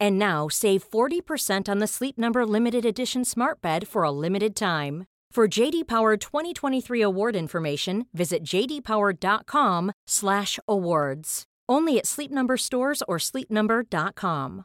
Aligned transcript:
And 0.00 0.18
now 0.18 0.48
save 0.48 0.88
40% 0.88 1.68
on 1.68 1.78
the 1.78 1.86
Sleep 1.86 2.16
Number 2.18 2.44
limited 2.46 2.84
edition 2.84 3.24
Smart 3.24 3.60
Bed 3.60 3.86
for 3.88 4.02
a 4.04 4.10
limited 4.10 4.56
time. 4.56 5.04
For 5.30 5.46
JD 5.46 5.86
Power 5.86 6.16
2023 6.16 7.02
award 7.02 7.36
information, 7.36 8.06
visit 8.14 8.42
jdpower.com/awards. 8.44 11.44
Only 11.68 11.98
at 11.98 12.06
Sleep 12.06 12.30
Number 12.30 12.56
stores 12.56 13.02
or 13.06 13.18
sleepnumber.com. 13.18 14.64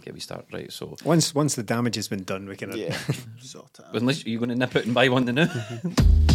Okay, 0.00 0.10
we 0.12 0.20
start 0.20 0.44
right. 0.52 0.70
So 0.70 0.96
Once 1.04 1.34
once 1.34 1.54
the 1.54 1.62
damage 1.62 1.94
has 1.96 2.08
been 2.08 2.24
done, 2.24 2.46
we 2.46 2.56
can. 2.56 2.76
Yeah, 2.76 2.94
sort 3.40 3.78
of. 3.80 3.94
unless 3.94 4.26
you're 4.26 4.38
going 4.38 4.50
to 4.50 4.54
nip 4.54 4.76
out 4.76 4.84
and 4.84 4.92
buy 4.94 5.08
one 5.08 5.24
to 5.26 5.32
now. 5.32 5.48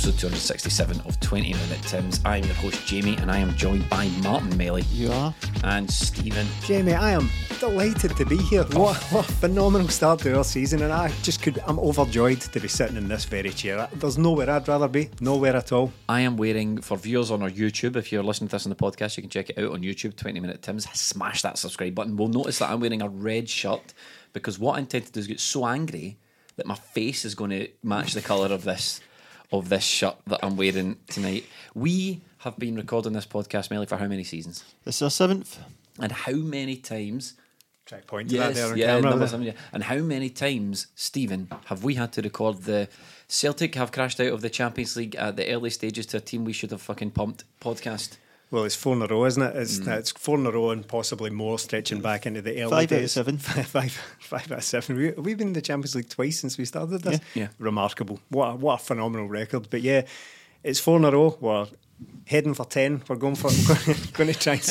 Episode 0.00 0.18
267 0.18 1.00
of 1.00 1.20
20 1.20 1.52
Minute 1.52 1.82
Tims. 1.82 2.22
I'm 2.24 2.42
your 2.44 2.54
host 2.54 2.86
Jamie 2.86 3.18
and 3.18 3.30
I 3.30 3.36
am 3.36 3.54
joined 3.54 3.86
by 3.90 4.08
Martin 4.22 4.56
Melly 4.56 4.80
You 4.90 5.12
are. 5.12 5.34
and 5.62 5.90
Stephen. 5.90 6.46
Jamie, 6.64 6.94
I 6.94 7.10
am 7.10 7.28
delighted 7.58 8.16
to 8.16 8.24
be 8.24 8.38
here. 8.38 8.64
Oh. 8.72 8.80
What, 8.80 8.96
what 9.12 9.28
a 9.28 9.32
phenomenal 9.34 9.88
start 9.88 10.20
to 10.20 10.38
our 10.38 10.44
season, 10.44 10.80
and 10.80 10.90
I 10.90 11.08
just 11.20 11.42
could. 11.42 11.58
I'm 11.66 11.78
overjoyed 11.78 12.40
to 12.40 12.60
be 12.60 12.66
sitting 12.66 12.96
in 12.96 13.08
this 13.08 13.26
very 13.26 13.50
chair. 13.50 13.90
There's 13.92 14.16
nowhere 14.16 14.48
I'd 14.48 14.66
rather 14.68 14.88
be. 14.88 15.10
Nowhere 15.20 15.54
at 15.54 15.70
all. 15.70 15.92
I 16.08 16.22
am 16.22 16.38
wearing, 16.38 16.80
for 16.80 16.96
viewers 16.96 17.30
on 17.30 17.42
our 17.42 17.50
YouTube, 17.50 17.96
if 17.96 18.10
you're 18.10 18.22
listening 18.22 18.48
to 18.48 18.52
this 18.52 18.64
on 18.64 18.70
the 18.70 18.76
podcast, 18.76 19.18
you 19.18 19.22
can 19.22 19.28
check 19.28 19.50
it 19.50 19.58
out 19.58 19.72
on 19.72 19.82
YouTube, 19.82 20.16
20 20.16 20.40
Minute 20.40 20.62
Tims. 20.62 20.88
Smash 20.98 21.42
that 21.42 21.58
subscribe 21.58 21.94
button. 21.94 22.16
We'll 22.16 22.28
notice 22.28 22.60
that 22.60 22.70
I'm 22.70 22.80
wearing 22.80 23.02
a 23.02 23.08
red 23.10 23.50
shirt 23.50 23.92
because 24.32 24.58
what 24.58 24.76
I 24.76 24.78
intend 24.78 25.04
to 25.04 25.12
do 25.12 25.20
is 25.20 25.26
get 25.26 25.40
so 25.40 25.66
angry 25.66 26.16
that 26.56 26.64
my 26.64 26.74
face 26.74 27.26
is 27.26 27.34
going 27.34 27.50
to 27.50 27.68
match 27.82 28.14
the 28.14 28.22
colour 28.22 28.46
of 28.46 28.64
this 28.64 29.02
of 29.52 29.68
this 29.68 29.84
shirt 29.84 30.16
that 30.26 30.40
I'm 30.42 30.56
wearing 30.56 30.96
tonight. 31.08 31.44
We 31.74 32.20
have 32.38 32.58
been 32.58 32.76
recording 32.76 33.12
this 33.12 33.26
podcast, 33.26 33.70
Melly, 33.70 33.86
for 33.86 33.96
how 33.96 34.06
many 34.06 34.24
seasons? 34.24 34.64
This 34.84 34.96
is 34.96 35.02
our 35.02 35.10
seventh. 35.10 35.58
And 35.98 36.12
how 36.12 36.32
many 36.32 36.76
times 36.76 37.34
Try 37.90 37.98
to 37.98 38.06
point 38.06 38.30
to 38.30 38.36
that 38.38 38.54
there 38.54 38.70
on 38.70 38.76
yeah, 38.76 38.86
camera. 38.86 39.10
number 39.10 39.26
seven, 39.26 39.46
yeah. 39.46 39.52
And 39.72 39.82
how 39.82 39.96
many 39.96 40.30
times, 40.30 40.86
Stephen, 40.94 41.48
have 41.64 41.82
we 41.82 41.96
had 41.96 42.12
to 42.12 42.22
record 42.22 42.62
the 42.62 42.88
Celtic 43.26 43.74
have 43.74 43.90
crashed 43.90 44.20
out 44.20 44.32
of 44.32 44.42
the 44.42 44.50
Champions 44.50 44.96
League 44.96 45.16
at 45.16 45.34
the 45.34 45.52
early 45.52 45.70
stages 45.70 46.06
to 46.06 46.18
a 46.18 46.20
team 46.20 46.44
we 46.44 46.52
should 46.52 46.70
have 46.70 46.82
fucking 46.82 47.10
pumped 47.10 47.44
podcast? 47.60 48.16
Well, 48.50 48.64
it's 48.64 48.74
four 48.74 48.94
in 48.96 49.02
a 49.02 49.06
row, 49.06 49.24
isn't 49.26 49.42
it? 49.42 49.54
It's, 49.56 49.78
Mm. 49.78 49.96
it's 49.98 50.10
four 50.10 50.36
in 50.38 50.44
a 50.46 50.50
row 50.50 50.70
and 50.70 50.86
possibly 50.86 51.30
more 51.30 51.58
stretching 51.58 52.00
back 52.00 52.26
into 52.26 52.42
the 52.42 52.60
early 52.62 52.70
Five 52.86 52.92
out 52.92 53.02
of 53.02 53.10
seven. 53.10 53.38
five, 53.38 53.92
five 54.18 54.50
out 54.50 54.58
of 54.58 54.64
seven. 54.64 54.96
We, 54.96 55.10
we've 55.12 55.38
been 55.38 55.48
in 55.48 55.52
the 55.52 55.62
Champions 55.62 55.94
League 55.94 56.08
twice 56.08 56.40
since 56.40 56.58
we 56.58 56.64
started 56.64 57.02
this. 57.02 57.20
Yeah. 57.34 57.42
Yeah. 57.42 57.48
Remarkable. 57.58 58.18
What 58.28 58.46
a, 58.48 58.54
what 58.56 58.80
a 58.80 58.84
phenomenal 58.84 59.28
record. 59.28 59.68
But 59.70 59.82
yeah, 59.82 60.02
it's 60.64 60.80
four 60.80 60.96
in 60.96 61.04
a 61.04 61.10
row. 61.12 61.36
We're 61.40 61.68
heading 62.26 62.54
for 62.54 62.64
10. 62.64 63.02
We're 63.08 63.16
going 63.16 63.36
for 63.36 63.50
going 64.16 64.32
to 64.32 64.38
try 64.38 64.54
and 64.54 64.62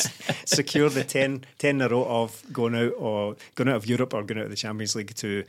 secure 0.44 0.90
the 0.90 1.04
10, 1.04 1.46
10 1.58 1.76
in 1.76 1.80
a 1.80 1.88
row 1.88 2.04
of 2.04 2.42
going 2.52 2.74
out 2.74 2.92
or 2.98 3.36
going 3.54 3.68
out 3.68 3.76
of 3.76 3.86
Europe 3.86 4.12
or 4.12 4.22
going 4.24 4.38
out 4.40 4.44
of 4.44 4.50
the 4.50 4.56
Champions 4.56 4.94
League 4.94 5.14
to 5.14 5.44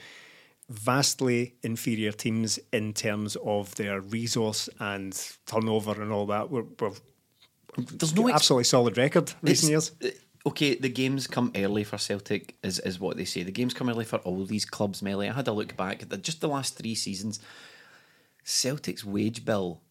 vastly 0.69 1.55
inferior 1.63 2.11
teams 2.13 2.59
in 2.71 2.93
terms 2.93 3.35
of 3.43 3.75
their 3.75 3.99
resource 3.99 4.69
and 4.79 5.31
turnover 5.45 6.01
and 6.01 6.11
all 6.13 6.25
that. 6.27 6.49
We're, 6.49 6.63
we're 6.79 6.91
There's 7.77 8.15
no 8.15 8.27
ex- 8.27 8.35
absolutely 8.35 8.65
solid 8.65 8.97
record 8.97 9.33
recent 9.41 9.69
years. 9.69 9.91
Okay, 10.45 10.75
the 10.75 10.89
games 10.89 11.27
come 11.27 11.51
early 11.55 11.83
for 11.83 11.99
Celtic, 11.99 12.55
is, 12.63 12.79
is 12.79 12.99
what 12.99 13.15
they 13.15 13.25
say. 13.25 13.43
The 13.43 13.51
games 13.51 13.75
come 13.75 13.89
early 13.89 14.05
for 14.05 14.17
all 14.19 14.43
these 14.45 14.65
clubs, 14.65 15.01
Melly. 15.03 15.29
I 15.29 15.33
had 15.33 15.47
a 15.47 15.51
look 15.51 15.77
back 15.77 16.01
at 16.01 16.21
just 16.23 16.41
the 16.41 16.47
last 16.47 16.77
three 16.77 16.95
seasons. 16.95 17.39
Celtic's 18.43 19.05
wage 19.05 19.45
bill 19.45 19.81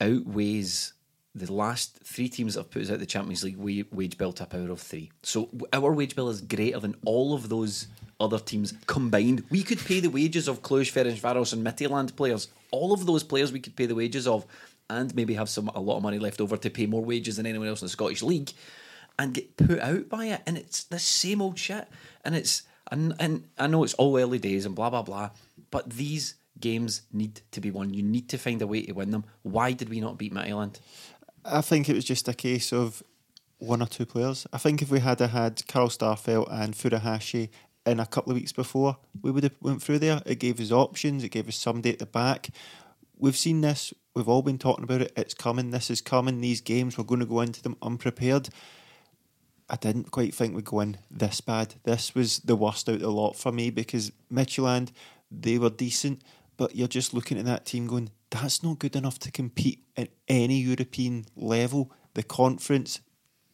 outweighs 0.00 0.92
the 1.36 1.52
last 1.52 1.98
three 2.04 2.28
teams 2.28 2.54
that 2.54 2.60
have 2.60 2.70
put 2.70 2.82
us 2.82 2.90
out 2.90 2.98
the 2.98 3.06
Champions 3.06 3.42
League 3.44 3.56
wa- 3.56 3.84
wage 3.96 4.18
bill 4.18 4.32
to 4.32 4.44
a 4.44 4.46
power 4.46 4.70
of 4.70 4.80
three. 4.80 5.10
So 5.22 5.48
our 5.72 5.92
wage 5.92 6.14
bill 6.14 6.28
is 6.30 6.40
greater 6.40 6.80
than 6.80 6.96
all 7.04 7.34
of 7.34 7.48
those 7.48 7.88
other 8.20 8.38
teams 8.38 8.74
combined. 8.86 9.44
We 9.50 9.62
could 9.62 9.78
pay 9.78 10.00
the 10.00 10.10
wages 10.10 10.48
of 10.48 10.62
Cluj, 10.62 10.92
Ferencvaros 10.92 11.52
and 11.52 11.64
Midtjylland 11.64 12.14
players. 12.16 12.48
All 12.70 12.92
of 12.92 13.06
those 13.06 13.22
players 13.22 13.52
we 13.52 13.60
could 13.60 13.74
pay 13.74 13.86
the 13.86 13.94
wages 13.94 14.26
of 14.28 14.46
and 14.90 15.14
maybe 15.14 15.34
have 15.34 15.48
some 15.48 15.68
a 15.68 15.80
lot 15.80 15.96
of 15.96 16.02
money 16.02 16.18
left 16.18 16.40
over 16.40 16.56
to 16.56 16.70
pay 16.70 16.86
more 16.86 17.04
wages 17.04 17.36
than 17.36 17.46
anyone 17.46 17.68
else 17.68 17.82
in 17.82 17.86
the 17.86 17.90
Scottish 17.90 18.22
League 18.22 18.52
and 19.18 19.34
get 19.34 19.56
put 19.56 19.78
out 19.80 20.08
by 20.08 20.26
it. 20.26 20.42
And 20.46 20.58
it's 20.58 20.84
the 20.84 20.98
same 20.98 21.40
old 21.40 21.58
shit. 21.58 21.88
And 22.24 22.34
it's 22.34 22.62
and, 22.90 23.14
and 23.18 23.44
I 23.58 23.66
know 23.66 23.84
it's 23.84 23.94
all 23.94 24.18
early 24.18 24.38
days 24.38 24.66
and 24.66 24.74
blah 24.74 24.90
blah 24.90 25.02
blah, 25.02 25.30
but 25.70 25.90
these 25.90 26.34
games 26.60 27.02
need 27.12 27.40
to 27.50 27.60
be 27.60 27.70
won. 27.70 27.94
You 27.94 28.02
need 28.02 28.28
to 28.30 28.38
find 28.38 28.60
a 28.62 28.66
way 28.66 28.82
to 28.82 28.92
win 28.92 29.10
them. 29.10 29.24
Why 29.42 29.72
did 29.72 29.88
we 29.88 30.00
not 30.00 30.18
beat 30.18 30.32
Midtjylland? 30.32 30.78
I 31.44 31.60
think 31.60 31.88
it 31.88 31.94
was 31.94 32.04
just 32.04 32.28
a 32.28 32.34
case 32.34 32.72
of 32.72 33.02
one 33.58 33.82
or 33.82 33.86
two 33.86 34.06
players. 34.06 34.46
I 34.52 34.58
think 34.58 34.82
if 34.82 34.90
we 34.90 35.00
had 35.00 35.20
had 35.20 35.66
Carl 35.66 35.88
Starfelt 35.88 36.48
and 36.50 36.74
Furuhashi 36.74 37.50
in 37.86 38.00
a 38.00 38.06
couple 38.06 38.32
of 38.32 38.38
weeks 38.38 38.52
before, 38.52 38.96
we 39.22 39.30
would 39.30 39.44
have 39.44 39.54
went 39.60 39.82
through 39.82 39.98
there. 39.98 40.22
It 40.24 40.38
gave 40.38 40.60
us 40.60 40.70
options. 40.70 41.24
It 41.24 41.30
gave 41.30 41.48
us 41.48 41.56
somebody 41.56 41.90
at 41.90 41.98
the 41.98 42.06
back. 42.06 42.50
We've 43.24 43.34
seen 43.34 43.62
this. 43.62 43.94
We've 44.14 44.28
all 44.28 44.42
been 44.42 44.58
talking 44.58 44.84
about 44.84 45.00
it. 45.00 45.14
It's 45.16 45.32
coming. 45.32 45.70
This 45.70 45.88
is 45.88 46.02
coming. 46.02 46.42
These 46.42 46.60
games, 46.60 46.98
we're 46.98 47.04
going 47.04 47.20
to 47.20 47.26
go 47.26 47.40
into 47.40 47.62
them 47.62 47.78
unprepared. 47.80 48.50
I 49.66 49.76
didn't 49.76 50.10
quite 50.10 50.34
think 50.34 50.54
we'd 50.54 50.66
go 50.66 50.80
in 50.80 50.98
this 51.10 51.40
bad. 51.40 51.76
This 51.84 52.14
was 52.14 52.40
the 52.40 52.54
worst 52.54 52.86
out 52.86 52.96
of 52.96 53.00
the 53.00 53.10
lot 53.10 53.34
for 53.34 53.50
me 53.50 53.70
because 53.70 54.12
Midtjylland, 54.30 54.90
they 55.30 55.56
were 55.56 55.70
decent, 55.70 56.20
but 56.58 56.76
you're 56.76 56.86
just 56.86 57.14
looking 57.14 57.38
at 57.38 57.46
that 57.46 57.64
team 57.64 57.86
going, 57.86 58.10
that's 58.28 58.62
not 58.62 58.78
good 58.78 58.94
enough 58.94 59.18
to 59.20 59.30
compete 59.30 59.82
at 59.96 60.10
any 60.28 60.58
European 60.58 61.24
level. 61.34 61.90
The 62.12 62.24
conference, 62.24 63.00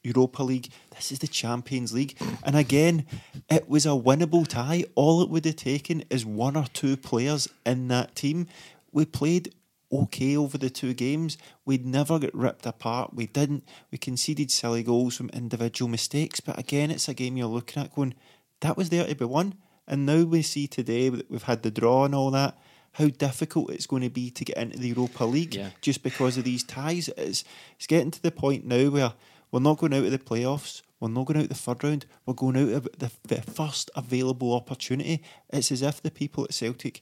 Europa 0.03 0.43
League, 0.43 0.71
this 0.97 1.13
is 1.13 1.21
the 1.21 1.29
Champions 1.29 1.93
League. 1.93 2.21
And 2.43 2.57
again, 2.57 3.07
it 3.49 3.69
was 3.69 3.87
a 3.87 3.91
winnable 3.91 4.49
tie. 4.49 4.87
All 4.97 5.23
it 5.23 5.31
would 5.31 5.45
have 5.45 5.55
taken 5.55 6.03
is 6.11 6.27
one 6.27 6.57
or 6.57 6.65
two 6.73 6.97
players 6.97 7.49
in 7.65 7.87
that 7.87 8.17
team. 8.17 8.49
We 8.91 9.05
played 9.05 9.55
okay 9.93 10.37
over 10.37 10.57
the 10.59 10.71
two 10.71 10.95
games. 10.95 11.37
We'd 11.65 11.87
never 11.87 12.19
get 12.19 12.35
ripped 12.35 12.67
apart. 12.67 13.15
We 13.15 13.27
didn't. 13.27 13.65
We 13.91 13.99
conceded 13.99 14.51
silly 14.51 14.83
goals 14.83 15.17
from 15.17 15.31
individual 15.31 15.89
mistakes. 15.89 16.41
But 16.41 16.59
again, 16.59 16.91
it's 16.91 17.09
a 17.09 17.15
game 17.15 17.37
you're 17.37 17.47
looking 17.47 17.83
at 17.83 17.95
going, 17.95 18.15
that 18.61 18.77
was 18.77 18.91
there 18.91 19.07
to 19.07 19.15
be 19.15 19.25
won. 19.25 19.55
And 19.89 20.07
now 20.07 20.23
we 20.23 20.43
see 20.43 20.67
today 20.67 21.09
that 21.09 21.31
we've 21.31 21.43
had 21.43 21.63
the 21.63 21.71
draw 21.71 22.05
and 22.05 22.15
all 22.15 22.31
that, 22.31 22.57
how 22.93 23.09
difficult 23.09 23.71
it's 23.71 23.87
going 23.87 24.03
to 24.03 24.11
be 24.11 24.31
to 24.31 24.45
get 24.45 24.57
into 24.57 24.79
the 24.79 24.89
Europa 24.89 25.25
League 25.25 25.55
Yeah. 25.55 25.71
just 25.81 26.03
because 26.03 26.37
of 26.37 26.45
these 26.45 26.63
ties. 26.63 27.09
It's, 27.17 27.45
it's 27.77 27.87
getting 27.89 28.11
to 28.13 28.23
the 28.23 28.31
point 28.31 28.65
now 28.65 28.89
where 28.91 29.13
we're 29.51 29.61
not 29.61 29.79
going 29.79 29.95
out 29.95 30.05
of 30.05 30.11
the 30.13 30.19
playoffs. 30.19 30.83
We're 31.01 31.09
not 31.09 31.25
going 31.27 31.41
out 31.41 31.49
the 31.49 31.55
third 31.55 31.83
round. 31.83 32.07
We're 32.27 32.35
going 32.35 32.57
out 32.59 32.73
of 32.73 32.89
the, 32.99 33.11
the 33.27 33.41
first 33.43 33.91
available 33.97 34.53
opportunity. 34.55 35.23
It's 35.49 35.73
as 35.73 35.83
if 35.83 36.03
the 36.03 36.11
people 36.11 36.45
at 36.45 36.53
Celtic 36.55 37.01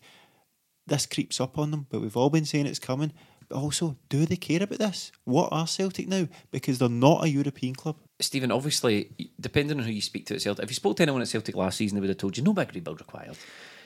this 0.89 1.07
creeps 1.07 1.41
up 1.41 1.59
on 1.59 1.71
them, 1.71 1.87
but 1.91 2.01
we've 2.01 2.17
all 2.17 2.31
been 2.31 2.45
saying 2.45 2.67
it's 2.67 2.79
coming. 2.79 3.13
But 3.49 3.57
also, 3.57 3.97
do 4.09 4.27
they 4.27 4.37
care 4.37 4.63
about 4.63 4.79
this? 4.79 5.11
What 5.25 5.49
are 5.53 5.67
Celtic 5.67 6.09
now? 6.09 6.29
Because 6.51 6.79
they're 6.79 6.89
not 6.89 7.25
a 7.25 7.29
European 7.29 7.75
club. 7.75 7.97
Stephen, 8.21 8.51
obviously, 8.51 9.11
depending 9.41 9.79
on 9.79 9.85
who 9.85 9.93
you 9.93 10.03
speak 10.03 10.27
to 10.27 10.35
at 10.35 10.43
Celtic, 10.43 10.65
if 10.65 10.71
you 10.71 10.75
spoke 10.75 10.97
to 10.97 11.03
anyone 11.03 11.23
at 11.23 11.29
Celtic 11.29 11.57
last 11.57 11.79
season, 11.79 11.97
they 11.97 12.01
would 12.01 12.11
have 12.11 12.19
told 12.19 12.37
you 12.37 12.43
no 12.43 12.53
big 12.53 12.75
rebuild 12.75 13.01
required. 13.01 13.37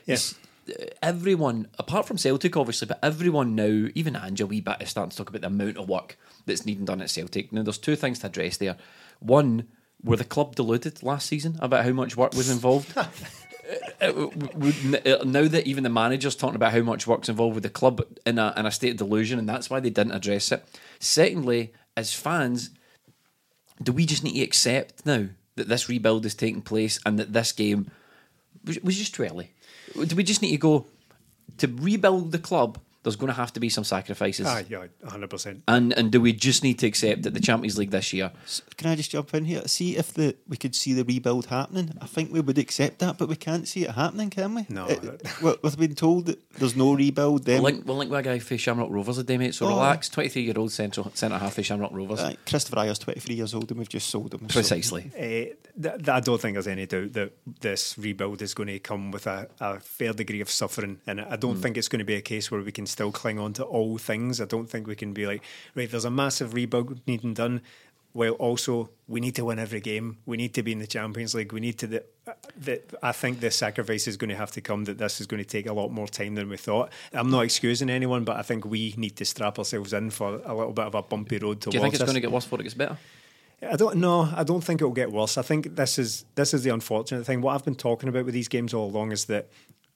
Yes. 0.05 0.35
Uh, 0.69 0.87
everyone, 1.03 1.69
apart 1.79 2.07
from 2.07 2.19
Celtic, 2.19 2.57
obviously, 2.57 2.87
but 2.87 2.99
everyone 3.03 3.55
now, 3.55 3.89
even 3.95 4.17
Ange, 4.17 4.41
a 4.41 4.47
wee 4.47 4.61
bit, 4.61 4.81
is 4.81 4.91
starting 4.91 5.11
to 5.11 5.17
talk 5.17 5.29
about 5.29 5.43
the 5.43 5.49
amount 5.49 5.77
of 5.77 5.89
work 5.89 6.17
that's 6.47 6.67
needing 6.67 6.85
done 6.85 7.01
at 7.01 7.11
Celtic. 7.11 7.53
Now, 7.53 7.63
there's 7.63 7.79
two 7.79 7.97
things 7.97 8.19
to 8.21 8.27
address 8.27 8.57
there. 8.57 8.77
One, 9.21 9.69
were 10.03 10.17
the 10.17 10.25
club 10.25 10.57
deluded 10.57 11.03
last 11.03 11.29
season 11.29 11.57
about 11.61 11.85
how 11.85 11.93
much 11.93 12.17
work 12.17 12.35
was 12.35 12.51
involved? 12.51 12.97
Uh, 14.01 14.07
uh, 14.07 15.25
now 15.25 15.47
that 15.47 15.67
even 15.67 15.85
the 15.85 15.91
manager's 15.91 16.35
talking 16.35 16.57
about 16.57 16.73
how 16.73 16.81
much 16.81 17.07
work's 17.07 17.29
involved 17.29 17.55
with 17.55 17.63
the 17.63 17.71
club 17.71 18.03
in 18.27 18.39
a, 18.39 18.53
in 18.57 18.67
a 18.67 18.71
state 18.71 18.93
of 18.93 18.97
delusion, 18.97 19.39
and 19.39 19.49
that's 19.49 19.71
why 19.71 19.79
they 19.79 19.91
didn't 19.91 20.13
address 20.13 20.51
it. 20.51 20.65
Secondly, 20.99 21.73
as 21.97 22.13
fans, 22.13 22.71
do 23.83 23.93
we 23.93 24.07
just 24.07 24.25
need 24.25 24.35
to 24.35 24.43
accept 24.43 25.07
now 25.07 25.27
that 25.57 25.69
this 25.69 25.89
rebuild 25.89 26.27
is 26.27 26.35
taking 26.35 26.63
place 26.63 26.99
and 27.07 27.19
that 27.19 27.33
this 27.33 27.53
game 27.53 27.91
was, 28.65 28.81
was 28.81 28.99
just 28.99 29.15
too 29.15 29.25
early? 29.25 29.53
Do 29.95 30.17
we 30.17 30.25
just 30.25 30.43
need 30.43 30.53
to 30.53 30.59
go 30.59 30.87
to 31.59 31.69
rebuild 31.69 32.33
the 32.33 32.39
club? 32.39 32.79
There's 33.03 33.17
going 33.17 33.33
to 33.33 33.37
have 33.37 33.53
to 33.55 33.61
be 33.61 33.69
some 33.69 33.83
sacrifices. 33.85 34.47
Ah, 34.49 34.63
yeah, 34.69 34.87
hundred 35.09 35.29
percent. 35.31 35.63
And 35.67 35.93
and 35.95 36.13
do 36.13 36.21
we 36.21 36.33
just 36.33 36.63
need 36.63 36.79
to 36.81 36.87
accept 36.87 37.23
that 37.25 37.35
the 37.35 37.41
Champions 37.41 37.77
League 37.77 37.91
this 37.91 38.13
year? 38.13 38.31
Can 38.77 38.91
I 38.91 38.95
just 38.95 39.11
jump 39.11 39.35
in 39.35 39.45
here? 39.45 39.63
See 39.67 39.97
if 39.97 40.15
the 40.15 40.37
we 40.49 40.57
could 40.57 40.75
see 40.77 40.93
the 40.93 41.05
rebuild 41.05 41.47
happening. 41.47 41.97
I 42.01 42.07
think 42.07 42.33
we 42.33 42.41
would 42.41 42.59
accept 42.59 43.01
that, 43.01 43.19
but 43.19 43.29
we 43.29 43.35
can't 43.37 43.67
see 43.67 43.83
it 43.85 43.91
happening, 43.91 44.31
can 44.31 44.55
we? 44.55 44.67
No. 44.69 44.87
It, 44.87 45.03
we- 45.43 45.57
we've 45.63 45.77
been 45.79 45.95
told 45.97 46.27
that 46.27 46.39
there's 46.53 46.77
no 46.77 46.95
rebuild. 46.95 47.45
Then 47.45 47.63
We'll 47.63 47.73
link, 47.73 47.87
we'll 47.87 47.97
link 47.97 48.11
with 48.11 48.21
a 48.21 48.23
guy 48.23 48.39
for 48.39 48.57
Shamrock 48.57 48.91
Rovers 48.91 49.19
a 49.19 49.25
day, 49.25 49.37
mate. 49.37 49.55
So 49.55 49.67
Oh. 49.67 49.71
relax. 49.71 50.09
23 50.09 50.43
year 50.43 50.55
old 50.57 50.71
centre 50.71 51.03
centre 51.15 51.39
half 51.39 51.55
for 51.55 51.63
Shamrock 51.65 51.91
Rovers. 51.93 52.21
Right, 52.23 52.39
Kristoffer 52.47 52.77
Ajer's 52.85 52.99
23 53.01 53.35
years 53.35 53.53
old 53.55 53.69
and 53.71 53.79
we've 53.79 53.89
just 53.89 54.09
sold 54.11 54.33
him. 54.35 54.49
so- 54.49 54.55
Precisely. 54.55 55.11
Uh, 55.17 55.21
th- 55.21 55.57
th- 55.97 56.09
I 56.09 56.21
don't 56.21 56.41
think 56.41 56.55
there's 56.55 56.69
any 56.69 56.87
doubt 56.87 57.15
that 57.15 57.33
this 57.61 57.97
rebuild 57.99 58.43
is 58.43 58.55
going 58.55 58.69
to 58.69 58.79
come 58.79 59.11
with 59.11 59.27
a, 59.27 59.49
a 59.61 59.81
fair 59.81 60.13
degree 60.13 60.41
of 60.41 60.49
suffering, 60.51 61.01
and 61.07 61.21
I 61.21 61.35
don't 61.37 61.57
think 61.61 61.77
it's 61.77 61.89
going 61.89 61.99
to 61.99 62.05
be 62.05 62.15
a 62.15 62.21
case 62.23 62.51
where 62.51 62.61
we 62.63 62.71
can 62.71 62.87
still 62.93 63.13
cling 63.13 63.39
on 63.39 63.53
to 63.55 63.65
all 63.65 63.99
things. 63.99 64.41
I 64.41 64.45
don't 64.45 64.69
think 64.69 64.87
we 64.87 64.95
can 64.95 65.13
be 65.13 65.27
like, 65.27 65.43
right, 65.75 65.91
there's 65.91 66.05
a 66.05 66.11
massive 66.11 66.55
rebuild 66.55 67.01
needing 67.07 67.35
done, 67.35 67.63
while 68.13 68.33
also 68.33 68.91
we 69.09 69.21
need 69.21 69.35
to 69.37 69.45
win 69.45 69.59
every 69.59 69.81
game. 69.81 70.19
We 70.27 70.37
need 70.37 70.55
to 70.55 70.63
be 70.63 70.73
in 70.73 70.79
the 70.79 70.87
Champions 70.87 71.35
League. 71.35 71.53
We 71.53 71.61
need 71.61 71.79
to. 71.79 71.87
The, 71.87 72.05
the, 72.57 72.83
I 73.03 73.13
think 73.13 73.41
the 73.41 73.51
sacrifice 73.51 74.07
is 74.07 74.17
going 74.17 74.31
to 74.31 74.37
have 74.37 74.53
to 74.53 74.61
come. 74.61 74.85
That 74.85 74.99
this 74.99 75.21
is 75.21 75.27
going 75.27 75.43
to 75.43 75.49
take 75.49 75.67
a 75.67 75.73
lot 75.73 75.91
more 75.91 76.07
time 76.07 76.35
than 76.35 76.49
we 76.49 76.57
thought. 76.57 76.93
I'm 77.13 77.31
not 77.31 77.41
excusing 77.41 77.91
anyone, 77.91 78.25
but 78.25 78.37
I 78.37 78.43
think 78.43 78.65
we 78.65 78.95
need 78.97 79.17
to 79.17 79.25
strap 79.25 79.59
ourselves 79.59 79.93
in 79.93 80.11
for 80.11 80.41
a 80.45 80.55
little 80.55 80.73
bit 80.73 80.87
of 80.87 80.95
a 80.95 81.03
bumpy 81.03 81.39
road 81.39 81.61
towards 81.61 81.73
Do 81.73 81.79
you 81.79 81.83
think 81.83 81.95
it's 81.95 82.05
going 82.05 82.15
to 82.15 82.21
get 82.21 82.31
worse 82.31 82.45
before 82.45 82.61
it 82.61 82.65
gets 82.65 82.75
better? 82.75 82.99
I 83.69 83.77
don't 83.77 83.97
know. 83.97 84.29
I 84.35 84.43
don't 84.43 84.63
think 84.63 84.81
it 84.81 84.85
will 84.85 84.93
get 84.93 85.13
worse. 85.13 85.39
I 85.39 85.43
think 85.43 85.77
this 85.77 85.99
is 85.99 86.25
this 86.35 86.53
is 86.53 86.65
the 86.65 86.71
unfortunate 86.71 87.25
thing. 87.25 87.41
What 87.41 87.55
I've 87.55 87.65
been 87.65 87.77
talking 87.77 88.09
about 88.09 88.25
with 88.25 88.35
these 88.35 88.49
games 88.49 88.75
all 88.75 88.91
along 88.91 89.13
is 89.13 89.27
that 89.27 89.49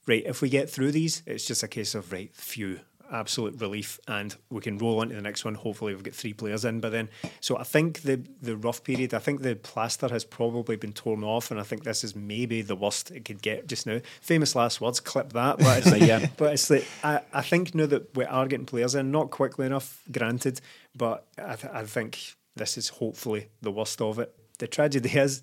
right, 0.07 0.23
if 0.27 0.41
we 0.43 0.49
get 0.49 0.71
through 0.71 0.93
these, 0.93 1.23
it's 1.27 1.47
just 1.47 1.63
a 1.63 1.69
case 1.69 1.95
of 1.95 2.13
right, 2.13 2.35
phew, 2.35 2.81
absolute 3.13 3.61
relief, 3.61 4.01
and 4.09 4.35
we 4.51 4.61
can 4.61 4.79
roll 4.79 5.01
on 5.01 5.09
to 5.11 5.15
the 5.15 5.23
next 5.23 5.45
one. 5.45 5.55
Hopefully, 5.55 5.95
we've 5.95 6.03
got 6.03 6.15
three 6.15 6.33
players 6.33 6.65
in 6.65 6.81
by 6.81 6.89
then. 6.89 7.09
So 7.41 7.57
I 7.57 7.63
think 7.63 8.03
the 8.03 8.21
the 8.43 8.57
rough 8.57 8.83
period. 8.83 9.15
I 9.15 9.19
think 9.21 9.43
the 9.43 9.55
plaster 9.57 10.09
has 10.09 10.25
probably 10.25 10.77
been 10.77 10.93
torn 10.93 11.23
off, 11.23 11.51
and 11.51 11.61
I 11.61 11.63
think 11.63 11.85
this 11.85 12.03
is 12.03 12.17
maybe 12.17 12.63
the 12.63 12.75
worst 12.77 13.11
it 13.11 13.25
could 13.25 13.43
get 13.43 13.67
just 13.69 13.87
now. 13.87 14.01
Famous 14.21 14.55
last 14.57 14.81
words. 14.81 14.99
Clip 15.01 15.33
that. 15.35 15.59
But 15.59 15.79
it's 15.79 15.91
like, 15.93 16.03
Yeah. 16.07 16.27
but 16.37 16.53
it's 16.55 16.69
like 16.69 16.87
I, 17.05 17.21
I 17.33 17.43
think 17.43 17.75
now 17.75 17.87
that 17.87 18.15
we 18.17 18.25
are 18.25 18.47
getting 18.49 18.67
players 18.67 18.95
in, 18.95 19.11
not 19.13 19.31
quickly 19.31 19.67
enough, 19.67 20.03
granted, 20.11 20.61
but 20.97 21.27
I, 21.39 21.55
th- 21.57 21.73
I 21.73 21.85
think 21.85 22.35
this 22.57 22.77
is 22.79 22.89
hopefully 22.89 23.51
the 23.61 23.71
worst 23.71 24.01
of 24.01 24.19
it. 24.19 24.35
The 24.59 24.67
tragedy 24.67 25.11
is 25.19 25.43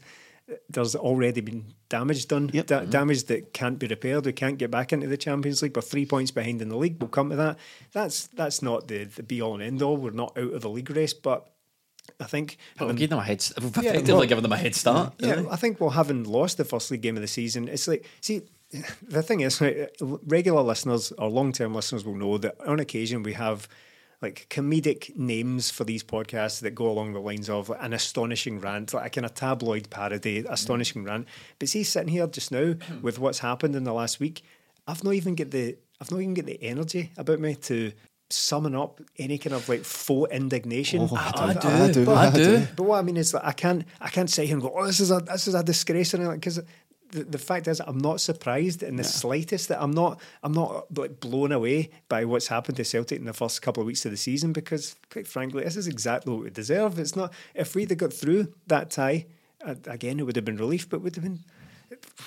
there's 0.69 0.95
already 0.95 1.41
been 1.41 1.73
damage 1.89 2.27
done, 2.27 2.49
Yep. 2.53 2.65
da- 2.67 2.79
mm-hmm. 2.81 2.89
damage 2.89 3.23
that 3.25 3.53
can't 3.53 3.79
be 3.79 3.87
repaired. 3.87 4.25
We 4.25 4.33
can't 4.33 4.57
get 4.57 4.69
back 4.71 4.91
into 4.91 5.07
the 5.07 5.17
Champions 5.17 5.61
League. 5.61 5.75
We're 5.75 5.81
three 5.81 6.05
points 6.05 6.31
behind 6.31 6.61
in 6.61 6.69
the 6.69 6.77
league. 6.77 6.97
We'll 6.99 7.09
come 7.09 7.29
to 7.29 7.35
that. 7.37 7.57
That's 7.93 8.27
that's 8.27 8.61
not 8.61 8.87
the, 8.87 9.05
the 9.05 9.23
be 9.23 9.41
all 9.41 9.53
and 9.55 9.63
end 9.63 9.81
all. 9.81 9.95
We're 9.97 10.11
not 10.11 10.37
out 10.37 10.53
of 10.53 10.61
the 10.61 10.69
league 10.69 10.89
race, 10.89 11.13
but 11.13 11.49
I 12.19 12.25
think 12.25 12.57
But 12.77 12.87
we've 12.87 12.89
having- 12.89 12.95
given 12.99 13.09
them 13.11 13.19
a 13.19 13.23
head. 13.23 13.45
We've 13.61 13.77
Yeah, 13.77 13.89
effectively 13.91 14.13
well- 14.13 14.25
given 14.27 14.43
them 14.43 14.51
a 14.51 14.57
head 14.57 14.75
start. 14.75 15.13
yeah, 15.19 15.43
I 15.49 15.55
think 15.55 15.79
well, 15.79 15.91
having 15.91 16.23
lost 16.25 16.57
the 16.57 16.65
first 16.65 16.91
league 16.91 17.01
game 17.01 17.15
of 17.15 17.21
the 17.21 17.27
season, 17.27 17.67
it's 17.69 17.87
like 17.87 18.05
see. 18.21 18.41
The 19.03 19.21
thing 19.21 19.41
is, 19.41 19.61
right, 19.61 19.87
regular 20.25 20.63
listeners 20.63 21.11
or 21.19 21.29
long-term 21.29 21.75
listeners 21.75 22.03
will 22.03 22.15
know 22.15 22.39
that 22.39 22.59
on 22.65 22.79
occasion 22.79 23.21
we 23.21 23.33
have 23.33 23.67
like 24.23 24.47
comedic 24.49 25.15
names 25.15 25.69
for 25.69 25.83
these 25.83 26.03
podcasts 26.03 26.61
that 26.61 26.71
go 26.71 26.89
along 26.89 27.13
the 27.13 27.19
lines 27.19 27.49
of 27.49 27.69
an 27.69 27.93
astonishing 27.93 28.59
rant, 28.59 28.93
like 28.93 29.05
a 29.05 29.09
kind 29.09 29.25
of 29.25 29.33
tabloid 29.35 29.89
parody, 29.89 30.43
astonishing 30.49 31.03
mm. 31.03 31.07
rant. 31.07 31.27
But 31.59 31.69
see, 31.69 31.83
sitting 31.83 32.07
here 32.07 32.25
just 32.25 32.51
now 32.51 32.73
hmm. 32.73 33.01
with 33.01 33.19
what's 33.19 33.39
happened 33.39 33.75
in 33.75 33.83
the 33.83 33.93
last 33.93 34.19
week, 34.19 34.41
I've 34.87 35.03
not 35.03 35.13
even 35.13 35.35
get 35.35 35.51
the 35.51 35.77
I've 36.01 36.11
not 36.11 36.21
even 36.21 36.33
get 36.33 36.45
the 36.45 36.61
energy 36.63 37.11
about 37.17 37.39
me 37.39 37.55
to 37.55 37.91
summon 38.29 38.75
up 38.75 38.99
any 39.17 39.37
kind 39.37 39.53
of 39.53 39.69
like 39.69 39.83
faux 39.83 40.31
indignation. 40.33 41.07
Oh, 41.09 41.15
I 41.15 41.49
I 41.49 41.53
do, 41.53 41.59
do, 41.59 41.67
I 41.67 41.91
do, 41.91 42.05
but 42.05 42.17
I 42.17 42.27
I 42.27 42.31
do. 42.31 42.57
do. 42.57 42.67
But 42.75 42.83
what 42.83 42.99
I 42.99 43.01
mean 43.01 43.17
is 43.17 43.31
that 43.31 43.45
I 43.45 43.51
can't 43.51 43.85
I 44.01 44.09
can't 44.09 44.29
sit 44.29 44.45
here 44.45 44.55
and 44.55 44.61
go, 44.61 44.73
oh, 44.75 44.85
this 44.85 44.99
is 44.99 45.11
a 45.11 45.19
this 45.19 45.47
is 45.47 45.53
a 45.53 45.63
disgrace, 45.63 46.13
and 46.13 46.29
because 46.31 46.59
the, 47.13 47.23
the 47.23 47.37
fact 47.37 47.67
is, 47.67 47.79
I'm 47.79 47.97
not 47.97 48.21
surprised 48.21 48.83
in 48.83 48.95
the 48.95 49.03
slightest 49.03 49.69
that 49.69 49.81
I'm 49.81 49.91
not 49.91 50.19
I'm 50.41 50.53
not 50.53 50.85
like 50.97 51.19
blown 51.19 51.51
away 51.51 51.89
by 52.09 52.25
what's 52.25 52.47
happened 52.47 52.77
to 52.77 52.83
Celtic 52.85 53.19
in 53.19 53.25
the 53.25 53.33
first 53.33 53.61
couple 53.61 53.81
of 53.81 53.87
weeks 53.87 54.05
of 54.05 54.11
the 54.11 54.17
season 54.17 54.53
because, 54.53 54.95
quite 55.09 55.27
frankly, 55.27 55.63
this 55.63 55.77
is 55.77 55.87
exactly 55.87 56.33
what 56.33 56.43
we 56.43 56.49
deserve. 56.49 56.99
It's 56.99 57.15
not 57.15 57.31
if 57.53 57.75
we'd 57.75 57.89
have 57.89 57.99
got 57.99 58.13
through 58.13 58.53
that 58.67 58.91
tie 58.91 59.25
uh, 59.65 59.75
again, 59.87 60.19
it 60.19 60.23
would 60.23 60.35
have 60.35 60.45
been 60.45 60.57
relief, 60.57 60.89
but 60.89 61.01
would 61.01 61.15
have 61.15 61.23
been 61.23 61.39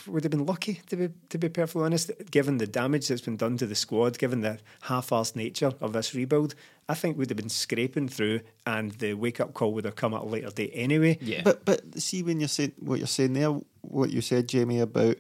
would 0.07 0.23
have 0.23 0.31
been 0.31 0.47
lucky 0.47 0.81
to 0.87 0.97
be 0.97 1.09
to 1.29 1.39
be 1.39 1.49
perfectly 1.49 1.85
honest. 1.85 2.11
Given 2.31 2.59
the 2.59 2.67
damage 2.67 3.09
that's 3.09 3.21
been 3.21 3.37
done 3.37 3.57
to 3.59 3.67
the 3.67 3.75
squad, 3.75 4.19
given 4.19 4.41
the 4.41 4.59
half-assed 4.83 5.37
nature 5.37 5.73
of 5.81 5.93
this 5.93 6.15
rebuild, 6.15 6.55
I 6.89 6.95
think 6.95 7.19
we'd 7.19 7.31
have 7.31 7.37
been 7.37 7.49
scraping 7.49 8.09
through, 8.09 8.41
and 8.65 8.93
the 8.93 9.15
wake-up 9.15 9.55
call 9.55 9.73
would 9.75 9.85
have 9.85 9.97
come 9.97 10.15
at 10.15 10.23
a 10.23 10.27
later 10.27 10.51
date 10.51 10.71
anyway. 10.73 11.19
Yeah. 11.21 11.43
But 11.45 11.65
but 11.65 12.01
see 12.01 12.23
when 12.23 12.41
you're 12.41 12.49
saying 12.49 12.73
what 12.79 12.99
you're 12.99 13.07
saying 13.07 13.35
there, 13.35 13.59
what 13.91 14.11
you 14.11 14.21
said, 14.21 14.49
Jamie, 14.49 14.81
about 14.81 15.17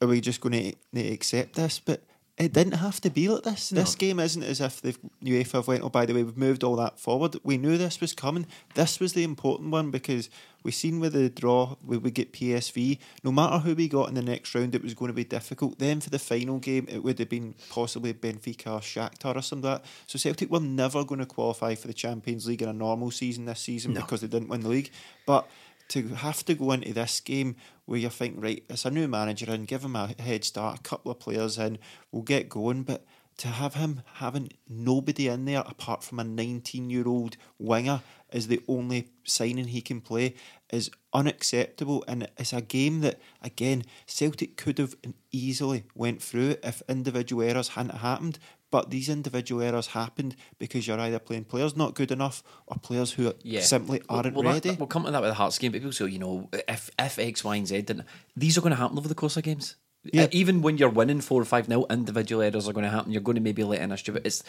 are 0.00 0.08
we 0.08 0.20
just 0.20 0.40
going 0.40 0.74
to 0.94 1.12
accept 1.12 1.54
this? 1.54 1.78
But 1.78 2.02
it 2.38 2.52
didn't 2.52 2.74
have 2.74 3.00
to 3.00 3.08
be 3.08 3.28
like 3.28 3.44
this. 3.44 3.70
This 3.70 3.94
game 3.94 4.20
isn't 4.20 4.42
as 4.42 4.60
if 4.60 4.82
the 4.82 4.94
UEFA 5.24 5.52
have 5.52 5.68
went, 5.68 5.82
oh, 5.82 5.88
by 5.88 6.04
the 6.04 6.12
way, 6.12 6.22
we've 6.22 6.36
moved 6.36 6.62
all 6.62 6.76
that 6.76 6.98
forward. 6.98 7.36
We 7.42 7.56
knew 7.56 7.78
this 7.78 7.98
was 7.98 8.12
coming. 8.12 8.46
This 8.74 9.00
was 9.00 9.14
the 9.14 9.24
important 9.24 9.70
one 9.70 9.90
because 9.90 10.28
we 10.62 10.70
seen 10.70 11.00
with 11.00 11.14
the 11.14 11.30
draw, 11.30 11.76
we 11.82 11.96
would 11.96 12.12
get 12.12 12.34
PSV. 12.34 12.98
No 13.24 13.32
matter 13.32 13.58
who 13.58 13.74
we 13.74 13.88
got 13.88 14.10
in 14.10 14.16
the 14.16 14.22
next 14.22 14.54
round, 14.54 14.74
it 14.74 14.82
was 14.82 14.92
going 14.92 15.08
to 15.08 15.14
be 15.14 15.24
difficult. 15.24 15.78
Then 15.78 16.00
for 16.00 16.10
the 16.10 16.18
final 16.18 16.58
game, 16.58 16.86
it 16.90 17.02
would 17.02 17.18
have 17.20 17.30
been 17.30 17.54
possibly 17.70 18.12
Benfica 18.12 18.66
or 18.66 18.80
Shakhtar 18.80 19.36
or 19.36 19.40
something 19.40 19.70
like 19.70 19.82
that. 19.82 19.88
So 20.06 20.18
Celtic 20.18 20.50
were 20.50 20.60
never 20.60 21.04
going 21.04 21.20
to 21.20 21.26
qualify 21.26 21.74
for 21.74 21.86
the 21.86 21.94
Champions 21.94 22.46
League 22.46 22.60
in 22.60 22.68
a 22.68 22.74
normal 22.74 23.12
season 23.12 23.46
this 23.46 23.60
season 23.60 23.94
because 23.94 24.20
they 24.20 24.26
didn't 24.26 24.48
win 24.48 24.60
the 24.60 24.68
league. 24.68 24.90
But 25.24 25.48
to 25.88 26.08
have 26.08 26.44
to 26.46 26.54
go 26.54 26.72
into 26.72 26.92
this 26.92 27.20
game 27.20 27.56
where 27.84 27.98
you 27.98 28.08
think, 28.08 28.34
right, 28.38 28.64
it's 28.68 28.84
a 28.84 28.90
new 28.90 29.08
manager 29.08 29.50
and 29.50 29.68
give 29.68 29.84
him 29.84 29.96
a 29.96 30.14
head 30.20 30.44
start, 30.44 30.78
a 30.78 30.82
couple 30.82 31.12
of 31.12 31.20
players 31.20 31.58
in, 31.58 31.78
we'll 32.10 32.22
get 32.22 32.48
going. 32.48 32.82
But 32.82 33.04
to 33.38 33.48
have 33.48 33.74
him 33.74 34.02
having 34.14 34.50
nobody 34.68 35.28
in 35.28 35.44
there 35.44 35.62
apart 35.66 36.02
from 36.02 36.18
a 36.18 36.24
19 36.24 36.90
year 36.90 37.06
old 37.06 37.36
winger 37.58 38.00
is 38.32 38.48
the 38.48 38.62
only 38.66 39.08
signing 39.24 39.68
he 39.68 39.80
can 39.80 40.00
play 40.00 40.34
is 40.70 40.90
unacceptable. 41.12 42.04
And 42.08 42.28
it's 42.38 42.52
a 42.52 42.60
game 42.60 43.00
that, 43.02 43.20
again, 43.42 43.84
Celtic 44.06 44.56
could 44.56 44.78
have 44.78 44.96
easily 45.30 45.84
went 45.94 46.22
through 46.22 46.56
if 46.62 46.82
individual 46.88 47.42
errors 47.42 47.68
hadn't 47.68 47.98
happened. 47.98 48.38
But 48.76 48.90
these 48.90 49.08
individual 49.08 49.62
errors 49.62 49.86
happened 49.86 50.36
because 50.58 50.86
you're 50.86 51.00
either 51.00 51.18
playing 51.18 51.44
players 51.44 51.74
not 51.74 51.94
good 51.94 52.10
enough 52.10 52.42
or 52.66 52.76
players 52.76 53.12
who 53.12 53.32
simply 53.60 54.02
aren't 54.06 54.34
well, 54.34 54.42
that- 54.42 54.50
ready. 54.50 54.68
that- 54.68 54.78
we'll 54.78 54.86
come 54.86 55.04
to 55.06 55.10
that 55.10 55.22
with 55.22 55.30
the 55.30 55.34
Hearts 55.34 55.56
game, 55.58 55.72
but 55.72 55.78
people 55.78 55.92
say, 55.92 56.06
you 56.08 56.18
know, 56.18 56.50
if, 56.68 56.90
if 56.98 57.18
X, 57.18 57.42
Y, 57.42 57.56
and 57.56 57.66
Z 57.66 57.80
didn't, 57.80 58.04
these 58.36 58.58
are 58.58 58.60
going 58.60 58.72
to 58.72 58.76
happen 58.76 58.98
over 58.98 59.08
the 59.08 59.14
course 59.14 59.38
of 59.38 59.44
games. 59.44 59.76
Yeah. 60.04 60.24
Uh, 60.24 60.28
even 60.32 60.60
when 60.60 60.76
you're 60.76 60.90
winning 60.90 61.22
four 61.22 61.40
or 61.40 61.46
five 61.46 61.70
nil, 61.70 61.86
individual 61.88 62.42
errors 62.42 62.68
are 62.68 62.74
going 62.74 62.84
to 62.84 62.90
happen. 62.90 63.12
You're 63.12 63.22
going 63.22 63.36
to 63.36 63.40
maybe 63.40 63.64
let 63.64 63.80
in 63.80 63.92
a 63.92 63.96
stupid. 63.96 64.26
It's 64.26 64.44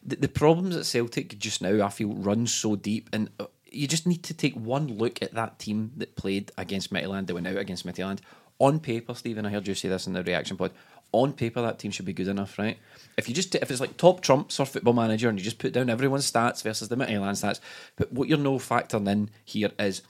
the, 0.00 0.14
the 0.14 0.28
problems 0.28 0.76
at 0.76 0.86
Celtic 0.86 1.36
just 1.40 1.60
now. 1.60 1.84
I 1.84 1.88
feel 1.88 2.14
run 2.14 2.46
so 2.46 2.76
deep, 2.76 3.10
and 3.12 3.30
uh, 3.40 3.46
you 3.72 3.88
just 3.88 4.06
need 4.06 4.22
to 4.22 4.32
take 4.34 4.54
one 4.54 4.86
look 4.96 5.20
at 5.22 5.34
that 5.34 5.58
team 5.58 5.90
that 5.96 6.14
played 6.14 6.52
against 6.56 6.92
Midtjylland. 6.92 7.26
They 7.26 7.32
went 7.32 7.48
out 7.48 7.56
against 7.56 7.84
Midtjylland 7.84 8.20
on 8.60 8.78
paper. 8.78 9.12
Stephen, 9.14 9.44
I 9.44 9.50
heard 9.50 9.66
you 9.66 9.74
say 9.74 9.88
this 9.88 10.06
in 10.06 10.12
the 10.12 10.22
reaction 10.22 10.56
pod. 10.56 10.70
On 11.12 11.32
paper, 11.32 11.60
that 11.60 11.78
team 11.78 11.90
should 11.90 12.06
be 12.06 12.14
good 12.14 12.28
enough, 12.28 12.58
right? 12.58 12.78
If 13.18 13.28
you 13.28 13.34
just 13.34 13.54
if 13.54 13.70
it's 13.70 13.80
like 13.80 13.98
top 13.98 14.22
trumps 14.22 14.58
or 14.58 14.64
football 14.64 14.94
manager, 14.94 15.28
and 15.28 15.38
you 15.38 15.44
just 15.44 15.58
put 15.58 15.72
down 15.72 15.90
everyone's 15.90 16.30
stats 16.30 16.62
versus 16.62 16.88
the 16.88 16.96
Midtjylland 16.96 17.42
stats, 17.42 17.60
but 17.96 18.12
what 18.12 18.28
you're 18.28 18.38
no 18.38 18.58
factoring 18.58 19.08
in 19.10 19.30
here 19.44 19.70
is 19.78 20.02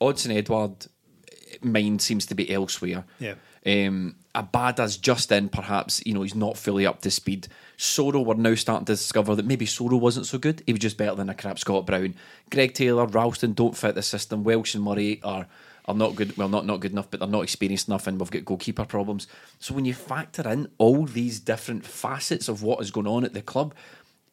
Odsonne 0.00 0.36
Edouard 0.36 0.86
mind 1.62 2.02
seems 2.02 2.26
to 2.26 2.34
be 2.34 2.50
elsewhere. 2.50 3.04
Yeah. 3.18 3.34
Um, 3.64 4.16
Abada's 4.34 4.96
just 4.96 5.32
in, 5.32 5.48
perhaps, 5.48 6.02
you 6.06 6.14
know, 6.14 6.22
he's 6.22 6.34
not 6.34 6.56
fully 6.56 6.86
up 6.86 7.00
to 7.02 7.10
speed. 7.10 7.48
Soro, 7.78 8.24
we're 8.24 8.34
now 8.34 8.54
starting 8.54 8.86
to 8.86 8.92
discover 8.92 9.34
that 9.34 9.46
maybe 9.46 9.66
Soro 9.66 9.98
wasn't 9.98 10.26
so 10.26 10.38
good. 10.38 10.62
He 10.66 10.72
was 10.72 10.80
just 10.80 10.96
better 10.96 11.16
than 11.16 11.28
a 11.28 11.34
crap 11.34 11.58
Scott 11.58 11.86
Brown. 11.86 12.14
Greg 12.50 12.74
Taylor, 12.74 13.06
Ralston 13.06 13.54
don't 13.54 13.76
fit 13.76 13.94
the 13.94 14.02
system. 14.02 14.44
Welsh 14.44 14.74
and 14.74 14.84
Murray 14.84 15.20
are 15.24 15.46
are 15.88 15.94
not 15.94 16.16
good. 16.16 16.36
Well, 16.36 16.48
not 16.48 16.66
not 16.66 16.80
good 16.80 16.92
enough, 16.92 17.10
but 17.10 17.20
they're 17.20 17.28
not 17.28 17.42
experienced 17.42 17.88
enough, 17.88 18.06
and 18.06 18.18
we've 18.20 18.30
got 18.30 18.44
goalkeeper 18.44 18.84
problems. 18.84 19.26
So 19.60 19.74
when 19.74 19.84
you 19.84 19.94
factor 19.94 20.48
in 20.48 20.68
all 20.78 21.04
these 21.06 21.38
different 21.40 21.86
facets 21.86 22.48
of 22.48 22.62
what 22.62 22.80
is 22.80 22.90
going 22.90 23.06
on 23.06 23.24
at 23.24 23.34
the 23.34 23.42
club, 23.42 23.74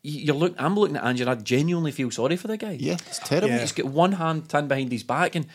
you- 0.01 0.22
you're 0.22 0.36
look. 0.36 0.55
I'm 0.57 0.75
looking 0.75 0.98
at 0.98 1.05
Ange, 1.05 1.22
and 1.22 1.29
I 1.29 1.36
genuinely 1.36 1.91
feel 1.91 2.10
sorry 2.12 2.36
for 2.38 2.48
the 2.48 2.57
guy. 2.57 2.77
Yeah, 2.79 2.93
it's 2.93 3.19
terrible. 3.19 3.50
Yeah. 3.50 3.60
He's 3.62 3.72
got 3.72 3.86
one 3.86 4.13
hand 4.13 4.50
turned 4.50 4.67
behind 4.67 4.91
his 4.91 5.03
back, 5.03 5.36
and 5.36 5.45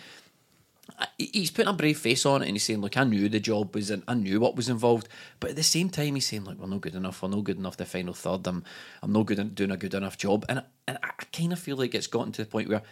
he's 1.18 1.50
putting 1.50 1.68
a 1.68 1.72
brave 1.74 1.98
face 1.98 2.24
on 2.26 2.42
it, 2.42 2.46
and 2.48 2.54
he's 2.54 2.62
saying, 2.64 2.80
"Look, 2.80 2.96
I 2.96 3.04
knew 3.04 3.28
the 3.28 3.40
job 3.40 3.74
was, 3.74 3.90
in, 3.90 4.02
I 4.08 4.14
knew 4.14 4.40
what 4.40 4.56
was 4.56 4.68
involved." 4.68 5.08
But 5.38 5.50
at 5.50 5.56
the 5.56 5.62
same 5.62 5.90
time, 5.90 6.14
he's 6.14 6.26
saying, 6.26 6.44
"Look, 6.44 6.58
we're 6.58 6.66
not 6.66 6.80
good 6.80 6.94
enough. 6.94 7.22
We're 7.22 7.28
not 7.28 7.44
good 7.44 7.58
enough. 7.58 7.76
The 7.76 7.84
final 7.84 8.14
third. 8.14 8.46
I'm, 8.46 8.64
I'm 9.02 9.12
not 9.12 9.26
good 9.26 9.38
at 9.38 9.54
doing 9.54 9.70
a 9.70 9.76
good 9.76 9.94
enough 9.94 10.16
job." 10.16 10.44
And 10.48 10.62
and 10.86 10.98
I, 11.02 11.08
I 11.18 11.24
kind 11.32 11.52
of 11.52 11.58
feel 11.58 11.76
like 11.76 11.94
it's 11.94 12.06
gotten 12.06 12.32
to 12.32 12.42
the 12.44 12.48
point 12.50 12.68
where 12.68 12.82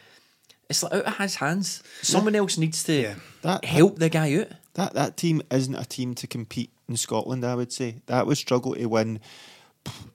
it's 0.69 0.83
like 0.83 0.93
out 0.93 1.05
of 1.07 1.17
his 1.19 1.37
hands. 1.37 1.83
Someone 2.03 2.35
else 2.35 2.59
needs 2.59 2.83
to 2.85 2.93
Yeah. 2.93 3.15
That- 3.43 3.65
help 3.65 3.99
the 3.99 4.09
guy 4.09 4.35
out. 4.41 4.49
That 4.75 4.95
that 4.95 5.17
team 5.17 5.43
isn't 5.51 5.75
a 5.75 5.85
team 5.85 6.15
to 6.17 6.27
compete 6.27 6.71
in 6.89 6.97
Scotland. 6.97 7.45
I 7.45 7.55
would 7.55 7.73
say 7.73 7.97
that 8.07 8.27
would 8.27 8.37
struggle 8.39 8.75
to 8.75 8.87
win 8.87 9.21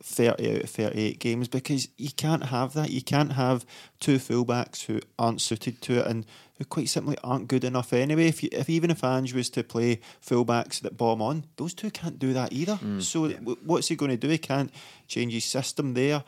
thirty 0.04 0.56
out 0.56 0.64
of 0.64 0.70
thirty-eight 0.70 1.20
games 1.20 1.48
because 1.48 1.88
you 1.98 2.12
can't 2.12 2.46
have 2.46 2.74
that. 2.74 2.90
You 2.92 3.02
can't 3.02 3.34
have 3.34 3.66
two 4.00 4.18
fullbacks 4.18 4.84
who 4.86 5.00
aren't 5.18 5.42
suited 5.42 5.82
to 5.84 6.00
it 6.00 6.08
and 6.08 6.26
who 6.58 6.66
quite 6.66 6.90
simply 6.90 7.18
aren't 7.24 7.48
good 7.48 7.64
enough 7.64 7.94
anyway. 7.94 8.28
If 8.28 8.44
you, 8.44 8.50
if 8.52 8.70
even 8.70 8.92
if 8.92 9.04
Ange 9.04 9.34
was 9.34 9.50
to 9.52 9.64
play 9.64 10.00
fullbacks 10.26 10.82
that 10.82 10.98
bomb 10.98 11.22
on, 11.22 11.46
those 11.56 11.74
two 11.74 11.90
can't 11.90 12.20
do 12.20 12.34
that 12.34 12.52
either. 12.54 12.76
Mm. 12.84 13.02
so 13.02 13.30
w- 13.30 13.58
what's 13.64 13.88
he 13.88 13.96
going 13.96 14.12
to 14.12 14.18
do? 14.18 14.28
He 14.28 14.38
can't 14.38 14.72
change 15.08 15.34
his 15.34 15.46
system 15.46 15.94
there. 15.94 16.24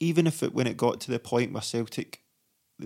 Even 0.00 0.26
if 0.26 0.42
it 0.42 0.52
when 0.52 0.66
it 0.66 0.76
got 0.76 1.00
to 1.02 1.10
the 1.12 1.20
point 1.20 1.52
where 1.52 1.62
Celtic 1.62 2.20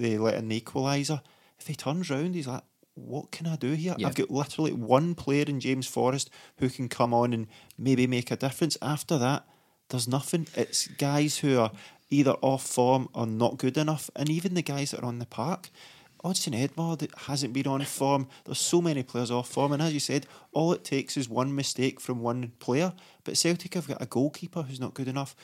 they 0.01 0.19
let 0.19 0.49
the 0.49 0.61
equaliser, 0.61 1.21
if 1.59 1.67
he 1.67 1.75
turns 1.75 2.11
round, 2.11 2.35
he's 2.35 2.47
like, 2.47 2.63
what 2.95 3.31
can 3.31 3.47
I 3.47 3.57
do 3.57 3.73
here? 3.73 3.95
Yeah. 3.99 4.09
I've 4.09 4.15
got 4.15 4.31
literally 4.31 4.73
one 4.73 5.15
player 5.15 5.45
in 5.47 5.61
James 5.61 5.87
Forrest 5.87 6.31
who 6.59 6.71
can 6.71 6.89
come 6.89 7.13
on 7.13 7.33
and 7.33 7.47
maybe 7.79 8.07
make 8.07 8.31
a 8.31 8.37
difference. 8.37 8.79
After 8.81 9.19
that, 9.19 9.47
there's 9.91 10.09
nothing. 10.09 10.47
It's 10.55 10.89
guys 10.89 11.39
who 11.39 11.59
are 11.59 11.73
either 12.11 12.33
off 12.41 12.65
form 12.65 13.09
or 13.13 13.27
not 13.27 13.59
good 13.59 13.77
enough, 13.77 14.11
and 14.17 14.31
even 14.31 14.55
the 14.55 14.63
guys 14.63 14.91
that 14.91 15.01
are 15.01 15.07
on 15.07 15.19
the 15.19 15.27
park. 15.27 15.71
Odsonne 16.25 16.55
Edouard 16.55 17.07
hasn't 17.27 17.53
been 17.53 17.69
on 17.69 17.85
form. 17.85 18.27
There's 18.45 18.59
so 18.59 18.81
many 18.81 19.03
players 19.03 19.31
off 19.31 19.49
form, 19.49 19.73
and 19.73 19.83
as 19.83 19.93
you 19.93 20.01
said, 20.01 20.27
all 20.53 20.73
it 20.73 20.83
takes 20.83 21.17
is 21.17 21.29
one 21.29 21.55
mistake 21.55 22.01
from 22.01 22.21
one 22.21 22.53
player. 22.59 22.95
But 23.23 23.37
Celtic 23.37 23.75
have 23.75 23.87
got 23.87 24.03
a 24.03 24.07
goalkeeper 24.07 24.63
who's 24.63 24.81
not 24.81 24.95
good 24.95 25.07
enough. 25.07 25.37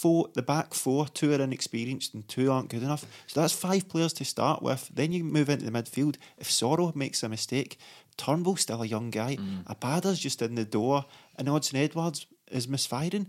Four, 0.00 0.28
the 0.32 0.40
back 0.40 0.72
four, 0.72 1.08
two 1.08 1.30
are 1.34 1.42
inexperienced 1.42 2.14
and 2.14 2.26
two 2.26 2.50
aren't 2.50 2.70
good 2.70 2.82
enough. 2.82 3.04
So 3.26 3.42
that's 3.42 3.52
five 3.52 3.86
players 3.86 4.14
to 4.14 4.24
start 4.24 4.62
with. 4.62 4.88
Then 4.94 5.12
you 5.12 5.22
move 5.22 5.50
into 5.50 5.66
the 5.66 5.70
midfield. 5.70 6.16
If 6.38 6.48
Soro 6.48 6.96
makes 6.96 7.22
a 7.22 7.28
mistake, 7.28 7.78
Turnbull's 8.16 8.62
still 8.62 8.82
a 8.82 8.86
young 8.86 9.10
guy. 9.10 9.36
Mm. 9.36 9.64
Abada's 9.64 10.18
just 10.18 10.40
in 10.40 10.54
the 10.54 10.64
door, 10.64 11.04
and 11.36 11.48
Odsonne 11.48 11.84
Edouard's 11.84 12.24
is 12.50 12.66
misfiring. 12.66 13.26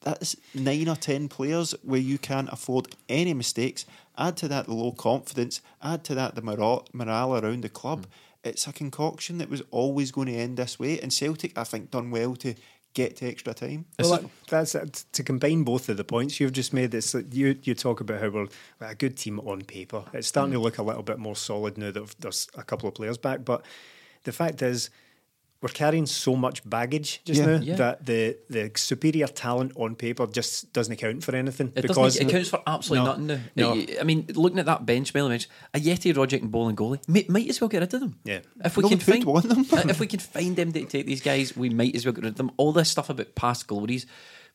That's 0.00 0.34
nine 0.54 0.88
or 0.88 0.96
ten 0.96 1.28
players 1.28 1.74
where 1.82 2.00
you 2.00 2.16
can't 2.16 2.48
afford 2.50 2.88
any 3.06 3.34
mistakes. 3.34 3.84
Add 4.16 4.38
to 4.38 4.48
that 4.48 4.64
the 4.64 4.72
low 4.72 4.92
confidence. 4.92 5.60
Add 5.82 6.04
to 6.04 6.14
that 6.14 6.36
the 6.36 6.42
morale, 6.42 6.86
morale 6.94 7.36
around 7.36 7.64
the 7.64 7.68
club. 7.68 8.06
Mm. 8.06 8.10
It's 8.44 8.66
a 8.66 8.72
concoction 8.72 9.36
that 9.38 9.50
was 9.50 9.62
always 9.70 10.10
going 10.10 10.28
to 10.28 10.34
end 10.34 10.56
this 10.56 10.78
way. 10.78 11.00
And 11.00 11.12
Celtic, 11.12 11.58
I 11.58 11.64
think, 11.64 11.90
done 11.90 12.10
well 12.10 12.34
to 12.36 12.54
get 12.94 13.16
to 13.16 13.26
extra 13.28 13.52
time. 13.52 13.84
Well, 13.98 14.10
that- 14.12 14.30
that's 14.48 14.74
it. 14.74 15.04
to 15.12 15.22
combine 15.22 15.64
both 15.64 15.88
of 15.88 15.96
the 15.96 16.04
points 16.04 16.40
you've 16.40 16.52
just 16.52 16.72
made. 16.72 16.94
It's 16.94 17.14
like 17.14 17.34
you 17.34 17.58
you 17.62 17.74
talk 17.74 18.00
about 18.00 18.20
how 18.20 18.28
we're 18.30 18.48
a 18.80 18.94
good 18.94 19.16
team 19.16 19.40
on 19.40 19.62
paper. 19.62 20.04
It's 20.12 20.28
starting 20.28 20.52
to 20.52 20.58
mm. 20.58 20.62
look 20.62 20.78
a 20.78 20.82
little 20.82 21.02
bit 21.02 21.18
more 21.18 21.36
solid 21.36 21.76
now 21.76 21.90
that 21.90 22.14
there's 22.20 22.48
a 22.54 22.62
couple 22.62 22.88
of 22.88 22.94
players 22.94 23.18
back. 23.18 23.44
But 23.44 23.64
the 24.22 24.32
fact 24.32 24.62
is, 24.62 24.90
we're 25.60 25.68
carrying 25.70 26.04
so 26.04 26.36
much 26.36 26.68
baggage 26.68 27.22
just 27.24 27.40
Yeah. 27.40 27.46
now 27.46 27.60
Yeah. 27.62 27.76
that 27.76 28.04
the 28.06 28.36
the 28.50 28.70
superior 28.76 29.26
talent 29.26 29.72
on 29.76 29.94
paper 29.96 30.26
just 30.26 30.72
doesn't 30.74 30.92
account 30.92 31.24
for 31.24 31.34
anything. 31.34 31.68
It 31.68 31.82
because 31.82 31.96
doesn't. 31.96 32.28
It 32.28 32.30
counts 32.32 32.50
for 32.50 32.60
absolutely 32.66 33.04
No, 33.06 33.10
nothing 33.12 33.26
now. 33.56 33.74
no. 33.74 33.86
I 33.98 34.04
mean, 34.04 34.26
looking 34.34 34.58
at 34.58 34.66
that 34.66 34.84
bench, 34.84 35.14
Melly 35.14 35.30
bench, 35.30 35.48
Ajeti, 35.72 36.14
Roderick, 36.14 36.42
and 36.42 36.52
Bolingoli, 36.52 37.00
might, 37.08 37.30
might 37.30 37.48
as 37.48 37.60
well 37.60 37.68
get 37.68 37.80
rid 37.80 37.94
of 37.94 38.00
them. 38.00 38.18
Yeah. 38.24 38.40
If 38.64 38.76
we 38.76 38.82
No 38.82 38.88
can 38.90 38.98
one 38.98 39.06
would 39.06 39.14
find 39.14 39.24
want 39.24 39.48
them. 39.70 39.88
if 39.90 40.00
we 40.00 40.06
can 40.06 40.20
find 40.20 40.54
them 40.56 40.72
to 40.72 40.84
take 40.84 41.06
these 41.06 41.22
guys, 41.22 41.56
we 41.56 41.70
might 41.70 41.94
as 41.94 42.04
well 42.04 42.12
get 42.12 42.24
rid 42.24 42.32
of 42.32 42.36
them. 42.36 42.50
All 42.58 42.72
this 42.72 42.90
stuff 42.90 43.08
about 43.08 43.34
past 43.34 43.66
glories, 43.66 44.04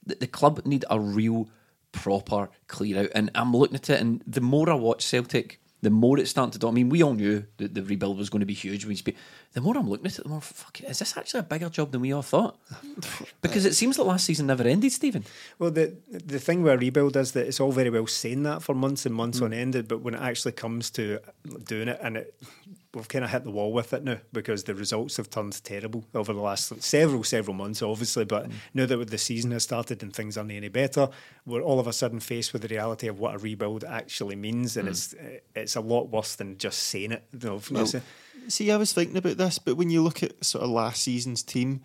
the, 0.06 0.15
the 0.15 0.27
club 0.27 0.63
need 0.65 0.86
a 0.91 1.00
real 1.00 1.50
proper 1.91 2.50
clear 2.68 3.00
out. 3.06 3.10
And 3.15 3.32
I'm 3.34 3.51
looking 3.56 3.75
at 3.77 3.89
it, 3.89 4.00
and 4.00 4.24
the 4.27 4.41
more 4.41 4.70
I 4.70 4.75
watch 4.75 5.03
Celtic. 5.03 5.60
The 5.81 5.89
more 5.89 6.19
it 6.19 6.27
started 6.27 6.51
to 6.53 6.59
do, 6.59 6.67
I 6.67 6.71
mean, 6.71 6.89
we 6.89 7.01
all 7.01 7.13
knew 7.13 7.45
that 7.57 7.74
the 7.74 7.81
rebuild 7.81 8.17
was 8.17 8.29
going 8.29 8.41
to 8.41 8.45
be 8.45 8.53
huge. 8.53 8.86
We 8.86 8.95
spe- 8.98 9.15
the 9.53 9.62
more 9.62 9.77
I'm 9.77 9.89
looking 9.89 10.07
at 10.07 10.19
it, 10.19 10.24
the 10.24 10.29
more 10.29 10.41
fuck, 10.41 10.81
is 10.81 11.00
this 11.00 11.15
actually 11.15 11.39
a 11.39 11.43
bigger 11.43 11.69
job 11.69 11.91
than 11.91 12.01
we 12.01 12.12
all 12.12 12.21
thought? 12.21 12.57
Because 13.41 13.65
it 13.65 13.75
seems 13.75 13.98
like 13.98 14.07
last 14.07 14.25
season 14.25 14.48
never 14.48 14.63
ended, 14.63 14.91
Stephen. 14.91 15.24
Well, 15.57 15.71
the 15.71 15.93
the 16.09 16.39
thing 16.39 16.63
with 16.63 16.74
a 16.74 16.77
rebuild 16.77 17.15
is 17.15 17.31
that 17.31 17.48
it's 17.48 17.59
all 17.62 17.71
very 17.71 17.89
well 17.89 18.07
saying 18.07 18.43
that 18.43 18.62
for 18.62 18.75
months 18.75 19.05
and 19.05 19.15
months 19.15 19.39
Mm. 19.39 19.45
on 19.45 19.53
end, 19.53 19.88
but 19.88 20.01
when 20.01 20.13
it 20.15 20.21
actually 20.21 20.51
comes 20.51 20.89
to 20.91 21.19
doing 21.65 21.88
it, 21.88 22.00
and 22.01 22.17
it, 22.17 22.36
we've 22.93 23.08
kind 23.08 23.24
of 23.24 23.29
hit 23.31 23.43
the 23.43 23.51
wall 23.51 23.72
with 23.72 23.93
it 23.93 24.03
now 24.03 24.17
because 24.34 24.63
the 24.63 24.74
results 24.74 25.17
have 25.17 25.29
turned 25.29 25.63
terrible 25.63 26.05
over 26.15 26.34
the 26.34 26.39
last 26.41 26.81
several 26.81 27.24
several 27.24 27.53
months, 27.55 27.81
obviously. 27.81 28.25
But 28.25 28.50
Mm. 28.50 28.53
now 28.74 28.86
that 28.88 29.10
the 29.10 29.17
season 29.17 29.51
has 29.51 29.63
started 29.63 30.01
and 30.01 30.12
things 30.13 30.38
aren't 30.38 30.51
any 30.51 30.69
better, 30.69 31.10
we're 31.46 31.62
all 31.62 31.79
of 31.79 31.86
a 31.88 31.93
sudden 31.93 32.19
faced 32.19 32.51
with 32.51 32.63
the 32.63 32.67
reality 32.67 33.08
of 33.08 33.19
what 33.19 33.36
a 33.36 33.38
rebuild 33.38 33.84
actually 33.84 34.36
means, 34.36 34.74
Mm. 34.74 34.79
and 34.79 34.88
it's 34.89 35.15
it's 35.55 35.75
a 35.75 35.81
lot 35.81 36.10
worse 36.10 36.36
than 36.36 36.58
just 36.58 36.79
saying 36.79 37.12
it. 37.12 37.24
You 37.34 37.39
know, 37.50 37.62
Well, 37.69 37.88
see, 38.48 38.72
I 38.72 38.77
was 38.77 38.91
thinking 38.93 39.17
about 39.17 39.38
this, 39.38 39.60
but 39.60 39.75
when 39.77 39.89
you 39.91 40.01
look 40.01 40.24
at 40.24 40.43
sort 40.43 40.63
of 40.63 40.72
last 40.72 41.03
season's 41.03 41.43
team, 41.43 41.81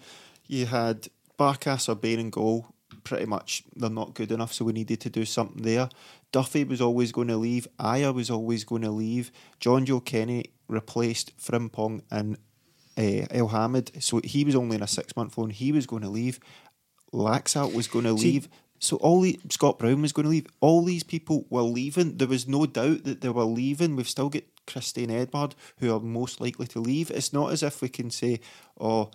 you 0.46 0.66
had 0.66 1.08
Barkas 1.38 1.88
or 1.88 1.96
Bain 1.96 2.18
and 2.20 2.32
goal. 2.32 2.73
Pretty 3.04 3.26
much, 3.26 3.62
they're 3.76 3.90
not 3.90 4.14
good 4.14 4.32
enough, 4.32 4.52
so 4.52 4.64
we 4.64 4.72
needed 4.72 5.00
to 5.02 5.10
do 5.10 5.24
something 5.24 5.62
there. 5.62 5.88
Duffy 6.32 6.64
was 6.64 6.80
always 6.80 7.12
going 7.12 7.28
to 7.28 7.36
leave. 7.36 7.68
Ajer 7.78 8.14
was 8.14 8.30
always 8.30 8.64
going 8.64 8.82
to 8.82 8.90
leave. 8.90 9.30
Jonjoe 9.60 10.04
Kenny 10.04 10.46
replaced 10.68 11.36
Frimpong 11.36 12.00
and 12.10 12.38
uh, 12.96 13.26
El 13.30 13.48
Hamid, 13.48 14.02
so 14.02 14.20
he 14.24 14.44
was 14.44 14.54
only 14.54 14.76
in 14.76 14.82
a 14.82 14.86
six 14.88 15.14
month 15.16 15.36
loan. 15.36 15.50
He 15.50 15.70
was 15.70 15.86
going 15.86 16.02
to 16.02 16.08
leave. 16.08 16.40
Laxalt 17.12 17.74
was 17.74 17.86
going 17.88 18.06
to 18.06 18.16
See- 18.18 18.32
leave. 18.32 18.48
So 18.80 18.96
all 18.96 19.20
the 19.22 19.38
Scott 19.50 19.78
Brown 19.78 20.02
was 20.02 20.12
going 20.12 20.24
to 20.24 20.30
leave. 20.30 20.46
All 20.60 20.84
these 20.84 21.04
people 21.04 21.46
were 21.48 21.62
leaving. 21.62 22.18
There 22.18 22.28
was 22.28 22.46
no 22.46 22.66
doubt 22.66 23.04
that 23.04 23.22
they 23.22 23.30
were 23.30 23.44
leaving. 23.44 23.96
We've 23.96 24.08
still 24.08 24.28
got 24.28 24.42
Christine 24.66 25.10
Edouard, 25.10 25.54
who 25.78 25.94
are 25.94 26.00
most 26.00 26.40
likely 26.40 26.66
to 26.66 26.80
leave. 26.80 27.10
It's 27.10 27.32
not 27.32 27.52
as 27.52 27.62
if 27.62 27.80
we 27.80 27.88
can 27.88 28.10
say, 28.10 28.40
oh, 28.78 29.10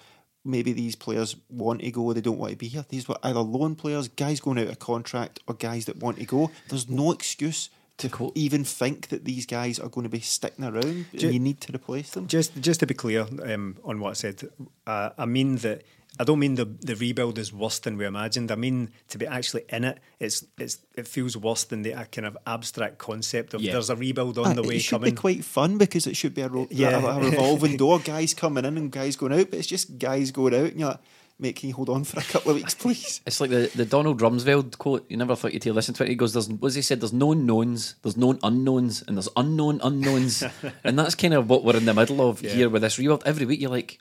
maybe 0.46 0.72
these 0.74 0.96
players 0.96 1.36
want 1.50 1.82
to 1.82 1.92
go, 1.92 2.14
they 2.14 2.22
don't 2.22 2.38
want 2.38 2.52
to 2.52 2.58
be 2.58 2.68
here. 2.68 2.86
These 2.90 3.08
were 3.08 3.18
either 3.24 3.40
loan 3.42 3.76
players, 3.76 4.08
guys 4.08 4.40
going 4.40 4.58
out 4.60 4.68
of 4.68 4.80
contract, 4.80 5.40
or 5.48 5.56
guys 5.56 5.86
that 5.86 5.98
want 5.98 6.18
to 6.18 6.26
go. 6.26 6.52
There's 6.70 6.90
no 6.90 7.12
excuse 7.12 7.70
to 7.98 8.10
Co- 8.10 8.32
even 8.34 8.64
think 8.64 9.10
that 9.10 9.26
these 9.26 9.46
guys 9.46 9.78
are 9.78 9.90
going 9.90 10.06
to 10.06 10.10
be 10.10 10.22
sticking 10.22 10.64
around. 10.66 11.06
Ju- 11.14 11.26
and 11.28 11.34
you 11.34 11.40
need 11.40 11.60
to 11.62 11.76
replace 11.76 12.12
them. 12.12 12.28
Just 12.28 12.60
just 12.62 12.80
to 12.80 12.86
be 12.88 12.94
clear 12.94 13.28
um, 13.44 13.78
on 13.84 14.00
what 14.00 14.12
I 14.12 14.14
said, 14.14 14.50
uh, 14.88 15.10
I 15.18 15.26
mean 15.26 15.58
that 15.58 15.84
I 16.20 16.26
don't 16.26 16.40
mean 16.40 16.56
the 16.56 16.66
the 16.66 16.96
rebuild 16.96 17.38
is 17.40 17.54
worse 17.54 17.80
than 17.80 17.96
we 17.98 18.06
imagined. 18.06 18.52
I 18.52 18.56
mean 18.56 18.90
to 19.08 19.18
be 19.18 19.26
actually 19.26 19.64
in 19.70 19.84
it, 19.86 20.00
it's 20.20 20.46
it's 20.58 20.80
it 20.96 21.08
feels 21.08 21.38
worse 21.38 21.64
than 21.64 21.82
the 21.84 21.94
uh, 21.94 22.04
kind 22.06 22.28
of 22.28 22.38
abstract 22.46 22.98
concept 22.98 23.54
of 23.54 23.62
Yeah. 23.62 23.72
there's 23.74 23.90
a 23.90 23.96
rebuild 23.96 24.38
on 24.38 24.48
Ah, 24.48 24.54
the 24.54 24.64
way 24.64 24.76
it 24.76 24.80
should 24.82 25.00
coming. 25.00 25.12
be 25.12 25.16
quite 25.16 25.46
fun 25.46 25.78
because 25.78 26.06
it 26.08 26.18
should 26.18 26.34
be 26.36 26.42
a, 26.42 26.50
ro- 26.50 26.68
Yeah. 26.72 27.00
a, 27.02 27.18
a 27.18 27.20
revolving 27.30 27.78
door, 27.78 28.00
guys 28.00 28.34
coming 28.34 28.66
in 28.66 28.78
and 28.78 28.92
guys 28.92 29.16
going 29.16 29.32
out, 29.34 29.50
but 29.50 29.60
it's 29.60 29.68
just 29.68 29.98
guys 29.98 30.32
going 30.32 30.54
out, 30.54 30.72
and 30.72 30.80
you're 30.80 30.90
like, 30.90 31.00
mate, 31.42 31.56
can 31.56 31.70
you 31.70 31.76
hold 31.76 31.88
on 31.88 32.04
for 32.04 32.20
a 32.20 32.24
couple 32.24 32.52
of 32.52 32.58
weeks, 32.58 32.76
please? 32.76 33.22
It's 33.26 33.40
like 33.40 33.50
the, 33.50 33.72
the 33.74 33.86
Donald 33.86 34.20
Rumsfeld 34.20 34.78
quote. 34.78 35.06
You 35.10 35.16
never 35.16 35.38
thought 35.38 35.54
you'd 35.54 35.64
hear 35.64 35.72
listen 35.72 35.94
to 35.96 36.04
it. 36.04 36.10
He 36.10 36.16
goes, 36.16 36.34
"There's 36.34 36.50
what 36.50 36.74
he 36.74 36.82
said. 36.82 37.00
There's 37.00 37.14
known 37.14 37.46
knowns, 37.46 37.96
there's 38.04 38.18
known 38.18 38.40
unknowns, 38.44 39.04
and 39.08 39.16
there's 39.16 39.30
unknown 39.38 39.80
unknowns." 39.82 40.44
and 40.84 41.00
that's 41.00 41.16
kind 41.16 41.34
of 41.34 41.48
what 41.50 41.64
we're 41.64 41.78
in 41.78 41.86
the 41.86 41.94
middle 41.94 42.20
of 42.28 42.42
Yeah. 42.42 42.52
here 42.52 42.70
with 42.70 42.82
this 42.82 42.98
reworld. 42.98 43.22
Every 43.26 43.46
week, 43.46 43.62
you're 43.62 43.72
like, 43.72 44.00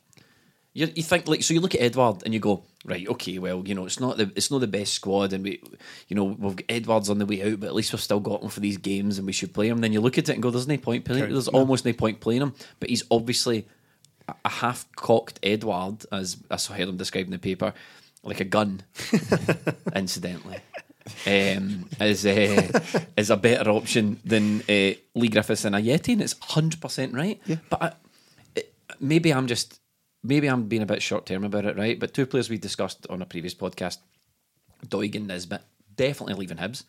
you 0.78 0.92
you 0.94 1.02
think 1.02 1.26
like 1.28 1.42
so. 1.42 1.54
You 1.54 1.60
look 1.60 1.74
at 1.74 1.80
Edouard 1.80 2.22
and 2.24 2.32
you 2.32 2.40
go, 2.40 2.62
right, 2.84 3.06
okay, 3.08 3.38
well, 3.38 3.62
you 3.66 3.74
know, 3.74 3.84
it's 3.86 3.98
not 4.00 4.16
the 4.16 4.30
it's 4.36 4.50
not 4.50 4.60
the 4.60 4.66
best 4.66 4.92
squad, 4.92 5.32
and 5.32 5.42
we, 5.44 5.60
you 6.08 6.14
know, 6.16 6.24
we've 6.24 6.56
got 6.56 6.64
Edouard's 6.68 7.10
on 7.10 7.18
the 7.18 7.26
way 7.26 7.42
out, 7.42 7.60
but 7.60 7.66
at 7.66 7.74
least 7.74 7.92
we've 7.92 8.00
still 8.00 8.20
got 8.20 8.42
him 8.42 8.48
for 8.48 8.60
these 8.60 8.76
games, 8.78 9.18
and 9.18 9.26
we 9.26 9.32
should 9.32 9.52
play 9.52 9.68
him. 9.68 9.78
Then 9.78 9.92
you 9.92 10.00
look 10.00 10.18
at 10.18 10.28
it 10.28 10.32
and 10.34 10.42
go, 10.42 10.50
there's 10.50 10.68
no 10.68 10.76
point 10.76 11.04
playing. 11.04 11.30
There's 11.32 11.48
almost 11.48 11.84
no 11.84 11.92
point 11.92 12.20
playing 12.20 12.42
him, 12.42 12.54
but 12.80 12.90
he's 12.90 13.02
obviously 13.10 13.66
a- 14.28 14.34
a 14.44 14.48
half 14.48 14.86
cocked 14.94 15.40
Edouard, 15.42 16.04
as 16.12 16.36
I 16.50 16.56
saw 16.56 16.74
him 16.74 16.96
described 16.96 17.26
in 17.28 17.32
the 17.32 17.38
paper, 17.38 17.74
like 18.22 18.40
a 18.40 18.44
gun, 18.44 18.82
incidentally. 19.96 20.58
Um, 21.26 21.88
is 22.00 22.26
uh, 22.26 22.80
is 23.16 23.30
a 23.30 23.36
better 23.36 23.70
option 23.70 24.20
than 24.24 24.60
uh, 24.68 24.92
Leigh 25.14 25.28
Griffiths 25.30 25.64
and 25.64 25.74
Ajeti, 25.74 26.12
and 26.12 26.22
it's 26.22 26.36
hundred 26.40 26.80
percent 26.82 27.14
right. 27.14 27.40
Yeah. 27.46 27.56
But 27.70 27.82
I, 27.82 27.92
it, 28.54 28.74
maybe 29.00 29.32
I'm 29.32 29.46
just 29.46 29.80
maybe 30.22 30.48
I'm 30.48 30.68
being 30.68 30.82
a 30.82 30.86
bit 30.86 31.02
short 31.02 31.26
term 31.26 31.44
about 31.44 31.64
it, 31.64 31.76
right? 31.76 31.98
But 31.98 32.14
two 32.14 32.26
players 32.26 32.50
we 32.50 32.58
discussed 32.58 33.06
on 33.08 33.22
a 33.22 33.26
previous 33.26 33.54
podcast, 33.54 33.98
Doig 34.86 35.14
and 35.14 35.26
Nisbet, 35.26 35.62
definitely 35.96 36.34
leaving 36.34 36.58
Hibs. 36.58 36.84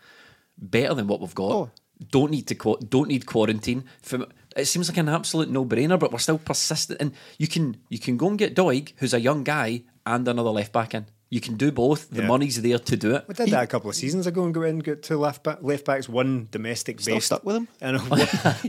Better 0.58 0.94
than 0.94 1.08
what 1.08 1.22
we've 1.22 1.36
got. 1.36 1.52
Oh. 1.52 1.72
Don't 2.12 2.32
need 2.32 2.48
to 2.48 2.78
don't 2.90 3.10
need 3.10 3.26
quarantine. 3.26 3.84
From 4.02 4.26
It 4.56 4.66
seems 4.66 4.88
like 4.88 4.98
an 4.98 5.10
absolute 5.10 5.50
no-brainer, 5.50 6.00
but 6.00 6.14
we're 6.14 6.20
still 6.20 6.38
persistent. 6.38 7.02
And 7.02 7.14
you 7.38 7.48
can 7.48 7.78
you 7.90 8.00
can 8.00 8.16
go 8.16 8.30
and 8.30 8.38
get 8.38 8.56
Doig, 8.56 8.94
who's 8.98 9.14
a 9.14 9.20
young 9.20 9.44
guy, 9.44 9.84
and 10.06 10.28
another 10.28 10.50
left 10.50 10.72
back 10.72 10.94
in. 10.96 11.08
You 11.32 11.40
can 11.40 11.58
do 11.58 11.72
both. 11.72 12.10
The 12.10 12.22
Yeah. 12.24 12.28
money's 12.28 12.60
there 12.60 12.80
to 12.80 12.98
do 12.98 13.14
it. 13.14 13.26
We 13.28 13.36
did 13.36 13.50
that 13.52 13.64
a 13.64 13.68
couple 13.68 13.88
of 13.88 13.96
seasons 13.96 14.26
ago 14.26 14.44
and 14.46 14.52
go 14.54 14.64
in 14.64 14.70
and 14.70 14.84
get 14.84 15.04
two 15.04 15.20
left, 15.20 15.44
back, 15.44 15.60
left 15.62 15.86
backs, 15.86 16.10
one 16.10 16.48
domestic 16.50 17.00
Still 17.00 17.18
based. 17.18 17.28
stuck 17.28 17.44
with 17.44 17.56
him? 17.56 17.68
And 17.82 18.00
one, 18.10 18.22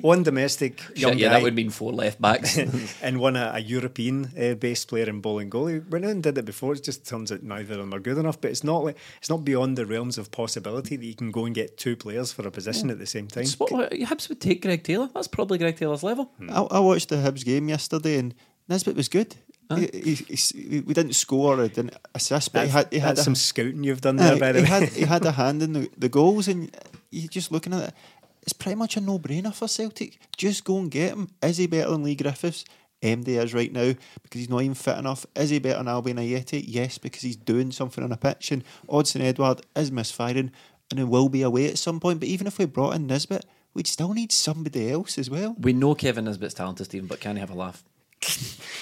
one 0.02 0.22
domestic 0.22 0.82
young 0.94 1.16
yeah, 1.16 1.28
guy. 1.28 1.32
that 1.34 1.42
would 1.42 1.54
mean 1.54 1.70
four 1.70 1.90
left 1.92 2.20
backs. 2.20 2.58
and 3.02 3.18
one 3.18 3.36
a, 3.36 3.52
a 3.54 3.60
European 3.60 4.30
uh, 4.38 4.54
based 4.56 4.88
player 4.88 5.08
in 5.08 5.22
Bolingoli. 5.22 5.88
Went 5.88 6.04
in 6.04 6.10
and 6.10 6.22
did 6.22 6.36
it 6.36 6.44
before. 6.44 6.74
It 6.74 6.84
just 6.84 7.06
turns 7.08 7.32
out 7.32 7.42
neither 7.42 7.72
of 7.74 7.80
them 7.80 7.94
are 7.94 7.98
good 8.00 8.18
enough. 8.18 8.38
But 8.38 8.50
it's 8.50 8.62
not 8.64 8.84
like 8.84 8.98
it's 9.18 9.30
not 9.30 9.42
beyond 9.42 9.78
the 9.78 9.86
realms 9.86 10.18
of 10.18 10.30
possibility 10.30 10.96
that 10.96 11.06
you 11.06 11.14
can 11.14 11.30
go 11.30 11.46
and 11.46 11.54
get 11.54 11.78
two 11.78 11.96
players 11.96 12.30
for 12.30 12.46
a 12.46 12.50
position 12.50 12.90
at 12.90 12.98
the 12.98 13.06
same 13.06 13.26
time. 13.26 13.44
It's 13.44 13.58
what, 13.58 13.72
what- 13.72 13.90
Hibs 13.92 14.28
would 14.28 14.40
take 14.42 14.60
Greg 14.60 14.82
Taylor. 14.84 15.08
That's 15.14 15.28
probably 15.28 15.56
Greg 15.56 15.76
Taylor's 15.78 16.02
level. 16.02 16.30
I, 16.50 16.60
I 16.60 16.78
watched 16.80 17.08
the 17.08 17.16
Hibs 17.16 17.42
game 17.42 17.70
yesterday, 17.70 18.18
and 18.18 18.34
Nisbet 18.68 18.96
was 18.96 19.08
good. 19.08 19.34
He, 19.76 19.86
he, 19.92 20.14
he, 20.14 20.80
we 20.80 20.94
didn't 20.94 21.14
score 21.14 21.60
or 21.60 21.68
didn't 21.68 21.96
assist, 22.14 22.52
but 22.52 22.64
he 22.66 22.70
had 22.70 22.88
he 22.92 22.98
had 22.98 23.18
a, 23.18 23.22
some 23.22 23.34
scouting 23.34 23.84
you've 23.84 24.00
done 24.00 24.18
uh, 24.18 24.24
there, 24.24 24.34
Aye, 24.34 24.38
by 24.38 24.52
the 24.52 24.58
he 24.58 24.64
way. 24.64 24.68
had 24.68 24.88
he 24.90 25.02
had 25.02 25.24
a 25.24 25.32
hand 25.42 25.62
in 25.62 25.72
the, 25.72 25.90
the 25.96 26.08
goals, 26.08 26.48
and 26.48 26.76
you 27.10 27.28
just 27.28 27.52
looking 27.52 27.72
at 27.72 27.88
it, 27.88 27.94
it's 28.42 28.52
pretty 28.52 28.76
much 28.76 28.96
a 28.96 29.00
no 29.00 29.18
brainer 29.18 29.54
for 29.54 29.68
Celtic. 29.68 30.18
Just 30.36 30.64
go 30.64 30.78
and 30.78 30.90
get 30.90 31.12
him. 31.12 31.28
Is 31.42 31.58
he 31.58 31.66
better 31.66 31.90
than 31.90 32.02
Leigh 32.02 32.16
Griffiths? 32.16 32.64
MD 33.02 33.28
is 33.28 33.54
right 33.54 33.72
now 33.72 33.94
because 34.22 34.40
he's 34.40 34.50
not 34.50 34.60
even 34.60 34.74
fit 34.74 34.98
enough. 34.98 35.24
Is 35.34 35.48
he 35.48 35.58
better 35.58 35.78
than 35.78 35.86
Albian 35.86 36.16
Ajeti? 36.18 36.62
Yes, 36.66 36.98
because 36.98 37.22
he's 37.22 37.36
doing 37.36 37.72
something 37.72 38.04
on 38.04 38.12
a 38.12 38.16
pitch. 38.16 38.52
And 38.52 38.62
Odsonne 38.88 39.22
Edouard 39.22 39.62
is 39.74 39.90
misfiring 39.90 40.52
and 40.90 41.00
it 41.00 41.04
will 41.04 41.28
be 41.30 41.40
away 41.42 41.68
at 41.68 41.78
some 41.78 41.98
point. 41.98 42.20
But 42.20 42.28
even 42.28 42.46
if 42.46 42.58
we 42.58 42.66
brought 42.66 42.94
in 42.94 43.06
Nisbet, 43.06 43.46
we'd 43.72 43.86
still 43.86 44.12
need 44.12 44.32
somebody 44.32 44.90
else 44.90 45.16
as 45.16 45.30
well. 45.30 45.56
We 45.58 45.72
know 45.72 45.94
Kevin 45.94 46.26
Nisbet's 46.26 46.54
talented, 46.54 46.86
Stephen, 46.86 47.06
but 47.06 47.20
can 47.20 47.36
he 47.36 47.40
have 47.40 47.50
a 47.50 47.54
laugh? 47.54 47.82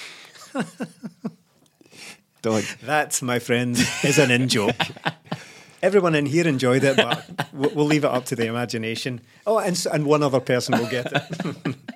Dog. 2.43 2.62
That, 2.85 3.21
my 3.23 3.38
friends, 3.38 3.81
is 4.05 4.19
an 4.19 4.31
in 4.31 4.49
joke. 4.49 4.77
Everyone 5.83 6.15
in 6.15 6.27
here 6.27 6.47
enjoyed 6.47 6.85
it, 6.85 6.97
but 6.97 7.49
we'll 7.53 7.71
we'll 7.71 7.87
leave 7.87 8.05
it 8.05 8.11
up 8.11 8.25
to 8.27 8.37
the 8.37 8.47
imagination. 8.47 9.21
Oh, 9.47 9.59
and, 9.59 9.87
and 9.93 10.07
one 10.07 10.23
other 10.23 10.41
person 10.41 10.79
will 10.79 10.88
get 10.88 11.12
it. 11.12 11.77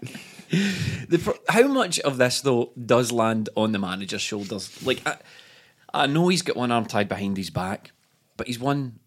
The, 0.53 1.39
how 1.49 1.67
much 1.67 1.99
of 2.01 2.19
this 2.19 2.43
though 2.43 2.73
does 2.85 3.11
land 3.11 3.49
on 3.57 3.73
the 3.73 3.79
manager's 3.79 4.21
shoulders? 4.21 4.85
Like, 4.85 5.01
I, 5.07 5.17
I 5.95 6.07
know 6.07 6.29
he's 6.29 6.43
got 6.43 6.57
one 6.57 6.71
arm 6.71 6.85
tied 6.85 7.09
behind 7.09 7.39
his 7.39 7.49
back, 7.49 7.93
but 8.37 8.47
he's 8.47 8.59
won. 8.59 8.99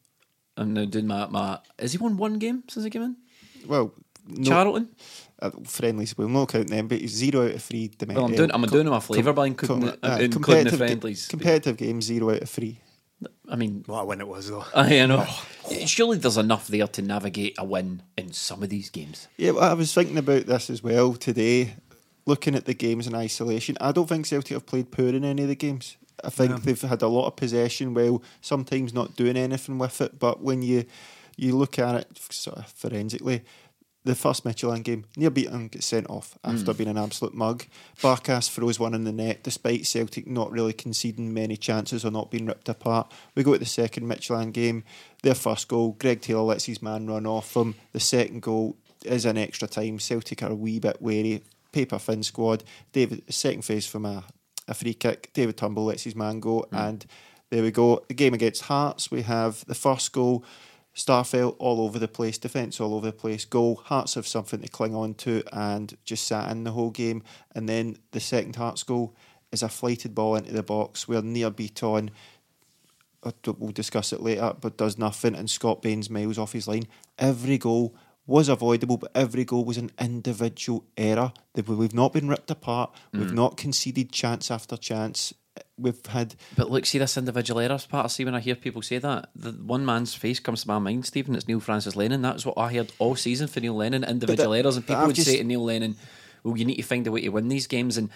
I'm 0.58 0.74
now 0.74 0.86
doing 0.86 1.06
my, 1.06 1.28
my. 1.28 1.60
Has 1.78 1.92
he 1.92 1.98
won 2.00 2.18
one 2.18 2.40
game 2.40 2.64
since 2.68 2.84
he 2.84 2.90
came 2.90 3.04
in? 3.04 3.18
Well, 3.68 3.94
no, 4.28 4.50
Charlton. 4.50 4.90
Uh, 5.42 5.51
friendlies, 5.65 6.18
we'll 6.18 6.30
not 6.30 6.50
count 6.50 6.70
them, 6.70 6.88
but 6.88 7.00
he's 7.00 7.12
zero 7.12 7.46
out 7.46 7.56
of 7.56 7.63
three. 7.63 7.88
Domestic. 7.89 8.15
Well, 8.18 8.25
I'm 8.25 8.36
doing. 8.36 8.51
I'm 8.54 8.62
doing 8.63 8.88
him 8.88 8.94
a 8.94 9.01
flavour 9.01 9.34
by 9.34 9.48
including, 9.48 9.86
the- 9.88 10.00
uh, 10.04 10.18
including 10.20 10.30
the 10.30 10.34
competitive 10.39 10.80
ga- 10.80 10.86
friendlies. 10.88 11.27
competitive 11.27 11.77
game, 11.77 12.01
zero 12.01 12.32
out 12.36 12.42
of 12.42 12.50
three. 12.50 12.80
I 13.50 13.56
mean, 13.56 13.84
what 13.88 14.08
when 14.08 14.20
it 14.22 14.27
was, 14.27 14.50
though. 14.50 14.65
I 14.75 15.06
know. 15.06 15.25
Surely 15.86 16.18
there's 16.18 16.38
enough 16.38 16.68
there 16.68 16.88
to 16.88 17.01
navigate 17.01 17.56
a 17.58 17.63
win 17.63 18.04
in 18.18 18.34
some 18.34 18.62
of 18.62 18.70
these 18.70 18.89
games. 18.89 19.27
Yeah, 19.38 19.51
well, 19.51 19.63
I 19.63 19.74
was 19.74 19.94
thinking 19.94 20.18
about 20.18 20.46
this 20.46 20.70
as 20.70 20.84
well 20.84 21.13
today, 21.13 21.75
looking 22.25 22.56
at 22.56 22.65
the 22.65 22.74
games 22.74 23.08
in 23.08 23.15
isolation. 23.15 23.77
I 23.80 23.92
don't 23.92 24.08
think 24.10 24.25
Celtic 24.25 24.54
have 24.54 24.65
played 24.65 24.92
poor 24.92 25.08
in 25.10 25.24
any 25.24 25.44
of 25.44 25.48
the 25.48 25.56
games. 25.56 25.96
I 26.24 26.30
think 26.30 26.63
they've 26.63 26.82
had 26.82 27.01
a 27.01 27.08
lot 27.08 27.27
of 27.27 27.36
possession, 27.36 27.94
well, 27.94 28.22
sometimes 28.42 28.94
not 28.94 29.15
doing 29.15 29.38
anything 29.38 29.77
with 29.77 30.01
it. 30.01 30.18
But 30.20 30.42
when 30.42 30.62
you 30.62 30.86
you 31.38 31.56
look 31.56 31.77
at 31.80 31.96
it 31.96 32.18
sort 32.30 32.58
of 32.58 32.68
forensically, 32.68 33.44
the 34.06 34.16
first 34.16 34.44
Midtjylland 34.46 34.84
game, 34.84 35.06
Nir 35.18 35.32
Bitton 35.32 35.70
gets 35.70 35.88
sent 35.88 36.10
off 36.10 36.38
after 36.44 36.72
hmm. 36.72 36.78
being 36.78 36.90
an 36.90 36.98
absolute 36.98 37.34
mug. 37.34 37.66
Barkas 38.02 38.50
throws 38.50 38.80
one 38.80 38.94
in 38.94 39.04
the 39.04 39.12
net, 39.12 39.44
despite 39.44 39.86
Celtic 39.88 40.28
not 40.28 40.52
really 40.52 40.74
conceding 40.74 41.34
many 41.34 41.58
chances 41.58 42.06
or 42.06 42.12
not 42.12 42.30
being 42.30 42.46
ripped 42.46 42.70
apart. 42.70 43.12
We 43.34 43.44
go 43.44 43.54
to 43.54 43.60
the 43.60 43.66
second 43.66 44.06
Midtjylland 44.06 44.54
game, 44.54 44.84
their 45.24 45.36
first 45.36 45.68
goal, 45.68 45.96
Greg 46.00 46.22
Taylor 46.22 46.44
lets 46.44 46.66
his 46.66 46.84
man 46.84 47.08
run 47.08 47.26
off 47.26 47.56
him. 47.56 47.76
The 47.94 48.00
second 48.00 48.44
goal 48.44 48.78
is 49.04 49.26
an 49.26 49.38
extra 49.38 49.68
time. 49.68 50.00
Celtic 50.00 50.44
are 50.44 50.52
a 50.52 50.56
wee 50.56 50.80
bit 50.80 51.02
wary. 51.02 51.44
Paper 51.72 51.98
thin 51.98 52.24
squad. 52.24 52.63
David 52.94 53.24
second 53.34 53.63
phase 53.63 53.88
from 53.88 54.06
a, 54.06 54.24
a 54.68 54.74
free 54.76 54.94
kick. 54.94 55.32
David 55.34 55.58
Turnbull 55.58 55.86
lets 55.86 56.04
his 56.04 56.15
man 56.15 56.39
go, 56.39 56.60
hmm. 56.70 56.76
and 56.76 57.06
there 57.50 57.63
we 57.63 57.72
go. 57.72 58.04
The 58.08 58.13
game 58.13 58.36
against 58.36 58.63
Hearts, 58.63 59.10
we 59.10 59.24
have 59.24 59.65
the 59.65 59.76
first 59.76 60.12
goal. 60.12 60.46
Starfelt 60.95 61.55
all 61.60 61.81
over 61.81 61.99
the 61.99 62.08
place, 62.08 62.38
defence 62.38 62.79
all 62.79 62.95
over 62.95 63.08
the 63.08 63.12
place, 63.13 63.43
goal. 63.43 63.75
Hearts 63.75 64.13
have 64.13 64.25
something 64.25 64.62
to 64.62 64.67
cling 64.69 64.95
on 64.95 65.13
to 65.15 65.43
and 65.51 65.97
just 66.05 66.25
sat 66.25 66.49
in 66.51 66.63
the 66.63 66.71
whole 66.71 66.91
game. 66.91 67.21
And 67.53 67.67
then 67.67 67.97
the 68.12 68.21
second 68.21 68.55
Hearts 68.55 68.84
goal 68.84 69.13
is 69.51 69.62
a 69.62 69.67
flighted 69.69 70.15
ball 70.15 70.36
into 70.36 70.53
the 70.53 70.63
box 70.63 71.08
where 71.08 71.21
Nir 71.21 71.51
Bitton, 71.51 72.10
I 73.23 73.34
don't- 73.43 73.60
we'll 73.60 73.71
discuss 73.71 74.13
it 74.13 74.21
later, 74.21 74.55
but 74.60 74.77
does 74.77 74.97
nothing. 74.97 75.36
And 75.36 75.49
Scott 75.49 75.81
Bain's 75.81 76.10
miles 76.10 76.38
off 76.38 76.53
his 76.53 76.67
line. 76.67 76.88
Every 77.17 77.58
goal 77.58 77.93
was 78.25 78.47
avoidable, 78.47 78.97
but 78.97 79.12
every 79.13 79.43
goal 79.43 79.65
was 79.65 79.77
an 79.77 79.91
individual 79.99 80.86
error. 80.95 81.34
We- 81.55 81.62
We've 81.75 81.93
not 81.93 82.13
been 82.13 82.29
ripped 82.29 82.51
apart. 82.51 82.93
We've 83.12 83.27
mm. 83.27 83.34
not 83.34 83.58
conceded 83.58 84.12
chance 84.13 84.49
after 84.49 84.77
chance. 84.77 85.34
We've 85.78 86.06
had 86.06 86.36
But 86.56 86.72
look, 86.72 86.86
see 86.86 87.00
this 87.00 87.18
individual 87.18 87.60
errors 87.60 87.86
part. 87.86 88.06
I 88.06 88.08
see 88.08 88.26
when 88.26 88.36
I 88.36 88.39
hear 88.39 88.56
people 88.56 88.82
say 88.82 88.98
that. 88.98 89.30
The 89.36 89.52
one 89.52 89.86
man's 89.86 90.13
face 90.13 90.39
comes 90.39 90.62
to 90.62 90.68
my 90.68 90.80
mind, 90.80 91.06
Stephen. 91.06 91.36
It's 91.36 91.48
Neil 91.48 91.60
Francis 91.60 91.96
Lennon. 91.96 92.22
That's 92.22 92.46
what 92.46 92.58
I 92.58 92.74
heard 92.74 92.91
all 93.00 93.15
season 93.15 93.48
for 93.48 93.60
Neil 93.60 93.76
Lennon. 93.76 94.04
Individual 94.04 94.52
that- 94.52 94.60
errors, 94.60 94.78
and 94.78 94.88
people 94.88 95.08
would 95.08 95.18
say 95.18 95.38
to 95.38 95.44
Neil 95.44 95.63
Lennon, 95.63 95.96
"Well, 96.44 96.58
you 96.58 96.65
need 96.65 96.78
to 96.78 96.84
find 96.84 97.06
a 97.08 97.12
way 97.12 97.22
to 97.22 97.30
win 97.30 97.50
these 97.50 97.68
games." 97.68 97.98
And 97.98 98.10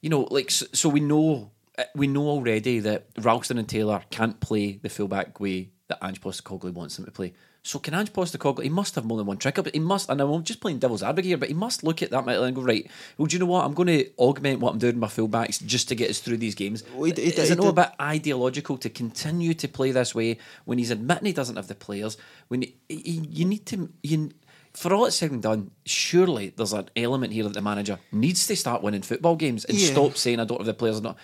you 0.00 0.10
know, 0.10 0.22
like 0.30 0.50
so, 0.50 0.66
so 0.72 0.88
we 0.88 1.00
know 1.00 1.50
uh, 1.78 1.84
we 1.94 2.06
know 2.06 2.28
already 2.28 2.80
that 2.80 3.06
Ralston 3.18 3.58
and 3.58 3.68
Taylor 3.68 4.02
can't 4.10 4.40
play 4.40 4.78
the 4.82 4.88
fullback 4.88 5.38
way 5.40 5.70
that 5.88 5.98
Ange 6.02 6.20
Postecoglou 6.20 6.72
wants 6.72 6.96
them 6.96 7.04
to 7.04 7.10
play. 7.12 7.34
So 7.66 7.80
can 7.80 7.94
Ange 7.94 8.12
Postecoglou? 8.12 8.62
He 8.62 8.68
must 8.68 8.94
have 8.94 9.04
more 9.04 9.18
than 9.18 9.26
one 9.26 9.38
trick 9.38 9.58
up. 9.58 9.66
He 9.72 9.80
must, 9.80 10.08
and 10.08 10.20
I'm 10.20 10.44
just 10.44 10.60
playing 10.60 10.78
devil's 10.78 11.02
advocate 11.02 11.24
here, 11.26 11.36
but 11.36 11.48
he 11.48 11.54
must 11.54 11.82
look 11.82 12.00
at 12.00 12.10
that 12.12 12.24
middle 12.24 12.44
and 12.44 12.54
go 12.54 12.62
right. 12.62 12.88
Well, 13.18 13.26
do 13.26 13.34
you 13.34 13.40
know 13.40 13.46
what? 13.46 13.64
I'm 13.64 13.74
going 13.74 13.88
to 13.88 14.08
augment 14.18 14.60
what 14.60 14.72
I'm 14.72 14.78
doing 14.78 15.00
with 15.00 15.00
my 15.00 15.08
fullbacks 15.08 15.64
just 15.66 15.88
to 15.88 15.96
get 15.96 16.08
us 16.08 16.20
through 16.20 16.36
these 16.36 16.54
games. 16.54 16.84
Well, 16.94 17.04
he 17.04 17.12
d- 17.12 17.24
he 17.24 17.30
d- 17.32 17.42
Is 17.42 17.48
he 17.48 17.54
it 17.54 17.58
not 17.58 17.66
a 17.66 17.72
bit 17.72 17.90
ideological 18.00 18.78
to 18.78 18.88
continue 18.88 19.52
to 19.54 19.66
play 19.66 19.90
this 19.90 20.14
way 20.14 20.38
when 20.64 20.78
he's 20.78 20.92
admitting 20.92 21.26
he 21.26 21.32
doesn't 21.32 21.56
have 21.56 21.66
the 21.66 21.74
players? 21.74 22.16
When 22.46 22.62
he, 22.62 22.76
he- 22.88 23.26
you 23.32 23.44
need 23.44 23.66
to, 23.66 23.90
you, 24.02 24.30
for 24.72 24.94
all 24.94 25.06
it's 25.06 25.16
said 25.16 25.32
and 25.32 25.42
done, 25.42 25.72
surely 25.84 26.52
there's 26.56 26.72
an 26.72 26.88
element 26.94 27.32
here 27.32 27.42
that 27.44 27.54
the 27.54 27.62
manager 27.62 27.98
needs 28.12 28.46
to 28.46 28.54
start 28.54 28.82
winning 28.84 29.02
football 29.02 29.34
games 29.34 29.64
and 29.64 29.76
Yeah. 29.76 29.90
stop 29.90 30.16
saying 30.16 30.38
I 30.38 30.44
don't 30.44 30.58
have 30.60 30.66
the 30.66 30.74
players. 30.74 30.98
Or 30.98 31.02
not 31.02 31.16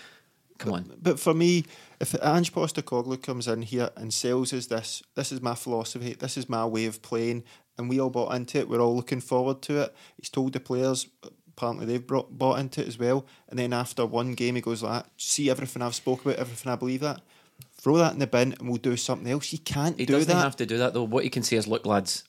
come 0.63 0.73
on. 0.75 0.93
But 1.01 1.19
for 1.21 1.35
me, 1.35 1.65
if 2.01 2.15
Ange 2.23 2.53
Postecoglou 2.53 3.23
comes 3.23 3.49
in 3.49 3.63
here 3.63 3.91
and 3.97 4.13
sells 4.13 4.53
us 4.53 4.67
this, 4.67 5.03
this 5.15 5.33
is 5.33 5.41
my 5.41 5.55
philosophy, 5.55 6.15
this 6.15 6.37
is 6.37 6.49
my 6.49 6.65
way 6.67 6.87
of 6.87 7.03
playing, 7.03 7.45
and 7.77 7.89
we 7.89 8.01
all 8.01 8.11
bought 8.11 8.35
into 8.35 8.59
it, 8.59 8.69
we're 8.69 8.81
all 8.81 8.95
looking 8.97 9.21
forward 9.21 9.63
to 9.63 9.83
it. 9.83 9.95
He's 10.17 10.29
told 10.31 10.53
the 10.53 10.61
players, 10.61 11.07
apparently 11.57 11.87
they've 11.87 12.07
brought, 12.07 12.37
bought 12.39 12.59
into 12.59 12.81
it 12.83 12.89
as 12.89 12.99
well, 12.99 13.27
and 13.49 13.59
then 13.59 13.73
after 13.73 14.07
one 14.07 14.33
game 14.35 14.55
he 14.55 14.61
goes 14.61 14.83
like, 14.83 15.05
see 15.17 15.51
everything 15.51 15.83
I've 15.83 15.95
spoke 15.95 16.25
about, 16.25 16.37
everything 16.37 16.73
I 16.73 16.77
believe 16.77 17.01
that. 17.01 17.21
Throw 17.81 17.97
that 17.99 18.13
in 18.13 18.19
the 18.19 18.27
bin 18.27 18.55
and 18.59 18.69
we'll 18.69 18.77
do 18.79 18.97
something 18.97 19.31
else. 19.31 19.53
You 19.53 19.59
can't 19.59 19.99
He 19.99 20.07
do 20.07 20.15
doesn't 20.15 20.29
that. 20.29 20.43
have 20.43 20.57
to 20.57 20.67
do 20.67 20.79
that 20.79 20.95
though. 20.95 21.03
What 21.05 21.25
he 21.25 21.31
can 21.31 21.43
say 21.43 21.57
is, 21.57 21.67
look, 21.67 21.85
lads, 21.85 22.25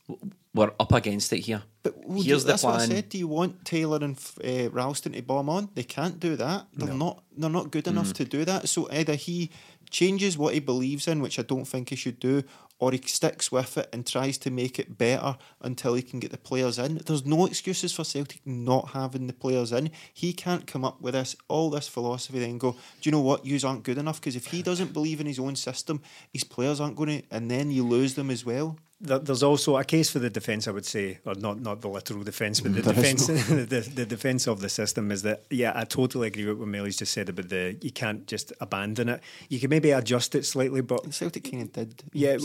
we're 0.54 0.72
up 0.80 0.92
against 0.94 1.34
it 1.34 1.40
here. 1.40 1.64
But 1.82 1.96
well, 2.08 2.22
Here's 2.22 2.46
the 2.46 2.54
what 2.54 2.66
I 2.66 2.78
plan. 2.78 2.90
said. 2.90 3.10
Do 3.10 3.18
you 3.18 3.28
want 3.28 3.66
Taylor 3.66 4.00
and 4.02 4.18
uh, 4.44 4.70
Ralston 4.70 5.14
to 5.14 5.22
bomb 5.22 5.50
on? 5.50 5.70
They 5.74 5.84
can't 5.84 6.20
do 6.20 6.36
that. 6.38 6.68
They're 6.74 6.94
not. 6.94 7.24
They're 7.36 7.50
not 7.50 7.72
good 7.72 7.88
enough 7.88 8.10
Mm. 8.10 8.14
to 8.18 8.26
do 8.26 8.46
that. 8.46 8.70
So 8.70 8.88
either 8.92 9.16
he 9.16 9.50
changes 9.90 10.38
what 10.38 10.54
he 10.54 10.60
believes 10.60 11.08
in, 11.08 11.22
which 11.22 11.38
I 11.40 11.42
don't 11.44 11.66
think 11.66 11.90
he 11.90 11.96
should 11.96 12.20
do, 12.20 12.44
or 12.80 12.92
he 12.92 13.02
sticks 13.06 13.52
with 13.52 13.78
it 13.78 13.90
and 13.94 14.06
tries 14.08 14.38
to 14.40 14.50
make 14.52 14.80
it 14.80 14.98
better 14.98 15.38
until 15.62 15.94
he 15.94 16.02
can 16.02 16.20
get 16.20 16.32
the 16.32 16.38
players 16.38 16.80
in. 16.80 17.00
There's 17.06 17.26
no 17.26 17.46
excuses 17.46 17.92
for 17.94 18.04
Celtic 18.04 18.42
not 18.46 18.90
having 18.90 19.28
the 19.28 19.34
players 19.34 19.72
in. 19.72 19.92
He 20.14 20.34
can't 20.34 20.66
come 20.68 20.84
up 20.86 21.02
with 21.02 21.14
this 21.14 21.36
all 21.48 21.70
this 21.70 21.88
philosophy 21.88 22.40
then 22.40 22.58
go, 22.58 22.72
do 22.72 22.78
you 23.04 23.12
know 23.12 23.22
what? 23.22 23.46
Yous 23.46 23.64
aren't 23.64 23.84
good 23.84 23.98
enough 23.98 24.20
because 24.20 24.36
if 24.36 24.48
he 24.48 24.62
doesn't 24.64 24.94
believe 24.94 25.20
in 25.20 25.28
his 25.28 25.40
own 25.40 25.56
system, 25.56 26.02
his 26.32 26.44
players 26.44 26.80
aren't 26.80 26.96
going 26.96 27.22
to, 27.22 27.28
and 27.32 27.50
then 27.52 27.70
you 27.72 27.86
lose 27.86 28.16
them 28.16 28.30
as 28.30 28.46
well. 28.46 28.78
There- 29.04 29.20
There's 29.20 29.44
also 29.44 29.78
a 29.78 29.84
case 29.84 30.10
for 30.10 30.20
the 30.20 30.30
defence, 30.30 30.68
I 30.68 30.72
would 30.72 30.86
say, 30.86 31.20
or 31.26 31.36
not 31.36 31.60
not 31.62 31.82
the 31.82 31.90
literal 31.90 32.24
defence, 32.24 32.62
but 32.62 32.74
the 32.74 32.82
mm-hmm. 32.82 33.02
There 33.02 33.06
is 33.06 33.28
defence 33.28 33.70
the, 33.70 33.80
the 33.96 34.06
defence 34.06 34.48
of 34.48 34.62
the 34.62 34.70
system 34.70 35.12
is 35.12 35.22
that 35.24 35.44
yeah, 35.50 35.74
I 35.76 35.84
totally 35.84 36.28
agree 36.28 36.46
with 36.46 36.58
what 36.58 36.68
Melly's 36.70 36.98
just 36.98 37.14
said 37.14 37.30
about 37.30 37.50
the 37.50 37.78
you 37.82 37.92
can't 37.92 38.26
just 38.28 38.54
abandon 38.60 39.10
it. 39.10 39.22
You 39.50 39.60
can 39.60 39.70
maybe 39.70 39.92
adjust 39.92 40.36
it 40.36 40.46
slightly, 40.46 40.82
but 40.82 41.14
Celtic 41.14 41.44
kind 41.52 41.64
of 41.64 41.74
did. 41.74 42.04
yeah, 42.14 42.38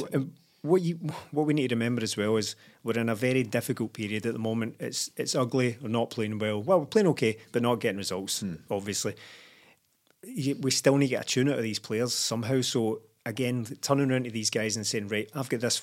what 0.62 0.82
you 0.82 0.96
what 1.30 1.46
we 1.46 1.54
need 1.54 1.68
to 1.68 1.76
remember 1.76 2.02
as 2.02 2.16
well 2.16 2.36
is 2.36 2.56
we're 2.82 2.98
in 2.98 3.08
a 3.08 3.14
very 3.14 3.44
difficult 3.44 3.92
period 3.92 4.26
at 4.26 4.32
the 4.32 4.38
moment. 4.38 4.76
It's 4.80 5.10
it's 5.16 5.34
ugly. 5.34 5.78
We're 5.80 5.88
not 5.88 6.10
playing 6.10 6.38
well. 6.38 6.62
Well, 6.62 6.80
we're 6.80 6.86
playing 6.86 7.08
okay, 7.08 7.38
but 7.52 7.62
not 7.62 7.80
getting 7.80 7.98
results. 7.98 8.40
Hmm. 8.40 8.56
Obviously, 8.70 9.14
we 10.60 10.70
still 10.70 10.96
need 10.96 11.06
to 11.06 11.10
get 11.10 11.24
a 11.24 11.28
tune 11.28 11.48
out 11.48 11.58
of 11.58 11.62
these 11.62 11.78
players 11.78 12.12
somehow. 12.14 12.60
So 12.60 13.02
again, 13.24 13.66
turning 13.80 14.10
around 14.10 14.24
to 14.24 14.30
these 14.30 14.50
guys 14.50 14.76
and 14.76 14.86
saying, 14.86 15.08
right, 15.08 15.28
I've 15.34 15.48
got 15.48 15.60
this 15.60 15.82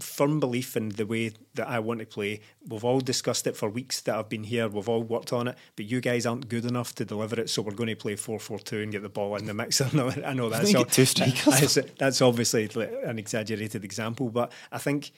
firm 0.00 0.40
belief 0.40 0.76
in 0.76 0.90
the 0.90 1.06
way 1.06 1.32
that 1.54 1.68
I 1.68 1.78
want 1.78 2.00
to 2.00 2.06
play. 2.06 2.40
We've 2.66 2.84
all 2.84 3.00
discussed 3.00 3.46
it 3.46 3.56
for 3.56 3.68
weeks 3.68 4.00
that 4.02 4.16
I've 4.16 4.28
been 4.28 4.44
here. 4.44 4.68
We've 4.68 4.88
all 4.88 5.02
worked 5.02 5.32
on 5.32 5.48
it, 5.48 5.56
but 5.76 5.86
you 5.86 6.00
guys 6.00 6.26
aren't 6.26 6.48
good 6.48 6.64
enough 6.64 6.94
to 6.96 7.04
deliver 7.04 7.40
it. 7.40 7.50
So 7.50 7.62
we're 7.62 7.74
going 7.74 7.88
to 7.88 7.96
play 7.96 8.16
4 8.16 8.38
4 8.38 8.58
2 8.58 8.80
and 8.80 8.92
get 8.92 9.02
the 9.02 9.08
ball 9.08 9.36
in 9.36 9.46
the 9.46 9.54
mixer. 9.54 9.84
I 10.24 10.34
know 10.34 10.48
that's, 10.48 10.74
all, 10.74 10.84
two 10.84 11.04
strikers. 11.04 11.44
that's, 11.74 11.92
that's 11.98 12.22
obviously 12.22 12.68
an 13.04 13.18
exaggerated 13.18 13.84
example, 13.84 14.28
but 14.28 14.52
I 14.70 14.78
think 14.78 15.12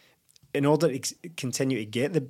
in 0.54 0.64
order 0.64 0.88
to 0.88 0.94
ex- 0.94 1.14
continue 1.36 1.78
to 1.78 1.84
get 1.84 2.12
the 2.12 2.28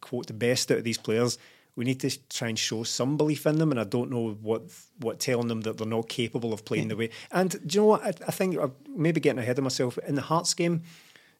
quote 0.00 0.26
the 0.26 0.32
best 0.32 0.70
out 0.70 0.78
of 0.78 0.84
these 0.84 0.98
players, 0.98 1.38
we 1.76 1.84
need 1.84 2.00
to 2.00 2.28
try 2.28 2.48
and 2.48 2.58
show 2.58 2.84
some 2.84 3.16
belief 3.16 3.46
in 3.46 3.58
them. 3.58 3.70
And 3.70 3.80
I 3.80 3.84
don't 3.84 4.10
know 4.10 4.38
what 4.40 4.62
what 4.98 5.18
telling 5.18 5.48
them 5.48 5.62
that 5.62 5.78
they're 5.78 5.86
not 5.86 6.08
capable 6.08 6.52
of 6.52 6.64
playing 6.64 6.88
the 6.88 6.96
way. 6.96 7.10
And 7.32 7.50
do 7.50 7.58
you 7.76 7.80
know 7.80 7.86
what? 7.86 8.04
I, 8.04 8.08
I 8.28 8.30
think 8.30 8.56
I'm 8.56 8.72
maybe 8.88 9.20
getting 9.20 9.40
ahead 9.40 9.58
of 9.58 9.64
myself 9.64 9.98
in 10.06 10.14
the 10.14 10.22
Hearts 10.22 10.54
game. 10.54 10.82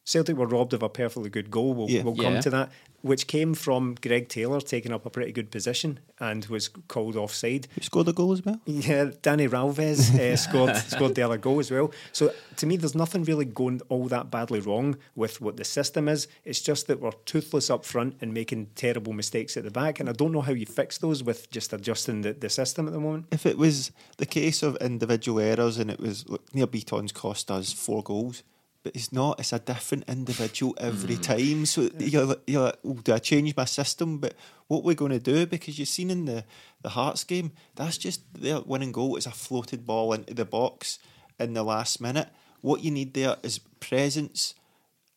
Celtic 0.04 0.36
were 0.36 0.46
robbed 0.46 0.74
of 0.74 0.82
a 0.82 0.88
perfectly 0.88 1.30
good 1.30 1.50
goal. 1.50 1.72
We'll, 1.74 1.90
Yeah. 1.90 2.02
we'll 2.02 2.14
come 2.14 2.34
Yeah. 2.34 2.40
to 2.42 2.50
that, 2.50 2.70
which 3.00 3.26
came 3.26 3.54
from 3.54 3.96
Greg 4.02 4.28
Taylor 4.28 4.60
taking 4.60 4.92
up 4.92 5.06
a 5.06 5.10
pretty 5.10 5.32
good 5.32 5.50
position 5.50 5.98
and 6.20 6.44
was 6.46 6.68
called 6.88 7.16
offside. 7.16 7.68
Who 7.74 7.80
scored 7.80 8.08
a 8.08 8.12
goal 8.12 8.32
as 8.32 8.44
well? 8.44 8.60
Yeah, 8.66 9.10
Danny 9.22 9.48
Ralves 9.48 10.14
uh, 10.14 10.36
scored 10.46 10.76
scored 10.76 11.14
the 11.14 11.22
other 11.22 11.38
goal 11.38 11.58
as 11.58 11.70
well. 11.70 11.90
So 12.12 12.32
to 12.56 12.66
me, 12.66 12.76
there's 12.76 12.94
nothing 12.94 13.24
really 13.24 13.46
going 13.46 13.80
all 13.88 14.06
that 14.08 14.30
badly 14.30 14.60
wrong 14.60 14.96
with 15.16 15.40
what 15.40 15.56
the 15.56 15.64
system 15.64 16.06
is. 16.08 16.28
It's 16.44 16.60
just 16.60 16.86
that 16.88 17.00
we're 17.00 17.12
toothless 17.24 17.70
up 17.70 17.86
front 17.86 18.16
and 18.20 18.34
making 18.34 18.68
terrible 18.74 19.14
mistakes 19.14 19.56
at 19.56 19.64
the 19.64 19.70
back, 19.70 20.00
and 20.00 20.08
I 20.08 20.12
don't 20.12 20.32
know 20.32 20.42
how 20.42 20.52
you 20.52 20.66
fix 20.66 20.98
those 20.98 21.22
with 21.24 21.50
just 21.50 21.72
adjusting 21.72 22.20
the, 22.20 22.34
the 22.34 22.50
system 22.50 22.86
at 22.86 22.92
the 22.92 23.00
moment. 23.00 23.26
If 23.32 23.46
it 23.46 23.56
was 23.56 23.90
the 24.18 24.26
case 24.26 24.62
of 24.62 24.76
individual 24.82 25.40
errors 25.40 25.78
and 25.78 25.90
it 25.90 25.98
was 25.98 26.28
look, 26.28 26.42
Nir 26.54 26.66
Bitton's 26.66 27.12
cost 27.12 27.50
us 27.50 27.72
four 27.72 28.02
goals, 28.02 28.42
but 28.84 28.94
it's 28.94 29.12
not. 29.12 29.40
It's 29.40 29.52
a 29.52 29.58
different 29.58 30.04
individual 30.08 30.76
every 30.78 31.16
mm. 31.16 31.22
time. 31.22 31.66
So 31.66 31.88
you're, 31.98 32.26
like- 32.26 32.42
you're 32.46 32.64
like, 32.64 32.78
oh, 32.84 32.94
do 33.02 33.14
I 33.14 33.18
change 33.18 33.56
my 33.56 33.64
system? 33.64 34.18
But 34.18 34.34
what 34.68 34.84
we're 34.84 34.94
going 34.94 35.10
to 35.10 35.18
do 35.18 35.46
because 35.46 35.78
you've 35.78 35.88
seen 35.88 36.10
in 36.10 36.26
the 36.26 36.44
the 36.82 36.90
Hearts 36.90 37.24
game, 37.24 37.52
that's 37.74 37.96
just 37.96 38.20
their 38.34 38.60
winning 38.60 38.92
goal 38.92 39.16
is 39.16 39.26
a 39.26 39.30
floated 39.30 39.86
ball 39.86 40.12
into 40.12 40.34
the 40.34 40.44
box 40.44 40.98
in 41.40 41.54
the 41.54 41.62
last 41.62 41.98
minute. 41.98 42.28
What 42.60 42.84
you 42.84 42.90
need 42.90 43.14
there 43.14 43.36
is 43.42 43.58
presence. 43.80 44.54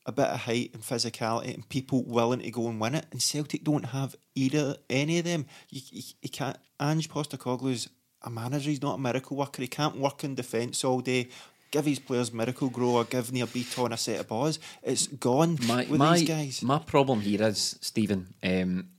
A 0.05 0.11
bit 0.13 0.27
of 0.27 0.39
height 0.39 0.71
and 0.73 0.81
physicality, 0.81 1.53
and 1.53 1.67
people 1.67 2.01
willing 2.01 2.39
to 2.39 2.49
go 2.49 2.69
and 2.69 2.79
win 2.79 2.95
it. 2.95 3.05
And 3.11 3.21
Celtic 3.21 3.65
don't 3.65 3.87
have 3.87 4.15
either 4.35 4.77
any 4.89 5.19
of 5.19 5.25
them. 5.25 5.45
You, 5.69 5.81
you, 5.91 6.03
you 6.21 6.29
can't. 6.29 6.57
Ange 6.79 7.09
Postecoglou's 7.09 7.89
a 8.21 8.29
manager. 8.29 8.69
He's 8.69 8.81
not 8.81 8.95
a 8.95 9.01
miracle 9.01 9.35
worker. 9.35 9.61
He 9.61 9.67
can't 9.67 9.97
work 9.97 10.23
in 10.23 10.33
defence 10.33 10.85
all 10.85 11.01
day. 11.01 11.27
Give 11.71 11.85
his 11.85 11.99
players 11.99 12.31
Miracle-Gro 12.31 12.89
or 12.89 13.03
give 13.03 13.31
Nir 13.33 13.45
Bitton 13.45 13.91
a 13.93 13.97
set 13.97 14.19
of 14.21 14.27
balls. 14.27 14.59
It's 14.83 15.07
gone 15.07 15.57
my 15.67 15.85
with 15.89 15.99
my, 15.99 16.17
these 16.17 16.27
guys. 16.27 16.63
my 16.63 16.79
problem 16.79 17.21
here 17.21 17.43
is 17.43 17.77
Stephen. 17.81 18.33
Um, 18.41 18.89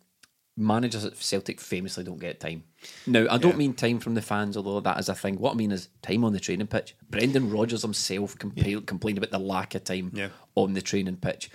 managers 0.56 1.04
at 1.04 1.16
Celtic 1.16 1.60
famously 1.60 2.04
don't 2.04 2.18
get 2.18 2.40
time. 2.40 2.64
Now, 3.06 3.26
I 3.30 3.38
don't 3.38 3.56
mean 3.56 3.74
time 3.74 4.00
from 4.00 4.14
the 4.14 4.22
fans, 4.22 4.56
although 4.56 4.80
that 4.80 4.98
is 4.98 5.08
a 5.08 5.14
thing. 5.14 5.36
What 5.38 5.52
I 5.52 5.56
mean 5.56 5.72
is 5.72 5.88
time 6.02 6.24
on 6.24 6.32
the 6.32 6.40
training 6.40 6.66
pitch. 6.66 6.94
Brendan 7.08 7.50
Rodgers 7.50 7.82
himself 7.82 8.36
compla- 8.36 8.84
complained 8.86 9.18
about 9.18 9.30
the 9.30 9.38
lack 9.38 9.74
of 9.74 9.84
time 9.84 10.10
Yeah. 10.14 10.28
on 10.54 10.74
the 10.74 10.82
training 10.82 11.16
pitch. 11.16 11.50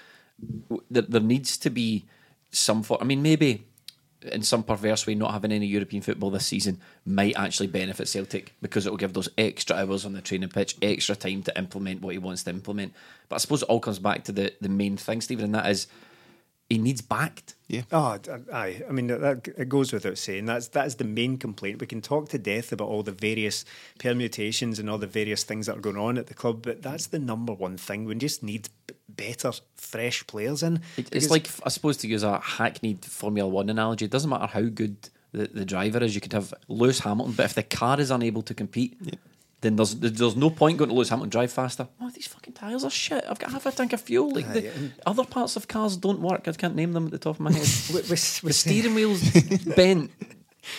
There, 0.90 1.04
there 1.04 1.22
needs 1.22 1.58
to 1.60 1.70
be 1.70 2.06
some 2.52 2.82
for. 2.82 3.00
I 3.02 3.06
mean, 3.06 3.22
maybe 3.22 3.66
in 4.26 4.44
some 4.44 4.64
perverse 4.64 5.06
way, 5.06 5.16
not 5.16 5.32
having 5.32 5.52
any 5.52 5.66
European 5.66 6.02
football 6.02 6.30
this 6.30 6.46
season 6.46 6.80
might 7.06 7.36
actually 7.36 7.68
benefit 7.68 8.08
Celtic 8.08 8.54
because 8.62 8.86
it 8.86 8.90
will 8.90 8.98
give 8.98 9.14
those 9.14 9.30
extra 9.38 9.76
hours 9.76 10.06
on 10.06 10.14
the 10.14 10.22
training 10.22 10.50
pitch, 10.50 10.76
extra 10.82 11.16
time 11.16 11.44
to 11.44 11.58
implement 11.58 12.02
what 12.02 12.14
he 12.14 12.18
wants 12.18 12.44
to 12.44 12.50
implement. 12.50 12.94
But 13.30 13.36
I 13.36 13.40
suppose 13.40 13.62
it 13.62 13.70
all 13.70 13.80
comes 13.80 14.00
back 14.00 14.24
to 14.26 14.32
the, 14.32 14.54
the 14.62 14.70
main 14.70 14.98
thing, 14.98 15.22
Stephen, 15.22 15.46
and 15.46 15.56
that 15.56 15.70
is 15.70 15.88
he 16.70 16.78
needs 16.78 17.02
backed. 17.02 17.56
Yeah. 17.74 17.82
Oh, 17.92 18.18
d- 18.18 18.30
uh, 18.30 18.38
aye. 18.54 18.84
I 18.88 18.92
mean, 18.92 19.08
that, 19.08 19.48
it 19.58 19.68
goes 19.68 19.92
without 19.92 20.18
saying. 20.18 20.46
That's 20.46 20.68
that 20.70 20.86
is 20.86 20.96
the 20.96 21.04
main 21.04 21.38
complaint. 21.38 21.82
We 21.82 21.88
can 21.88 22.02
talk 22.02 22.30
to 22.30 22.38
death 22.38 22.72
about 22.72 22.88
all 22.88 23.02
the 23.02 23.12
various 23.12 23.66
permutations 23.98 24.78
and 24.80 24.90
all 24.90 25.00
the 25.00 25.08
various 25.08 25.44
things 25.44 25.66
that 25.66 25.78
are 25.78 25.82
going 25.82 25.98
on 25.98 26.18
at 26.18 26.28
the 26.28 26.34
club, 26.34 26.62
but 26.62 26.82
that's 26.84 27.08
the 27.08 27.20
number 27.20 27.54
one 27.54 27.78
thing. 27.78 28.06
We 28.06 28.16
just 28.16 28.44
need 28.44 28.70
better, 29.10 29.52
fresh 29.76 30.26
players 30.28 30.62
in. 30.62 30.82
It's 30.98 31.30
like, 31.30 31.50
I 31.66 31.70
suppose, 31.70 31.98
to 31.98 32.08
use 32.08 32.24
a 32.24 32.40
hackneyed 32.40 33.06
Formula 33.06 33.50
One 33.50 33.70
analogy, 33.70 34.06
it 34.06 34.12
doesn't 34.12 34.30
matter 34.30 34.48
how 34.48 34.62
good 34.62 35.10
the, 35.32 35.48
the 35.48 35.66
driver 35.66 36.04
is. 36.04 36.14
You 36.14 36.22
could 36.22 36.34
have 36.34 36.54
Lewis 36.68 37.00
Hamilton, 37.00 37.34
but 37.34 37.46
if 37.46 37.54
the 37.56 37.64
car 37.64 38.00
is 38.00 38.12
unable 38.12 38.44
to 38.44 38.54
compete, 38.54 39.00
then 39.62 39.78
there's 39.78 39.96
there's 39.96 40.36
no 40.36 40.50
point 40.50 40.78
going 40.78 40.90
to 40.90 40.96
Lewis 40.96 41.10
Hamilton 41.10 41.30
drive 41.30 41.52
faster. 41.52 41.88
Oh, 42.02 42.10
these 42.10 42.28
fucking 42.28 42.43
tyres 42.64 42.84
are 42.84 42.90
shit. 42.90 43.24
I've 43.28 43.40
got 43.40 43.52
half 43.52 43.66
a 43.66 43.72
tank 43.72 43.94
of 43.94 44.02
fuel. 44.02 44.32
Like 44.32 44.52
the, 44.54 44.72
other 45.06 45.26
parts 45.26 45.56
of 45.56 45.68
cars 45.68 45.98
don't 45.98 46.22
work. 46.22 46.48
I 46.48 46.52
can't 46.54 46.76
name 46.76 46.94
them 46.94 47.06
at 47.06 47.12
the 47.12 47.18
top 47.18 47.36
of 47.36 47.40
my 47.42 47.52
head. 47.52 47.62
with, 47.94 48.10
with, 48.10 48.42
the 48.42 48.54
steering 48.54 48.96
wheel's 48.96 49.22
bent. 49.76 50.12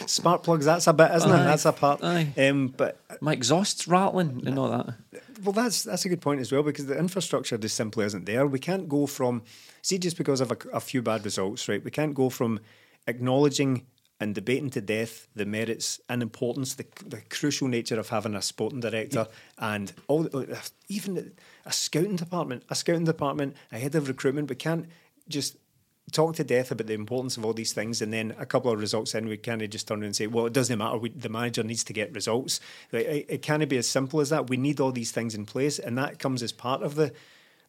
spark 0.07 0.43
plugs, 0.43 0.65
that's 0.65 0.87
a 0.87 0.93
bit, 0.93 1.11
isn't 1.13 1.31
it? 1.31 1.33
That's 1.33 1.67
a 1.67 1.73
part. 1.73 2.03
Aye. 2.03 2.33
Um, 2.39 2.69
but 2.69 2.99
My 3.21 3.35
exhaust's 3.35 3.87
rattling 3.87 4.43
and 4.47 4.59
all 4.59 4.71
that. 4.71 4.95
Well, 5.43 5.53
that's 5.53 5.83
that's 5.83 6.05
a 6.07 6.09
good 6.09 6.23
point 6.23 6.41
as 6.41 6.51
well 6.51 6.63
because 6.63 6.87
the 6.87 6.99
infrastructure 6.99 7.59
just 7.59 7.77
simply 7.77 8.07
isn't 8.07 8.25
there. 8.25 8.47
We 8.47 8.59
can't 8.59 8.89
go 8.89 9.07
from 9.07 9.43
see 9.83 9.99
just 9.99 10.17
because 10.17 10.41
of 10.41 10.51
a, 10.51 10.57
a 10.73 10.81
few 10.81 11.03
bad 11.03 11.25
results, 11.25 11.69
right? 11.69 11.85
We 11.85 11.91
can't 11.91 12.15
go 12.15 12.31
from 12.31 12.61
acknowledging 13.07 13.85
and 14.25 14.35
debating 14.35 14.71
to 14.71 14.81
death 14.81 15.29
the 15.37 15.45
merits 15.45 16.01
and 16.09 16.23
importance, 16.23 16.75
the, 16.75 16.87
the 17.07 17.21
crucial 17.29 17.69
nature 17.69 18.01
of 18.01 18.09
having 18.09 18.35
a 18.35 18.41
sporting 18.41 18.81
director 18.81 19.27
and 19.59 19.93
all 20.09 20.27
even 20.89 21.33
a 21.67 21.73
scouting 21.73 22.17
department, 22.17 22.63
a 22.71 22.75
scouting 22.75 23.05
department 23.05 23.55
ahead 23.71 23.95
of 23.95 24.09
recruitment. 24.09 24.49
We 24.49 24.57
can't 24.57 24.87
just 25.29 25.59
talk 26.11 26.37
to 26.37 26.45
death 26.45 26.71
about 26.71 26.87
the 26.87 26.95
importance 26.95 27.37
of 27.37 27.45
all 27.45 27.53
these 27.53 27.75
things, 27.75 28.01
and 28.01 28.15
then 28.15 28.35
a 28.39 28.47
couple 28.47 28.73
of 28.73 28.81
results 28.81 29.15
in, 29.15 29.29
we 29.29 29.37
kind 29.37 29.61
of 29.61 29.69
just 29.69 29.87
turn 29.87 29.99
around 29.99 30.07
and 30.07 30.17
say, 30.17 30.27
"Well, 30.27 30.47
it 30.47 30.55
doesn't 30.55 30.79
matter. 30.79 30.97
We, 30.97 31.11
the 31.11 31.29
manager 31.29 31.63
needs 31.63 31.85
to 31.85 31.93
get 31.93 32.15
results." 32.15 32.61
Like, 32.93 33.05
it, 33.05 33.27
it 33.29 33.43
can't 33.43 33.69
be 33.69 33.77
as 33.77 33.87
simple 33.87 34.21
as 34.21 34.31
that. 34.31 34.49
We 34.49 34.57
need 34.57 34.81
all 34.81 34.93
these 34.93 35.13
things 35.13 35.35
in 35.35 35.45
place, 35.45 35.79
and 35.79 35.99
that 35.99 36.19
comes 36.19 36.43
as 36.43 36.53
part 36.53 36.83
of 36.83 36.95
the 36.95 37.13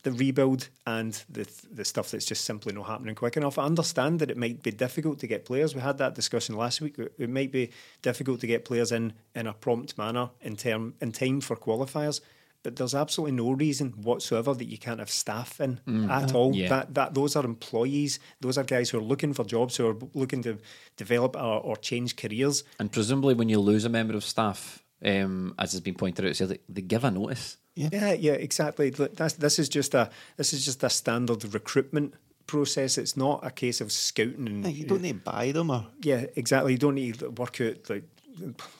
the 0.06 0.12
rebuild 0.12 0.70
and 0.86 1.24
the 1.30 1.46
the 1.72 1.84
stuff 1.84 2.12
that's 2.12 2.26
just 2.26 2.46
simply 2.46 2.72
not 2.72 2.86
happening 2.86 3.16
quick 3.16 3.36
enough. 3.36 3.58
I 3.58 3.66
understand 3.66 4.20
that 4.20 4.30
it 4.30 4.38
might 4.38 4.62
be 4.62 4.72
difficult 4.72 5.20
to 5.20 5.28
get 5.28 5.46
players. 5.46 5.74
We 5.74 5.82
had 5.82 5.98
that 5.98 6.14
discussion 6.14 6.56
last 6.56 6.80
week. 6.80 6.96
It 7.18 7.30
might 7.30 7.52
be 7.52 7.72
difficult 8.04 8.40
to 8.42 8.48
get 8.48 8.66
players 8.66 8.92
in 8.92 9.14
in 9.34 9.48
a 9.48 9.54
prompt 9.54 9.98
manner 9.98 10.30
in 10.42 10.56
term 10.56 10.94
in 11.02 11.12
time 11.12 11.42
for 11.42 11.56
qualifiers. 11.56 12.22
But 12.62 12.76
there's 12.76 12.96
absolutely 12.96 13.36
no 13.36 13.52
reason 13.52 13.94
whatsoever 14.02 14.54
that 14.54 14.66
you 14.66 14.78
can't 14.78 15.00
have 15.00 15.10
staff 15.10 15.60
in 15.60 15.80
at 16.10 16.34
all. 16.36 16.56
Yeah. 16.56 16.70
That 16.70 16.94
that 16.94 17.14
those 17.16 17.36
are 17.36 17.44
employees. 17.44 18.20
Those 18.42 18.60
are 18.60 18.64
guys 18.64 18.92
who 18.92 19.00
are 19.00 19.04
looking 19.04 19.34
for 19.34 19.44
jobs, 19.44 19.76
who 19.78 19.88
are 19.88 19.98
looking 20.14 20.44
to 20.44 20.60
develop 20.98 21.36
or, 21.36 21.60
or 21.62 21.76
change 21.78 22.16
careers. 22.16 22.64
And 22.80 22.92
presumably, 22.92 23.34
when 23.34 23.50
you 23.50 23.60
lose 23.60 23.86
a 23.86 23.90
member 23.90 24.16
of 24.16 24.24
staff, 24.24 24.84
um, 25.04 25.56
as 25.58 25.72
has 25.72 25.82
been 25.82 25.96
pointed 25.96 26.26
out, 26.26 26.36
Celtic, 26.36 26.62
they 26.70 26.82
give 26.82 27.04
a 27.04 27.10
notice. 27.10 27.58
Yeah, 27.76 28.14
yeah, 28.14 28.34
exactly. 28.34 28.92
Look, 28.92 29.16
That's 29.16 29.34
this 29.34 29.60
is 29.60 29.70
just 29.70 29.94
a 29.94 30.10
this 30.38 30.54
is 30.54 30.64
just 30.64 30.84
a 30.84 30.90
standard 30.90 31.54
recruitment 31.54 32.14
process. 32.48 32.98
It's 32.98 33.18
not 33.18 33.46
a 33.46 33.52
case 33.52 33.82
of 33.82 33.92
scouting 33.92 34.48
and 34.48 34.66
Hey, 34.66 34.72
you 34.72 34.86
don't 34.86 35.02
need 35.02 35.24
to 35.26 35.32
buy 35.32 35.52
them 35.52 35.70
or 35.70 35.88
yeah, 36.02 36.26
exactly. 36.36 36.74
You 36.74 36.78
don't 36.78 36.96
need 36.96 37.20
to 37.20 37.30
work 37.32 37.60
out 37.60 37.90
like, 37.90 38.04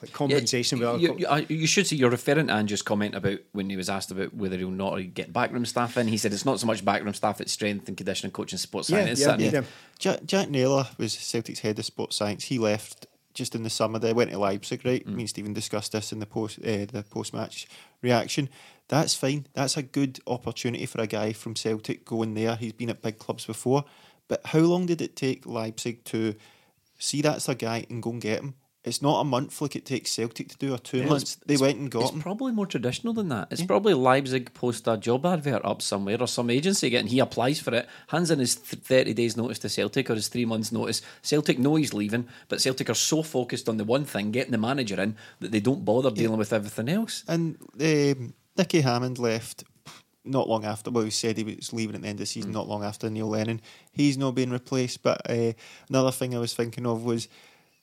like 0.00 0.12
compensation. 0.12 0.78
with 0.78 0.88
other 0.88 0.98
you, 0.98 1.16
you, 1.18 1.26
uh, 1.26 1.42
you 1.48 1.66
should 1.66 1.86
see 1.86 1.96
you're 1.96 2.10
referring 2.10 2.46
to 2.46 2.52
Andrew's 2.54 2.82
comment 2.82 3.14
about 3.14 3.38
when 3.52 3.68
he 3.68 3.76
was 3.76 3.88
asked 3.90 4.10
about 4.10 4.32
whether 4.34 4.56
he'll 4.56 4.70
not 4.70 4.96
get 5.14 5.32
backroom 5.32 5.66
staff 5.66 5.96
in. 5.98 6.08
He 6.08 6.16
said 6.16 6.32
it's 6.32 6.44
not 6.46 6.60
so 6.60 6.66
much 6.66 6.84
backroom 6.84 7.12
staff; 7.14 7.40
it's 7.40 7.52
strength 7.52 7.88
and 7.88 7.96
conditioning, 7.96 8.32
coaching, 8.32 8.58
sports 8.58 8.88
Yeah, 8.88 9.04
science. 9.04 9.20
yeah, 9.20 9.32
and- 9.32 9.42
yeah. 9.42 9.62
Jack, 9.98 10.24
Jack 10.24 10.48
Naylor 10.50 10.86
was 10.98 11.12
Celtic's 11.12 11.60
head 11.60 11.78
of 11.78 11.84
sports 11.84 12.16
science. 12.16 12.44
He 12.44 12.58
left 12.58 13.06
just 13.34 13.54
in 13.54 13.62
the 13.62 13.70
summer. 13.70 13.98
They 13.98 14.12
went 14.12 14.30
to 14.30 14.38
Leipzig, 14.38 14.84
right? 14.84 15.06
Me 15.06 15.22
and 15.22 15.28
Stephen 15.28 15.52
discussed 15.52 15.92
this 15.92 16.12
in 16.12 16.18
the 16.20 16.26
post 16.26 16.58
uh, 16.60 16.86
the 16.86 17.04
post 17.10 17.34
match 17.34 17.66
reaction. 18.02 18.48
That's 18.88 19.14
fine. 19.14 19.46
That's 19.54 19.76
a 19.76 19.82
good 19.82 20.20
opportunity 20.26 20.86
for 20.86 21.00
a 21.00 21.06
guy 21.06 21.32
from 21.32 21.56
Celtic 21.56 22.04
going 22.04 22.34
there. 22.34 22.56
He's 22.56 22.72
been 22.72 22.90
at 22.90 23.02
big 23.02 23.18
clubs 23.18 23.46
before. 23.46 23.84
But 24.28 24.40
how 24.46 24.60
long 24.60 24.86
did 24.86 25.00
it 25.00 25.16
take 25.16 25.46
Leipzig 25.46 26.04
to 26.04 26.34
see 26.98 27.22
that's 27.22 27.48
a 27.48 27.54
guy 27.54 27.86
and 27.90 28.02
go 28.02 28.10
and 28.10 28.20
get 28.20 28.40
him? 28.40 28.54
It's 28.86 29.02
not 29.02 29.20
a 29.20 29.24
month 29.24 29.60
like 29.60 29.74
it 29.74 29.84
takes 29.84 30.12
Celtic 30.12 30.48
to 30.50 30.58
do, 30.58 30.72
or 30.72 30.78
two 30.78 31.02
months. 31.02 31.38
They 31.44 31.56
went 31.56 31.76
and 31.76 31.90
got 31.90 32.02
It's 32.02 32.10
him. 32.12 32.18
It's 32.18 32.22
probably 32.22 32.52
more 32.52 32.66
traditional 32.66 33.12
than 33.12 33.28
that. 33.30 33.48
It's 33.50 33.64
probably 33.64 33.94
Leipzig 33.94 34.54
post 34.54 34.86
a 34.86 34.96
job 34.96 35.26
advert 35.26 35.64
up 35.64 35.82
somewhere 35.82 36.18
or 36.20 36.28
some 36.28 36.50
agency 36.50 36.88
getting 36.88 37.08
he 37.08 37.18
applies 37.18 37.58
for 37.58 37.74
it, 37.74 37.88
hands 38.06 38.30
in 38.30 38.38
his 38.38 38.54
th- 38.54 38.80
30 38.84 39.12
days 39.12 39.36
notice 39.36 39.58
to 39.60 39.68
Celtic 39.68 40.08
or 40.08 40.14
his 40.14 40.28
three 40.28 40.44
months 40.44 40.70
notice. 40.70 41.02
Celtic 41.22 41.58
know 41.58 41.74
he's 41.74 41.94
leaving, 41.94 42.28
but 42.46 42.60
Celtic 42.60 42.88
are 42.88 42.94
so 42.94 43.24
focused 43.24 43.68
on 43.68 43.76
the 43.76 43.82
one 43.82 44.04
thing, 44.04 44.30
getting 44.30 44.52
the 44.52 44.58
manager 44.58 45.00
in, 45.00 45.16
that 45.40 45.50
they 45.50 45.58
don't 45.60 45.84
bother 45.84 46.12
dealing 46.12 46.38
with 46.38 46.52
everything 46.52 46.88
else. 46.88 47.24
And 47.26 47.56
um, 47.80 48.34
Nicky 48.56 48.80
Hammond 48.80 49.18
left 49.18 49.64
not 50.24 50.48
long 50.48 50.64
after. 50.64 50.90
Well, 50.90 51.04
he 51.04 51.10
said 51.10 51.36
he 51.36 51.44
was 51.44 51.72
leaving 51.72 51.94
at 51.94 52.02
the 52.02 52.08
end 52.08 52.16
of 52.16 52.20
the 52.20 52.26
season, 52.26 52.52
not 52.52 52.68
long 52.68 52.84
after 52.84 53.08
Neil 53.08 53.28
Lennon. 53.28 53.60
He's 53.92 54.18
not 54.18 54.34
being 54.34 54.50
replaced. 54.50 55.02
But 55.02 55.28
uh, 55.30 55.52
another 55.88 56.10
thing 56.10 56.34
I 56.34 56.38
was 56.38 56.54
thinking 56.54 56.86
of 56.86 57.04
was 57.04 57.28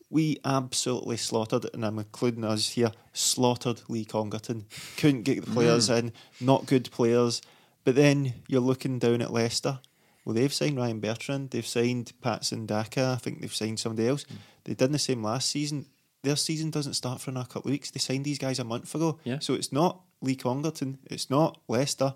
we 0.10 0.38
absolutely 0.46 1.18
slaughtered, 1.18 1.66
and 1.74 1.86
I'm 1.86 1.98
including 1.98 2.44
us 2.44 2.70
here, 2.72 2.92
slaughtered 3.14 3.82
Lee 3.88 4.06
Congerton. 4.06 4.66
Couldn't 4.98 5.24
get 5.24 5.44
the 5.44 5.52
players 5.52 5.90
in, 5.90 6.12
not 6.40 6.66
good 6.66 6.92
players. 6.92 7.42
But 7.84 7.96
then 7.96 8.34
you're 8.48 8.62
looking 8.62 9.00
down 9.00 9.22
at 9.22 9.34
Leicester. 9.34 9.80
Well, 10.24 10.36
they've 10.36 10.54
signed 10.54 10.78
Ryan 10.78 11.00
Bertrand, 11.00 11.50
they've 11.50 11.68
signed 11.68 12.14
Patson 12.22 12.66
Daka, 12.66 13.16
I 13.18 13.20
think 13.20 13.42
they've 13.42 13.54
signed 13.54 13.80
somebody 13.80 14.08
else. 14.08 14.24
Mm. 14.24 14.38
They 14.64 14.74
did 14.74 14.94
the 14.94 15.00
same 15.00 15.22
last 15.22 15.50
season. 15.50 15.88
Their 16.22 16.38
season 16.38 16.70
doesn't 16.70 16.94
start 16.94 17.20
for 17.20 17.32
another 17.32 17.48
couple 17.48 17.70
of 17.70 17.74
weeks. 17.74 17.92
They 17.92 18.00
signed 18.00 18.24
these 18.24 18.40
guys 18.40 18.58
a 18.58 18.64
month 18.64 18.96
ago. 18.96 19.20
Yeah. 19.26 19.40
So 19.40 19.56
it's 19.56 19.74
not 19.74 20.00
Lee 20.24 20.36
Congerton, 20.36 20.98
it's 21.06 21.30
not 21.30 21.60
Leicester, 21.68 22.14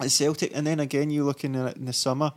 it's 0.00 0.14
Celtic. 0.14 0.52
And 0.54 0.66
then 0.66 0.80
again, 0.80 1.10
you're 1.10 1.24
looking 1.24 1.56
at 1.56 1.72
it 1.72 1.76
in 1.76 1.84
the 1.84 1.92
summer. 1.92 2.32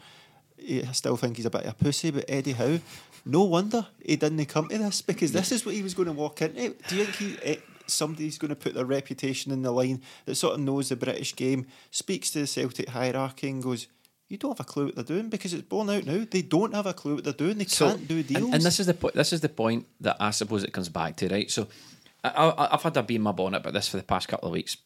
I 0.61 0.91
still 0.91 1.15
think 1.15 1.37
he's 1.37 1.45
a 1.45 1.49
bit 1.49 1.63
of 1.63 1.71
a 1.71 1.75
pussy, 1.75 2.11
but 2.11 2.25
Eddie 2.27 2.53
Howe, 2.53 2.79
no 3.25 3.43
wonder 3.43 3.87
he 4.03 4.15
didn't 4.15 4.45
come 4.47 4.67
to 4.69 4.77
this 4.77 5.01
because 5.01 5.31
this 5.31 5.51
is 5.51 5.65
what 5.65 5.75
he 5.75 5.83
was 5.83 5.93
going 5.93 6.07
to 6.07 6.13
walk 6.13 6.41
into. 6.41 6.75
Do 6.87 6.95
you 6.95 7.05
think 7.05 7.15
he, 7.15 7.37
eh, 7.43 7.57
somebody's 7.87 8.37
going 8.37 8.49
to 8.49 8.55
put 8.55 8.73
their 8.73 8.85
reputation 8.85 9.51
in 9.51 9.61
the 9.61 9.71
line 9.71 10.01
that 10.25 10.35
sort 10.35 10.55
of 10.55 10.59
knows 10.59 10.89
the 10.89 10.95
British 10.95 11.35
game, 11.35 11.67
speaks 11.91 12.31
to 12.31 12.39
the 12.39 12.47
Celtic 12.47 12.89
hierarchy 12.89 13.49
and 13.49 13.63
goes, 13.63 13.87
you 14.27 14.37
don't 14.37 14.51
have 14.51 14.59
a 14.59 14.63
clue 14.69 14.85
what 14.85 14.95
they're 14.95 15.03
doing 15.03 15.29
because 15.29 15.53
it's 15.53 15.63
borne 15.63 15.89
out 15.89 16.05
now. 16.05 16.23
They 16.29 16.43
don't 16.43 16.73
have 16.75 16.85
a 16.85 16.93
clue 16.93 17.15
what 17.15 17.23
they're 17.23 17.33
doing. 17.33 17.57
They 17.57 17.65
can't 17.65 18.07
do 18.07 18.21
deals. 18.21 18.43
And, 18.43 18.53
and 18.55 18.63
this 18.63 18.79
is 18.79 18.85
the 18.85 18.93
point. 18.93 19.15
This 19.15 19.33
is 19.33 19.41
the 19.41 19.49
point 19.49 19.87
that 20.01 20.17
I 20.19 20.29
suppose 20.29 20.63
it 20.63 20.71
comes 20.71 20.87
back 20.87 21.15
to, 21.17 21.29
right? 21.29 21.49
So, 21.49 21.67
I, 22.23 22.69
I've 22.71 22.83
had 22.83 22.97
a 22.97 23.03
bee 23.03 23.15
in 23.15 23.21
my 23.21 23.31
bonnet 23.31 23.57
about 23.57 23.73
this 23.73 23.87
for 23.87 23.97
the 23.97 24.03
past 24.03 24.27
couple 24.27 24.47
of 24.47 24.53
weeks, 24.53 24.77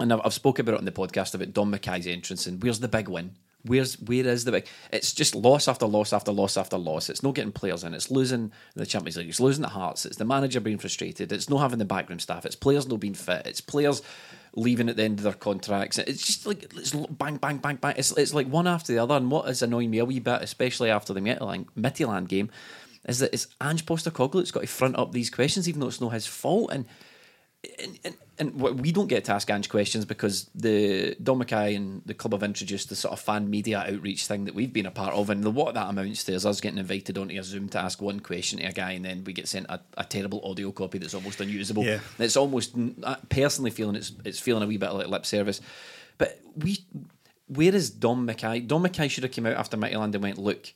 and 0.00 0.12
I've, 0.12 0.20
I've 0.24 0.34
spoken 0.34 0.64
about 0.64 0.74
it 0.74 0.78
on 0.78 0.84
the 0.84 0.92
podcast 0.92 1.34
about 1.34 1.52
Dom 1.52 1.72
McKay's 1.72 2.06
entrance 2.06 2.46
and 2.46 2.62
where's 2.62 2.80
the 2.80 2.88
big 2.88 3.08
win? 3.08 3.36
Where's 3.64 3.94
where 4.00 4.26
is 4.26 4.44
the 4.44 4.50
big? 4.50 4.66
It's 4.90 5.12
just 5.12 5.36
loss 5.36 5.68
after 5.68 5.86
loss 5.86 6.12
after 6.12 6.32
loss 6.32 6.56
after 6.56 6.76
loss. 6.76 7.08
It's 7.08 7.22
not 7.22 7.36
getting 7.36 7.52
players 7.52 7.84
in. 7.84 7.94
It's 7.94 8.10
losing 8.10 8.50
the 8.74 8.84
Champions 8.84 9.16
League. 9.16 9.28
It's 9.28 9.38
losing 9.38 9.62
the 9.62 9.68
Hearts. 9.68 10.04
It's 10.04 10.16
the 10.16 10.24
manager 10.24 10.58
being 10.58 10.78
frustrated. 10.78 11.30
It's 11.30 11.48
not 11.48 11.58
having 11.58 11.78
the 11.78 11.84
backroom 11.84 12.18
staff. 12.18 12.44
It's 12.44 12.56
players 12.56 12.88
not 12.88 12.98
being 12.98 13.14
fit. 13.14 13.46
It's 13.46 13.60
players 13.60 14.02
leaving 14.54 14.88
at 14.88 14.96
the 14.96 15.04
end 15.04 15.20
of 15.20 15.22
their 15.22 15.32
contracts. 15.32 15.98
It's 15.98 16.26
just 16.26 16.44
like 16.44 16.64
it's 16.76 16.90
bang 16.90 17.36
bang 17.36 17.58
bang 17.58 17.76
bang. 17.76 17.94
It's 17.96 18.10
it's 18.12 18.34
like 18.34 18.48
one 18.48 18.66
after 18.66 18.92
the 18.92 18.98
other. 18.98 19.14
And 19.14 19.30
what 19.30 19.48
is 19.48 19.62
annoying 19.62 19.90
me 19.90 19.98
a 19.98 20.04
wee 20.04 20.18
bit, 20.18 20.42
especially 20.42 20.90
after 20.90 21.12
the 21.12 21.20
Midtjylland 21.20 22.26
game, 22.26 22.50
is 23.08 23.18
that 23.18 23.32
it's 23.32 23.48
Ange 23.62 23.84
Postecoglou 23.86 24.34
that's 24.34 24.50
got 24.50 24.60
to 24.60 24.66
front 24.66 24.96
up 24.96 25.12
these 25.12 25.30
questions, 25.30 25.68
even 25.68 25.80
though 25.80 25.88
it's 25.88 26.00
not 26.00 26.12
his 26.12 26.26
fault. 26.26 26.70
And 26.72 26.86
and, 27.80 27.98
and, 28.04 28.16
and 28.40 28.54
what- 28.60 28.74
we 28.76 28.90
don't 28.90 29.06
get 29.06 29.24
to 29.26 29.32
ask 29.32 29.48
Ange 29.48 29.68
questions 29.68 30.04
because 30.04 30.50
the 30.52 31.14
Dom 31.22 31.40
McKay 31.40 31.76
and 31.76 32.02
the 32.04 32.14
club 32.14 32.32
have 32.32 32.42
introduced 32.42 32.88
the 32.88 32.96
sort 32.96 33.12
of 33.12 33.20
fan 33.20 33.48
media 33.48 33.84
outreach 33.88 34.26
thing 34.26 34.46
that 34.46 34.54
we've 34.54 34.72
been 34.72 34.86
a 34.86 34.90
part 34.90 35.14
of, 35.14 35.30
and 35.30 35.44
the, 35.44 35.50
what 35.50 35.74
that 35.74 35.88
amounts 35.88 36.24
to 36.24 36.32
is 36.32 36.44
us 36.44 36.60
getting 36.60 36.78
invited 36.78 37.16
onto 37.18 37.38
a 37.38 37.42
Zoom 37.44 37.68
to 37.68 37.78
ask 37.78 38.02
one 38.02 38.18
question 38.18 38.58
to 38.58 38.64
a 38.64 38.72
guy, 38.72 38.92
and 38.92 39.04
then 39.04 39.22
we 39.22 39.32
get 39.32 39.46
sent 39.46 39.66
a, 39.68 39.80
a 39.96 40.02
terrible 40.04 40.40
audio 40.44 40.72
copy 40.72 40.98
that's 40.98 41.14
almost 41.14 41.40
unusable. 41.40 41.84
Yeah. 41.84 42.00
It's 42.18 42.36
almost 42.36 42.74
I 43.06 43.16
personally 43.28 43.70
feeling 43.70 43.94
it's 43.94 44.10
it's 44.24 44.40
feeling 44.40 44.64
a 44.64 44.66
wee 44.66 44.76
bit 44.76 44.92
like 44.92 45.06
lip 45.06 45.24
service, 45.24 45.60
but 46.18 46.40
we 46.56 46.78
where 47.46 47.74
is 47.74 47.90
Dom 47.90 48.26
McKay? 48.26 48.66
Dom 48.66 48.82
McKay 48.82 49.08
should 49.08 49.22
have 49.22 49.32
come 49.32 49.46
out 49.46 49.54
after 49.54 49.76
Midtjylland 49.76 50.14
and 50.14 50.22
went 50.22 50.38
look, 50.38 50.72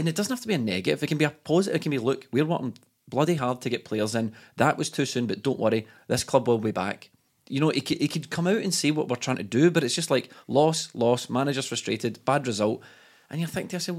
and 0.00 0.08
it 0.08 0.16
doesn't 0.16 0.32
have 0.32 0.40
to 0.40 0.48
be 0.48 0.54
a 0.54 0.58
negative. 0.58 1.02
It 1.02 1.06
can 1.06 1.18
be 1.18 1.26
a 1.26 1.30
positive. 1.30 1.76
It 1.76 1.82
can 1.82 1.90
be 1.90 1.98
look, 1.98 2.26
we're 2.32 2.46
working 2.46 2.74
bloody 3.06 3.34
hard 3.34 3.60
to 3.60 3.68
get 3.68 3.84
players 3.84 4.14
in. 4.14 4.32
That 4.56 4.78
was 4.78 4.88
too 4.88 5.04
soon, 5.04 5.26
but 5.26 5.42
don't 5.42 5.58
worry, 5.58 5.86
this 6.08 6.24
club 6.24 6.48
will 6.48 6.58
be 6.58 6.70
back. 6.70 7.10
You 7.48 7.60
know, 7.60 7.68
he 7.68 7.80
could, 7.80 7.98
he 7.98 8.08
could 8.08 8.30
come 8.30 8.46
out 8.46 8.58
and 8.62 8.72
say 8.72 8.92
what 8.92 9.08
we're 9.08 9.16
trying 9.16 9.36
to 9.36 9.42
do, 9.42 9.70
but 9.70 9.84
it's 9.84 9.94
just 9.94 10.10
like 10.10 10.30
loss, 10.48 10.88
loss, 10.94 11.28
manager's 11.28 11.66
frustrated, 11.66 12.24
bad 12.24 12.46
result. 12.46 12.82
And 13.28 13.40
you 13.40 13.46
think 13.46 13.70
to 13.70 13.76
yourself, 13.76 13.98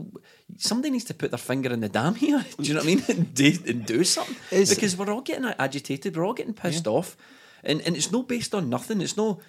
somebody 0.57 0.89
needs 0.89 1.05
to 1.05 1.13
put 1.13 1.31
their 1.31 1.37
finger 1.37 1.71
in 1.71 1.81
the 1.81 1.89
dam 1.89 2.15
here. 2.25 2.43
Do 2.57 2.63
you 2.63 2.73
know 2.73 2.79
what 2.79 2.89
I 2.89 2.95
mean? 2.95 3.03
and, 3.07 3.33
do, 3.33 3.53
and 3.67 3.85
do 3.85 4.03
something. 4.03 4.35
Is- 4.49 4.73
because 4.73 4.97
we're 4.97 5.11
all 5.11 5.21
getting 5.21 5.45
agitated, 5.45 6.17
we're 6.17 6.25
all 6.25 6.33
getting 6.33 6.53
pissed 6.53 6.87
off. 6.87 7.15
And 7.63 7.79
and 7.81 7.95
it's 7.95 8.11
not 8.11 8.27
based 8.27 8.55
on 8.55 8.69
nothing. 8.69 9.01
It's 9.01 9.15
no, 9.17 9.39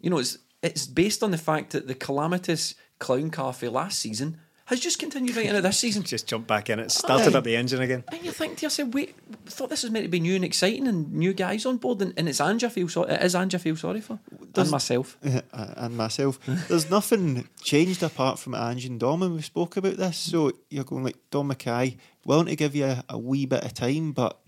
you 0.00 0.10
know, 0.10 0.18
it's 0.18 0.38
it's 0.60 0.86
based 0.86 1.22
on 1.22 1.30
the 1.30 1.38
fact 1.38 1.70
that 1.70 1.86
the 1.86 1.94
calamitous 1.94 2.74
clown 2.98 3.30
car 3.30 3.54
last 3.62 4.00
season 4.00 4.38
has 4.70 4.78
just 4.78 5.00
continued 5.00 5.36
right 5.36 5.46
into 5.46 5.60
this 5.60 5.80
season. 5.80 6.04
Just 6.04 6.28
jumped 6.28 6.46
back 6.46 6.70
in 6.70 6.78
it. 6.78 6.92
Started 6.92 7.34
Aye. 7.34 7.38
up 7.38 7.44
the 7.44 7.56
engine 7.56 7.82
again. 7.82 8.04
And 8.12 8.24
you 8.24 8.30
think 8.30 8.58
to 8.58 8.66
yourself, 8.66 8.94
wait, 8.94 9.16
thought 9.46 9.68
this 9.68 9.82
was 9.82 9.90
meant 9.90 10.04
to 10.04 10.08
be 10.08 10.20
new 10.20 10.36
and 10.36 10.44
exciting 10.44 10.86
and 10.86 11.12
new 11.12 11.32
guys 11.32 11.66
on 11.66 11.78
board, 11.78 12.00
and, 12.00 12.14
and 12.16 12.28
it's 12.28 12.40
Ange 12.40 12.62
I 12.62 12.68
feel 12.68 12.88
sorry. 12.88 13.12
It 13.12 13.20
is 13.20 13.34
Ange 13.34 13.56
I 13.56 13.58
feel 13.58 13.74
sorry 13.74 14.00
for, 14.00 14.20
and 14.54 14.70
myself. 14.70 15.18
Uh, 15.52 15.74
and 15.76 15.96
myself. 15.96 16.38
There's 16.68 16.88
nothing 16.90 17.48
changed 17.62 18.02
apart 18.02 18.38
from 18.38 18.54
Ange 18.54 18.86
and 18.86 19.00
Dom, 19.00 19.22
and 19.22 19.34
we 19.34 19.42
spoke 19.42 19.76
about 19.76 19.96
this. 19.96 20.16
So 20.16 20.52
you're 20.68 20.84
going 20.84 21.02
like 21.02 21.16
Dom 21.30 21.50
McKay, 21.50 21.96
willing 22.24 22.46
to 22.46 22.56
give 22.56 22.76
you 22.76 22.84
a, 22.84 23.04
a 23.08 23.18
wee 23.18 23.46
bit 23.46 23.64
of 23.64 23.74
time, 23.74 24.12
but 24.12 24.38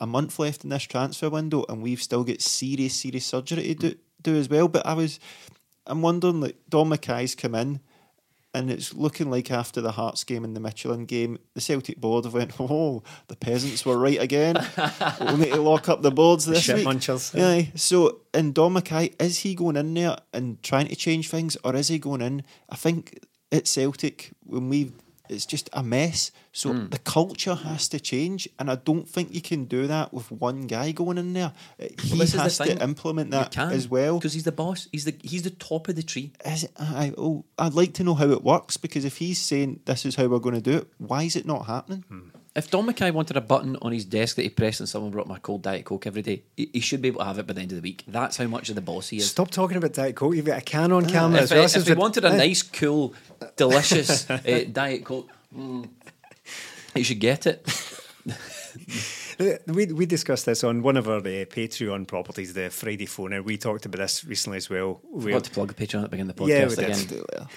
a 0.00 0.06
month 0.06 0.38
left 0.38 0.64
in 0.64 0.70
this 0.70 0.82
transfer 0.82 1.30
window, 1.30 1.64
and 1.68 1.82
we've 1.82 2.02
still 2.02 2.24
got 2.24 2.42
serious, 2.42 2.94
serious 2.94 3.26
surgery 3.26 3.62
to 3.62 3.74
do, 3.74 3.94
do 4.22 4.36
as 4.36 4.48
well. 4.48 4.66
But 4.66 4.84
I 4.84 4.94
was, 4.94 5.20
I'm 5.86 6.02
wondering, 6.02 6.40
like 6.40 6.56
Dom 6.68 6.90
McKay's 6.90 7.34
come 7.36 7.54
in. 7.54 7.80
And 8.56 8.70
it's 8.70 8.94
looking 8.94 9.30
like 9.30 9.50
after 9.50 9.82
the 9.82 9.92
Hearts 9.92 10.24
game 10.24 10.42
and 10.42 10.56
the 10.56 10.60
Midtjylland 10.60 11.08
game, 11.08 11.38
the 11.52 11.60
Celtic 11.60 12.00
board 12.00 12.24
have 12.24 12.32
went, 12.32 12.58
oh, 12.58 13.02
the 13.28 13.36
peasants 13.36 13.84
were 13.84 13.98
right 13.98 14.18
again. 14.18 14.56
we'll 15.20 15.36
need 15.36 15.52
to 15.52 15.60
lock 15.60 15.90
up 15.90 16.00
the 16.00 16.10
boards 16.10 16.46
this 16.46 16.62
shit 16.62 16.76
week. 16.76 16.86
munchers. 16.86 17.38
Aye. 17.38 17.70
So, 17.74 18.22
in 18.32 18.54
Dom 18.54 18.76
McKay, 18.76 19.14
is 19.20 19.40
he 19.40 19.54
going 19.54 19.76
in 19.76 19.92
there 19.92 20.16
and 20.32 20.62
trying 20.62 20.88
to 20.88 20.96
change 20.96 21.28
things, 21.28 21.58
or 21.64 21.76
is 21.76 21.88
he 21.88 21.98
going 21.98 22.22
in? 22.22 22.44
I 22.70 22.76
think 22.76 23.20
at 23.52 23.68
Celtic 23.68 24.30
when 24.42 24.70
we, 24.70 24.92
it's 25.28 25.46
just 25.46 25.68
a 25.72 25.82
mess. 25.82 26.30
So 26.52 26.72
Hmm. 26.72 26.88
the 26.90 26.98
culture 26.98 27.54
has 27.54 27.88
to 27.88 28.00
change, 28.00 28.48
and 28.58 28.70
I 28.70 28.76
don't 28.76 29.08
think 29.08 29.34
you 29.34 29.40
can 29.42 29.64
do 29.66 29.86
that 29.86 30.12
with 30.14 30.30
one 30.30 30.66
guy 30.66 30.92
going 30.92 31.18
in 31.18 31.32
there. 31.34 31.52
Uh, 31.80 31.86
He 32.02 32.16
this 32.18 32.30
is 32.30 32.32
the 32.32 32.40
has 32.42 32.58
thing. 32.58 32.76
to 32.78 32.82
implement 32.82 33.30
that 33.32 33.52
can, 33.52 33.72
as 33.72 33.88
well. 33.88 34.18
because 34.18 34.32
he's 34.34 34.44
the 34.44 34.52
boss. 34.52 34.88
He's 34.92 35.04
the 35.04 35.14
he's 35.22 35.42
the 35.42 35.50
top 35.50 35.88
of 35.88 35.96
the 35.96 36.02
tree. 36.02 36.32
Is 36.44 36.64
it, 36.64 36.72
I, 36.78 37.12
oh, 37.18 37.44
I'd 37.58 37.74
like 37.74 37.92
to 37.94 38.04
know 38.04 38.14
how 38.14 38.30
it 38.30 38.42
works 38.42 38.76
because 38.76 39.04
if 39.04 39.18
he's 39.18 39.40
saying 39.40 39.80
this 39.84 40.06
is 40.06 40.14
how 40.16 40.26
we're 40.26 40.38
going 40.38 40.54
to 40.54 40.60
do 40.70 40.76
it, 40.78 40.88
why 40.98 41.24
is 41.24 41.36
it 41.36 41.46
not 41.46 41.66
happening? 41.66 42.04
If 42.56 42.70
Dom 42.70 42.88
McKay 42.88 43.12
wanted 43.12 43.36
a 43.36 43.42
button 43.42 43.76
on 43.82 43.92
his 43.92 44.06
desk 44.06 44.36
that 44.36 44.42
he 44.42 44.48
pressed 44.48 44.80
and 44.80 44.88
someone 44.88 45.10
brought 45.10 45.28
my 45.28 45.38
cold 45.38 45.60
Diet 45.62 45.84
Coke 45.84 46.06
every 46.06 46.22
day, 46.22 46.42
he, 46.56 46.70
he 46.72 46.80
should 46.80 47.02
be 47.02 47.08
able 47.08 47.20
to 47.20 47.26
have 47.26 47.38
it 47.38 47.46
by 47.46 47.52
the 47.52 47.60
end 47.60 47.72
of 47.72 47.76
the 47.76 47.82
week. 47.82 48.02
That's 48.08 48.38
how 48.38 48.46
much 48.46 48.70
of 48.70 48.74
the 48.74 48.80
boss 48.80 49.10
he 49.10 49.18
is. 49.18 49.30
Stop 49.30 49.50
talking 49.50 49.76
about 49.76 49.92
Diet 49.92 50.16
Coke. 50.16 50.34
You've 50.34 50.46
got 50.46 50.58
a 50.58 50.62
can 50.62 50.90
on 50.90 51.04
camera 51.06 51.36
If, 51.42 51.52
as 51.52 51.74
well. 51.74 51.82
if, 51.82 51.86
he 51.86 51.92
wanted 51.94 52.24
a 52.24 52.34
nice, 52.34 52.62
cool, 52.62 53.14
delicious 53.56 54.28
uh, 54.30 54.64
Diet 54.72 55.04
Coke, 55.04 55.28
mm, 55.54 55.86
he 56.94 57.02
should 57.02 57.20
get 57.20 57.46
it. 57.46 57.68
We, 59.66 59.86
we 59.86 60.06
discussed 60.06 60.46
this 60.46 60.64
on 60.64 60.82
one 60.82 60.96
of 60.96 61.08
our 61.08 61.18
uh, 61.18 61.44
Patreon 61.44 62.06
properties, 62.06 62.54
the 62.54 62.70
Friday 62.70 63.04
phone, 63.04 63.34
and 63.34 63.44
we 63.44 63.58
talked 63.58 63.84
about 63.84 63.98
this 63.98 64.24
recently 64.24 64.56
as 64.56 64.70
well. 64.70 65.00
We've 65.10 65.34
got 65.34 65.44
to 65.44 65.50
plug 65.50 65.68
the 65.68 65.74
Patreon 65.74 65.96
at 65.96 66.02
the 66.04 66.08
beginning 66.08 66.30
of 66.30 66.36
the 66.36 66.44
Yeah, 66.46 66.64
podcast 66.64 66.70
we 66.70 66.76
did. 66.76 67.12
again. 67.12 67.24
It. 67.32 67.40
Um, 67.40 67.48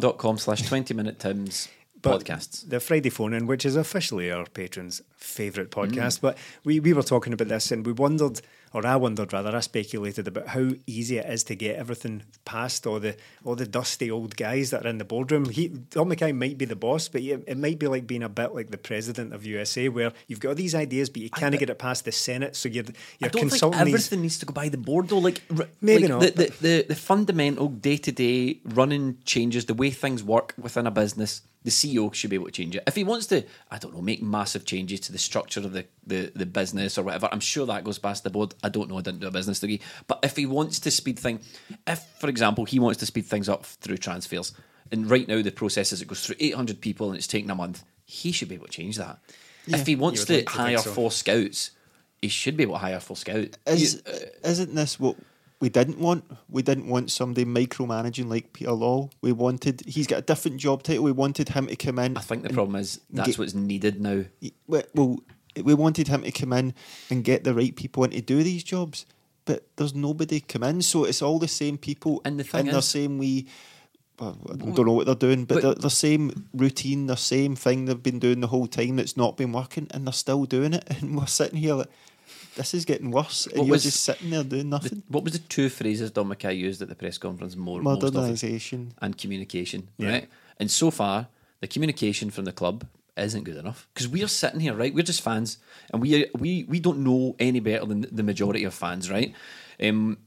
Patreon.com 0.00 0.38
slash 0.38 0.62
20 0.62 0.94
minute 0.94 1.20
Tim's 1.20 1.68
But 2.02 2.24
podcasts. 2.24 2.68
The 2.68 2.80
Friday 2.80 3.10
phone 3.10 3.32
in, 3.32 3.46
which 3.46 3.64
is 3.64 3.76
officially 3.76 4.30
our 4.30 4.46
patrons' 4.46 5.02
favourite 5.16 5.70
Mm. 5.70 5.88
podcast. 5.90 6.20
But 6.20 6.36
we, 6.64 6.80
we 6.80 6.92
were 6.92 7.02
talking 7.02 7.32
about 7.32 7.48
this 7.48 7.70
and 7.70 7.86
we 7.86 7.92
wondered, 7.92 8.40
or 8.74 8.84
I 8.86 8.96
wondered 8.96 9.32
rather, 9.32 9.54
I 9.54 9.60
speculated 9.60 10.26
about 10.26 10.48
how 10.48 10.70
easy 10.86 11.18
it 11.18 11.26
is 11.30 11.44
to 11.44 11.54
get 11.54 11.76
everything 11.76 12.22
past 12.44 12.86
all 12.86 12.98
the 13.00 13.14
all 13.44 13.54
the 13.54 13.66
dusty 13.66 14.10
old 14.10 14.36
guys 14.36 14.70
that 14.70 14.84
are 14.84 14.88
in 14.88 14.98
the 14.98 15.04
boardroom. 15.04 15.44
He, 15.48 15.68
Dom 15.68 16.10
McKay 16.10 16.34
might 16.36 16.58
be 16.58 16.64
the 16.64 16.74
boss, 16.76 17.06
but 17.08 17.20
it, 17.22 17.44
it 17.46 17.56
might 17.56 17.78
be 17.78 17.86
like 17.86 18.06
being 18.06 18.22
a 18.24 18.28
bit 18.28 18.54
like 18.54 18.70
the 18.70 18.78
president 18.78 19.32
of 19.32 19.46
USA, 19.46 19.88
where 19.88 20.12
you've 20.26 20.40
got 20.40 20.50
all 20.50 20.54
these 20.56 20.74
ideas, 20.74 21.08
but 21.08 21.22
you 21.22 21.30
can't 21.30 21.56
get 21.58 21.70
it 21.70 21.78
past 21.78 22.04
the 22.04 22.12
Senate. 22.12 22.56
So 22.56 22.68
you're, 22.68 22.84
you're 23.20 23.30
don't 23.30 23.42
think 23.42 23.50
consulting 23.50 23.84
these. 23.84 23.94
everything 23.94 24.22
needs 24.22 24.38
to 24.40 24.46
go 24.46 24.52
by 24.52 24.68
the 24.68 24.78
board 24.78 25.08
though. 25.08 25.18
Like 25.18 25.42
r- 25.56 25.68
Maybe 25.80 26.08
like 26.08 26.10
not, 26.10 26.20
The, 26.22 26.30
the, 26.30 26.52
the, 26.60 26.84
the 26.88 26.94
fundamental 26.96 27.68
day 27.68 27.96
to 27.98 28.10
day 28.10 28.58
running 28.64 29.18
changes, 29.24 29.66
the 29.66 29.74
way 29.74 29.90
things 29.90 30.24
work 30.24 30.54
within 30.58 30.86
a 30.86 30.90
business. 30.90 31.42
The 31.64 31.70
CEO 31.70 32.12
should 32.12 32.30
be 32.30 32.36
able 32.36 32.46
to 32.46 32.52
change 32.52 32.74
it. 32.76 32.82
If 32.86 32.96
he 32.96 33.04
wants 33.04 33.26
to, 33.26 33.44
I 33.70 33.78
don't 33.78 33.94
know, 33.94 34.00
make 34.02 34.20
massive 34.22 34.64
changes 34.64 35.00
to 35.00 35.12
the 35.12 35.18
structure 35.18 35.60
of 35.60 35.72
the, 35.72 35.86
the, 36.06 36.32
the 36.34 36.46
business 36.46 36.98
or 36.98 37.04
whatever, 37.04 37.28
I'm 37.30 37.40
sure 37.40 37.66
that 37.66 37.84
goes 37.84 37.98
past 37.98 38.24
the 38.24 38.30
board. 38.30 38.54
I 38.64 38.68
don't 38.68 38.88
know, 38.90 38.98
I 38.98 39.02
didn't 39.02 39.20
do 39.20 39.28
a 39.28 39.30
business 39.30 39.60
degree. 39.60 39.80
But 40.08 40.18
if 40.24 40.36
he 40.36 40.46
wants 40.46 40.80
to 40.80 40.90
speed 40.90 41.18
things, 41.18 41.46
if, 41.86 42.00
for 42.18 42.28
example, 42.28 42.64
he 42.64 42.78
wants 42.80 42.98
to 43.00 43.06
speed 43.06 43.26
things 43.26 43.48
up 43.48 43.64
through 43.64 43.98
transfers, 43.98 44.52
and 44.90 45.08
right 45.08 45.26
now 45.28 45.40
the 45.40 45.52
process 45.52 45.92
is 45.92 46.02
it 46.02 46.08
goes 46.08 46.26
through 46.26 46.36
800 46.40 46.80
people 46.80 47.08
and 47.08 47.16
it's 47.16 47.26
taking 47.28 47.50
a 47.50 47.54
month, 47.54 47.84
he 48.04 48.32
should 48.32 48.48
be 48.48 48.56
able 48.56 48.66
to 48.66 48.72
change 48.72 48.96
that. 48.96 49.18
if 49.68 49.86
he 49.86 49.94
wants 49.94 50.24
to 50.24 50.42
hire 50.48 50.78
so. 50.78 50.90
four 50.92 51.10
scouts, 51.12 51.70
he 52.20 52.28
should 52.28 52.56
be 52.56 52.64
able 52.64 52.74
to 52.74 52.78
hire 52.80 53.00
four 53.00 53.16
scouts. 53.16 53.56
Is, 53.66 53.94
You- 54.06 54.12
uh, 54.12 54.48
isn't 54.48 54.74
this 54.74 54.98
what 54.98 55.16
we 55.62 55.68
didn't 55.68 55.98
want? 56.00 56.24
We 56.48 56.62
didn't 56.62 56.88
want 56.88 57.12
somebody 57.12 57.44
micromanaging 57.44 58.28
like 58.28 58.52
Peter 58.52 58.72
Lawwell. 58.72 59.12
We 59.20 59.30
wanted, 59.30 59.80
he's 59.86 60.08
got 60.08 60.18
a 60.18 60.22
different 60.22 60.56
job 60.56 60.82
title. 60.82 61.04
We 61.04 61.12
wanted 61.12 61.50
him 61.50 61.68
to 61.68 61.76
come 61.76 62.00
in. 62.00 62.16
I 62.16 62.20
think 62.20 62.42
the 62.42 62.48
problem 62.52 62.74
is 62.80 63.00
that's 63.10 63.28
get- 63.28 63.38
what's 63.38 63.54
needed 63.54 64.00
now. 64.00 64.24
Well, 64.66 64.82
well, 64.92 65.20
we 65.62 65.74
wanted 65.74 66.08
him 66.08 66.22
to 66.22 66.32
come 66.32 66.52
in 66.52 66.74
and 67.10 67.22
get 67.22 67.44
the 67.44 67.54
right 67.54 67.76
people 67.76 68.02
in 68.02 68.10
to 68.10 68.20
do 68.20 68.42
these 68.42 68.64
jobs, 68.64 69.06
but 69.44 69.64
there's 69.76 69.94
nobody 69.94 70.40
come 70.40 70.64
in, 70.64 70.82
so 70.82 71.04
it's 71.04 71.22
all 71.22 71.38
the 71.38 71.46
same 71.46 71.78
people 71.78 72.20
And 72.24 72.40
the 72.40 72.44
thing 72.44 72.66
in 72.66 72.74
is- 72.74 72.84
same 72.86 73.18
we. 73.18 73.46
Well, 74.18 74.36
I 74.52 74.56
don't 74.56 74.86
know 74.86 74.92
what 74.92 75.06
they're 75.06 75.14
doing, 75.14 75.44
but, 75.44 75.54
But- 75.54 75.62
they're 75.62 75.74
the 75.74 75.90
same 75.90 76.48
routine, 76.52 77.06
the 77.06 77.16
same 77.16 77.54
thing 77.54 77.84
they've 77.84 78.02
been 78.02 78.18
doing 78.18 78.40
the 78.40 78.48
whole 78.48 78.66
time 78.66 78.96
that's 78.96 79.16
not 79.16 79.36
been 79.36 79.52
working, 79.52 79.86
and 79.92 80.06
they're 80.06 80.12
still 80.12 80.44
doing 80.44 80.74
it. 80.74 80.84
And 81.00 81.16
we're 81.16 81.26
sitting 81.26 81.58
here 81.60 81.74
like, 81.74 81.90
this 82.56 82.74
is 82.74 82.84
getting 82.84 83.10
worse, 83.10 83.46
and 83.46 83.58
What 83.58 83.66
you're 83.66 83.72
was 83.72 83.82
just 83.84 84.02
sitting 84.04 84.30
there 84.30 84.44
doing 84.44 84.62
The- 84.70 84.76
nothing. 84.78 85.02
what 85.08 85.24
was 85.24 85.32
the 85.32 85.38
two 85.40 85.68
phrases 85.68 86.10
Dom 86.10 86.28
McKay 86.32 86.56
used 86.56 86.82
at 86.82 86.88
the 86.88 86.94
press 86.94 87.18
conference? 87.18 87.56
More 87.56 87.80
most? 87.82 88.02
Modernisation. 88.02 88.90
and 89.00 89.16
communication, 89.16 89.88
Yeah. 89.98 90.08
right? 90.10 90.28
And 90.58 90.70
so 90.70 90.90
far, 90.90 91.28
the 91.60 91.66
communication 91.68 92.30
from 92.30 92.44
the 92.44 92.52
club 92.52 92.86
isn't 93.16 93.44
good 93.44 93.56
enough 93.56 93.88
because 93.92 94.08
we 94.08 94.22
are 94.22 94.28
sitting 94.28 94.60
here, 94.60 94.74
right? 94.74 94.94
We're 94.94 95.02
just 95.04 95.20
fans, 95.20 95.58
and 95.92 96.00
we 96.02 96.26
we 96.38 96.64
we 96.64 96.80
don't 96.80 97.02
know 97.04 97.36
any 97.38 97.60
better 97.60 97.84
than 97.86 98.06
the 98.10 98.22
majority 98.22 98.64
of 98.64 98.72
fans, 98.74 99.10
right? 99.10 99.34
Um, 99.80 100.18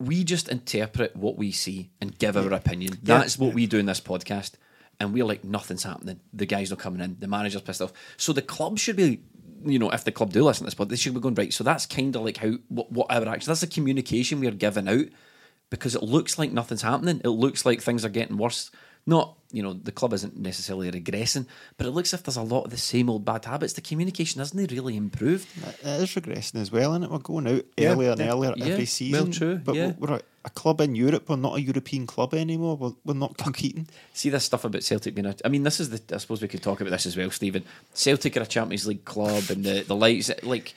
we 0.00 0.24
just 0.24 0.48
interpret 0.48 1.14
what 1.16 1.36
we 1.38 1.52
see 1.52 1.90
and 2.00 2.18
give 2.18 2.36
our 2.36 2.52
opinion. 2.52 2.98
That's 3.02 3.38
what 3.38 3.54
we 3.54 3.66
do 3.66 3.78
in 3.78 3.86
this 3.86 4.00
podcast, 4.00 4.52
and 5.00 5.14
we're 5.14 5.24
like 5.24 5.44
nothing's 5.44 5.84
happening. 5.84 6.20
The 6.32 6.46
guys 6.46 6.70
not 6.70 6.80
coming 6.80 7.00
in. 7.00 7.16
The 7.20 7.28
manager's 7.28 7.62
pissed 7.62 7.80
off. 7.80 7.92
So 8.16 8.32
the 8.32 8.42
club 8.42 8.78
should 8.78 8.96
be. 8.96 9.20
You 9.64 9.78
know, 9.78 9.90
if 9.90 10.04
the 10.04 10.12
club 10.12 10.32
do 10.32 10.44
listen 10.44 10.64
to 10.64 10.66
this 10.66 10.74
but 10.74 10.88
they 10.88 10.96
should 10.96 11.14
be 11.14 11.20
going 11.20 11.34
right. 11.34 11.52
So 11.52 11.64
that's 11.64 11.86
kind 11.86 12.14
of 12.16 12.22
like 12.22 12.36
how 12.38 12.52
what, 12.68 12.90
what 12.92 13.06
our 13.10 13.26
action. 13.28 13.50
That's 13.50 13.60
the 13.60 13.66
communication 13.66 14.40
we 14.40 14.46
are 14.48 14.52
giving 14.52 14.88
out 14.88 15.06
because 15.70 15.94
it 15.94 16.02
looks 16.02 16.38
like 16.38 16.52
nothing's 16.52 16.82
happening. 16.82 17.20
It 17.24 17.28
looks 17.28 17.64
like 17.66 17.80
things 17.80 18.04
are 18.04 18.08
getting 18.10 18.36
worse. 18.36 18.70
Not, 19.06 19.36
you 19.52 19.62
know, 19.62 19.74
the 19.74 19.92
club 19.92 20.14
isn't 20.14 20.34
necessarily 20.38 20.90
regressing, 20.90 21.46
but 21.76 21.86
it 21.86 21.90
looks 21.90 22.14
as 22.14 22.20
if 22.20 22.24
there's 22.24 22.38
a 22.38 22.42
lot 22.42 22.64
of 22.64 22.70
the 22.70 22.78
same 22.78 23.10
old 23.10 23.22
bad 23.24 23.44
habits. 23.44 23.74
The 23.74 23.82
communication 23.82 24.38
hasn't 24.38 24.72
really 24.72 24.96
improved. 24.96 25.46
It 25.82 25.84
is 26.00 26.14
regressing 26.14 26.54
as 26.62 26.72
well, 26.72 26.94
and 26.94 27.04
it 27.04 27.10
we're 27.10 27.18
going 27.18 27.46
out 27.46 27.64
Yeah, 27.76 27.90
earlier 27.92 28.12
and 28.12 28.20
yeah. 28.20 28.30
earlier 28.30 28.54
Yeah, 28.56 28.64
every 28.64 28.76
well, 28.78 28.86
season. 28.86 29.30
true, 29.32 29.56
But 29.56 29.74
yeah. 29.74 29.92
we're, 29.98 30.08
we're 30.12 30.20
a, 30.44 30.48
a 30.48 30.50
club 30.50 30.80
in 30.80 30.94
Europe. 30.94 31.28
We're 31.28 31.36
not 31.36 31.56
a 31.56 31.60
European 31.62 32.06
club 32.06 32.34
anymore. 32.34 32.76
We're, 32.76 32.92
we're 33.04 33.14
not 33.14 33.36
competing. 33.36 33.86
See 34.12 34.30
this 34.30 34.44
stuff 34.44 34.64
about 34.64 34.82
Celtic 34.82 35.14
being 35.14 35.26
a. 35.26 35.34
I 35.44 35.48
mean, 35.48 35.62
this 35.62 35.80
is 35.80 35.90
the. 35.90 36.14
I 36.14 36.18
suppose 36.18 36.42
we 36.42 36.48
could 36.48 36.62
talk 36.62 36.80
about 36.80 36.90
this 36.90 37.06
as 37.06 37.16
well, 37.16 37.30
Stephen. 37.30 37.64
Celtic 37.94 38.36
are 38.36 38.42
a 38.42 38.46
Champions 38.46 38.86
League 38.86 39.04
club, 39.04 39.44
and 39.50 39.64
the 39.64 39.84
the 39.86 39.96
lights 39.96 40.30
like, 40.42 40.74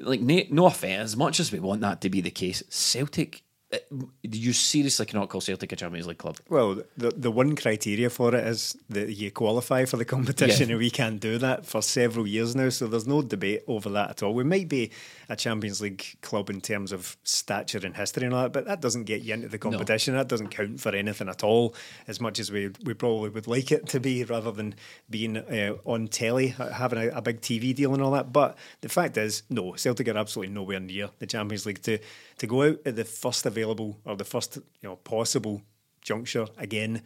like 0.00 0.20
no, 0.20 0.40
no 0.50 0.66
offense. 0.66 1.12
As 1.12 1.16
much 1.16 1.40
as 1.40 1.52
we 1.52 1.60
want 1.60 1.80
that 1.82 2.00
to 2.02 2.10
be 2.10 2.20
the 2.20 2.30
case, 2.30 2.62
Celtic. 2.68 3.42
uh, 3.72 3.78
You 4.22 4.52
seriously 4.52 5.06
cannot 5.06 5.28
call 5.28 5.40
Celtic 5.40 5.72
a 5.72 5.76
Champions 5.76 6.06
League 6.06 6.18
club. 6.18 6.36
Well, 6.48 6.82
the 6.96 7.10
the 7.10 7.30
one 7.30 7.54
criteria 7.56 8.10
for 8.10 8.34
it 8.34 8.44
is 8.46 8.76
that 8.88 9.10
you 9.10 9.30
qualify 9.30 9.84
for 9.84 9.96
the 9.98 10.04
competition, 10.04 10.68
Yeah. 10.68 10.74
and 10.74 10.82
we 10.82 10.90
can't 10.90 11.20
do 11.20 11.38
that 11.38 11.66
for 11.66 11.82
several 11.82 12.26
years 12.26 12.54
now. 12.56 12.70
So 12.70 12.86
there's 12.88 13.06
no 13.06 13.22
debate 13.22 13.62
over 13.68 13.88
that 13.90 14.10
at 14.10 14.22
all. 14.22 14.34
We 14.34 14.44
might 14.44 14.68
be 14.68 14.90
a 15.30 15.36
Champions 15.36 15.80
League 15.80 16.04
club 16.20 16.50
in 16.50 16.60
terms 16.60 16.90
of 16.92 17.16
stature 17.22 17.80
and 17.82 17.96
history 17.96 18.24
and 18.24 18.34
all 18.34 18.42
that, 18.42 18.52
but 18.52 18.66
that 18.66 18.80
doesn't 18.80 19.04
get 19.04 19.22
you 19.22 19.32
into 19.32 19.48
the 19.48 19.58
competition. 19.58 20.14
That 20.14 20.28
doesn't 20.28 20.48
count 20.48 20.80
for 20.80 20.94
anything 20.94 21.28
at 21.28 21.44
all. 21.44 21.74
As 22.08 22.20
much 22.20 22.38
as 22.40 22.50
we 22.50 22.70
we 22.84 22.92
probably 22.94 23.30
would 23.30 23.46
like 23.46 23.70
it 23.72 23.86
to 23.88 24.00
be, 24.00 24.24
rather 24.24 24.50
than 24.50 24.74
being 25.08 25.36
uh, 25.38 25.76
on 25.84 26.08
telly, 26.08 26.48
having 26.48 26.98
a, 26.98 27.08
a 27.10 27.22
big 27.22 27.40
TV 27.40 27.74
deal 27.74 27.94
and 27.94 28.02
all 28.02 28.10
that. 28.10 28.32
But 28.32 28.58
the 28.80 28.88
fact 28.88 29.16
is, 29.16 29.44
no, 29.48 29.74
Celtic 29.76 30.08
are 30.08 30.18
absolutely 30.18 30.52
nowhere 30.52 30.80
near 30.80 31.10
the 31.20 31.26
Champions 31.26 31.64
League 31.64 31.82
to 31.82 31.98
to 32.38 32.46
go 32.46 32.62
out 32.64 32.78
at 32.84 32.96
the 32.96 33.04
first 33.04 33.46
available 33.46 34.00
or 34.04 34.16
the 34.16 34.24
first 34.24 34.56
you 34.56 34.88
know 34.88 34.96
possible 34.96 35.62
juncture 36.02 36.46
again 36.58 37.02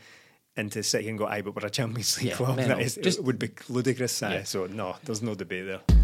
and 0.57 0.71
to 0.73 0.83
sit 0.83 1.03
here 1.03 1.11
and 1.11 1.19
go, 1.19 1.27
aye, 1.27 1.43
but 1.43 1.55
we're 1.55 1.67
a 1.67 1.71
Champions 1.71 2.17
League 2.19 2.31
Yeah, 2.31 2.37
club. 2.37 2.57
no, 2.57 2.67
that 2.69 2.79
just- 2.79 3.19
it 3.19 3.25
would 3.25 3.39
be 3.39 3.51
ludicrous. 3.69 4.23
Yeah. 4.23 4.45
So, 4.45 4.67
no, 4.67 4.97
there's 5.05 5.21
no 5.21 5.35
debate 5.35 5.67
there. 5.67 6.04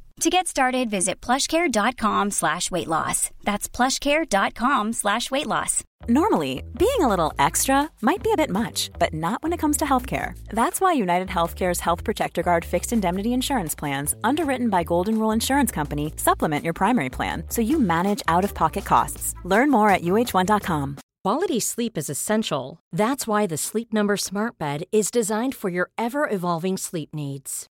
To 0.21 0.29
get 0.29 0.45
started, 0.45 0.91
visit 0.91 1.19
plushcare.com 1.19 2.29
slash 2.29 2.69
weight 2.69 2.87
loss. 2.87 3.31
That's 3.43 3.67
plushcare.com 3.67 4.93
slash 4.93 5.31
weight 5.31 5.47
loss. 5.47 5.83
Normally, 6.07 6.61
being 6.77 6.99
a 6.99 7.07
little 7.07 7.33
extra 7.39 7.89
might 8.01 8.21
be 8.21 8.31
a 8.31 8.37
bit 8.37 8.51
much, 8.51 8.91
but 8.99 9.15
not 9.15 9.41
when 9.41 9.51
it 9.51 9.57
comes 9.57 9.77
to 9.77 9.85
healthcare. 9.85 10.37
That's 10.51 10.79
why 10.79 10.93
United 10.93 11.27
Healthcare's 11.27 11.79
Health 11.79 12.03
Protector 12.03 12.43
Guard 12.43 12.63
fixed 12.63 12.93
indemnity 12.93 13.33
insurance 13.33 13.73
plans, 13.73 14.13
underwritten 14.23 14.69
by 14.69 14.83
Golden 14.83 15.17
Rule 15.17 15.31
Insurance 15.31 15.71
Company, 15.71 16.13
supplement 16.17 16.63
your 16.63 16.73
primary 16.73 17.09
plan 17.09 17.45
so 17.49 17.61
you 17.63 17.79
manage 17.79 18.21
out 18.27 18.43
of 18.43 18.53
pocket 18.53 18.85
costs. 18.85 19.33
Learn 19.43 19.71
more 19.71 19.89
at 19.89 20.03
uh1.com. 20.03 20.97
Quality 21.23 21.59
sleep 21.59 21.97
is 21.97 22.11
essential. 22.11 22.79
That's 22.93 23.25
why 23.25 23.47
the 23.47 23.57
Sleep 23.57 23.91
Number 23.91 24.17
Smart 24.17 24.59
Bed 24.59 24.83
is 24.91 25.09
designed 25.09 25.55
for 25.55 25.69
your 25.69 25.89
ever 25.97 26.29
evolving 26.29 26.77
sleep 26.77 27.09
needs. 27.11 27.70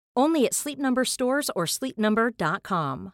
Only 0.15 0.45
at 0.45 0.53
Sleep 0.53 0.79
Number 0.79 1.05
stores 1.05 1.49
or 1.55 1.65
sleepnumber.com. 1.65 3.13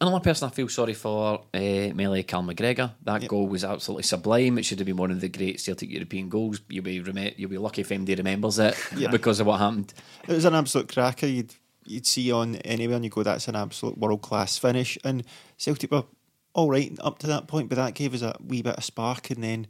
Another 0.00 0.18
person 0.18 0.48
I 0.48 0.50
feel 0.50 0.68
sorry 0.68 0.94
for, 0.94 1.44
uh, 1.54 1.58
Melee 1.94 2.24
Cal 2.24 2.42
McGregor. 2.42 2.90
That 3.04 3.28
goal 3.28 3.46
was 3.46 3.62
absolutely 3.62 4.02
sublime. 4.02 4.58
It 4.58 4.64
should 4.64 4.80
have 4.80 4.86
been 4.86 4.96
one 4.96 5.12
of 5.12 5.20
the 5.20 5.28
great 5.28 5.60
Celtic 5.60 5.90
European 5.90 6.28
goals. 6.28 6.60
You'll 6.68 6.82
be 6.82 6.98
rem- 6.98 7.34
you'll 7.36 7.50
be 7.50 7.58
lucky 7.58 7.82
if 7.82 7.90
MD 7.90 8.18
remembers 8.18 8.58
it 8.58 8.76
because 9.12 9.38
of 9.38 9.46
what 9.46 9.60
happened. 9.60 9.94
It 10.26 10.32
was 10.32 10.44
an 10.44 10.56
absolute 10.56 10.92
cracker. 10.92 11.26
You'd 11.26 11.54
you'd 11.84 12.06
see 12.06 12.32
on 12.32 12.56
anywhere 12.56 12.96
and 12.96 13.04
you 13.04 13.10
go, 13.10 13.22
that's 13.22 13.46
an 13.46 13.54
absolute 13.54 13.96
world 13.96 14.22
class 14.22 14.58
finish. 14.58 14.98
And 15.04 15.24
Celtic 15.56 15.92
were 15.92 16.04
all 16.52 16.68
right 16.68 16.92
up 17.00 17.20
to 17.20 17.28
that 17.28 17.46
point, 17.46 17.68
but 17.68 17.76
that 17.76 17.94
gave 17.94 18.12
us 18.12 18.22
a 18.22 18.36
wee 18.44 18.62
bit 18.62 18.74
of 18.76 18.84
spark. 18.84 19.30
And 19.30 19.42
then 19.44 19.66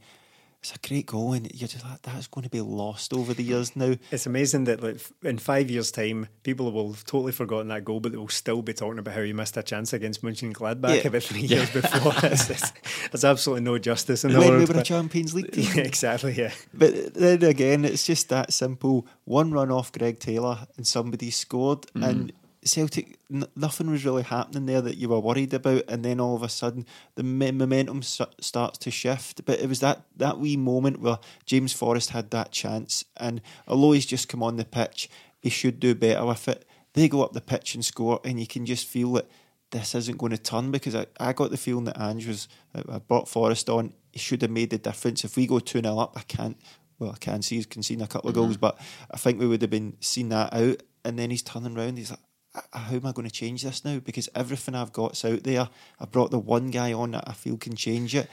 it's 0.63 0.77
a 0.77 0.89
great 0.89 1.07
goal, 1.07 1.33
and 1.33 1.51
you're 1.53 1.67
just 1.67 1.85
like, 1.85 2.03
that's 2.03 2.29
going 2.29 2.45
to 2.45 2.51
be 2.51 2.61
lost 2.61 3.13
over 3.13 3.35
the 3.35 3.43
years 3.43 3.75
now. 3.75 3.95
It's 4.13 4.27
amazing 4.27 4.63
that 4.65 4.81
like 4.81 4.99
in 5.25 5.39
five 5.39 5.69
years' 5.69 5.91
time, 5.91 6.29
people 6.45 6.71
will 6.71 6.93
have 6.93 7.05
totally 7.05 7.33
forgotten 7.33 7.67
that 7.69 7.85
goal, 7.85 7.99
but 7.99 8.13
they 8.13 8.19
will 8.19 8.29
still 8.29 8.63
be 8.63 8.73
talking 8.73 9.01
about 9.01 9.15
how 9.15 9.23
you 9.23 9.35
missed 9.35 9.57
a 9.57 9.65
chance 9.65 9.93
against 9.93 10.23
Mönchengladbach 10.23 11.03
Yeah. 11.03 11.09
about 11.09 11.25
three 11.25 11.41
years 11.41 11.69
before. 11.71 12.13
it's, 12.31 12.73
there's 13.11 13.25
absolutely 13.25 13.65
no 13.65 13.77
justice 13.79 14.25
in 14.25 14.33
the 14.33 14.39
when 14.39 14.51
we 14.51 14.57
world. 14.59 14.69
were 14.75 14.81
a 14.81 14.85
Champions 14.85 15.35
League 15.35 15.51
team. 15.51 15.69
Yeah, 15.75 15.83
exactly, 15.83 16.35
yeah. 16.35 16.53
But 16.73 17.15
then 17.15 17.43
again, 17.43 17.85
it's 17.85 18.07
just 18.07 18.29
that 18.29 18.53
simple. 18.53 19.07
One 19.25 19.51
run 19.51 19.73
off 19.73 19.91
Greg 19.91 20.21
Taylor 20.21 20.69
and 20.77 20.87
somebody 20.87 21.31
scored, 21.31 21.87
and 21.95 22.33
mm. 22.33 22.37
Celtic, 22.65 23.19
n- 23.33 23.47
nothing 23.57 23.91
was 23.91 24.05
really 24.05 24.23
happening 24.23 24.67
there 24.67 24.81
that 24.81 24.97
you 24.97 25.09
were 25.09 25.19
worried 25.21 25.53
about. 25.53 25.85
And 25.89 26.05
then 26.05 26.21
all 26.21 26.37
of 26.37 26.43
a 26.43 26.49
sudden, 26.49 26.87
the 27.17 27.23
me- 27.23 27.51
momentum 27.51 27.99
s- 27.99 28.21
starts 28.41 28.79
to 28.79 28.91
shift. 28.91 29.45
But 29.45 29.61
it 29.61 29.69
was 29.69 29.81
that, 29.81 30.03
that 30.17 30.39
wee 30.39 30.57
moment 30.57 31.01
where 31.01 31.19
James 31.45 31.73
Forrest 31.73 32.11
had 32.11 32.31
that 32.31 32.53
chance, 32.53 33.05
and 33.17 33.41
although 33.67 33.93
he's 33.93 34.07
just 34.07 34.29
come 34.29 34.43
on 34.43 34.57
the 34.57 34.65
pitch, 34.65 35.09
he 35.41 35.51
should 35.51 35.81
do 35.81 35.95
better 35.95 36.25
with 36.25 36.47
it. 36.49 36.65
They 36.95 37.09
go 37.09 37.23
up 37.25 37.33
the 37.33 37.41
pitch 37.41 37.75
and 37.75 37.85
score, 37.85 38.21
and 38.25 38.39
you 38.39 38.47
can 38.47 38.67
just 38.67 38.87
feel 38.87 39.13
that 39.15 39.29
this 39.71 39.95
isn't 39.95 40.19
going 40.19 40.33
to 40.33 40.39
turn 40.39 40.71
because 40.71 40.95
I, 40.95 41.07
I 41.19 41.33
got 41.33 41.51
the 41.51 41.57
feeling 41.57 41.85
that 41.85 41.99
Ange 41.99 42.29
was 42.29 42.47
I 42.75 42.99
brought 42.99 43.29
Forrest 43.29 43.69
on. 43.71 43.95
He 44.13 44.19
should 44.19 44.43
have 44.43 44.51
made 44.51 44.71
the 44.71 44.79
difference. 44.79 45.25
If 45.25 45.37
we 45.37 45.47
go 45.47 45.59
2 45.59 45.81
0 45.81 45.99
up, 45.99 46.13
I 46.17 46.21
can't. 46.23 46.59
Well, 46.99 47.13
I 47.13 47.19
can 47.19 47.43
see 47.43 47.57
he's 47.57 47.67
conceding 47.67 48.05
a 48.05 48.07
couple 48.07 48.29
of 48.29 48.37
goals, 48.37 48.57
but 48.59 48.79
I 49.11 49.17
think 49.17 49.41
we 49.41 49.47
would 49.47 49.63
have 49.63 49.71
been 49.71 49.97
seen 50.01 50.29
that 50.29 50.53
out. 50.55 50.83
And 51.05 51.19
then 51.19 51.31
he's 51.31 51.43
turning 51.43 51.75
round. 51.75 51.99
He's 51.99 52.11
like, 52.11 52.21
"Uh, 52.21 52.23
Uh, 52.55 52.79
how 52.79 52.97
am 52.97 53.07
I 53.07 53.13
going 53.13 53.29
to 53.29 53.35
change 53.35 53.63
this 53.63 53.85
now? 53.85 53.99
Because 53.99 54.29
everything 54.35 54.75
I've 54.75 54.93
got's 54.93 55.25
out 55.25 55.43
there. 55.43 55.69
I 55.99 56.05
brought 56.05 56.31
the 56.31 56.39
one 56.39 56.71
guy 56.71 56.93
on 56.93 57.13
that 57.13 57.25
I 57.27 57.33
feel 57.33 57.57
can 57.57 57.75
change 57.75 58.15
it. 58.15 58.29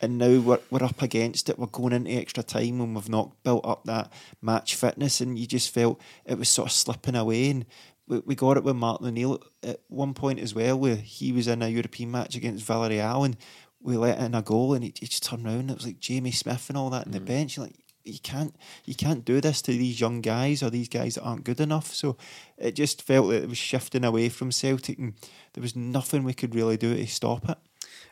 And 0.00 0.18
now 0.18 0.38
we're, 0.40 0.60
we're 0.70 0.84
up 0.84 1.02
against 1.02 1.48
it. 1.48 1.58
We're 1.58 1.66
going 1.66 1.92
into 1.92 2.12
extra 2.12 2.42
time 2.42 2.78
when 2.78 2.94
we've 2.94 3.08
not 3.08 3.42
built 3.42 3.64
up 3.64 3.84
that 3.84 4.12
match 4.42 4.74
fitness. 4.74 5.20
And 5.20 5.38
you 5.38 5.46
just 5.46 5.70
felt 5.72 6.00
it 6.24 6.38
was 6.38 6.48
sort 6.48 6.68
of 6.68 6.72
slipping 6.72 7.16
away. 7.16 7.50
And 7.50 7.66
we, 8.06 8.18
we 8.20 8.34
got 8.34 8.56
it 8.56 8.64
with 8.64 8.76
Martin 8.76 9.06
O'Neill 9.06 9.40
at 9.62 9.80
one 9.88 10.14
point 10.14 10.40
as 10.40 10.54
well, 10.54 10.78
where 10.78 10.96
he 10.96 11.32
was 11.32 11.48
in 11.48 11.62
a 11.62 11.68
European 11.68 12.10
match 12.10 12.36
against 12.36 12.64
Valerie 12.64 13.00
Allen. 13.00 13.36
we 13.80 13.96
let 13.96 14.18
in 14.18 14.34
a 14.34 14.42
goal 14.42 14.74
and 14.74 14.84
he, 14.84 14.92
he 14.98 15.06
just 15.06 15.24
turned 15.24 15.46
around. 15.46 15.70
It 15.70 15.76
was 15.76 15.86
like 15.86 16.00
Jamie 16.00 16.32
Smith 16.32 16.68
and 16.68 16.76
all 16.76 16.90
that 16.90 17.06
in 17.06 17.12
the 17.12 17.20
mm. 17.20 17.26
bench. 17.26 17.56
You're 17.56 17.66
like, 17.66 17.83
you 18.04 18.18
can't 18.22 18.54
you 18.84 18.94
can't 18.94 19.24
do 19.24 19.40
this 19.40 19.62
to 19.62 19.72
these 19.72 20.00
young 20.00 20.20
guys 20.20 20.62
or 20.62 20.70
these 20.70 20.88
guys 20.88 21.14
that 21.14 21.22
aren't 21.22 21.44
good 21.44 21.60
enough. 21.60 21.94
So 21.94 22.16
it 22.58 22.74
just 22.74 23.02
felt 23.02 23.30
that 23.30 23.42
it 23.42 23.48
was 23.48 23.58
shifting 23.58 24.04
away 24.04 24.28
from 24.28 24.52
Celtic 24.52 24.98
and 24.98 25.14
there 25.54 25.62
was 25.62 25.74
nothing 25.74 26.24
we 26.24 26.34
could 26.34 26.54
really 26.54 26.76
do 26.76 26.94
to 26.94 27.06
stop 27.06 27.48
it. 27.48 27.58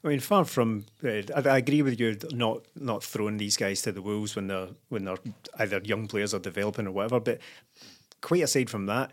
I 0.05 0.09
mean, 0.09 0.21
far 0.21 0.45
from. 0.45 0.87
Uh, 1.05 1.23
I, 1.37 1.49
I 1.49 1.59
agree 1.59 1.83
with 1.83 2.01
you. 2.01 2.17
Not 2.33 2.63
not 2.75 3.05
throwing 3.05 3.37
these 3.37 3.57
guys 3.57 3.83
to 3.83 3.93
the 3.93 4.03
wolves 4.03 4.35
when 4.35 4.49
they're 4.49 4.69
when 4.89 5.05
they're 5.05 5.19
either 5.59 5.81
young 5.85 6.09
players 6.09 6.35
or 6.35 6.41
developing 6.41 6.87
or 6.87 6.93
whatever. 6.93 7.21
But 7.21 7.39
quite 8.21 8.43
aside 8.43 8.69
from 8.69 8.87
that, 8.87 9.13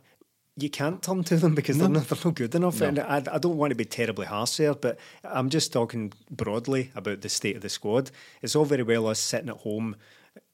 you 0.56 0.70
can't 0.70 1.04
turn 1.04 1.24
to 1.26 1.38
them 1.38 1.54
because 1.54 1.78
they're, 1.78 1.90
not, 1.90 2.08
they're 2.08 2.18
not 2.26 2.36
good 2.36 2.56
enough. 2.56 2.82
And 2.82 3.00
I, 3.00 3.18
I 3.32 3.38
don't 3.38 3.58
want 3.58 3.72
to 3.72 3.76
be 3.76 3.86
terribly 3.86 4.26
harsh 4.26 4.58
there, 4.58 4.74
but 4.74 4.98
I'm 5.24 5.50
just 5.50 5.72
talking 5.72 6.12
broadly 6.32 6.92
about 6.96 7.22
the 7.22 7.30
state 7.30 7.56
of 7.56 7.62
the 7.62 7.70
squad. 7.70 8.10
It's 8.42 8.56
all 8.56 8.66
very 8.66 8.84
well 8.84 9.08
us 9.08 9.20
sitting 9.20 9.50
at 9.50 9.58
home 9.58 9.96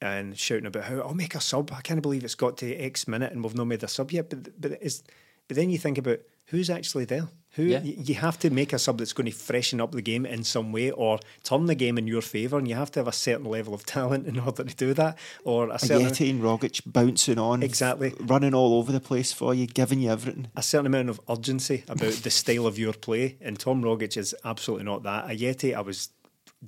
and 0.06 0.38
shouting 0.38 0.66
about 0.68 0.84
how 0.86 1.00
I'll 1.00 1.14
make 1.14 1.36
a 1.36 1.42
sub. 1.42 1.72
I 1.74 1.82
can't 1.82 2.02
believe 2.02 2.24
it's 2.24 2.36
got 2.36 2.58
to 2.58 2.76
X 2.76 3.08
minute 3.08 3.32
and 3.34 3.44
we've 3.44 3.56
not 3.56 3.66
made 3.68 3.84
a 3.84 3.88
sub 3.88 4.12
yet. 4.12 4.30
But 4.30 4.60
but 4.62 4.72
it's 4.82 5.04
but 5.48 5.58
then 5.58 5.70
you 5.70 5.78
think 5.78 5.98
about 5.98 6.20
who's 6.46 6.70
actually 6.70 7.06
there. 7.06 7.28
Who 7.52 7.64
Yeah. 7.64 7.80
y- 7.80 7.96
you 7.98 8.16
have 8.16 8.38
to 8.40 8.50
make 8.50 8.74
a 8.74 8.78
sub 8.80 8.98
that's 8.98 9.14
going 9.14 9.32
to 9.32 9.36
freshen 9.36 9.80
up 9.80 9.92
the 9.94 10.02
game 10.02 10.26
in 10.26 10.44
some 10.44 10.72
way 10.74 10.92
or 10.92 11.20
turn 11.44 11.68
the 11.68 11.76
game 11.76 11.98
in 11.98 12.06
your 12.06 12.22
favour, 12.22 12.58
and 12.58 12.68
you 12.68 12.76
have 12.76 12.92
to 12.92 13.00
have 13.00 13.08
a 13.08 13.14
certain 13.14 13.46
level 13.46 13.74
of 13.74 13.86
talent 13.96 14.28
in 14.28 14.38
order 14.40 14.64
to 14.66 14.76
do 14.76 14.94
that, 14.96 15.18
or 15.46 15.70
a 15.70 15.80
certain 15.80 16.08
Ajeti 16.10 16.30
and 16.32 16.42
Rogic 16.44 16.82
bouncing 16.86 17.40
on, 17.40 17.64
Exactly. 17.64 18.10
f- 18.10 18.16
running 18.20 18.54
all 18.54 18.74
over 18.74 18.92
the 18.92 19.00
place 19.00 19.32
for 19.32 19.54
you, 19.56 19.68
giving 19.68 20.02
you 20.02 20.10
everything. 20.12 20.48
a 20.58 20.62
certain 20.62 20.88
amount 20.88 21.10
of 21.10 21.22
urgency 21.30 21.84
about 21.88 22.12
the 22.14 22.30
style 22.30 22.68
of 22.68 22.78
your 22.78 22.92
play, 22.94 23.38
and 23.40 23.58
Tom 23.58 23.82
Rogic 23.82 24.18
is 24.18 24.36
absolutely 24.44 24.84
not 24.86 25.04
that. 25.04 25.28
Ajeti, 25.28 25.74
I 25.74 25.80
was 25.82 26.10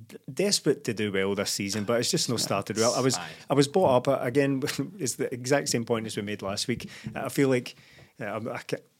d- 0.07 0.17
desperate 0.33 0.83
to 0.85 0.93
do 0.93 1.11
well 1.11 1.35
this 1.35 1.51
season, 1.51 1.83
but 1.83 1.99
it's 1.99 2.11
just 2.11 2.29
not 2.29 2.39
started 2.39 2.77
well. 2.77 2.93
I 2.95 3.01
was 3.01 3.19
I 3.49 3.53
was 3.53 3.67
brought 3.67 4.07
up 4.07 4.21
again. 4.21 4.63
It's 4.99 5.15
the 5.15 5.33
exact 5.33 5.69
same 5.69 5.85
point 5.85 6.05
as 6.07 6.15
we 6.15 6.23
made 6.23 6.41
last 6.41 6.67
week. 6.67 6.89
I 7.15 7.29
feel 7.29 7.49
like 7.49 7.75
uh, 8.21 8.39
I, 8.51 8.59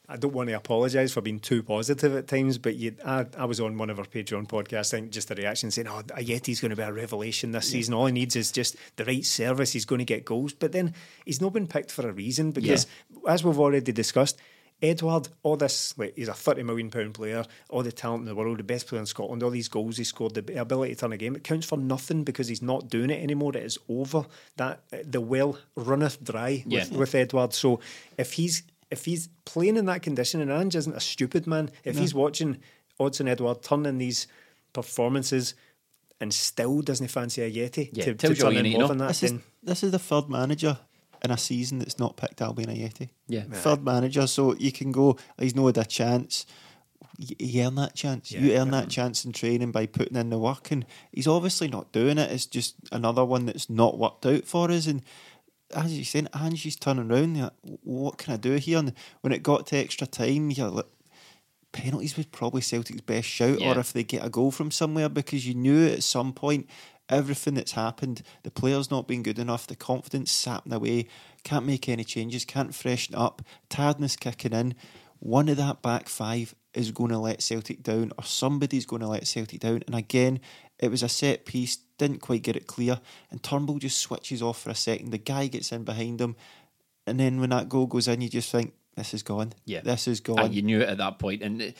I 0.09 0.15
don't 0.15 0.33
want 0.33 0.47
to 0.49 0.55
apologise 0.55 1.11
for 1.11 1.21
being 1.21 1.39
too 1.39 1.61
positive 1.63 2.15
at 2.15 2.27
times, 2.27 2.57
but 2.57 2.75
you, 2.75 2.95
I, 3.05 3.25
I 3.37 3.45
was 3.45 3.59
on 3.59 3.77
one 3.77 3.89
of 3.89 3.99
our 3.99 4.05
Patreon 4.05 4.47
podcasts, 4.47 4.93
I 4.93 4.99
think 4.99 5.11
just 5.11 5.29
a 5.31 5.35
reaction 5.35 5.69
saying, 5.69 5.87
"Oh, 5.87 6.01
Ajeti's 6.03 6.61
going 6.61 6.69
to 6.69 6.77
be 6.77 6.83
a 6.83 6.93
revelation 6.93 7.51
this 7.51 7.69
season. 7.69 7.93
All 7.93 8.05
he 8.05 8.13
needs 8.13 8.35
is 8.35 8.51
just 8.51 8.77
the 8.95 9.03
right 9.03 9.25
service. 9.25 9.73
He's 9.73 9.85
going 9.85 9.99
to 9.99 10.05
get 10.05 10.23
goals." 10.23 10.53
But 10.53 10.71
then 10.71 10.93
he's 11.25 11.41
not 11.41 11.51
been 11.53 11.67
picked 11.67 11.91
for 11.91 12.07
a 12.07 12.13
reason 12.13 12.51
because, 12.51 12.87
as 13.27 13.43
we've 13.43 13.59
already 13.59 13.91
discussed. 13.91 14.39
Edouard, 14.81 15.29
all 15.41 15.57
this, 15.57 15.97
like 15.97 16.13
he's 16.15 16.27
a 16.27 16.33
thirty 16.33 16.61
million 16.61 16.91
pound 16.91 17.15
player, 17.15 17.43
all 17.69 17.81
the 17.81 17.91
talent 17.91 18.21
in 18.21 18.25
the 18.27 18.35
world, 18.35 18.59
the 18.59 18.63
best 18.63 18.87
player 18.87 18.99
in 18.99 19.07
Scotland, 19.07 19.41
all 19.41 19.49
these 19.49 19.67
goals 19.67 19.97
he 19.97 20.03
scored, 20.03 20.35
the 20.35 20.61
ability 20.61 20.93
to 20.93 20.99
turn 21.01 21.13
a 21.13 21.17
game, 21.17 21.35
it 21.35 21.43
counts 21.43 21.65
for 21.65 21.77
nothing 21.77 22.23
because 22.23 22.47
he's 22.47 22.61
not 22.61 22.87
doing 22.89 23.09
it 23.09 23.21
anymore. 23.23 23.55
It 23.57 23.63
is 23.63 23.79
over. 23.89 24.25
That 24.57 24.83
the 25.03 25.19
well 25.21 25.57
runneth 25.75 26.23
dry 26.23 26.63
with, 26.65 26.91
Yeah. 26.91 26.97
with 26.97 27.15
Edouard. 27.15 27.53
So 27.53 27.79
if 28.17 28.33
he's 28.33 28.63
if 28.91 29.05
he's 29.05 29.29
playing 29.45 29.77
in 29.77 29.85
that 29.85 30.01
condition, 30.03 30.41
and 30.41 30.51
Ange 30.51 30.75
isn't 30.75 30.95
a 30.95 30.99
stupid 31.01 31.47
man, 31.47 31.71
if 31.83 31.97
he's 31.97 32.13
watching 32.13 32.59
Odsonne 32.99 33.27
Edouard 33.29 33.61
turning 33.63 33.97
these 33.97 34.27
performances 34.73 35.55
and 36.19 36.33
still 36.33 36.81
doesn't 36.81 37.07
fancy 37.09 37.41
Ajeti 37.41 37.89
Yeah, 37.93 38.05
to, 38.05 38.11
to 38.11 38.15
tells 38.15 38.37
you 38.39 38.45
all 38.45 38.51
turn 38.51 38.65
you 38.65 38.71
in 38.73 38.79
more 38.79 38.87
than 38.87 38.97
that, 38.99 39.09
This 39.09 39.23
is, 39.23 39.33
this 39.61 39.83
is 39.83 39.91
the 39.91 39.99
third 39.99 40.29
manager 40.29 40.77
in 41.23 41.31
a 41.31 41.37
season 41.37 41.79
that's 41.79 41.99
not 41.99 42.17
picked 42.17 42.39
Albian 42.39 42.67
Ajeti. 42.67 43.09
Yeah. 43.27 43.43
Third 43.51 43.83
manager, 43.83 44.27
so 44.27 44.55
you 44.55 44.71
can 44.71 44.91
go, 44.91 45.17
he's 45.39 45.55
not 45.55 45.65
had 45.75 45.77
a 45.77 45.85
chance. 45.85 46.45
You 47.17 47.63
earn 47.65 47.75
that 47.75 47.95
chance. 47.95 48.31
you 48.31 48.39
Yeah, 48.51 48.61
earn 48.61 48.71
that 48.71 48.89
chance 48.89 49.25
in 49.25 49.31
training 49.31 49.71
by 49.71 49.87
putting 49.87 50.17
in 50.17 50.29
the 50.29 50.37
work, 50.37 50.69
and 50.71 50.85
he's 51.11 51.27
obviously 51.27 51.67
not 51.67 51.91
doing 51.91 52.17
it. 52.19 52.31
It's 52.31 52.45
just 52.45 52.75
another 52.91 53.25
one 53.25 53.45
that's 53.47 53.69
not 53.69 53.97
worked 53.97 54.25
out 54.25 54.45
for 54.45 54.69
us. 54.69 54.85
And 54.85 55.01
as 55.75 55.95
you're 55.95 56.05
saying, 56.05 56.27
Angie's 56.33 56.75
turning 56.75 57.11
around. 57.11 57.41
Like, 57.41 57.51
what 57.83 58.17
can 58.19 58.33
I 58.33 58.37
do 58.37 58.53
here? 58.53 58.77
And 58.77 58.93
when 59.21 59.33
it 59.33 59.41
got 59.43 59.65
to 59.67 59.77
extra 59.77 60.05
time, 60.05 60.51
you're 60.51 60.69
like, 60.69 60.85
penalties 61.71 62.15
was 62.17 62.25
probably 62.27 62.61
Celtic's 62.61 63.01
best 63.01 63.27
shout, 63.27 63.59
Yeah. 63.59 63.75
or 63.75 63.79
if 63.79 63.93
they 63.93 64.03
get 64.03 64.25
a 64.25 64.29
goal 64.29 64.51
from 64.51 64.71
somewhere, 64.71 65.09
because 65.09 65.47
you 65.47 65.53
knew 65.55 65.87
at 65.87 66.03
some 66.03 66.33
point 66.33 66.67
everything 67.09 67.53
that's 67.55 67.73
happened, 67.73 68.21
the 68.43 68.51
players 68.51 68.91
not 68.91 69.07
being 69.07 69.23
good 69.23 69.39
enough, 69.39 69.67
the 69.67 69.75
confidence 69.75 70.31
sapping 70.31 70.73
away, 70.73 71.07
can't 71.43 71.65
make 71.65 71.87
any 71.87 72.03
changes, 72.03 72.45
can't 72.45 72.75
freshen 72.75 73.15
up, 73.15 73.41
tiredness 73.69 74.15
kicking 74.15 74.53
in. 74.53 74.75
One 75.19 75.49
of 75.49 75.57
that 75.57 75.81
back 75.81 76.09
five 76.09 76.53
is 76.73 76.91
going 76.91 77.09
to 77.11 77.17
let 77.17 77.41
Celtic 77.41 77.81
down, 77.81 78.11
or 78.17 78.23
somebody's 78.23 78.85
going 78.85 79.01
to 79.01 79.07
let 79.07 79.27
Celtic 79.27 79.59
down. 79.61 79.81
And 79.87 79.95
again, 79.95 80.39
it 80.79 80.91
was 80.91 81.01
a 81.01 81.09
set 81.09 81.45
piece, 81.45 81.77
didn't 81.97 82.19
quite 82.19 82.43
get 82.43 82.55
it 82.55 82.67
clear, 82.67 82.99
and 83.31 83.41
Turnbull 83.41 83.79
just 83.79 83.97
switches 83.97 84.43
off 84.43 84.61
for 84.61 84.69
a 84.69 84.75
second. 84.75 85.11
The 85.11 85.17
guy 85.17 85.47
gets 85.47 85.71
in 85.71 85.83
behind 85.83 86.21
him, 86.21 86.35
and 87.07 87.19
then 87.19 87.39
when 87.39 87.49
that 87.49 87.69
goal 87.69 87.87
goes 87.87 88.07
in, 88.07 88.21
you 88.21 88.29
just 88.29 88.51
think, 88.51 88.73
this 88.95 89.13
is 89.13 89.23
gone. 89.23 89.53
Yeah. 89.65 89.81
This 89.81 90.07
is 90.07 90.19
gone. 90.19 90.39
And 90.39 90.55
you 90.55 90.63
knew 90.63 90.81
it 90.81 90.89
at 90.89 90.97
that 90.97 91.19
point. 91.19 91.41
And, 91.43 91.73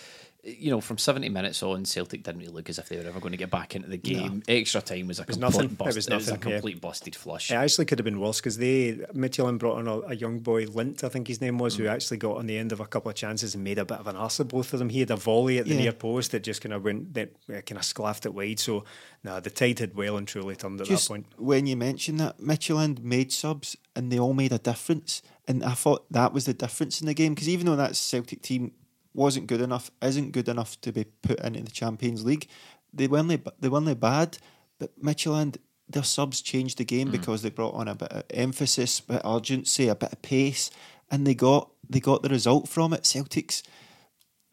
you 0.48 0.72
know, 0.72 0.80
from 0.80 0.98
70 0.98 1.28
minutes 1.28 1.62
on, 1.62 1.84
Celtic 1.84 2.24
didn't 2.24 2.40
really 2.40 2.54
look 2.54 2.70
as 2.70 2.80
if 2.80 2.88
they 2.88 2.96
were 2.98 3.04
ever 3.04 3.20
going 3.20 3.34
to 3.34 3.38
get 3.38 3.50
back 3.52 3.76
into 3.76 3.90
the 3.90 3.98
game. 3.98 4.42
Extra 4.48 4.82
time 4.82 5.08
was 5.08 5.20
a 5.20 5.24
was 5.28 5.36
complete 5.38 5.42
nothing. 5.42 5.72
It 5.72 5.78
bust. 5.78 5.96
was 5.98 6.08
It 6.08 6.14
was 6.14 6.28
a 6.30 6.32
nothing, 6.36 6.50
yeah. 6.50 6.56
complete 6.60 6.80
busted 6.82 7.16
flush. 7.18 7.52
It 7.52 7.56
actually 7.56 7.84
could 7.86 8.00
have 8.00 8.06
been 8.06 8.20
worse 8.20 8.40
because 8.40 8.58
they 8.58 8.94
Midtjylland 9.14 9.58
brought 9.60 9.78
on 9.78 9.88
a, 9.88 10.00
a 10.08 10.16
young 10.16 10.40
boy, 10.40 10.66
Lint, 10.66 11.04
I 11.04 11.10
think 11.10 11.28
his 11.28 11.42
name 11.42 11.58
was, 11.58 11.76
Mm. 11.76 11.80
who 11.80 11.88
actually 11.88 12.18
got 12.18 12.38
on 12.38 12.48
the 12.48 12.58
end 12.58 12.72
of 12.72 12.80
a 12.80 12.86
couple 12.86 13.10
of 13.10 13.16
chances 13.16 13.56
and 13.56 13.64
made 13.64 13.78
a 13.78 13.84
bit 13.86 13.98
of 14.00 14.08
an 14.08 14.16
arse 14.16 14.40
of 14.40 14.48
both 14.48 14.72
of 14.72 14.80
them. 14.80 14.88
He 14.90 15.02
had 15.02 15.12
a 15.12 15.18
volley 15.18 15.58
at 15.60 15.66
the 15.66 15.74
Yeah. 15.76 15.82
near 15.82 15.92
post 15.92 16.32
that 16.32 16.44
just 16.44 16.62
kind 16.62 16.72
of 16.74 16.84
went, 16.84 17.14
that 17.16 17.34
uh, 17.50 17.62
kind 17.62 17.74
of 17.78 17.82
sclaffed 17.82 18.26
it 18.26 18.34
wide. 18.34 18.60
So, 18.60 18.86
nah, 19.26 19.42
the 19.42 19.50
tide 19.50 19.80
had 19.80 19.96
well 19.96 20.16
and 20.16 20.26
truly 20.28 20.56
turned 20.56 20.80
at 20.80 20.88
just 20.88 21.08
that 21.10 21.14
point. 21.14 21.26
when 21.38 21.68
you 21.68 21.76
mentioned 21.76 22.20
that 22.22 22.40
Midtjylland 22.40 23.02
made 23.04 23.34
subs 23.34 23.76
and 23.98 24.12
they 24.12 24.18
all 24.20 24.34
made 24.34 24.54
a 24.54 24.60
difference, 24.60 25.22
and 25.46 25.64
I 25.64 25.74
thought 25.74 26.10
that 26.12 26.32
was 26.32 26.46
the 26.46 26.54
difference 26.54 27.02
in 27.02 27.08
the 27.08 27.14
game 27.14 27.34
because 27.34 27.50
even 27.50 27.66
though 27.66 27.76
that 27.76 27.96
Celtic 27.98 28.42
team 28.42 28.72
wasn't 29.18 29.48
good 29.48 29.62
enough, 29.62 29.92
isn't 30.02 30.32
good 30.32 30.48
enough 30.48 30.80
to 30.82 30.92
be 30.92 31.04
put 31.04 31.40
into 31.42 31.64
the 31.64 31.72
Champions 31.72 32.24
League, 32.24 32.48
they 32.94 33.08
weren't 33.08 33.30
they 33.60 33.70
weren't 33.70 34.00
bad, 34.00 34.38
but 34.80 35.00
Midtjylland. 35.02 35.58
Their 35.90 36.04
subs 36.04 36.42
changed 36.42 36.80
the 36.80 36.84
game 36.84 37.08
mm. 37.08 37.14
because 37.14 37.44
they 37.44 37.50
brought 37.50 37.74
on 37.74 37.88
a 37.88 37.96
bit 37.96 38.12
of 38.12 38.24
emphasis, 38.30 39.00
a 39.00 39.04
bit 39.04 39.22
of 39.22 39.38
urgency, 39.38 39.88
a 39.88 39.96
bit 39.96 40.12
of 40.12 40.22
pace, 40.22 40.70
and 41.10 41.26
they 41.26 41.34
got 41.34 41.72
they 41.90 42.02
got 42.02 42.24
the 42.24 42.30
result 42.30 42.68
from 42.68 42.92
it. 42.92 43.06
Celtic's 43.06 43.64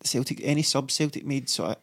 Celtic 0.05 0.41
any 0.45 0.63
sub 0.63 0.93
Celtic 0.93 1.27
made 1.27 1.49
sort 1.49 1.71
of 1.71 1.77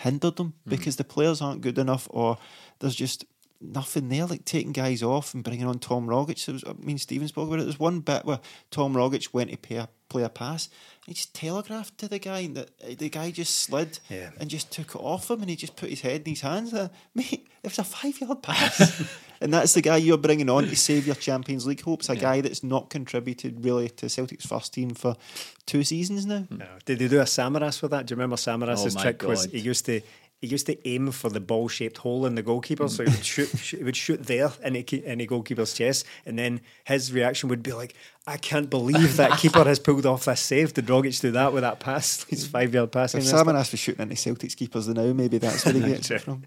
hindered 0.00 0.36
them 0.36 0.48
mm. 0.48 0.70
because 0.70 0.96
the 0.96 1.04
players 1.04 1.40
aren't 1.40 1.62
good 1.62 1.78
enough 1.78 2.06
or 2.10 2.36
there's 2.80 2.94
just 2.94 3.24
nothing 3.60 4.08
there 4.08 4.26
like 4.26 4.44
taking 4.44 4.72
guys 4.72 5.02
off 5.02 5.34
and 5.34 5.42
bringing 5.42 5.66
on 5.66 5.78
Tom 5.78 6.06
Rogic. 6.06 6.44
There 6.46 6.52
was, 6.52 6.64
I 6.64 6.72
mean, 6.74 6.98
Stephen 6.98 7.26
spoke 7.28 7.48
about 7.48 7.60
it. 7.60 7.64
There's 7.64 7.80
one 7.80 8.00
bit 8.00 8.24
where 8.24 8.40
Tom 8.70 8.94
Rogic 8.94 9.32
went 9.32 9.50
to 9.50 9.56
play 9.56 9.76
a, 9.76 9.88
play 10.08 10.22
a 10.22 10.28
pass. 10.28 10.68
He 11.06 11.14
just 11.14 11.34
telegraphed 11.34 11.98
to 11.98 12.08
the 12.08 12.18
guy 12.18 12.40
and 12.40 12.56
the, 12.56 12.68
the 12.96 13.08
guy 13.08 13.30
just 13.30 13.58
slid 13.60 13.98
Yeah. 14.10 14.30
and 14.38 14.48
just 14.50 14.70
took 14.70 14.94
it 14.94 14.98
off 15.00 15.30
him 15.30 15.40
and 15.40 15.50
he 15.50 15.56
just 15.56 15.74
put 15.74 15.88
his 15.90 16.02
head 16.02 16.22
in 16.24 16.30
his 16.32 16.42
hands. 16.42 16.72
Uh, 16.72 16.88
mate, 17.14 17.48
it 17.62 17.68
was 17.68 17.78
a 17.78 17.84
five 17.84 18.20
yard 18.20 18.42
pass. 18.42 19.02
and 19.40 19.52
that's 19.52 19.72
the 19.74 19.80
guy 19.82 19.96
you're 19.96 20.18
bringing 20.18 20.48
on 20.50 20.64
to 20.64 20.76
save 20.76 21.06
your 21.06 21.16
Champions 21.16 21.66
League 21.66 21.80
hopes. 21.82 22.08
A 22.10 22.16
guy 22.16 22.40
that's 22.42 22.62
not 22.62 22.90
contributed 22.90 23.64
really 23.64 23.88
to 23.88 24.08
Celtic's 24.08 24.46
first 24.46 24.74
team 24.74 24.90
for 24.90 25.16
two 25.66 25.82
seasons 25.82 26.26
now. 26.26 26.46
No. 26.50 26.66
Did 26.84 26.98
they 27.00 27.08
do 27.08 27.20
a 27.20 27.24
Samaras 27.24 27.80
with 27.82 27.90
that? 27.90 28.06
Do 28.06 28.12
you 28.12 28.16
remember 28.16 28.36
Samaras's 28.36 28.94
Oh 28.94 28.98
my 28.98 29.02
trick 29.02 29.22
was 29.24 29.46
God. 29.46 29.54
he 29.54 29.60
used 29.60 29.86
to 29.86 30.00
he 30.40 30.46
used 30.46 30.66
to 30.66 30.88
aim 30.88 31.10
for 31.10 31.28
the 31.30 31.40
ball 31.40 31.68
shaped 31.68 31.98
hole 31.98 32.24
in 32.26 32.34
the 32.36 32.42
goalkeeper, 32.42 32.88
so 32.88 33.04
he 33.04 33.10
would 33.10 33.24
shoot, 33.24 33.48
sh- 33.58 33.74
he 33.76 33.82
would 33.84 33.96
shoot 33.96 34.22
there 34.26 34.50
in 34.62 34.74
the, 34.74 34.82
ke- 34.82 35.04
in 35.04 35.18
the 35.18 35.26
goalkeeper's 35.26 35.74
chest, 35.74 36.06
and 36.24 36.38
then 36.38 36.60
his 36.84 37.12
reaction 37.12 37.48
would 37.48 37.62
be 37.62 37.72
like, 37.72 37.94
"I 38.26 38.36
can't 38.36 38.70
believe 38.70 39.16
that 39.16 39.38
keeper 39.38 39.64
has 39.64 39.78
pulled 39.78 40.06
off 40.06 40.24
this 40.26 40.40
save." 40.40 40.74
Did 40.74 40.86
Rogic 40.86 41.20
do 41.20 41.30
that 41.32 41.52
with 41.52 41.62
that 41.62 41.80
pass, 41.80 42.24
his 42.28 42.46
five 42.46 42.72
yard 42.72 42.92
pass? 42.92 43.14
If 43.14 43.24
Salmon 43.24 43.56
asked 43.56 43.70
for 43.72 43.76
shooting 43.76 44.02
into 44.02 44.14
Celtics 44.14 44.56
keepers 44.56 44.86
now, 44.88 45.12
maybe 45.12 45.38
that's 45.38 45.64
where 45.64 45.74
he 45.74 45.80
gets 45.92 46.10
it 46.10 46.20
from. 46.22 46.44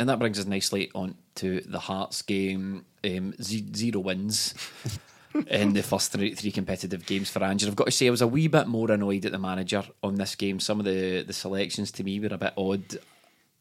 And 0.00 0.08
that 0.08 0.18
brings 0.18 0.38
us 0.38 0.46
nicely 0.46 0.90
on 0.94 1.16
to 1.36 1.60
the 1.60 1.78
Hearts 1.80 2.22
game. 2.22 2.84
Um, 3.04 3.32
ze- 3.40 3.72
zero 3.76 4.00
wins 4.00 4.54
in 5.46 5.72
the 5.72 5.82
first 5.82 6.12
three, 6.12 6.34
three 6.34 6.50
competitive 6.50 7.06
games 7.06 7.30
for 7.30 7.42
Ange. 7.42 7.66
I've 7.66 7.76
got 7.76 7.86
to 7.86 7.90
say, 7.90 8.06
I 8.06 8.10
was 8.10 8.22
a 8.22 8.26
wee 8.26 8.48
bit 8.48 8.66
more 8.66 8.90
annoyed 8.90 9.24
at 9.24 9.32
the 9.32 9.38
manager 9.38 9.84
on 10.02 10.16
this 10.16 10.34
game. 10.34 10.60
Some 10.60 10.80
of 10.80 10.86
the, 10.86 11.22
the 11.22 11.32
selections 11.32 11.90
to 11.92 12.04
me 12.04 12.20
were 12.20 12.28
a 12.32 12.38
bit 12.38 12.54
odd. 12.56 12.98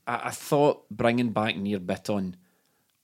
I, 0.05 0.27
I 0.27 0.31
thought 0.31 0.89
bringing 0.89 1.31
back 1.31 1.57
Nir 1.57 1.79
Bitton 1.79 2.35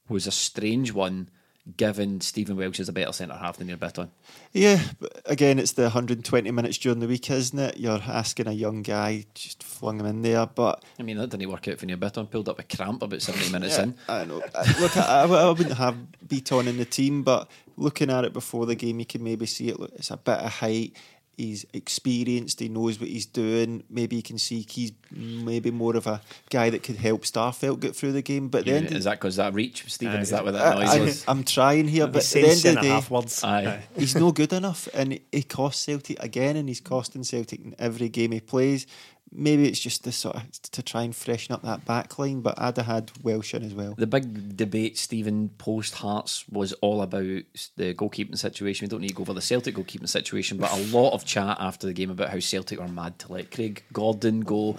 was 0.09 0.27
a 0.27 0.31
strange 0.31 0.91
one, 0.91 1.29
given 1.77 2.19
Stephen 2.19 2.57
Welsh 2.57 2.79
is 2.79 2.89
a 2.89 2.93
better 2.93 3.13
centre 3.13 3.35
half 3.35 3.57
than 3.57 3.67
Nir 3.67 3.77
Bitton. 3.77 4.09
Yeah, 4.51 4.81
but 4.99 5.21
again, 5.25 5.59
it's 5.59 5.71
the 5.71 5.83
120 5.83 6.51
minutes 6.51 6.77
during 6.77 6.99
the 6.99 7.07
week, 7.07 7.29
isn't 7.29 7.57
it? 7.57 7.77
You're 7.77 8.01
asking 8.05 8.47
a 8.47 8.51
young 8.51 8.81
guy, 8.81 9.25
just 9.33 9.63
flung 9.63 9.99
him 9.99 10.05
in 10.05 10.21
there. 10.21 10.45
But 10.45 10.83
I 10.99 11.03
mean, 11.03 11.17
that 11.17 11.29
didn't 11.29 11.49
work 11.49 11.67
out 11.67 11.79
for 11.79 11.85
Nir 11.85 11.97
Bitton. 11.97 12.29
Pulled 12.29 12.49
up 12.49 12.59
a 12.59 12.63
cramp 12.63 13.01
about 13.01 13.21
70 13.21 13.51
minutes 13.51 13.77
yeah, 13.77 13.83
in. 13.83 13.95
I 14.09 14.25
know. 14.25 14.41
Look, 14.79 14.97
I, 14.97 15.23
I 15.23 15.49
wouldn't 15.49 15.77
have 15.77 15.95
Bitton 16.25 16.67
in 16.67 16.77
the 16.77 16.85
team, 16.85 17.23
but 17.23 17.49
looking 17.77 18.09
at 18.09 18.25
it 18.25 18.33
before 18.33 18.65
the 18.65 18.75
game, 18.75 18.99
you 18.99 19.05
can 19.05 19.23
maybe 19.23 19.45
see 19.45 19.69
it. 19.69 19.79
Look, 19.79 19.93
it's 19.95 20.11
a 20.11 20.17
bit 20.17 20.39
of 20.39 20.51
height. 20.51 20.93
He's 21.37 21.65
experienced. 21.73 22.59
He 22.59 22.69
knows 22.69 22.99
what 22.99 23.09
he's 23.09 23.25
doing. 23.25 23.83
Maybe 23.89 24.15
you 24.15 24.23
can 24.23 24.37
see 24.37 24.65
he's 24.69 24.91
maybe 25.11 25.71
more 25.71 25.95
of 25.95 26.05
a 26.05 26.21
guy 26.49 26.69
that 26.69 26.83
could 26.83 26.97
help 26.97 27.23
Starfelt 27.23 27.79
get 27.79 27.95
through 27.95 28.11
the 28.11 28.21
game. 28.21 28.49
But 28.49 28.67
Yeah, 28.67 28.79
then 28.79 28.95
is 28.95 29.05
that 29.05 29.19
because 29.19 29.37
that 29.37 29.53
reach, 29.53 29.91
Stephen? 29.91 30.17
Aye. 30.17 30.21
is 30.21 30.29
that 30.29 30.43
what 30.43 30.53
that 30.53 30.75
noise 30.75 30.83
was? 30.85 30.95
I, 30.95 30.99
was? 30.99 31.25
am 31.27 31.43
trying 31.43 31.87
here, 31.87 32.07
but 32.07 32.23
at 32.23 32.29
the 32.29 32.39
end 32.41 32.51
of 32.51 32.75
the 32.75 32.81
day, 32.81 32.87
half 32.87 33.09
words. 33.09 33.43
Aye. 33.43 33.81
he's 33.97 34.15
no 34.15 34.31
good 34.31 34.53
enough, 34.53 34.87
and 34.93 35.19
he 35.31 35.43
costs 35.43 35.83
Celtic 35.83 36.21
again, 36.21 36.55
and 36.55 36.67
he's 36.69 36.81
costing 36.81 37.23
Celtic 37.23 37.59
in 37.59 37.75
every 37.79 38.09
game 38.09 38.31
he 38.31 38.39
plays. 38.39 38.85
Maybe 39.31 39.67
it's 39.67 39.79
just 39.79 40.03
to 40.03 40.11
sort 40.11 40.35
of 40.35 40.51
to 40.73 40.83
try 40.83 41.01
and 41.03 41.15
freshen 41.15 41.55
up 41.55 41.63
that 41.63 41.85
back 41.85 42.19
line, 42.19 42.41
but 42.41 42.59
I'd 42.59 42.77
have 42.77 42.85
had 42.85 43.11
Welsh 43.23 43.55
in 43.55 43.63
as 43.63 43.73
well. 43.73 43.95
The 43.97 44.05
big 44.05 44.55
debate, 44.55 44.97
Stephen, 44.97 45.49
post 45.57 45.95
Hearts 45.95 46.47
was 46.49 46.73
all 46.73 47.01
about 47.01 47.23
the 47.23 47.93
goalkeeping 47.95 48.37
situation. 48.37 48.85
We 48.85 48.89
don't 48.89 49.01
need 49.01 49.09
to 49.09 49.15
go 49.15 49.21
over 49.21 49.33
the 49.33 49.41
Celtic 49.41 49.75
goalkeeping 49.75 50.09
situation, 50.09 50.57
but 50.57 50.71
a 50.71 50.85
lot 50.95 51.13
of 51.13 51.25
chat 51.25 51.57
after 51.59 51.87
the 51.87 51.93
game 51.93 52.11
about 52.11 52.29
how 52.29 52.39
Celtic 52.39 52.79
were 52.79 52.87
mad 52.87 53.17
to 53.19 53.33
let 53.33 53.51
Craig 53.51 53.83
Gordon 53.91 54.41
go. 54.41 54.77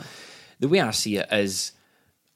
The 0.60 0.68
way 0.68 0.80
I 0.80 0.92
see 0.92 1.16
it 1.16 1.32
is, 1.32 1.72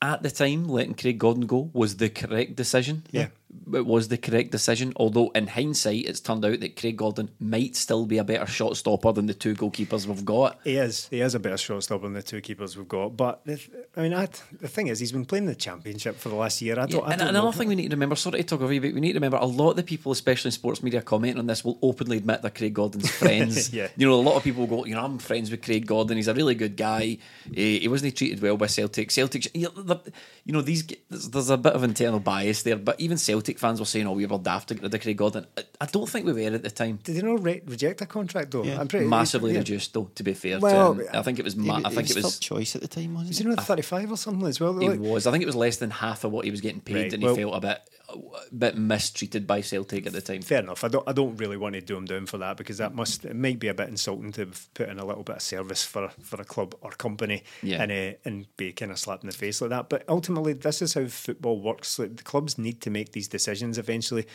at 0.03 0.23
the 0.23 0.31
time, 0.31 0.69
letting 0.69 0.95
Craig 0.95 1.19
Gordon 1.19 1.47
go 1.47 1.71
was 1.73 1.97
the 1.97 2.09
correct 2.09 2.57
decision. 2.57 3.05
Yeah. 3.13 3.29
It 3.73 3.87
was 3.87 4.09
the 4.09 4.19
correct 4.19 4.51
decision. 4.51 4.93
Although, 4.97 5.31
in 5.31 5.47
hindsight, 5.47 6.05
it's 6.07 6.21
turned 6.21 6.45
out 6.45 6.61
that 6.61 6.77
Craig 6.77 6.97
Gordon 6.99 7.31
might 7.41 7.77
still 7.77 8.05
be 8.07 8.19
a 8.19 8.25
better 8.25 8.47
shot 8.47 8.77
stopper 8.77 9.13
than 9.13 9.27
the 9.27 9.35
two 9.35 9.55
goalkeepers 9.55 10.07
we've 10.07 10.25
got. 10.25 10.59
He 10.65 10.77
is. 10.77 11.09
He 11.09 11.21
is 11.21 11.35
a 11.35 11.39
better 11.39 11.57
shot 11.57 11.83
stopper 11.83 12.05
than 12.05 12.13
the 12.13 12.23
two 12.23 12.41
keepers 12.43 12.77
we've 12.77 12.89
got. 12.89 13.17
But 13.17 13.45
the, 13.47 13.57
th- 13.57 13.71
I 13.97 14.03
mean, 14.03 14.13
I, 14.15 14.27
the 14.61 14.69
thing 14.69 14.89
is, 14.89 14.99
he's 15.01 15.13
been 15.13 15.25
playing 15.25 15.47
the 15.47 15.55
championship 15.55 16.17
for 16.17 16.29
the 16.29 16.35
last 16.35 16.61
year. 16.61 16.79
I 16.79 16.87
don't. 16.87 17.05
I 17.07 17.13
and 17.13 17.21
don't 17.21 17.29
another 17.31 17.47
know. 17.49 17.53
thing 17.53 17.69
we 17.69 17.75
need 17.75 17.89
to 17.91 17.97
remember, 17.97 18.17
sorry 18.17 18.39
to 18.39 18.45
talk 18.45 18.61
over 18.61 18.73
you, 18.73 18.81
but 18.81 18.93
we 18.93 19.01
need 19.01 19.13
to 19.13 19.19
remember 19.19 19.39
a 19.39 19.47
lot 19.47 19.71
of 19.71 19.77
the 19.77 19.83
people, 19.83 20.13
especially 20.13 20.49
in 20.49 20.53
sports 20.53 20.83
media, 20.83 21.01
commenting 21.01 21.39
on 21.39 21.47
this 21.47 21.65
will 21.65 21.79
openly 21.83 22.19
admit 22.19 22.43
they're 22.43 22.51
Craig 22.51 22.75
Gordon's 22.75 23.11
friends. 23.19 23.73
Yeah. 23.73 23.89
You 23.97 24.07
know, 24.09 24.15
a 24.15 24.21
lot 24.21 24.37
of 24.37 24.45
people 24.45 24.67
go, 24.67 24.85
you 24.85 24.95
know, 24.95 25.05
I'm 25.05 25.19
friends 25.19 25.51
with 25.51 25.63
Craig 25.63 25.87
Gordon. 25.87 26.17
He's 26.17 26.29
a 26.29 26.35
really 26.35 26.55
good 26.55 26.77
guy. 26.77 27.19
Eh, 27.57 27.79
he 27.81 27.89
wasn't 27.89 28.15
treated 28.17 28.43
well 28.43 28.57
by 28.57 28.67
Celtic. 28.67 29.11
Celtic, 29.11 29.55
you 29.57 29.71
know, 29.75 29.83
the- 29.83 30.13
you 30.45 30.53
know, 30.53 30.63
these 30.63 30.87
there's, 31.11 31.29
there's 31.31 31.51
a 31.51 31.59
bit 31.59 31.75
of 31.75 31.85
internal 31.85 32.21
bias 32.21 32.63
there, 32.63 32.77
but 32.77 32.99
even 33.01 33.19
Celtic 33.19 33.38
fans 33.59 33.81
were 33.81 33.87
saying, 33.87 34.07
oh, 34.07 34.13
we 34.13 34.27
were 34.27 34.39
daft 34.39 34.69
to 34.69 34.75
get 34.75 34.83
rid 34.83 34.95
of 34.95 35.01
Craig 35.01 35.17
Gordon. 35.17 35.47
I, 35.57 35.63
I 35.81 35.87
don't 35.87 36.09
think 36.09 36.27
we 36.27 36.33
were 36.33 36.41
at 36.55 36.63
the 36.63 36.71
time. 36.71 36.99
Did 37.03 37.17
he 37.17 37.23
not 37.23 37.43
re- 37.43 37.63
reject 37.67 38.01
a 38.03 38.07
contract 38.07 38.51
though? 38.51 38.65
Yeah. 38.65 38.81
I'm 38.81 38.89
pretty 38.89 39.07
Massively 39.07 39.53
yeah. 39.53 39.59
reduced, 39.59 39.93
though. 39.95 40.11
To 40.15 40.23
be 40.23 40.35
fair, 40.35 40.59
Well, 40.61 40.95
to 40.95 41.03
him. 41.03 41.09
I 41.13 41.23
think 41.23 41.39
it 41.39 41.45
was. 41.45 41.55
He- 41.55 41.61
Ma- 41.61 41.81
I 41.85 41.89
he 41.91 41.95
think 41.97 42.11
it 42.11 42.17
was. 42.17 42.35
third 42.37 42.41
choice 42.43 42.75
at 42.77 42.83
the 42.83 42.89
time, 42.89 43.15
wasn't 43.15 43.29
Was 43.31 43.39
he? 43.39 43.45
he 43.45 43.51
not 43.51 43.65
35 43.65 44.13
or 44.13 44.17
something 44.17 44.47
as 44.49 44.61
well? 44.61 44.79
He 44.79 44.89
Like- 44.89 45.01
was. 45.01 45.27
I 45.27 45.31
think 45.33 45.43
it 45.43 45.47
was 45.47 45.57
less 45.57 45.77
than 45.79 45.91
half 45.91 46.25
of 46.25 46.33
what 46.33 46.45
he 46.45 46.51
was 46.51 46.61
getting 46.61 46.81
paid, 46.81 46.95
Right, 46.97 47.13
and 47.15 47.23
well- 47.23 47.35
he 47.35 47.43
felt 47.43 47.55
a 47.57 47.61
bit, 47.61 47.81
a 48.11 48.17
bit 48.55 48.77
mistreated 48.77 49.47
by 49.47 49.61
Celtic 49.61 50.07
at 50.07 50.13
the 50.13 50.21
time. 50.23 50.41
Fair 50.43 50.61
enough. 50.63 50.83
I 50.83 50.89
don't. 50.89 51.07
I 51.07 51.13
don't 51.13 51.37
really 51.37 51.57
want 51.59 51.75
to 51.75 51.81
do 51.81 51.97
him 51.97 52.07
down 52.07 52.27
for 52.27 52.39
that 52.39 52.57
because 52.57 52.79
that 52.79 52.95
must. 52.95 53.25
It 53.25 53.37
might 53.37 53.59
be 53.59 53.69
a 53.69 53.75
bit 53.75 53.89
insulting 53.89 54.33
to 54.33 54.47
put 54.75 54.89
in 54.89 54.99
a 54.99 55.05
little 55.05 55.23
bit 55.25 55.37
of 55.37 55.43
service 55.43 55.85
for 55.85 56.09
for 56.23 56.41
a 56.41 56.45
club 56.45 56.75
or 56.81 56.91
company, 56.93 57.43
Yeah. 57.63 57.83
and 57.83 57.93
uh, 57.93 58.19
and 58.25 58.47
be 58.57 58.73
kind 58.73 58.91
of 58.91 58.99
slapped 58.99 59.25
in 59.25 59.29
the 59.31 59.37
face 59.37 59.61
like 59.61 59.71
that. 59.71 59.89
But 59.91 60.05
ultimately, 60.09 60.55
this 60.55 60.81
is 60.81 60.95
how 60.95 61.07
football 61.07 61.61
works. 61.61 61.99
Like, 61.99 62.17
the 62.17 62.23
clubs 62.23 62.57
need 62.57 62.81
to 62.83 62.91
make 62.91 63.13
these 63.13 63.29
decisions 63.29 63.77
eventually. 63.79 64.27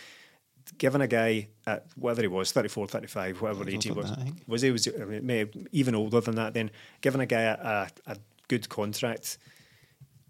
Given 0.77 1.01
a 1.01 1.07
guy 1.07 1.49
at 1.67 1.87
whether 1.97 2.21
he 2.21 2.27
was 2.29 2.53
34, 2.53 2.87
35, 2.87 3.41
whatever 3.41 3.69
age 3.69 3.83
he 3.83 3.91
was, 3.91 4.09
that, 4.09 4.33
was 4.47 4.61
he 4.61 4.71
was 4.71 4.87
I 4.87 5.03
mean, 5.03 5.25
maybe 5.25 5.67
even 5.73 5.93
older 5.93 6.21
than 6.21 6.35
that? 6.35 6.53
Then 6.53 6.71
given 7.01 7.19
a 7.19 7.25
guy 7.25 7.41
a, 7.41 7.53
a, 7.57 7.89
a 8.13 8.17
good 8.47 8.69
contract 8.69 9.37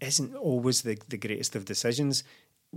isn't 0.00 0.34
always 0.34 0.82
the, 0.82 0.98
the 1.08 1.16
greatest 1.18 1.54
of 1.54 1.64
decisions. 1.64 2.24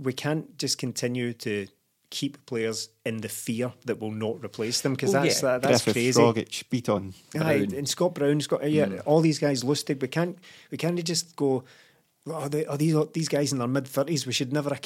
We 0.02 0.12
can't 0.12 0.58
just 0.58 0.78
continue 0.78 1.32
to 1.34 1.66
keep 2.10 2.44
players 2.46 2.88
in 3.04 3.18
the 3.18 3.28
fear 3.28 3.72
that 3.84 4.00
will 4.00 4.10
not 4.10 4.42
replace 4.42 4.80
them 4.80 4.94
because 4.94 5.12
Well, 5.12 5.22
oh, 5.22 5.24
that's 5.26 5.42
yeah. 5.42 5.58
that, 5.58 5.62
that's 5.62 5.84
Griffith, 5.84 6.14
crazy. 6.14 6.20
Rogic, 6.22 6.64
Bitton. 6.70 7.14
Aye, 7.38 7.76
and 7.76 7.88
Scott 7.88 8.14
Brown, 8.14 8.40
Scott, 8.40 8.68
yeah, 8.70 8.86
mm. 8.86 9.02
all 9.04 9.20
these 9.20 9.38
guys 9.38 9.62
Lustig. 9.62 10.00
We 10.00 10.08
can't 10.08 10.38
we 10.70 10.78
can't 10.78 11.02
just 11.04 11.36
go. 11.36 11.64
Oh, 12.32 12.48
they, 12.48 12.66
are 12.66 12.76
these 12.76 12.96
these 13.12 13.28
guys 13.28 13.52
in 13.52 13.58
their 13.58 13.68
mid 13.68 13.86
thirties? 13.86 14.26
We 14.26 14.32
should 14.32 14.52
never 14.52 14.76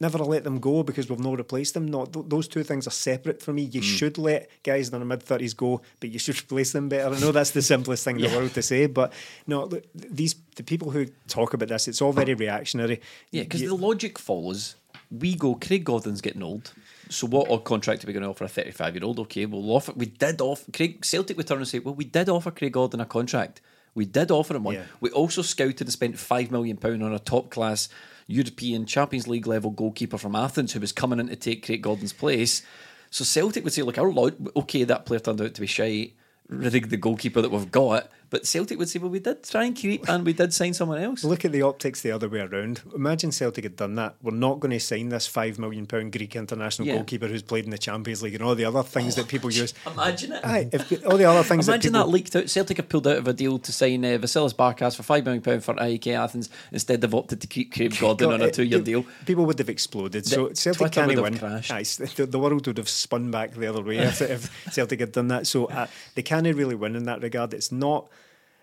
never 0.00 0.18
let 0.18 0.44
them 0.44 0.60
go 0.60 0.82
because 0.82 1.08
we've 1.08 1.18
not 1.18 1.38
replaced 1.38 1.74
them. 1.74 1.86
No, 1.86 2.06
th- 2.06 2.26
those 2.28 2.48
two 2.48 2.62
things 2.62 2.86
are 2.86 2.90
separate 2.90 3.42
for 3.42 3.52
me. 3.52 3.62
You 3.62 3.80
hmm. 3.80 3.86
should 3.86 4.18
let 4.18 4.50
guys 4.62 4.88
in 4.88 4.98
their 4.98 5.04
mid 5.04 5.22
thirties 5.22 5.54
go, 5.54 5.82
but 6.00 6.10
you 6.10 6.18
should 6.18 6.38
replace 6.42 6.72
them 6.72 6.88
better. 6.88 7.14
I 7.14 7.18
know 7.18 7.32
that's 7.32 7.50
the 7.50 7.62
simplest 7.62 8.04
thing 8.04 8.16
in 8.20 8.30
the 8.30 8.36
world 8.36 8.54
to 8.54 8.62
say, 8.62 8.86
but 8.86 9.12
no, 9.46 9.64
look, 9.64 9.84
these 9.94 10.34
the 10.56 10.62
people 10.62 10.90
who 10.90 11.06
talk 11.28 11.54
about 11.54 11.68
this, 11.68 11.88
it's 11.88 12.02
all 12.02 12.12
very 12.12 12.34
reactionary. 12.34 13.00
Yeah, 13.30 13.42
because 13.42 13.60
the 13.60 13.74
logic 13.74 14.18
follows. 14.18 14.76
We 15.08 15.36
go, 15.36 15.54
Craig 15.54 15.84
Gordon's 15.84 16.20
getting 16.20 16.42
old. 16.42 16.72
So 17.08 17.28
what 17.28 17.48
odd 17.48 17.64
contract 17.64 18.02
are 18.02 18.08
we 18.08 18.12
going 18.12 18.24
to 18.24 18.30
offer 18.30 18.44
a 18.44 18.48
35 18.48 18.96
year 18.96 19.04
old? 19.04 19.20
Okay, 19.20 19.46
we'll 19.46 19.70
offer. 19.70 19.92
We 19.92 20.06
did 20.06 20.40
offer 20.40 20.70
Craig 20.72 21.04
Celtic 21.04 21.36
would 21.36 21.46
turn 21.46 21.58
and 21.58 21.68
say, 21.68 21.78
well, 21.78 21.94
we 21.94 22.04
did 22.04 22.28
offer 22.28 22.50
Craig 22.50 22.72
Gordon 22.72 23.00
a 23.00 23.06
contract. 23.06 23.60
We 23.96 24.04
did 24.04 24.30
offer 24.30 24.54
him 24.54 24.62
one. 24.62 24.74
Yeah. 24.74 24.84
We 25.00 25.10
also 25.10 25.42
scouted 25.42 25.80
and 25.80 25.92
spent 25.92 26.18
five 26.18 26.52
million 26.52 26.76
pound 26.76 27.02
on 27.02 27.12
a 27.12 27.18
top 27.18 27.50
class 27.50 27.88
European 28.28 28.86
Champions 28.86 29.26
League 29.26 29.46
level 29.46 29.70
goalkeeper 29.70 30.18
from 30.18 30.36
Athens 30.36 30.72
who 30.72 30.80
was 30.80 30.92
coming 30.92 31.18
in 31.18 31.28
to 31.28 31.36
take 31.36 31.64
Craig 31.64 31.82
Gordon's 31.82 32.12
place. 32.12 32.62
So 33.10 33.24
Celtic 33.24 33.64
would 33.64 33.72
say, 33.72 33.82
look, 33.82 33.98
our 33.98 34.12
okay, 34.56 34.84
that 34.84 35.06
player 35.06 35.20
turned 35.20 35.40
out 35.40 35.54
to 35.54 35.60
be 35.60 35.66
shy. 35.66 36.12
Rig 36.48 36.90
the 36.90 36.96
goalkeeper 36.96 37.40
that 37.40 37.50
we've 37.50 37.72
got, 37.72 38.08
but 38.30 38.46
Celtic 38.46 38.78
would 38.78 38.88
say, 38.88 38.98
well, 38.98 39.10
we 39.10 39.20
did 39.20 39.44
try 39.44 39.64
and 39.64 39.74
keep, 39.76 40.08
and 40.08 40.24
we 40.26 40.32
did 40.32 40.52
sign 40.52 40.74
someone 40.74 41.00
else. 41.00 41.22
Look 41.22 41.44
at 41.44 41.52
the 41.52 41.62
optics 41.62 42.00
the 42.02 42.10
other 42.10 42.28
way 42.28 42.40
around. 42.40 42.80
Imagine 42.94 43.30
Celtic 43.32 43.64
had 43.64 43.76
done 43.76 43.94
that. 43.96 44.16
We're 44.22 44.32
not 44.32 44.60
going 44.60 44.72
to 44.72 44.80
sign 44.80 45.10
this 45.10 45.26
five 45.26 45.58
million 45.58 45.86
pound 45.86 46.12
Greek 46.12 46.34
international 46.36 46.88
Yeah. 46.88 46.94
goalkeeper 46.96 47.28
who's 47.28 47.42
played 47.42 47.64
in 47.64 47.70
the 47.70 47.78
Champions 47.78 48.22
League 48.22 48.34
and 48.34 48.42
all 48.42 48.54
the 48.54 48.64
other 48.64 48.82
things 48.82 49.14
that 49.14 49.28
people 49.28 49.50
use. 49.52 49.74
Imagine 49.86 50.32
it. 50.32 50.44
Aye, 50.44 50.68
if 50.72 51.06
all 51.06 51.16
the 51.16 51.24
other 51.24 51.42
things 51.42 51.68
Imagine 51.68 51.92
that 51.92 51.98
that, 52.06 52.08
leaked 52.08 52.34
out. 52.34 52.48
Celtic 52.50 52.78
have 52.78 52.88
pulled 52.88 53.06
out 53.06 53.18
of 53.18 53.28
a 53.28 53.32
deal 53.32 53.58
to 53.60 53.72
sign 53.72 54.04
uh, 54.04 54.08
Vasilis 54.18 54.54
Barkas 54.54 54.96
for 54.96 55.02
five 55.02 55.24
million 55.24 55.42
pound 55.42 55.62
for 55.64 55.74
AEK 55.74 56.08
Athens. 56.08 56.50
Instead, 56.72 57.00
they've 57.00 57.14
opted 57.14 57.40
to 57.40 57.46
keep 57.46 57.72
Craig 57.72 57.96
Gordon 57.98 58.32
on 58.32 58.42
a 58.42 58.50
two-year 58.50 58.80
deal. 58.80 59.04
People 59.24 59.46
would 59.46 59.58
have 59.58 59.68
exploded. 59.70 60.26
So 60.26 60.48
The- 60.48 60.56
Celtic 60.56 60.78
Twitter 60.92 61.06
can't 61.16 61.22
win. 61.22 61.62
Aye, 61.70 61.84
the, 62.16 62.26
the 62.28 62.38
world 62.38 62.66
would 62.66 62.78
have 62.78 62.88
spun 62.88 63.30
back 63.30 63.52
the 63.54 63.66
other 63.68 63.82
way 63.82 63.98
if, 63.98 64.20
if 64.20 64.72
Celtic 64.74 65.00
had 65.00 65.12
done 65.12 65.28
that. 65.28 65.46
So 65.46 65.66
uh, 65.66 65.86
they 66.14 66.22
can't 66.22 66.46
really 66.46 66.74
win 66.74 66.96
in 66.96 67.04
that 67.04 67.22
regard. 67.22 67.54
It's 67.54 67.70
not. 67.70 68.08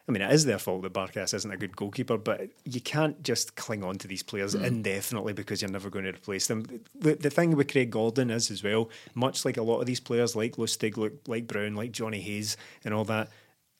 I 0.07 0.11
mean, 0.11 0.21
it 0.21 0.33
is 0.33 0.43
their 0.43 0.59
fault 0.59 0.81
that 0.81 0.91
Barkas 0.93 1.33
isn't 1.33 1.49
a 1.51 1.55
good 1.55 1.77
goalkeeper, 1.77 2.17
but 2.17 2.49
you 2.65 2.81
can't 2.81 3.23
just 3.23 3.55
cling 3.55 3.85
on 3.85 3.97
to 3.99 4.07
these 4.07 4.21
players 4.21 4.53
Mm. 4.53 4.65
indefinitely 4.65 5.31
because 5.31 5.61
you're 5.61 5.71
never 5.71 5.89
going 5.89 6.03
to 6.03 6.11
replace 6.11 6.47
them. 6.47 6.65
The, 6.99 7.15
the 7.15 7.29
thing 7.29 7.55
with 7.55 7.71
Craig 7.71 7.91
Gordon 7.91 8.29
is 8.29 8.51
as 8.51 8.63
well, 8.63 8.89
much 9.15 9.45
like 9.45 9.55
a 9.55 9.63
lot 9.63 9.79
of 9.79 9.85
these 9.85 10.01
players, 10.01 10.35
like 10.35 10.57
Lustig, 10.57 10.97
like, 10.97 11.13
like 11.27 11.47
Brown, 11.47 11.75
like 11.75 11.93
Johnny 11.93 12.19
Hayes, 12.19 12.57
and 12.83 12.93
all 12.93 13.05
that. 13.05 13.29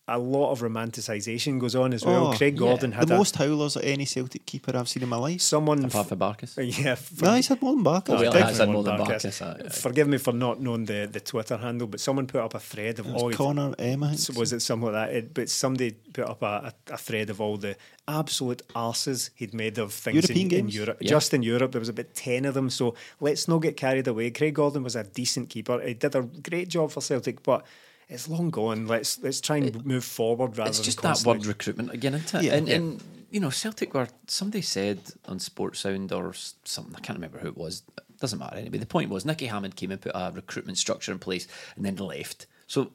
A 0.06 0.20
lot 0.20 0.52
of 0.52 0.60
romanticisation 0.60 1.60
goes 1.60 1.76
on 1.76 1.94
as 1.94 2.04
well. 2.04 2.28
Oh, 2.28 2.34
Craig 2.34 2.56
yeah. 2.56 2.60
Gordon 2.60 2.92
had 2.92 3.08
the 3.08 3.16
a, 3.16 3.18
most 3.18 3.38
howlers 3.38 3.78
at 3.78 3.86
any 3.86 4.04
Celtic 4.04 4.46
keeper 4.46 4.76
I've 4.76 4.90
seen 4.90 5.02
in 5.02 5.08
my 5.08 5.16
life. 5.16 5.40
someone 5.40 5.86
Apart 5.86 6.10
from 6.10 6.20
Barkas. 6.20 6.58
yeah, 6.84 6.96
for- 6.96 7.24
No, 7.26 7.34
he's 7.36 7.48
had 7.48 7.62
more 7.62 7.74
than 7.74 7.86
Barkas. 7.86 8.10
Oh, 8.10 8.20
well, 8.22 8.32
has 8.34 8.58
had 8.58 8.68
one 8.68 8.74
more 8.74 8.84
than 8.84 9.00
Barkas. 9.00 9.24
Barkas, 9.26 9.42
aye, 9.42 9.66
aye. 9.66 9.70
Forgive 9.70 10.10
me 10.10 10.18
for 10.18 10.34
not 10.34 10.60
knowing 10.60 10.84
the, 10.84 11.08
the 11.10 11.22
Twitter 11.22 11.56
handle, 11.56 11.88
but 11.88 12.02
someone 12.02 12.28
put 12.28 12.42
up 12.42 12.54
a 12.54 12.60
thread 12.60 13.00
of 13.00 13.16
all 13.16 13.28
was 13.28 13.38
Connor 13.38 13.74
M. 13.80 14.04
I 14.04 14.10
think. 14.10 14.20
So 14.20 14.34
was 14.38 14.52
it 14.52 14.60
something 14.62 14.92
like 14.92 15.10
that? 15.10 15.16
It, 15.16 15.34
but 15.34 15.50
somebody 15.50 15.92
put 15.92 16.26
up 16.26 16.42
a, 16.42 16.74
a, 16.90 16.94
a 16.96 16.98
thread 16.98 17.30
of 17.30 17.40
all 17.40 17.56
the 17.56 17.78
absolute 18.06 18.62
arses 18.76 19.30
he'd 19.36 19.54
made 19.54 19.78
of 19.78 19.94
things 19.94 20.16
European 20.16 20.52
in, 20.52 20.60
in? 20.66 20.68
Europe. 20.68 20.98
Yeah. 21.00 21.12
Just 21.12 21.34
in 21.34 21.44
Europe, 21.44 21.72
there 21.72 21.80
was 21.80 21.88
about 21.88 22.14
ten 22.14 22.44
of 22.44 22.56
them. 22.56 22.70
So 22.70 22.96
let's 23.22 23.48
not 23.48 23.60
get 23.60 23.78
carried 23.78 24.08
away. 24.10 24.32
Craig 24.32 24.56
Gordon 24.56 24.84
was 24.84 24.98
a 24.98 25.06
decent 25.06 25.48
keeper. 25.50 25.80
He 25.80 25.94
did 25.94 26.14
a 26.14 26.24
great 26.24 26.68
job 26.68 26.92
for 26.92 27.00
Celtic, 27.00 27.42
but 27.42 27.66
it's 28.10 28.28
long 28.30 28.50
gone. 28.50 28.88
Let's 28.88 29.20
let's 29.22 29.42
try 29.42 29.58
and 29.58 29.86
move 29.86 30.04
forward 30.04 30.58
rather 30.58 30.70
It's 30.70 30.80
than 30.80 30.86
just 30.86 31.02
that 31.02 31.24
word 31.26 31.46
recruitment 31.46 31.92
again, 31.94 32.14
isn't 32.16 32.34
it? 32.40 32.44
Yeah. 32.46 32.54
and, 32.56 32.68
Yeah. 32.68 32.76
and 32.76 33.04
you 33.32 33.40
know, 33.40 33.50
Celtic 33.50 33.94
were 33.94 34.08
somebody 34.28 34.62
said 34.62 35.00
on 35.28 35.40
Sports 35.40 35.80
Sound 35.80 36.12
or 36.12 36.34
something. 36.64 36.96
I 36.96 37.00
can't 37.00 37.18
remember 37.18 37.40
who 37.40 37.48
it 37.48 37.58
was. 37.58 37.84
Doesn't 38.20 38.40
matter 38.40 38.58
anyway. 38.58 38.78
The 38.78 38.86
point 38.86 39.10
was 39.10 39.26
Nicky 39.26 39.48
Hammond 39.48 39.76
came 39.76 39.92
and 39.92 40.00
put 40.00 40.12
a 40.16 40.32
recruitment 40.34 40.78
structure 40.78 41.12
in 41.12 41.20
place 41.20 41.48
and 41.76 41.84
then 41.86 41.96
left. 41.96 42.46
So. 42.68 42.92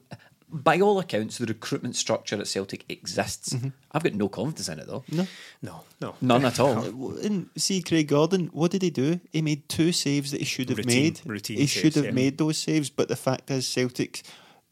By 0.51 0.79
all 0.79 0.97
accounts, 0.97 1.37
the 1.37 1.45
recruitment 1.45 1.95
structure 1.95 2.35
at 2.35 2.47
Celtic 2.47 2.83
exists. 2.89 3.53
Mm-hmm. 3.53 3.67
I've 3.91 4.01
got 4.01 4.15
no 4.15 4.29
confidence 4.29 4.67
in 4.67 4.79
it 4.79 4.87
though. 4.87 5.03
No. 5.11 5.27
no, 5.61 5.83
no, 6.01 6.15
None 6.21 6.43
at 6.45 6.59
all. 6.59 6.79
And 7.23 7.51
see, 7.55 7.83
Craig 7.83 8.07
Gordon, 8.07 8.47
what 8.51 8.71
did 8.71 8.81
he 8.81 8.89
do? 8.89 9.19
He 9.31 9.43
made 9.43 9.69
two 9.69 9.91
saves 9.91 10.31
that 10.31 10.39
he 10.39 10.45
should 10.47 10.69
have 10.69 10.79
Routine- 10.79 11.03
made. 11.03 11.21
routine 11.23 11.57
he 11.57 11.67
saves, 11.67 11.71
should 11.83 11.95
have 11.97 12.05
yeah. 12.05 12.11
made 12.23 12.39
those 12.39 12.57
saves, 12.57 12.89
but 12.89 13.09
the 13.09 13.15
fact 13.15 13.51
is, 13.51 13.67
Celtic, 13.67 14.23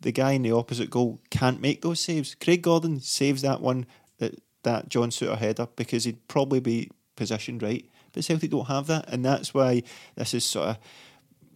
the 0.01 0.11
guy 0.11 0.31
in 0.33 0.43
the 0.43 0.51
opposite 0.51 0.89
goal, 0.89 1.19
can't 1.29 1.61
make 1.61 1.81
those 1.81 1.99
saves. 1.99 2.35
Craig 2.35 2.61
Gordon 2.61 2.99
saves 2.99 3.41
that 3.41 3.61
one, 3.61 3.85
that, 4.19 4.41
that 4.63 4.89
John 4.89 5.09
Souttar 5.09 5.37
header, 5.37 5.67
because 5.75 6.03
he'd 6.03 6.27
probably 6.27 6.59
be 6.59 6.89
positioned 7.15 7.63
right. 7.63 7.89
But 8.13 8.23
Celtic 8.23 8.51
don't 8.51 8.67
have 8.67 8.87
that, 8.87 9.09
and 9.09 9.23
that's 9.23 9.53
why 9.53 9.83
this 10.15 10.33
is 10.33 10.45
sort 10.45 10.69
of 10.69 10.77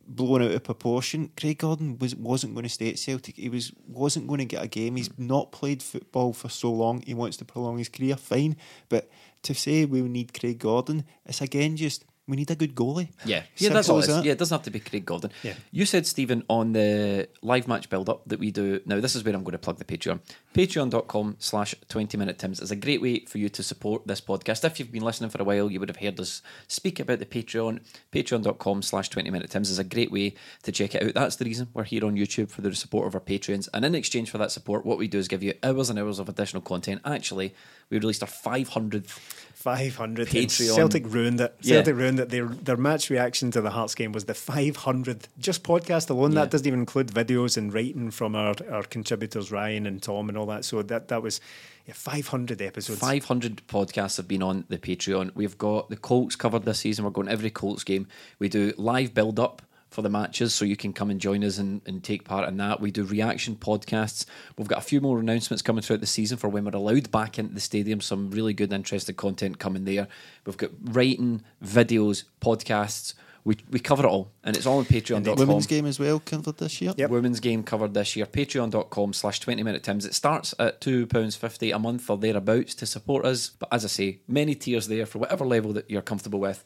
blown 0.08 0.42
out 0.42 0.52
of 0.52 0.64
proportion. 0.64 1.32
Craig 1.38 1.60
Gordon 1.60 1.98
was 2.00 2.16
wasn't 2.16 2.54
going 2.54 2.64
to 2.64 2.70
stay 2.70 2.90
at 2.90 3.00
Celtic. 3.00 3.36
He 3.36 3.50
was 3.50 3.72
wasn't 3.88 4.28
going 4.28 4.40
to 4.40 4.46
get 4.46 4.64
a 4.64 4.68
game. 4.68 4.96
He's 4.96 5.18
not 5.18 5.52
played 5.52 5.82
football 5.82 6.34
for 6.34 6.50
so 6.50 6.72
long. 6.72 7.02
He 7.02 7.14
wants 7.14 7.38
to 7.38 7.46
prolong 7.46 7.78
his 7.78 7.90
career. 7.90 8.16
Fine, 8.16 8.58
but 8.90 9.10
to 9.44 9.54
say 9.54 9.86
we 9.86 10.02
need 10.02 10.40
Craig 10.40 10.60
Gordon, 10.60 11.06
it's 11.26 11.42
again 11.42 11.78
just 11.78 12.06
we 12.28 12.38
need 12.38 12.52
a 12.52 12.56
good 12.56 12.76
goalie. 12.76 13.10
Yeah, 13.26 13.44
yeah, 13.58 13.70
that's 13.70 13.90
all. 13.90 13.98
as 13.98 14.08
It 14.08 14.12
is. 14.12 14.16
that. 14.18 14.26
Yeah, 14.26 14.32
it 14.34 14.38
doesn't 14.38 14.56
have 14.56 14.64
to 14.64 14.72
be 14.72 14.80
Craig 14.80 15.06
Gordon. 15.06 15.32
Yeah. 15.44 15.54
You 15.72 15.86
said 15.86 16.06
Stephen 16.06 16.44
on 16.48 16.72
the 16.74 17.28
live 17.42 17.68
match 17.68 17.90
build 17.90 18.10
up 18.10 18.22
that 18.28 18.40
we 18.40 18.52
do. 18.52 18.80
Now 18.86 19.00
this 19.02 19.16
is 19.16 19.24
where 19.24 19.34
I'm 19.36 19.44
going 19.44 19.54
to 19.54 19.58
plug 19.58 19.78
the 19.80 19.86
Patreon. 19.86 20.20
Patreon.com 20.54 21.38
slash 21.40 21.74
20 21.90 22.18
minute 22.18 22.38
Tims 22.38 22.60
is 22.60 22.72
a 22.72 22.76
great 22.76 23.02
way 23.02 23.26
for 23.26 23.38
you 23.38 23.50
to 23.50 23.64
support 23.64 24.06
this 24.08 24.22
podcast. 24.22 24.64
If 24.64 24.80
you've 24.80 24.92
been 24.92 25.02
listening 25.04 25.30
for 25.30 25.42
a 25.42 25.46
while, 25.46 25.72
you 25.72 25.80
would 25.80 25.90
have 25.90 25.98
heard 25.98 26.20
us 26.20 26.42
speak 26.68 27.00
about 27.00 27.20
the 27.20 27.26
Patreon. 27.26 27.80
Patreon.com 28.12 28.82
slash 28.82 29.10
20 29.10 29.30
minute 29.32 29.50
Tims 29.50 29.70
is 29.70 29.80
a 29.80 29.84
great 29.84 30.12
way 30.12 30.36
to 30.64 30.72
check 30.72 30.94
it 30.96 31.04
out. 31.04 31.14
That's 31.14 31.38
the 31.38 31.46
reason 31.46 31.70
we're 31.74 31.84
here 31.84 32.06
on 32.06 32.16
YouTube 32.16 32.52
for 32.52 32.62
the 32.62 32.74
support 32.76 33.08
of 33.08 33.16
our 33.16 33.22
patrons, 33.22 33.68
And 33.74 33.84
in 33.84 33.96
exchange 33.96 34.30
for 34.30 34.38
that 34.38 34.52
support, 34.52 34.86
what 34.86 34.98
we 34.98 35.08
do 35.08 35.18
is 35.18 35.28
give 35.28 35.44
you 35.44 35.54
hours 35.64 35.90
and 35.90 35.98
hours 35.98 36.20
of 36.20 36.30
additional 36.30 36.62
content. 36.62 37.02
Actually, 37.04 37.54
we 37.92 38.00
released 38.00 38.24
our 38.24 38.30
500th 38.30 39.20
500 39.62 40.28
Patreon. 40.28 40.76
Celtic 40.76 41.06
ruined 41.06 41.40
it. 41.40 41.56
Yeah. 41.62 41.76
Celtic 41.76 41.96
ruined 41.96 42.20
it. 42.20 42.30
Their 42.30 42.48
their 42.48 42.78
match 42.78 43.12
reaction 43.12 43.52
to 43.52 43.62
the 43.62 43.70
Hearts 43.70 43.94
game 43.94 44.12
was 44.12 44.26
the 44.26 44.34
500th 44.34 45.26
just 45.38 45.64
podcast 45.64 46.10
alone. 46.10 46.32
Yeah. 46.32 46.42
That 46.42 46.52
doesn't 46.52 46.66
even 46.66 46.80
include 46.80 47.10
videos 47.10 47.58
and 47.58 47.72
writing 47.72 48.10
from 48.10 48.36
our, 48.36 48.56
our 48.72 48.82
contributors 48.84 49.52
Ryan 49.52 49.86
and 49.86 50.02
Tom 50.02 50.30
and 50.30 50.38
all 50.38 50.48
that. 50.48 50.66
So 50.66 50.82
that 50.82 51.10
that 51.10 51.22
was 51.22 51.40
yeah, 51.86 51.94
500 51.94 52.62
episodes. 52.62 53.00
500 53.00 53.62
podcasts 53.68 54.18
have 54.18 54.28
been 54.28 54.42
on 54.42 54.66
the 54.70 54.80
Patreon. 54.80 55.32
We've 55.36 55.58
got 55.58 55.90
the 55.90 55.98
Colts 55.98 56.36
covered 56.36 56.64
this 56.64 56.80
season. 56.80 57.06
We're 57.06 57.12
going 57.12 57.30
every 57.30 57.52
Colts 57.52 57.84
game. 57.84 58.08
We 58.40 58.50
do 58.50 58.74
live 58.78 59.14
build 59.14 59.40
up 59.40 59.62
for 59.92 60.02
the 60.02 60.10
matches, 60.10 60.54
so 60.56 60.64
you 60.64 60.78
can 60.78 60.94
come 60.94 61.12
and 61.12 61.20
join 61.20 61.44
us 61.44 61.58
and, 61.58 61.82
and 61.86 62.02
take 62.02 62.24
part 62.24 62.48
in 62.48 62.56
that. 62.58 62.80
We 62.80 62.92
do 62.92 63.04
reaction 63.04 63.58
podcasts. 63.58 64.26
We've 64.58 64.68
got 64.68 64.80
a 64.80 64.82
few 64.82 65.02
more 65.02 65.20
announcements 65.20 65.62
coming 65.62 65.82
throughout 65.82 66.00
the 66.00 66.08
season 66.08 66.38
for 66.38 66.48
when 66.48 66.64
we're 66.64 66.72
allowed 66.72 67.12
back 67.12 67.38
into 67.38 67.54
the 67.54 67.60
stadium. 67.60 68.00
Some 68.00 68.32
really 68.32 68.54
good, 68.54 68.72
interesting 68.72 69.16
content 69.16 69.60
coming 69.60 69.84
there. 69.84 70.08
We've 70.46 70.56
got 70.56 70.72
writing, 70.82 71.44
videos, 71.64 72.24
podcasts. 72.40 73.14
We, 73.44 73.58
we 73.70 73.80
cover 73.80 74.06
it 74.06 74.08
all, 74.08 74.32
and 74.44 74.56
it's 74.56 74.66
all 74.66 74.78
on 74.78 74.86
patreon.com. 74.86 75.36
Women's 75.36 75.68
game 75.68 75.86
as 75.88 76.00
well 76.00 76.20
covered 76.20 76.58
this 76.58 76.80
year. 76.80 76.94
Yep. 76.96 77.10
Women's 77.10 77.40
game 77.40 77.64
covered 77.64 77.94
this 77.94 78.16
year. 78.16 78.28
Patreon.com 78.28 79.14
slash 79.14 79.40
20 79.42 79.62
minute 79.64 79.84
Tims. 79.84 80.06
It 80.06 80.14
starts 80.14 80.54
at 80.58 80.80
£2.50 80.80 81.76
a 81.76 81.80
month 81.80 82.10
or 82.10 82.18
thereabouts 82.18 82.76
to 82.76 82.86
support 82.86 83.26
us. 83.26 83.50
But 83.50 83.70
as 83.74 83.84
I 83.84 83.88
say, 83.90 84.20
many 84.28 84.56
tiers 84.56 84.88
there 84.88 85.06
for 85.06 85.20
whatever 85.20 85.46
level 85.46 85.74
that 85.74 85.90
you're 85.90 86.04
comfortable 86.04 86.40
with. 86.40 86.64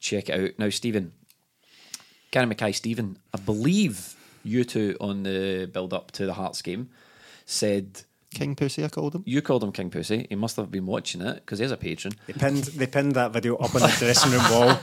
Check 0.00 0.28
it 0.28 0.38
out. 0.38 0.50
Now, 0.58 0.68
Stephen, 0.68 1.12
Gary 2.30 2.46
Mackay, 2.46 2.72
Stephen, 2.72 3.18
I 3.34 3.38
believe 3.38 4.14
you 4.44 4.64
two 4.64 4.96
on 5.00 5.22
the 5.22 5.68
build 5.72 5.92
up 5.92 6.10
to 6.12 6.26
the 6.26 6.34
Hearts 6.34 6.62
game 6.62 6.88
said 7.44 8.02
King 8.34 8.54
Pussy, 8.54 8.84
I 8.84 8.88
called 8.88 9.14
him. 9.14 9.22
you 9.24 9.40
called 9.40 9.62
him 9.64 9.72
King 9.72 9.88
Pussy. 9.88 10.26
He 10.28 10.34
must 10.34 10.56
have 10.56 10.70
been 10.70 10.84
watching 10.86 11.20
it 11.22 11.36
because 11.36 11.58
he's 11.58 11.70
a 11.70 11.76
patron. 11.76 12.12
They 12.26 12.32
pinned 12.34 12.64
they 12.64 12.86
pinned 12.86 13.14
that 13.14 13.32
video 13.32 13.56
up 13.56 13.74
on 13.74 13.80
the 13.82 13.94
dressing 13.98 14.32
room 14.32 14.42
wall. 14.50 14.78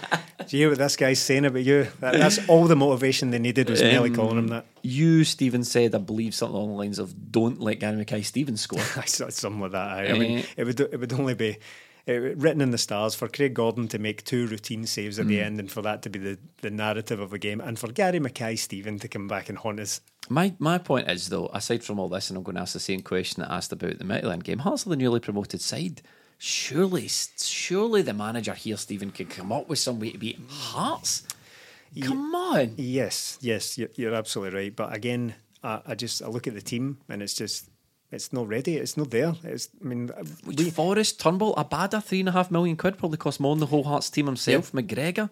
Do 0.47 0.57
you 0.57 0.63
hear 0.63 0.69
what 0.69 0.79
this 0.79 0.95
guy's 0.95 1.19
saying 1.19 1.45
about 1.45 1.63
you? 1.63 1.87
That, 1.99 2.13
that's 2.13 2.49
all 2.49 2.65
the 2.65 2.75
motivation 2.75 3.29
they 3.31 3.39
needed 3.39 3.69
was 3.69 3.81
Melly 3.81 4.09
Um, 4.09 4.15
calling 4.15 4.37
him 4.39 4.47
that. 4.47 4.65
You, 4.81 5.23
Stephen, 5.23 5.63
said, 5.63 5.93
I 5.95 5.99
believe 5.99 6.33
something 6.33 6.55
along 6.55 6.69
the 6.71 6.75
lines 6.75 6.99
of 6.99 7.31
don't 7.31 7.61
let 7.61 7.79
Gary 7.79 7.95
Mackay-Steven 7.97 8.57
score. 8.57 8.79
I 8.97 9.05
saw 9.05 9.29
something 9.29 9.61
like 9.61 9.71
that. 9.71 9.87
I, 9.91 10.05
I 10.07 10.13
mean, 10.17 10.39
Eh. 10.39 10.43
it 10.57 10.63
would 10.65 10.79
it 10.79 10.99
would 10.99 11.13
only 11.13 11.35
be 11.35 11.57
uh, 12.07 12.13
written 12.19 12.61
in 12.61 12.71
the 12.71 12.77
stars 12.77 13.15
for 13.15 13.27
Craig 13.27 13.53
Gordon 13.53 13.87
to 13.89 13.97
make 13.99 14.23
two 14.23 14.45
routine 14.47 14.85
saves 14.85 15.19
at 15.19 15.27
the 15.27 15.37
Hmm. 15.39 15.45
end, 15.45 15.59
and 15.59 15.71
for 15.71 15.81
that 15.83 16.01
to 16.03 16.09
be 16.09 16.19
the, 16.19 16.37
the 16.61 16.69
narrative 16.71 17.19
of 17.19 17.31
a 17.33 17.37
game, 17.37 17.61
and 17.61 17.79
for 17.79 17.87
Gary 17.91 18.19
Mackay-Steven 18.19 18.99
to 18.99 19.07
come 19.07 19.27
back 19.27 19.49
and 19.49 19.57
haunt 19.57 19.79
us. 19.79 20.01
My 20.29 20.53
my 20.59 20.77
point 20.77 21.09
is 21.09 21.29
though, 21.29 21.49
aside 21.53 21.83
from 21.83 21.99
all 21.99 22.09
this, 22.09 22.29
and 22.29 22.37
I'm 22.37 22.43
going 22.43 22.55
to 22.55 22.61
ask 22.61 22.73
the 22.73 22.79
same 22.79 23.01
question 23.01 23.41
that 23.41 23.51
I 23.51 23.57
asked 23.57 23.71
about 23.71 23.97
the 23.99 24.05
Midtjylland 24.05 24.43
game. 24.43 24.59
Hearts 24.59 24.85
are 24.85 24.89
the 24.89 24.95
newly 24.95 25.19
promoted 25.19 25.61
side. 25.61 26.01
Surely, 26.37 27.07
surely 27.07 28.01
the 28.01 28.13
manager 28.13 28.53
here, 28.53 28.75
Stephen, 28.75 29.11
could 29.11 29.29
come 29.29 29.51
up 29.53 29.69
with 29.69 29.79
some 29.79 29.99
way 29.99 30.11
to 30.11 30.17
beat 30.17 30.39
Hearts. 30.49 31.23
Come 32.01 32.33
on, 32.35 32.73
Yes, 32.77 33.37
yes, 33.39 33.77
you're, 33.77 33.89
you're 33.95 34.15
absolutely 34.15 34.59
right. 34.59 34.75
But 34.75 34.93
again, 34.95 35.35
I, 35.63 35.81
I 35.85 35.95
just 35.95 36.21
I 36.23 36.27
look 36.27 36.47
at 36.47 36.53
the 36.53 36.61
team, 36.61 36.97
and 37.07 37.21
it's 37.21 37.33
just 37.35 37.69
it's 38.13 38.31
not 38.31 38.47
ready. 38.47 38.77
It's 38.77 38.95
not 38.95 39.09
there. 39.09 39.33
It's 39.43 39.69
I 39.81 39.85
mean, 39.85 40.11
uh, 40.11 40.23
Which 40.45 40.59
we, 40.59 40.69
Forrest, 40.69 41.19
Turnbull, 41.19 41.55
Abada, 41.55 42.03
three 42.03 42.19
and 42.19 42.29
a 42.29 42.31
half 42.31 42.51
million 42.51 42.77
quid 42.77 42.97
probably 42.97 43.17
cost 43.17 43.39
more 43.39 43.55
than 43.55 43.61
the 43.61 43.65
whole 43.65 43.83
Hearts 43.83 44.09
team 44.09 44.27
himself. 44.27 44.71
McGregor, 44.71 45.29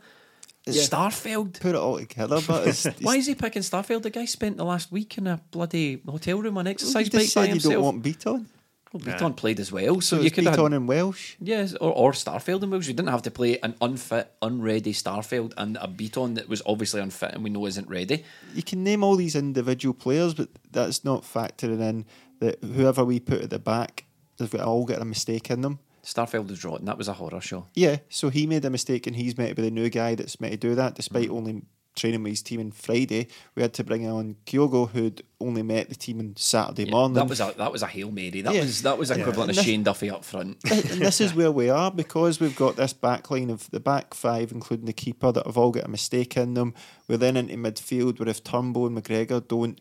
Starfelt. 0.68 1.60
Put 1.60 1.76
it 1.76 1.76
all 1.76 1.98
together, 1.98 2.40
but 2.48 2.68
it's, 2.68 2.86
it's 2.86 3.02
Why 3.02 3.18
is 3.18 3.28
he 3.28 3.36
picking 3.36 3.62
Starfelt? 3.62 4.04
The 4.04 4.10
guy 4.10 4.26
spent 4.26 4.58
the 4.58 4.66
last 4.66 4.92
week 4.92 5.18
in 5.18 5.28
a 5.28 5.42
bloody 5.52 6.02
hotel 6.08 6.40
room 6.40 6.58
on 6.58 6.68
exercise 6.68 7.06
you 7.06 7.12
bike 7.12 7.22
just 7.22 7.36
by 7.36 7.48
said 7.48 7.56
you 7.56 7.62
don't 7.62 7.84
want 7.84 8.04
Bitton. 8.04 8.46
well, 8.94 9.02
Bitton 9.02 9.36
played 9.36 9.60
as 9.60 9.72
well, 9.72 9.96
so, 10.02 10.18
So 10.18 10.20
you 10.22 10.28
it's 10.28 10.36
could 10.36 10.46
have 10.46 10.56
Bitton 10.56 10.76
in 10.76 10.88
Welsh. 10.88 11.36
Yes, 11.40 11.74
or, 11.76 11.92
or 11.94 12.12
Starfelt 12.12 12.62
and 12.62 12.72
Welsh. 12.72 12.88
You 12.88 12.94
didn't 12.94 13.10
have 13.10 13.24
to 13.24 13.32
play 13.32 13.58
an 13.60 13.76
unfit, 13.82 14.32
unready 14.42 14.94
Starfelt 14.94 15.54
and 15.58 15.78
a 15.78 15.88
Bitton 15.88 16.36
that 16.36 16.48
was 16.48 16.62
obviously 16.66 17.02
unfit 17.02 17.34
and 17.34 17.44
we 17.44 17.50
know 17.50 17.66
isn't 17.66 17.90
ready. 17.90 18.24
You 18.54 18.64
can 18.64 18.84
name 18.84 19.04
all 19.04 19.16
these 19.16 19.36
individual 19.36 19.94
players, 19.94 20.34
but 20.34 20.50
that's 20.72 21.04
not 21.04 21.24
factoring 21.24 21.82
in 21.82 22.06
that 22.42 22.64
whoever 22.64 23.06
we 23.06 23.20
put 23.20 23.42
at 23.42 23.50
the 23.50 23.60
back, 23.60 24.06
they've 24.38 24.52
got 24.52 24.62
all 24.62 24.86
got 24.86 25.02
a 25.02 25.06
mistake 25.06 25.50
in 25.50 25.62
them. 25.62 25.80
Starfelt 26.04 26.48
was 26.48 26.66
rotten. 26.66 26.86
That 26.86 26.98
was 26.98 27.08
a 27.08 27.14
horror 27.14 27.42
show. 27.42 27.68
Yeah, 27.76 27.98
so 28.10 28.30
he 28.30 28.48
made 28.48 28.66
a 28.66 28.70
mistake 28.70 29.08
and 29.08 29.16
he's 29.16 29.38
meant 29.38 29.50
to 29.50 29.56
be 29.56 29.62
the 29.62 29.72
new 29.72 29.90
guy 29.90 30.16
that's 30.16 30.42
meant 30.42 30.54
to 30.54 30.58
do 30.58 30.76
that, 30.76 30.96
despite 30.96 31.30
mm. 31.30 31.38
only 31.38 31.62
training 31.96 32.24
with 32.24 32.32
his 32.32 32.42
team 32.42 32.60
on 32.60 32.72
Friday. 32.72 33.28
We 33.56 33.62
had 33.62 33.74
to 33.76 33.84
bring 33.84 34.08
on 34.08 34.38
Kyogo, 34.46 34.90
who'd 34.90 35.24
only 35.40 35.62
met 35.62 35.90
the 35.90 35.96
team 35.96 36.20
on 36.20 36.36
Saturday 36.38 36.90
morning. 36.90 37.16
That 37.16 37.28
was 37.28 37.40
a 37.40 37.54
that 37.58 37.72
was 37.72 37.84
a 37.84 37.88
hail 37.88 38.12
mary. 38.12 38.42
That 38.42 38.54
Yeah. 38.54 38.62
was 38.62 38.82
that 38.82 38.98
was 38.98 39.12
equivalent 39.12 39.38
And 39.38 39.50
of 39.52 39.56
this- 39.58 39.66
Shane 39.66 39.84
Duffy 39.84 40.10
up 40.10 40.24
front. 40.24 40.58
and 40.72 41.02
this 41.02 41.22
is 41.22 41.34
where 41.34 41.52
we 41.52 41.70
are 41.70 41.92
because 41.92 42.40
we've 42.40 42.56
got 42.56 42.78
this 42.78 42.94
back 42.94 43.30
line 43.30 43.50
of 43.50 43.70
the 43.72 43.80
back 43.80 44.14
five, 44.14 44.52
including 44.52 44.86
the 44.86 44.94
keeper, 44.94 45.32
that 45.32 45.46
have 45.46 45.58
all 45.58 45.72
got 45.72 45.86
a 45.86 45.90
mistake 45.90 46.38
in 46.38 46.54
them. 46.54 46.74
We're 47.08 47.18
then 47.18 47.38
into 47.38 47.56
midfield 47.58 48.20
where 48.20 48.30
if 48.30 48.44
Turnbull 48.44 48.88
and 48.88 48.98
McGregor 48.98 49.46
don't 49.46 49.80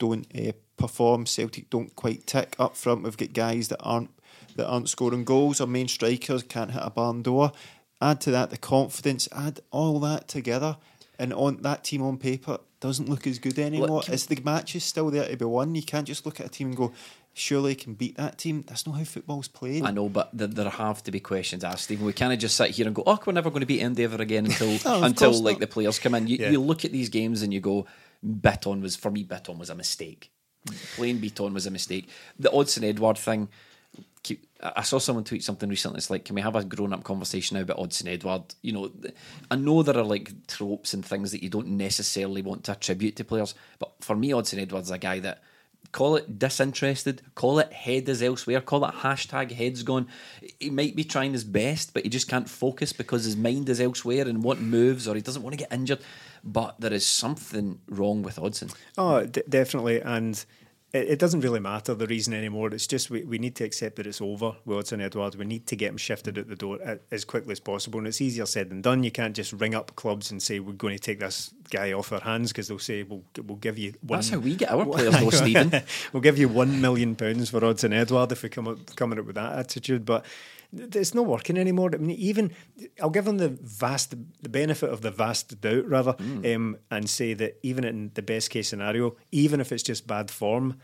don't 0.00 0.26
uh, 0.36 0.50
perform, 0.76 1.26
Celtic 1.26 1.70
don't 1.70 1.94
quite 1.94 2.26
tick 2.26 2.56
up 2.58 2.74
front. 2.76 3.04
We've 3.04 3.16
got 3.16 3.32
guys 3.32 3.68
that 3.68 3.78
aren't 3.80 4.10
that 4.56 4.66
aren't 4.66 4.88
scoring 4.88 5.24
goals. 5.24 5.60
Our 5.60 5.68
main 5.68 5.86
strikers 5.86 6.42
can't 6.42 6.72
hit 6.72 6.82
a 6.84 6.90
barn 6.90 7.22
door. 7.22 7.52
Add 8.02 8.20
to 8.22 8.30
that 8.32 8.50
the 8.50 8.56
confidence. 8.58 9.28
Add 9.30 9.60
all 9.70 10.00
that 10.00 10.26
together, 10.26 10.76
and 11.18 11.32
on 11.32 11.62
that 11.62 11.84
team 11.84 12.02
on 12.02 12.16
paper 12.18 12.58
doesn't 12.80 13.08
look 13.10 13.26
as 13.26 13.38
good 13.38 13.58
anymore. 13.58 14.00
can- 14.00 14.14
Is 14.14 14.26
the 14.26 14.40
match 14.42 14.74
is 14.74 14.82
still 14.84 15.10
there 15.10 15.28
to 15.28 15.36
be 15.36 15.44
won? 15.44 15.74
You 15.74 15.82
can't 15.82 16.06
just 16.06 16.24
look 16.26 16.40
at 16.40 16.46
a 16.46 16.48
team 16.48 16.68
and 16.68 16.76
go. 16.76 16.92
Surely 17.32 17.76
can 17.76 17.94
beat 17.94 18.16
that 18.16 18.38
team. 18.38 18.64
That's 18.66 18.86
not 18.88 18.96
how 18.96 19.04
football's 19.04 19.46
played. 19.46 19.84
I 19.84 19.92
know, 19.92 20.08
but 20.08 20.36
th- 20.36 20.50
there 20.50 20.68
have 20.68 21.00
to 21.04 21.12
be 21.12 21.20
questions 21.20 21.62
asked, 21.62 21.84
Stephen. 21.84 22.04
We 22.04 22.12
can't 22.12 22.38
just 22.40 22.56
sit 22.56 22.70
here 22.72 22.86
and 22.86 22.94
go, 22.94 23.04
"Oh, 23.06 23.18
we're 23.24 23.32
never 23.32 23.50
going 23.50 23.60
to 23.60 23.66
beat 23.66 23.80
Endeavour 23.80 24.20
again 24.20 24.46
until 24.46 24.66
No, 24.84 25.04
until 25.04 25.30
like 25.40 25.54
not. 25.56 25.60
the 25.60 25.66
players 25.68 26.00
come 26.00 26.16
in." 26.16 26.26
You, 26.26 26.38
Yeah. 26.40 26.50
you 26.50 26.60
look 26.60 26.84
at 26.84 26.90
these 26.90 27.08
games 27.08 27.42
and 27.42 27.54
you 27.54 27.60
go, 27.60 27.86
"Bitton 28.24 28.82
was 28.82 28.96
for 28.96 29.10
me. 29.10 29.24
Bitton 29.24 29.58
was 29.58 29.70
a 29.70 29.74
mistake. 29.74 30.30
Playing 30.96 31.20
Bitton 31.20 31.54
was 31.54 31.66
a 31.66 31.70
mistake." 31.70 32.08
The 32.38 32.50
Odsonne 32.50 32.84
Edouard 32.88 33.18
thing. 33.18 33.48
I 34.62 34.82
saw 34.82 34.98
someone 34.98 35.24
tweet 35.24 35.42
something 35.42 35.70
recently. 35.70 35.96
It's 35.96 36.10
like, 36.10 36.26
can 36.26 36.34
we 36.34 36.42
have 36.42 36.54
a 36.54 36.62
grown 36.62 36.92
up 36.92 37.02
conversation 37.02 37.56
now 37.56 37.62
about 37.62 37.78
Odsonne 37.78 38.12
Edouard? 38.12 38.54
You 38.60 38.72
know, 38.72 38.92
I 39.50 39.56
know 39.56 39.82
there 39.82 39.96
are 39.96 40.04
like 40.04 40.46
tropes 40.46 40.92
and 40.92 41.04
things 41.04 41.32
that 41.32 41.42
you 41.42 41.48
don't 41.48 41.68
necessarily 41.68 42.42
want 42.42 42.64
to 42.64 42.72
attribute 42.72 43.16
to 43.16 43.24
players, 43.24 43.54
but 43.78 43.92
for 44.00 44.14
me, 44.14 44.30
Odsonne 44.30 44.60
Edouard's 44.60 44.88
is 44.88 44.92
a 44.92 44.98
guy 44.98 45.20
that 45.20 45.42
call 45.92 46.16
it 46.16 46.38
disinterested, 46.38 47.22
call 47.34 47.58
it 47.58 47.72
head 47.72 48.08
is 48.08 48.22
elsewhere, 48.22 48.60
call 48.60 48.84
it 48.84 48.94
hashtag 48.96 49.52
heads 49.52 49.82
gone. 49.82 50.06
He 50.58 50.70
might 50.70 50.94
be 50.94 51.04
trying 51.04 51.32
his 51.32 51.44
best, 51.44 51.92
but 51.92 52.04
he 52.04 52.08
just 52.08 52.28
can't 52.28 52.48
focus 52.48 52.92
because 52.92 53.24
his 53.24 53.36
mind 53.36 53.68
is 53.68 53.80
elsewhere 53.80 54.28
and 54.28 54.42
what 54.42 54.60
moves, 54.60 55.08
or 55.08 55.14
he 55.14 55.20
doesn't 55.20 55.42
want 55.42 55.54
to 55.54 55.58
get 55.58 55.72
injured. 55.72 56.00
But 56.42 56.80
there 56.80 56.92
is 56.92 57.06
something 57.06 57.80
wrong 57.88 58.22
with 58.22 58.36
Odsonne. 58.36 58.74
Oh, 58.96 59.26
d- 59.26 59.42
definitely. 59.48 60.00
And 60.00 60.42
it, 60.92 61.10
it 61.10 61.18
doesn't 61.18 61.40
really 61.40 61.60
matter 61.60 61.94
the 61.94 62.06
reason 62.06 62.34
anymore. 62.34 62.72
It's 62.72 62.86
just 62.86 63.10
we, 63.10 63.22
we 63.22 63.38
need 63.38 63.54
to 63.56 63.64
accept 63.64 63.96
that 63.96 64.06
it's 64.06 64.20
over 64.20 64.56
with 64.64 64.78
Odsonne 64.86 65.02
Edouards. 65.02 65.36
We 65.36 65.44
need 65.44 65.66
to 65.68 65.76
get 65.76 65.90
him 65.90 65.96
shifted 65.96 66.38
out 66.38 66.48
the 66.48 66.56
door 66.56 66.78
a- 66.84 66.98
as 67.10 67.24
quickly 67.24 67.52
as 67.52 67.60
possible. 67.60 67.98
And 67.98 68.08
it's 68.08 68.20
easier 68.20 68.46
said 68.46 68.70
than 68.70 68.82
done. 68.82 69.04
You 69.04 69.10
can't 69.10 69.34
just 69.34 69.52
ring 69.52 69.74
up 69.74 69.94
clubs 69.96 70.30
and 70.30 70.42
say, 70.42 70.60
we're 70.60 70.72
going 70.72 70.96
to 70.96 71.02
take 71.02 71.20
this 71.20 71.52
guy 71.70 71.92
off 71.92 72.12
our 72.12 72.20
hands 72.20 72.52
because 72.52 72.68
they'll 72.68 72.78
say, 72.78 73.02
we'll, 73.02 73.22
we'll 73.44 73.56
give 73.58 73.78
you 73.78 73.94
one. 74.02 74.18
That's 74.18 74.30
how 74.30 74.38
we 74.38 74.56
get 74.56 74.70
our 74.70 74.84
players, 74.92 75.18
though, 75.18 75.30
Stephen. 75.30 75.82
we'll 76.12 76.22
give 76.22 76.38
you 76.38 76.48
one 76.48 76.80
million 76.80 77.14
pounds 77.14 77.50
for 77.50 77.60
Odsonne 77.60 77.94
Edouard 77.94 78.32
if 78.32 78.42
we 78.42 78.48
come 78.48 78.68
up, 78.68 78.96
coming 78.96 79.18
up 79.18 79.26
with 79.26 79.36
that 79.36 79.58
attitude. 79.58 80.04
But 80.04 80.24
it's 80.72 81.14
not 81.14 81.26
working 81.26 81.58
anymore. 81.58 81.90
I 81.92 81.96
mean, 81.98 82.10
even 82.18 82.52
I'll 83.02 83.10
give 83.10 83.24
them 83.24 83.38
the 83.38 83.48
vast, 83.48 84.10
the 84.42 84.48
benefit 84.48 84.90
of 84.90 85.00
the 85.00 85.10
vast 85.10 85.60
doubt, 85.60 85.86
rather, 85.88 86.14
um, 86.18 86.76
and 86.90 87.08
say 87.10 87.34
that 87.34 87.58
even 87.62 87.84
in 87.84 88.10
the 88.14 88.22
best 88.22 88.50
case 88.50 88.68
scenario, 88.68 89.16
even 89.32 89.60
if 89.60 89.72
it's 89.72 89.82
just 89.82 90.06
bad 90.06 90.30
form, 90.30 90.80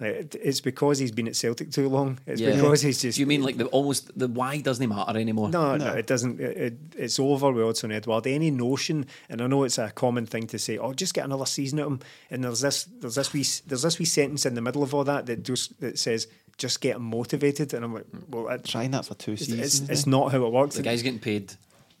it's 0.00 0.60
because 0.60 0.98
he's 0.98 1.12
been 1.12 1.28
at 1.28 1.36
Celtic 1.36 1.70
too 1.70 1.88
long. 1.88 2.18
It's 2.26 2.40
Yeah. 2.40 2.56
because 2.56 2.82
he's 2.82 3.00
just. 3.00 3.16
Do 3.16 3.20
you 3.22 3.26
mean 3.26 3.42
like 3.42 3.56
the 3.56 3.66
almost 3.66 4.10
the 4.18 4.26
why 4.26 4.60
doesn't 4.60 4.82
he 4.82 4.88
matter 4.88 5.16
anymore? 5.16 5.50
No, 5.50 5.76
no, 5.76 5.92
it 5.92 6.06
doesn't. 6.08 6.40
It, 6.40 6.76
it's 6.96 7.18
over 7.20 7.52
with 7.52 7.64
Odsonne 7.64 7.92
Edouard. 7.94 8.26
Any 8.26 8.50
notion, 8.50 9.06
and 9.28 9.40
I 9.40 9.46
know 9.46 9.62
it's 9.62 9.78
a 9.78 9.90
common 9.90 10.26
thing 10.26 10.48
to 10.48 10.58
say, 10.58 10.78
"Oh, 10.78 10.92
just 10.94 11.14
get 11.14 11.24
another 11.24 11.46
season 11.46 11.78
at 11.78 11.86
him." 11.86 12.00
And 12.28 12.42
there's 12.42 12.60
this, 12.60 12.84
there's 12.84 13.14
this 13.14 13.32
wee, 13.32 13.44
there's 13.66 13.82
this 13.82 13.98
wee 14.00 14.04
sentence 14.04 14.44
in 14.44 14.54
the 14.54 14.60
middle 14.60 14.82
of 14.82 14.92
all 14.94 15.04
that 15.04 15.26
that 15.26 15.44
just 15.44 15.80
that 15.80 15.96
says, 15.98 16.26
"Just 16.58 16.80
getting 16.80 17.02
motivated." 17.02 17.74
And 17.74 17.84
I'm 17.84 17.94
like, 17.94 18.06
well, 18.28 18.48
I, 18.48 18.56
Trying 18.58 18.92
that 18.92 19.06
for 19.06 19.14
two 19.14 19.36
seasons. 19.36 19.60
it's, 19.60 19.88
it's 19.88 20.06
eh? 20.06 20.10
not 20.10 20.32
how 20.32 20.44
it 20.44 20.52
works. 20.52 20.76
The 20.76 20.82
guy's 20.82 21.02
getting 21.02 21.20
paid 21.20 21.52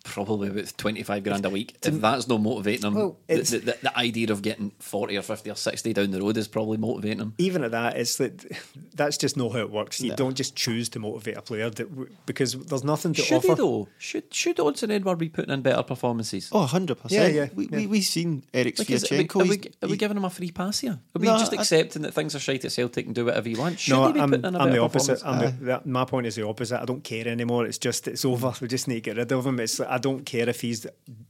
probably 0.04 0.48
about 0.48 0.72
25 0.76 1.24
grand 1.24 1.44
a 1.46 1.50
week. 1.50 1.74
If 1.82 2.00
that's 2.00 2.28
not 2.28 2.40
motivating 2.40 2.82
them, 2.82 2.94
Well, 2.94 3.16
the, 3.26 3.32
it's- 3.34 3.50
the, 3.50 3.58
the, 3.58 3.78
the 3.82 3.98
idea 3.98 4.30
of 4.30 4.42
getting 4.42 4.70
40 4.78 5.16
or 5.16 5.22
50 5.22 5.50
or 5.50 5.56
60 5.56 5.92
down 5.92 6.10
the 6.12 6.20
road 6.20 6.36
is 6.36 6.46
probably 6.46 6.76
motivating 6.76 7.18
them. 7.18 7.34
even 7.38 7.64
at 7.64 7.70
that, 7.72 7.96
it's 7.96 8.16
that 8.18 8.44
that's 8.94 9.16
just 9.16 9.36
not 9.36 9.52
how 9.52 9.58
it 9.60 9.70
works. 9.70 10.00
You 10.00 10.14
don't 10.14 10.34
just 10.36 10.54
choose 10.54 10.88
to 10.90 10.98
motivate 11.00 11.36
a 11.38 11.42
player 11.42 11.70
that, 11.70 12.26
because 12.26 12.52
there's 12.52 12.84
nothing 12.84 13.14
to 13.14 13.22
offer. 13.22 13.28
Should 13.28 13.36
offer. 13.38 13.48
he 13.48 13.54
though? 13.54 13.88
Should 13.98 14.32
should 14.34 14.56
Odsonne 14.58 14.90
Edouard 14.92 15.18
be 15.18 15.28
putting 15.28 15.52
in 15.52 15.62
better 15.62 15.82
performances? 15.82 16.50
Oh, 16.52 16.66
100%. 16.70 17.10
Yeah, 17.10 17.26
yeah, 17.26 17.48
We, 17.54 17.66
yeah. 17.68 17.76
we, 17.78 17.86
we 17.86 18.00
seen 18.02 18.44
Eric 18.52 18.78
Like, 18.78 18.90
is- 18.90 19.10
are, 19.10 19.16
we, 19.16 19.24
are, 19.24 19.38
we, 19.44 19.56
are 19.82 19.86
we 19.86 19.88
he- 19.90 19.96
giving 19.96 20.16
him 20.16 20.24
a 20.24 20.30
free 20.30 20.50
pass 20.50 20.80
here? 20.80 20.92
Are 20.92 21.18
we 21.18 21.26
No, 21.26 21.38
just 21.38 21.52
I- 21.52 21.56
accepting 21.56 22.02
that 22.02 22.12
things 22.14 22.34
are 22.34 22.38
shite 22.40 22.64
at 22.64 22.72
Celtic 22.72 23.06
and 23.06 23.14
do 23.14 23.24
whatever 23.24 23.48
he 23.48 23.54
wants? 23.56 23.80
Should 23.82 23.92
no, 23.94 24.06
he 24.08 24.12
be 24.12 24.20
I'm, 24.20 24.30
putting 24.30 24.44
in 24.44 24.54
a 24.54 24.58
I'm 24.58 24.64
better 24.66 24.76
the 24.78 24.82
opposite. 24.84 25.22
I'm 25.24 25.64
the, 25.64 25.80
my 25.86 26.04
point 26.04 26.26
is 26.26 26.34
the 26.34 26.46
opposite. 26.46 26.80
I 26.80 26.84
don't 26.84 27.02
care 27.02 27.26
anymore. 27.26 27.64
It's 27.66 27.78
just 27.78 28.06
it's 28.06 28.24
over. 28.24 28.52
We 28.60 28.68
just 28.68 28.86
need 28.86 28.96
to 28.96 29.00
get 29.00 29.16
rid 29.16 29.32
of 29.32 29.46
him. 29.46 29.58
It's 29.60 29.78
like, 29.78 29.88
I 29.94 29.98
don't 29.98 30.26
care 30.26 30.48
if 30.48 30.60
he's 30.60 30.88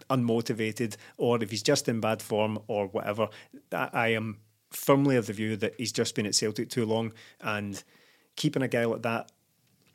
unmotivated 0.08 0.96
or 1.18 1.42
if 1.42 1.50
he's 1.50 1.62
just 1.62 1.86
in 1.86 2.00
bad 2.00 2.22
form 2.22 2.58
or 2.66 2.86
whatever. 2.86 3.28
I, 3.70 3.90
I 3.92 4.08
am 4.08 4.38
firmly 4.70 5.16
of 5.16 5.26
the 5.26 5.34
view 5.34 5.54
that 5.56 5.74
he's 5.76 5.92
just 5.92 6.14
been 6.14 6.24
at 6.24 6.34
Celtic 6.34 6.70
too 6.70 6.86
long 6.86 7.12
and 7.42 7.84
keeping 8.36 8.62
a 8.62 8.68
guy 8.68 8.86
like 8.86 9.02
that 9.02 9.30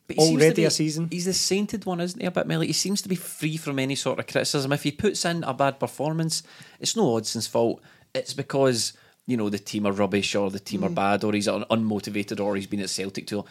But 0.06 0.18
he 0.18 0.22
seems 0.22 0.38
to 0.38 0.44
already 0.46 0.62
be- 0.62 0.66
a 0.66 0.70
season. 0.70 1.08
He's 1.10 1.26
the 1.26 1.34
sainted 1.34 1.86
one, 1.86 2.00
isn't 2.00 2.22
he? 2.22 2.28
A 2.28 2.32
bit, 2.32 2.46
Melly. 2.46 2.68
He 2.68 2.74
seems 2.74 3.02
to 3.02 3.10
be 3.10 3.16
free 3.16 3.58
from 3.58 3.80
any 3.80 3.96
sort 3.96 4.20
of 4.20 4.28
criticism. 4.28 4.72
If 4.72 4.84
he 4.84 4.92
puts 4.92 5.26
in 5.26 5.44
a 5.44 5.54
bad 5.54 5.80
performance, 5.80 6.44
it's 6.80 6.96
no 6.96 7.06
Odsonne's 7.16 7.48
fault. 7.48 7.82
It's 8.14 8.36
because 8.36 8.94
you 9.26 9.36
know 9.36 9.50
the 9.50 9.58
team 9.58 9.88
are 9.88 9.92
rubbish 9.92 10.36
or 10.36 10.52
the 10.52 10.60
team 10.60 10.84
are 10.84 10.90
mm. 10.90 10.96
bad 10.96 11.24
or 11.24 11.34
he's 11.34 11.48
un- 11.48 11.66
unmotivated 11.72 12.40
or 12.40 12.56
he's 12.56 12.68
been 12.68 12.82
at 12.82 12.92
Celtic 12.92 13.26
too 13.26 13.38
long. 13.38 13.48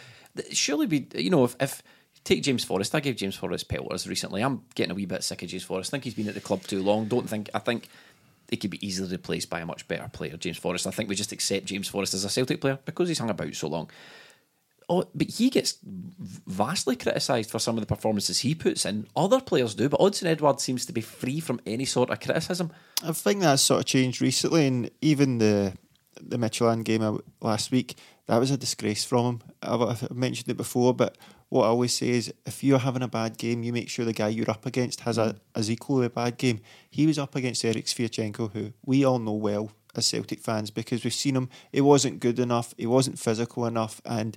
Surely, 0.53 0.87
be 0.87 1.09
you 1.17 1.31
know 1.31 1.45
if. 1.45 1.57
if 1.59 1.83
Take 2.29 2.43
James 2.43 2.63
Forrest. 2.63 2.95
I 2.95 3.01
gave 3.01 3.17
James 3.17 3.37
Forrest 3.37 3.71
pelters 3.71 4.07
recently. 4.07 4.43
I'm 4.43 4.61
getting 4.75 4.91
a 4.91 4.95
wee 4.95 5.07
bit 5.07 5.25
sick 5.25 5.43
of 5.43 5.49
James 5.49 5.63
Forrest. 5.63 5.89
I 5.89 5.93
think 5.93 6.05
he's 6.05 6.13
been 6.13 6.29
at 6.29 6.35
the 6.35 6.43
club 6.43 6.63
too 6.63 6.83
long. 6.83 7.07
Don't 7.07 7.27
think. 7.27 7.49
I 7.55 7.59
think 7.59 7.89
he 8.51 8.59
could 8.59 8.69
be 8.69 8.87
easily 8.87 9.11
replaced 9.11 9.49
by 9.49 9.61
a 9.61 9.65
much 9.65 9.89
better 9.89 10.07
player, 10.13 10.37
James 10.37 10.59
Forrest. 10.59 10.87
I 10.87 10.91
think 10.91 11.09
we 11.09 11.15
just 11.15 11.33
accept 11.33 11.65
James 11.65 11.89
Forrest 11.89 12.13
as 12.13 12.27
a 12.27 12.29
Celtic 12.29 12.61
player 12.61 12.79
because 12.85 13.09
he's 13.09 13.19
hung 13.19 13.31
about 13.31 13.55
so 13.55 13.69
long. 13.69 13.89
Oh, 14.91 15.05
but 15.15 15.31
he 15.31 15.49
gets 15.49 15.79
vastly 15.83 16.97
criticised 16.97 17.51
for 17.51 17.59
some 17.59 17.79
of 17.79 17.81
the 17.81 17.87
performances 17.87 18.41
he 18.41 18.55
puts 18.55 18.85
in. 18.85 19.07
Other 19.17 19.41
players 19.41 19.75
do, 19.75 19.89
but 19.89 19.99
Odsonne 19.99 20.29
Edouard 20.29 20.61
seems 20.61 20.85
to 20.85 20.93
be 20.93 21.01
free 21.01 21.41
from 21.41 21.63
any 21.65 21.87
sort 21.87 22.11
of 22.11 22.21
criticism. 22.21 22.71
I 23.03 23.13
think 23.13 23.41
that's 23.41 23.63
sort 23.63 23.81
of 23.81 23.87
changed 23.87 24.21
recently, 24.21 24.67
and 24.67 24.91
even 25.01 25.39
the 25.39 25.73
the 26.21 26.37
Midtjylland 26.37 26.85
game 26.85 27.01
uh, 27.01 27.17
last 27.41 27.71
week, 27.71 27.97
that 28.27 28.37
was 28.37 28.51
a 28.51 28.59
disgrace 28.59 29.07
from 29.07 29.25
him. 29.25 29.43
I've 29.63 30.15
mentioned 30.15 30.51
it 30.51 30.59
before, 30.59 30.93
but 30.93 31.17
what 31.49 31.65
I 31.65 31.69
always 31.69 31.95
say 31.95 32.11
is, 32.11 32.33
if 32.45 32.63
you're 32.63 32.79
having 32.79 33.03
a 33.03 33.09
bad 33.09 33.39
game, 33.39 33.63
you 33.63 33.73
make 33.73 33.89
sure 33.89 34.05
the 34.05 34.13
guy 34.13 34.29
you're 34.29 34.51
up 34.51 34.67
against 34.67 35.01
has 35.01 35.19
a 35.19 35.23
mm. 35.23 35.39
as 35.55 35.71
equally 35.71 36.07
a 36.07 36.11
bad 36.11 36.37
game. 36.37 36.61
He 36.91 37.07
was 37.07 37.19
up 37.19 37.35
against 37.35 37.65
Erik 37.65 37.87
Sviatchenko, 37.87 38.53
who 38.53 38.73
we 38.85 39.05
all 39.05 39.19
know 39.19 39.33
well 39.33 39.71
as 39.95 40.07
Celtic 40.07 40.41
fans 40.41 40.71
because 40.71 41.05
we've 41.05 41.15
seen 41.15 41.37
him. 41.37 41.49
He 41.73 41.81
wasn't 41.81 42.21
good 42.21 42.39
enough. 42.39 42.75
He 42.77 42.87
wasn't 42.87 43.19
physical 43.19 43.67
enough, 43.67 44.01
and 44.05 44.37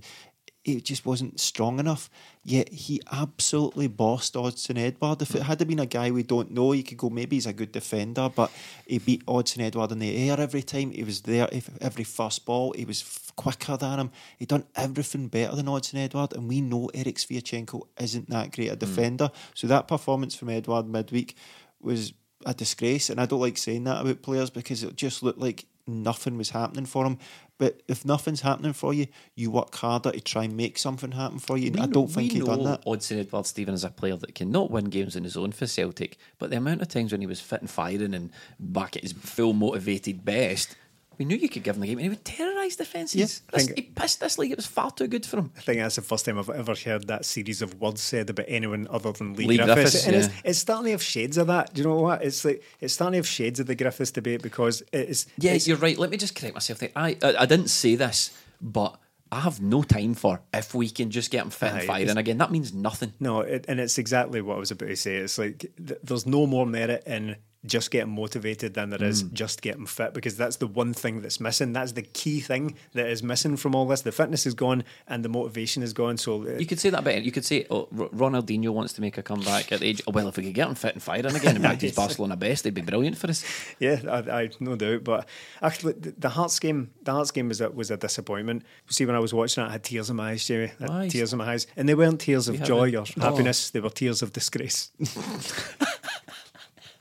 he 0.64 0.80
just 0.80 1.06
wasn't 1.06 1.40
strong 1.40 1.80
enough. 1.80 2.10
Yet 2.44 2.70
he 2.70 3.02
absolutely 3.12 3.88
bossed 3.88 4.36
Odsonne 4.36 4.78
Edouard. 4.78 5.22
If 5.22 5.36
it 5.36 5.44
had 5.44 5.66
been 5.68 5.80
a 5.80 5.86
guy 5.86 6.12
we 6.12 6.24
don't 6.24 6.52
know, 6.52 6.74
you 6.74 6.84
could 6.84 6.98
go, 6.98 7.10
maybe 7.10 7.36
he's 7.36 7.48
a 7.48 7.54
good 7.54 7.72
defender, 7.72 8.30
but 8.34 8.52
he 8.86 9.00
beat 9.00 9.26
Odsonne 9.26 9.64
Edouard 9.64 9.92
in 9.92 10.00
the 10.00 10.30
air 10.30 10.40
every 10.40 10.62
time. 10.62 10.92
He 10.92 11.04
was 11.04 11.22
there 11.22 11.50
if- 11.52 11.70
every 11.82 12.04
first 12.04 12.46
ball. 12.46 12.74
He 12.74 12.86
was 12.86 13.04
quicker 13.36 13.78
than 13.78 14.00
him. 14.00 14.12
He 14.38 14.46
done 14.46 14.66
everything 14.76 15.28
better 15.28 15.56
than 15.56 15.68
Odsonne 15.68 16.00
Edouard, 16.00 16.34
and 16.34 16.48
we 16.48 16.62
know 16.62 16.90
Erik 16.94 17.18
Sviatchenko 17.18 17.88
isn't 18.00 18.30
that 18.30 18.52
great 18.52 18.70
a 18.70 18.74
hmm. 18.74 18.80
defender. 18.80 19.32
So 19.56 19.68
that 19.68 19.88
performance 19.88 20.36
from 20.36 20.50
Edouard 20.50 20.88
midweek 20.88 21.36
was 21.80 22.14
a 22.46 22.54
disgrace, 22.54 23.10
and 23.10 23.20
I 23.20 23.26
don't 23.26 23.40
like 23.40 23.58
saying 23.58 23.84
that 23.86 24.02
about 24.02 24.22
players 24.22 24.50
because 24.50 24.84
it 24.84 24.96
just 24.96 25.24
looked 25.24 25.40
like 25.40 25.66
nothing 25.92 26.38
was 26.38 26.52
happening 26.52 26.86
for 26.86 27.06
him. 27.06 27.18
But 27.58 27.84
if 27.88 28.04
nothing's 28.06 28.42
happening 28.42 28.74
for 28.74 28.92
you, 28.92 29.06
you 29.36 29.52
work 29.52 29.76
harder 29.76 30.12
to 30.12 30.20
try 30.20 30.46
and 30.46 30.58
make 30.58 30.80
something 30.80 31.12
happen 31.12 31.38
for 31.38 31.58
you. 31.58 31.68
And 31.68 31.80
I 31.80 31.86
don't 31.86 32.08
think 32.08 32.34
we 32.34 32.40
he 32.40 32.46
done 32.46 32.64
know 32.64 32.72
that. 32.72 32.86
Odsonne 32.86 33.20
Edouard 33.20 33.46
Stephen 33.46 33.76
is 33.76 33.84
a 33.84 33.92
player 33.92 34.16
that 34.16 34.34
cannot 34.34 34.72
win 34.72 34.86
games 34.86 35.16
on 35.16 35.24
his 35.24 35.38
own 35.38 35.52
for 35.52 35.68
Celtic, 35.68 36.18
but 36.40 36.50
the 36.50 36.58
amount 36.58 36.82
of 36.82 36.88
times 36.88 37.12
when 37.12 37.22
he 37.22 37.28
was 37.28 37.40
fit 37.40 37.62
and 37.62 37.70
firing 37.70 38.16
and 38.16 38.32
back 38.60 38.96
at 38.96 39.04
his 39.04 39.14
full 39.14 39.54
motivated 39.54 40.26
best, 40.26 40.76
we 41.22 41.26
knew 41.26 41.38
you 41.38 41.50
could 41.50 41.62
give 41.62 41.76
him 41.76 41.82
the 41.82 41.88
game 41.88 42.00
and 42.00 42.04
he 42.04 42.10
would 42.10 42.26
terrorise 42.26 42.76
defences. 42.76 43.16
Yeah, 43.16 43.58
This- 43.60 43.68
he 43.76 43.84
pissed 43.84 44.20
this 44.22 44.40
league, 44.40 44.50
it 44.52 44.58
was 44.58 44.66
far 44.66 44.90
too 44.90 45.06
good 45.08 45.24
for 45.24 45.38
him. 45.38 45.52
I 45.56 45.62
think 45.62 45.80
that's 45.80 45.98
the 45.98 46.02
first 46.02 46.26
time 46.26 46.40
I've 46.40 46.50
ever 46.50 46.74
heard 46.74 47.06
that 47.10 47.26
series 47.26 47.62
of 47.62 47.80
words 47.80 48.02
said 48.02 48.32
about 48.32 48.48
anyone 48.50 48.88
other 48.90 49.12
than 49.12 49.36
Lee, 49.36 49.46
Lee 49.46 49.58
Griffiths. 49.58 49.76
Griffiths, 49.76 50.08
and 50.08 50.16
it's, 50.16 50.28
yeah. 50.30 50.42
it's 50.46 50.58
starting 50.58 50.86
to 50.86 50.92
have 50.94 51.04
shades 51.04 51.38
of 51.38 51.46
that. 51.46 51.76
Do 51.76 51.82
you 51.84 51.88
know 51.88 51.98
what? 51.98 52.24
It's 52.24 52.44
like 52.44 52.64
it's 52.80 52.94
starting 52.96 53.14
to 53.14 53.18
have 53.20 53.28
shades 53.28 53.60
of 53.60 53.68
the 53.68 53.76
Griffiths 53.76 54.10
debate 54.10 54.42
because 54.42 54.82
it's 54.92 55.28
Yeah, 55.38 55.52
it's, 55.54 55.68
you're 55.68 55.78
right. 55.78 55.96
Let 55.98 56.10
me 56.10 56.18
just 56.18 56.34
correct 56.36 56.56
myself 56.56 56.80
there. 56.80 56.90
I, 56.96 57.16
I 57.22 57.36
I 57.42 57.46
didn't 57.46 57.70
say 57.70 57.94
this, 57.96 58.32
but 58.60 58.98
I 59.32 59.42
have 59.42 59.62
no 59.62 59.84
time 59.84 60.14
for 60.16 60.42
if 60.54 60.74
we 60.74 60.90
can 60.90 61.10
just 61.12 61.30
get 61.32 61.44
him 61.46 61.52
fit 61.52 61.72
and 61.72 61.84
firing 61.84 62.02
it's- 62.04 62.18
again. 62.18 62.40
That 62.40 62.52
means 62.52 62.74
nothing. 62.74 63.14
No, 63.20 63.42
it, 63.42 63.66
and 63.70 63.80
it's 63.80 63.98
exactly 63.98 64.42
what 64.42 64.56
I 64.58 64.60
was 64.60 64.72
about 64.72 64.90
to 64.90 64.96
say. 64.96 65.18
It's 65.18 65.38
like 65.38 65.60
th- 65.78 66.00
there's 66.04 66.26
no 66.26 66.48
more 66.48 66.66
merit 66.66 67.04
in 67.06 67.36
just 67.66 67.92
getting 67.92 68.12
motivated 68.14 68.74
than 68.74 68.90
there 68.90 69.04
is 69.04 69.24
Mm. 69.24 69.34
just 69.34 69.62
getting 69.62 69.86
fit 69.86 70.14
because 70.16 70.36
that's 70.36 70.56
the 70.56 70.66
one 70.68 70.94
thing 70.94 71.22
that's 71.22 71.40
missing. 71.40 71.74
That's 71.74 71.92
the 71.92 72.02
key 72.02 72.40
thing 72.40 72.76
that 72.94 73.08
is 73.08 73.22
missing 73.22 73.56
from 73.56 73.76
all 73.76 73.86
this. 73.86 74.02
The 74.02 74.12
fitness 74.12 74.46
is 74.48 74.54
gone 74.56 74.84
and 75.08 75.24
the 75.24 75.30
motivation 75.30 75.84
is 75.84 75.94
gone. 75.94 76.18
So 76.18 76.42
uh, 76.44 76.58
You 76.58 76.66
could 76.66 76.80
say 76.80 76.90
that 76.90 77.04
better. 77.04 77.20
You 77.20 77.32
could 77.32 77.46
say, 77.46 77.68
"Oh, 77.70 77.88
R- 77.98 78.08
Ronaldinho 78.10 78.70
wants 78.70 78.94
to 78.94 79.02
make 79.02 79.18
a 79.20 79.24
comeback 79.24 79.72
at 79.72 79.80
the 79.82 79.86
age." 79.88 80.02
Oh, 80.08 80.12
well, 80.12 80.28
if 80.28 80.38
we 80.38 80.44
could 80.44 80.54
get 80.56 80.68
him 80.70 80.76
fit 80.76 80.94
and 80.96 81.04
firing 81.04 81.36
again 81.36 81.56
and 81.56 81.62
back 81.64 81.78
to 81.80 81.86
his 81.86 81.96
Barcelona 81.96 82.36
best, 82.36 82.64
they'd 82.64 82.74
be 82.74 82.82
brilliant 82.82 83.18
for 83.18 83.30
us. 83.30 83.44
Yeah, 83.80 84.02
I, 84.10 84.42
I 84.44 84.50
no 84.60 84.76
doubt. 84.76 85.04
But 85.04 85.28
actually, 85.62 85.94
the, 85.94 86.16
the 86.18 86.30
Hearts 86.30 86.60
game, 86.60 86.90
the 87.04 87.12
Hearts 87.12 87.32
game 87.32 87.48
was 87.48 87.62
a, 87.62 87.70
was 87.70 87.92
a 87.92 87.98
disappointment. 87.98 88.64
See, 88.90 89.06
when 89.06 89.16
I 89.16 89.20
was 89.20 89.34
watching 89.34 89.64
it, 89.64 89.68
I 89.68 89.72
had 89.74 89.84
tears 89.84 90.10
in 90.10 90.16
my 90.16 90.32
eyes, 90.32 90.46
Jamie. 90.48 90.72
I 90.80 91.04
had 91.04 91.12
tears 91.12 91.32
in 91.32 91.38
my 91.38 91.52
eyes, 91.54 91.68
and 91.78 91.88
they 91.88 91.94
weren't 91.96 92.20
tears 92.22 92.48
of 92.48 92.58
have 92.58 92.68
joy 92.68 92.92
or 92.96 93.06
Oh. 93.18 93.22
happiness. 93.22 93.70
They 93.70 93.80
were 93.82 93.90
tears 93.92 94.22
of 94.24 94.34
disgrace. 94.34 94.90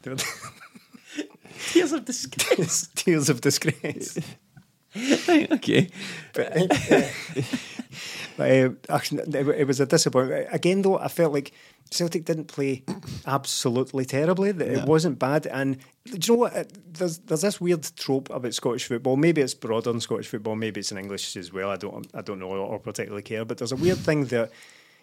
They 0.02 0.10
were 0.10 0.16
Tears 1.72 1.92
of 1.92 2.04
disgrace. 2.04 2.88
tears 2.94 3.28
of 3.28 3.40
disgrace. 3.40 4.18
okay. 4.96 5.88
But, 6.32 6.56
uh, 6.58 8.42
uh, 8.42 8.68
actually, 8.88 9.22
it, 9.38 9.66
was 9.66 9.78
a 9.78 9.86
disappointment. 9.86 10.48
Again, 10.50 10.82
though, 10.82 10.98
I 10.98 11.08
felt 11.08 11.32
like 11.32 11.52
Celtic 11.90 12.24
didn't 12.24 12.46
play 12.46 12.82
absolutely 13.26 14.04
terribly. 14.04 14.52
That 14.52 14.68
It 14.68 14.84
wasn't 14.84 15.18
bad. 15.18 15.46
And 15.46 15.76
do 16.06 16.12
you 16.20 16.34
know 16.34 16.40
what? 16.40 16.72
There's 16.92 17.18
there's 17.18 17.42
this 17.42 17.60
weird 17.60 17.88
trope 17.96 18.30
about 18.30 18.54
Scottish 18.54 18.86
football. 18.86 19.16
Maybe 19.16 19.40
it's 19.42 19.54
broader 19.54 19.92
than 19.92 20.00
Scottish 20.00 20.28
football. 20.28 20.56
Maybe 20.56 20.80
it's 20.80 20.90
in 20.90 20.98
English 20.98 21.36
as 21.36 21.52
well. 21.52 21.70
I 21.70 21.76
don't 21.76 22.06
I 22.14 22.22
don't 22.22 22.38
know 22.38 22.50
or 22.50 22.78
particularly 22.78 23.22
care. 23.22 23.44
But 23.44 23.58
there's 23.58 23.72
a 23.72 23.76
weird 23.76 23.98
thing 23.98 24.26
that. 24.26 24.50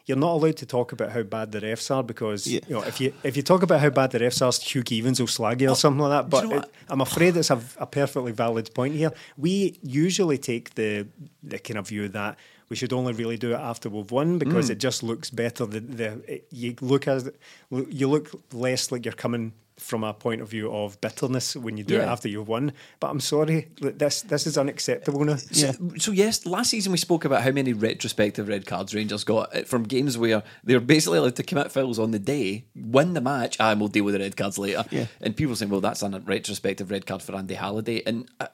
You're 0.07 0.17
not 0.17 0.31
allowed 0.31 0.55
to 0.57 0.65
talk 0.65 0.93
about 0.93 1.11
how 1.11 1.23
bad 1.23 1.51
the 1.51 1.59
refs 1.59 1.93
are 1.93 2.01
because 2.01 2.47
Yeah. 2.47 2.61
you 2.67 2.75
know 2.75 2.81
if 2.83 2.99
you 3.01 3.13
if 3.23 3.35
you 3.35 3.43
talk 3.43 3.61
about 3.61 3.81
how 3.81 3.89
bad 3.89 4.11
the 4.11 4.19
refs 4.19 4.41
are, 4.41 4.51
Hugh 4.65 4.83
Keevins 4.83 5.19
will 5.19 5.27
slag 5.27 5.61
you 5.61 5.67
or 5.67 5.71
oh, 5.71 5.75
something 5.75 5.99
like 5.99 6.11
that. 6.11 6.29
do 6.29 6.37
you 6.37 6.41
But 6.43 6.49
know 6.55 6.61
it- 6.63 6.71
I'm 6.89 7.01
afraid 7.01 7.35
it's 7.35 7.49
a, 7.51 7.59
a 7.77 7.85
perfectly 7.85 8.31
valid 8.31 8.73
point 8.73 8.95
here. 8.95 9.11
We 9.37 9.77
usually 9.83 10.37
take 10.37 10.75
the 10.75 11.07
the 11.43 11.59
kind 11.59 11.77
of 11.77 11.89
view 11.89 12.07
that 12.09 12.37
we 12.69 12.75
should 12.77 12.93
only 12.93 13.13
really 13.13 13.37
do 13.37 13.51
it 13.53 13.59
after 13.59 13.89
we've 13.89 14.09
won 14.11 14.37
because 14.39 14.67
mm. 14.69 14.71
it 14.71 14.77
just 14.79 15.03
looks 15.03 15.29
better. 15.29 15.65
The, 15.65 15.81
the 15.81 16.09
it- 16.35 16.47
you 16.51 16.75
look 16.79 17.07
as 17.07 17.29
you 17.69 18.07
look 18.07 18.29
less 18.53 18.91
like 18.93 19.03
you're 19.05 19.13
coming 19.25 19.51
from 19.79 20.03
a 20.03 20.13
point 20.13 20.41
of 20.41 20.49
view 20.49 20.73
of 20.73 20.99
bitterness 21.01 21.55
when 21.55 21.77
you 21.77 21.83
do 21.83 21.99
it 21.99 22.03
after 22.03 22.27
you've 22.27 22.47
won. 22.47 22.73
But 22.99 23.11
I'm 23.11 23.19
sorry, 23.19 23.69
this 23.79 24.23
this 24.23 24.47
is 24.47 24.57
unacceptable 24.57 25.23
now. 25.23 25.35
So, 25.35 25.71
so 25.97 26.11
yes, 26.11 26.45
last 26.45 26.71
season 26.71 26.91
we 26.91 26.97
spoke 26.97 27.25
about 27.25 27.43
how 27.43 27.51
many 27.51 27.73
retrospective 27.73 28.47
red 28.47 28.65
cards 28.65 28.95
Rangers 28.95 29.23
got 29.23 29.55
uh, 29.55 29.63
from 29.63 29.83
games 29.83 30.17
where 30.17 30.43
they're 30.63 30.79
basically 30.79 31.19
allowed 31.19 31.35
to 31.35 31.43
commit 31.43 31.71
fouls 31.71 31.99
on 31.99 32.11
the 32.11 32.19
day, 32.19 32.65
win 32.75 33.13
the 33.13 33.21
match, 33.21 33.57
and 33.59 33.79
we'll 33.79 33.89
deal 33.89 34.03
with 34.03 34.13
the 34.13 34.19
red 34.19 34.35
cards 34.35 34.57
later. 34.57 34.83
Yeah. 34.89 35.05
And 35.21 35.35
people 35.35 35.55
saying, 35.55 35.69
well, 35.69 35.81
that's 35.81 36.01
a 36.01 36.09
retrospective 36.09 36.89
red 36.89 37.05
card 37.05 37.21
for 37.21 37.35
Andy 37.35 37.53
Halliday. 37.53 38.01
And 38.05 38.29
I, 38.39 38.47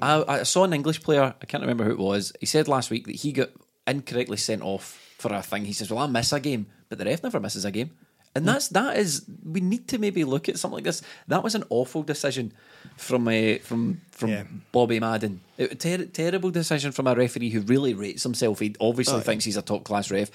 I, 0.00 0.24
I 0.26 0.42
saw 0.42 0.64
an 0.64 0.72
English 0.72 1.02
player, 1.02 1.34
I 1.40 1.46
can't 1.46 1.62
remember 1.62 1.84
who 1.84 1.92
it 1.92 1.98
was, 1.98 2.32
he 2.40 2.46
said 2.46 2.68
last 2.68 2.90
week 2.90 3.06
that 3.06 3.16
he 3.16 3.32
got 3.32 3.50
incorrectly 3.86 4.36
sent 4.36 4.62
off 4.62 5.14
for 5.18 5.32
a 5.32 5.42
thing. 5.42 5.64
He 5.64 5.72
says, 5.72 5.90
well, 5.90 6.04
I 6.04 6.06
miss 6.06 6.32
a 6.32 6.40
game, 6.40 6.66
but 6.88 6.98
the 6.98 7.04
ref 7.04 7.22
never 7.22 7.40
misses 7.40 7.64
a 7.64 7.70
game. 7.70 7.92
And 8.36 8.46
that's 8.46 8.68
that 8.68 8.96
is 8.98 9.24
we 9.44 9.60
need 9.60 9.88
to 9.88 9.98
maybe 9.98 10.24
look 10.24 10.48
at 10.48 10.58
something 10.58 10.76
like 10.76 10.84
this. 10.84 11.02
That 11.28 11.42
was 11.42 11.54
an 11.54 11.64
awful 11.70 12.02
decision 12.02 12.52
from 12.96 13.26
uh, 13.28 13.58
from 13.62 14.00
from 14.10 14.30
Yeah. 14.30 14.44
Bobby 14.72 15.00
Madden. 15.00 15.40
It, 15.58 15.80
ter- 15.80 16.04
terrible 16.04 16.50
decision 16.50 16.92
from 16.92 17.06
a 17.06 17.14
referee 17.14 17.50
who 17.50 17.60
really 17.62 17.94
rates 17.94 18.22
himself. 18.22 18.60
He 18.60 18.74
obviously 18.80 19.20
thinks 19.22 19.44
he's 19.44 19.56
a 19.56 19.62
top 19.62 19.84
class 19.84 20.10
ref. 20.10 20.30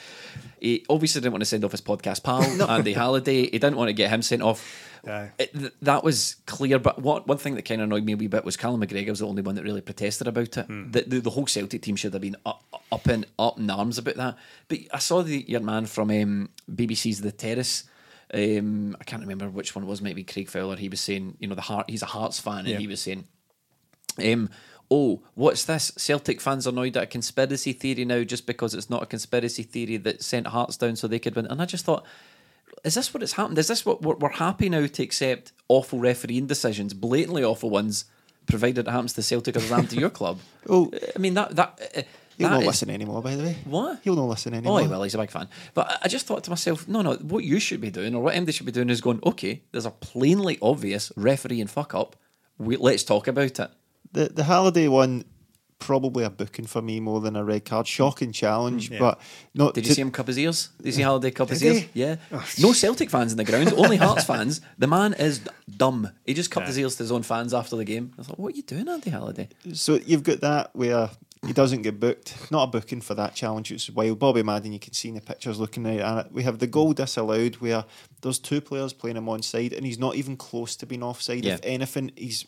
He 0.60 0.84
obviously 0.90 1.22
didn't 1.22 1.34
want 1.34 1.42
to 1.42 1.46
send 1.46 1.64
off 1.64 1.72
his 1.72 1.82
podcast 1.82 2.24
pal 2.24 2.42
Andy 2.72 2.94
Halliday. 2.94 3.42
He 3.44 3.60
didn't 3.60 3.76
want 3.78 3.90
to 3.90 3.94
get 3.94 4.10
him 4.10 4.22
sent 4.22 4.42
off. 4.42 4.88
Aye. 5.08 5.32
It, 5.40 5.54
th- 5.54 5.74
that 5.82 6.04
was 6.04 6.36
clear, 6.46 6.78
but 6.80 7.02
what 7.02 7.28
one 7.28 7.38
thing 7.38 7.56
that 7.56 7.64
kind 7.66 7.82
of 7.82 7.86
annoyed 7.86 8.04
me 8.06 8.14
a 8.14 8.18
wee 8.18 8.28
bit 8.28 8.46
was 8.46 8.56
Callum 8.58 8.82
McGregor 8.82 9.10
was 9.10 9.20
the 9.20 9.28
only 9.28 9.42
one 9.42 9.56
that 9.56 9.64
really 9.64 9.82
protested 9.82 10.28
about 10.28 10.58
it. 10.58 10.68
The, 10.68 11.02
the, 11.08 11.20
the 11.22 11.30
whole 11.32 11.48
Celtic 11.48 11.82
team 11.82 11.96
should 11.96 12.14
have 12.14 12.22
been 12.22 12.36
up, 12.46 12.64
up 12.92 13.08
in 13.08 13.26
up 13.40 13.58
in 13.60 13.70
arms 13.70 13.98
about 13.98 14.16
that. 14.18 14.38
But 14.68 14.80
I 14.94 15.00
saw 15.00 15.24
the 15.24 15.44
your 15.48 15.62
man 15.62 15.86
from 15.88 16.12
um, 16.12 16.50
BBC's 16.72 17.22
The 17.22 17.32
Terrace. 17.32 17.86
Um, 18.34 18.96
I 19.00 19.04
can't 19.04 19.22
remember 19.22 19.50
which 19.50 19.76
one 19.76 19.84
it 19.84 19.88
was. 19.88 20.02
Maybe 20.02 20.24
Craig 20.24 20.50
Fowler. 20.50 20.76
He 20.78 20.90
was 20.90 21.02
saying, 21.02 21.38
you 21.40 21.48
know, 21.48 21.56
the 21.56 21.62
heart. 21.62 21.90
He's 21.90 22.02
a 22.02 22.06
Hearts 22.08 22.40
fan, 22.40 22.60
and 22.60 22.68
Yeah. 22.70 22.78
he 22.78 22.88
was 22.88 23.02
saying, 23.02 23.28
um, 24.24 24.50
"Oh, 24.90 25.22
what's 25.36 25.66
this? 25.66 25.92
Celtic 25.98 26.40
fans 26.40 26.66
are 26.66 26.70
annoyed 26.70 26.96
at 26.98 27.04
a 27.04 27.08
conspiracy 27.08 27.74
theory 27.74 28.06
now 28.06 28.24
just 28.24 28.46
because 28.48 28.74
it's 28.74 28.90
not 28.90 29.04
a 29.04 29.08
conspiracy 29.08 29.64
theory 29.64 29.98
that 29.98 30.24
sent 30.24 30.48
Hearts 30.48 30.78
down 30.78 30.96
so 30.96 31.08
they 31.08 31.20
could 31.20 31.36
win." 31.36 31.46
And 31.48 31.62
I 31.62 31.66
just 31.66 31.84
thought, 31.86 32.06
is 32.86 32.96
this 32.96 33.14
what 33.14 33.22
it's 33.22 33.34
happened? 33.34 33.58
Is 33.58 33.68
this 33.68 33.86
what 33.86 34.02
we're, 34.02 34.16
we're 34.16 34.30
happy 34.30 34.70
now 34.70 34.88
to 34.88 35.04
accept 35.04 35.52
awful 35.68 36.00
refereeing 36.00 36.48
decisions, 36.48 36.94
blatantly 36.94 37.44
awful 37.44 37.70
ones, 37.70 38.06
provided 38.48 38.88
it 38.88 38.92
happens 38.92 39.14
to 39.14 39.22
Celtic 39.22 39.58
or 39.58 39.60
Ram 39.62 39.88
to 39.88 39.98
your 40.00 40.10
club? 40.10 40.40
Oh. 40.70 40.90
I 41.16 41.20
mean 41.20 41.34
that 41.34 41.56
that. 41.58 42.08
He'll 42.38 42.48
that 42.50 42.54
not 42.56 42.62
is- 42.62 42.68
listen 42.68 42.90
anymore, 42.90 43.22
by 43.22 43.36
the 43.36 43.44
way. 43.44 43.58
What? 43.66 44.00
He'll 44.04 44.16
not 44.16 44.28
listen 44.30 44.54
anymore. 44.54 44.74
Oh, 44.74 44.78
anymore. 44.78 44.96
he 44.96 44.98
will. 45.00 45.04
He's 45.04 45.16
a 45.16 45.18
big 45.20 45.32
fan. 45.32 45.48
But 45.74 45.90
I- 45.92 45.98
I 46.04 46.08
just 46.08 46.26
thought 46.26 46.44
to 46.46 46.50
myself, 46.50 46.88
no, 46.88 47.02
no. 47.02 47.16
What 47.16 47.44
you 47.44 47.60
should 47.60 47.82
be 47.82 47.92
doing, 47.92 48.16
or 48.16 48.24
what 48.24 48.36
MD 48.36 48.54
should 48.54 48.66
be 48.66 48.72
doing, 48.72 48.90
is 48.90 49.02
going, 49.02 49.20
okay. 49.26 49.62
There's 49.72 49.86
a 49.86 49.92
plainly 49.92 50.58
obvious 50.62 51.12
referee 51.16 51.62
and 51.62 51.70
fuck 51.70 51.94
up. 51.96 52.16
We, 52.58 52.78
let's 52.78 53.04
talk 53.04 53.28
about 53.28 53.60
it. 53.60 53.72
The 54.14 54.26
the 54.30 54.44
Halliday 54.44 54.88
one, 54.88 55.24
probably 55.80 56.24
a 56.24 56.30
booking 56.30 56.66
for 56.68 56.80
me 56.82 57.00
more 57.00 57.22
than 57.22 57.36
a 57.36 57.44
red 57.44 57.66
card. 57.66 57.88
Shocking 57.88 58.32
challenge, 58.32 58.92
mm, 58.92 59.00
but 59.00 59.20
not. 59.56 59.74
Did 59.74 59.86
you 59.86 59.90
to- 59.90 59.96
see 59.96 60.02
him 60.02 60.12
cup 60.12 60.28
his 60.28 60.38
ears? 60.38 60.70
Did 60.78 60.86
you 60.88 60.92
see 60.92 61.02
Halliday 61.02 61.32
cup 61.32 61.50
his 61.50 61.60
Did 61.62 61.74
ears? 61.76 61.80
he? 61.94 62.00
Yeah. 62.02 62.16
Oh, 62.32 62.46
no 62.60 62.74
Celtic 62.74 63.10
fans 63.10 63.32
in 63.32 63.38
the 63.38 63.44
ground, 63.46 63.74
only 63.74 63.98
Hearts 64.06 64.26
fans. 64.26 64.62
The 64.78 64.86
man 64.88 65.14
is 65.14 65.42
dumb. 65.76 66.10
He 66.26 66.34
just 66.36 66.52
cupped 66.52 66.68
his 66.68 66.78
ears 66.78 66.96
to 66.98 67.04
his 67.04 67.12
own 67.12 67.24
fans 67.24 67.52
after 67.54 67.76
the 67.76 67.86
game. 67.86 68.12
I 68.20 68.24
thought, 68.24 68.38
what 68.38 68.54
are 68.54 68.58
you 68.58 68.64
doing, 68.64 68.88
Andy 68.88 69.10
Halliday? 69.10 69.50
So 69.74 69.96
you've 70.06 70.24
got 70.24 70.42
that 70.42 70.76
where 70.76 71.10
he 71.46 71.54
doesn't 71.54 71.82
get 71.82 72.00
booked. 72.00 72.52
Not 72.52 72.64
a 72.64 72.68
booking 72.68 73.02
for 73.02 73.16
that 73.16 73.34
challenge. 73.34 73.72
It's 73.72 73.90
wild. 73.90 74.20
Bobby 74.20 74.44
Madden, 74.44 74.74
you 74.74 74.80
can 74.80 74.94
see 74.94 75.10
in 75.10 75.16
the 75.16 75.22
pictures 75.22 75.60
looking 75.60 75.84
right 75.84 76.00
at 76.00 76.28
it. 76.28 76.32
We 76.32 76.44
have 76.44 76.60
the 76.60 76.68
goal 76.68 76.94
disallowed 76.94 77.56
where 77.56 77.86
there's 78.22 78.38
two 78.38 78.62
players 78.62 78.94
playing 78.94 79.18
him 79.18 79.26
onside 79.26 79.76
and 79.76 79.86
he's 79.86 79.98
not 79.98 80.16
even 80.16 80.38
close 80.38 80.76
to 80.78 80.86
being 80.86 81.02
offside. 81.02 81.44
Yeah. 81.44 81.56
If 81.56 81.62
anything, 81.64 82.12
he's 82.16 82.46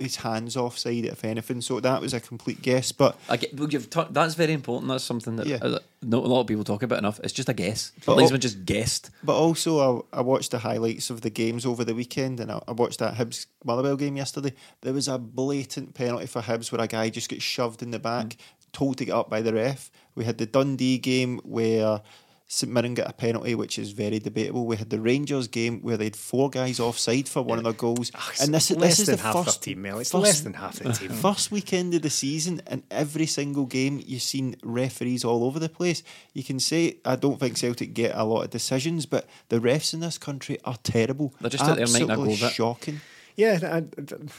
his 0.00 0.16
hands 0.16 0.56
offside. 0.56 1.04
If 1.04 1.24
anything, 1.24 1.60
so 1.60 1.78
that 1.80 2.00
was 2.00 2.14
a 2.14 2.20
complete 2.20 2.62
guess. 2.62 2.90
But 2.92 3.16
I 3.28 3.36
get, 3.36 3.54
well, 3.56 3.68
you've 3.68 3.90
ta- 3.90 4.08
that's 4.10 4.34
very 4.34 4.52
important. 4.52 4.88
That's 4.88 5.04
something 5.04 5.36
that 5.36 5.46
Yeah. 5.46 5.58
uh, 5.62 5.78
not 6.02 6.24
a 6.24 6.26
lot 6.26 6.40
of 6.40 6.46
people 6.46 6.64
talk 6.64 6.82
about 6.82 6.98
enough. 6.98 7.20
It's 7.22 7.32
just 7.32 7.48
a 7.48 7.54
guess. 7.54 7.92
But 8.06 8.16
But 8.16 8.22
all- 8.32 8.38
just 8.38 8.64
guessed. 8.64 9.10
But 9.22 9.34
also, 9.36 10.04
I, 10.12 10.18
I 10.18 10.20
watched 10.22 10.50
the 10.50 10.58
highlights 10.60 11.10
of 11.10 11.20
the 11.20 11.30
games 11.30 11.66
over 11.66 11.84
the 11.84 11.94
weekend, 11.94 12.40
and 12.40 12.50
I, 12.50 12.60
I 12.66 12.72
watched 12.72 12.98
that 13.00 13.14
Hibs 13.14 13.46
Motherwell 13.64 13.96
game 13.96 14.16
yesterday. 14.16 14.54
There 14.80 14.92
was 14.94 15.08
a 15.08 15.18
blatant 15.18 15.94
penalty 15.94 16.26
for 16.26 16.40
Hibs 16.42 16.72
where 16.72 16.80
a 16.80 16.86
guy 16.86 17.10
just 17.10 17.28
gets 17.28 17.42
shoved 17.42 17.82
in 17.82 17.90
the 17.90 17.98
back, 17.98 18.36
told 18.72 18.98
to 18.98 19.04
get 19.04 19.14
up 19.14 19.28
by 19.28 19.42
the 19.42 19.52
ref. 19.52 19.90
We 20.14 20.24
had 20.24 20.38
the 20.38 20.46
Dundee 20.46 20.98
game 20.98 21.40
where 21.44 22.00
St 22.52 22.72
Mirren 22.72 22.94
got 22.94 23.08
a 23.08 23.12
penalty, 23.12 23.54
which 23.54 23.78
is 23.78 23.92
very 23.92 24.18
debatable. 24.18 24.66
We 24.66 24.76
had 24.76 24.90
the 24.90 25.00
Rangers 25.00 25.46
game 25.46 25.80
where 25.82 25.96
they 25.96 26.06
had 26.06 26.16
four 26.16 26.50
guys 26.50 26.80
offside 26.80 27.28
for 27.28 27.42
one 27.42 27.58
of 27.58 27.64
their 27.64 27.72
goals, 27.72 28.10
ah, 28.12 28.32
and 28.42 28.52
this, 28.52 28.72
less 28.72 28.96
this 28.96 29.00
is 29.00 29.06
than 29.06 29.16
the 29.18 29.22
half 29.22 29.34
their 29.34 29.44
first 29.44 29.62
team, 29.62 29.82
Mel. 29.82 30.00
It's 30.00 30.10
first- 30.10 30.24
less 30.24 30.40
than 30.40 30.54
half 30.54 30.80
the 30.80 30.92
team. 30.92 31.10
First 31.28 31.52
weekend 31.52 31.94
of 31.94 32.02
the 32.02 32.10
season, 32.10 32.60
and 32.66 32.82
every 32.90 33.26
single 33.26 33.66
game 33.66 34.02
you've 34.04 34.22
seen 34.22 34.56
referees 34.64 35.24
all 35.24 35.44
over 35.44 35.60
the 35.60 35.68
place. 35.68 36.02
You 36.34 36.42
can 36.42 36.58
say 36.58 36.96
I 37.04 37.14
don't 37.14 37.38
think 37.38 37.56
Celtic 37.56 37.94
get 37.94 38.16
a 38.16 38.24
lot 38.24 38.42
of 38.42 38.50
decisions, 38.50 39.06
but 39.06 39.28
the 39.48 39.60
refs 39.60 39.94
in 39.94 40.00
this 40.00 40.18
country 40.18 40.58
are 40.64 40.76
terrible. 40.82 41.32
They're 41.40 41.50
just 41.50 41.62
out 41.62 41.76
there 41.76 41.86
making 41.86 42.10
a 42.10 42.16
go 42.16 42.22
Absolutely 42.22 42.48
shocking. 42.48 43.00
Yeah, 43.36 43.58
that, 43.58 43.92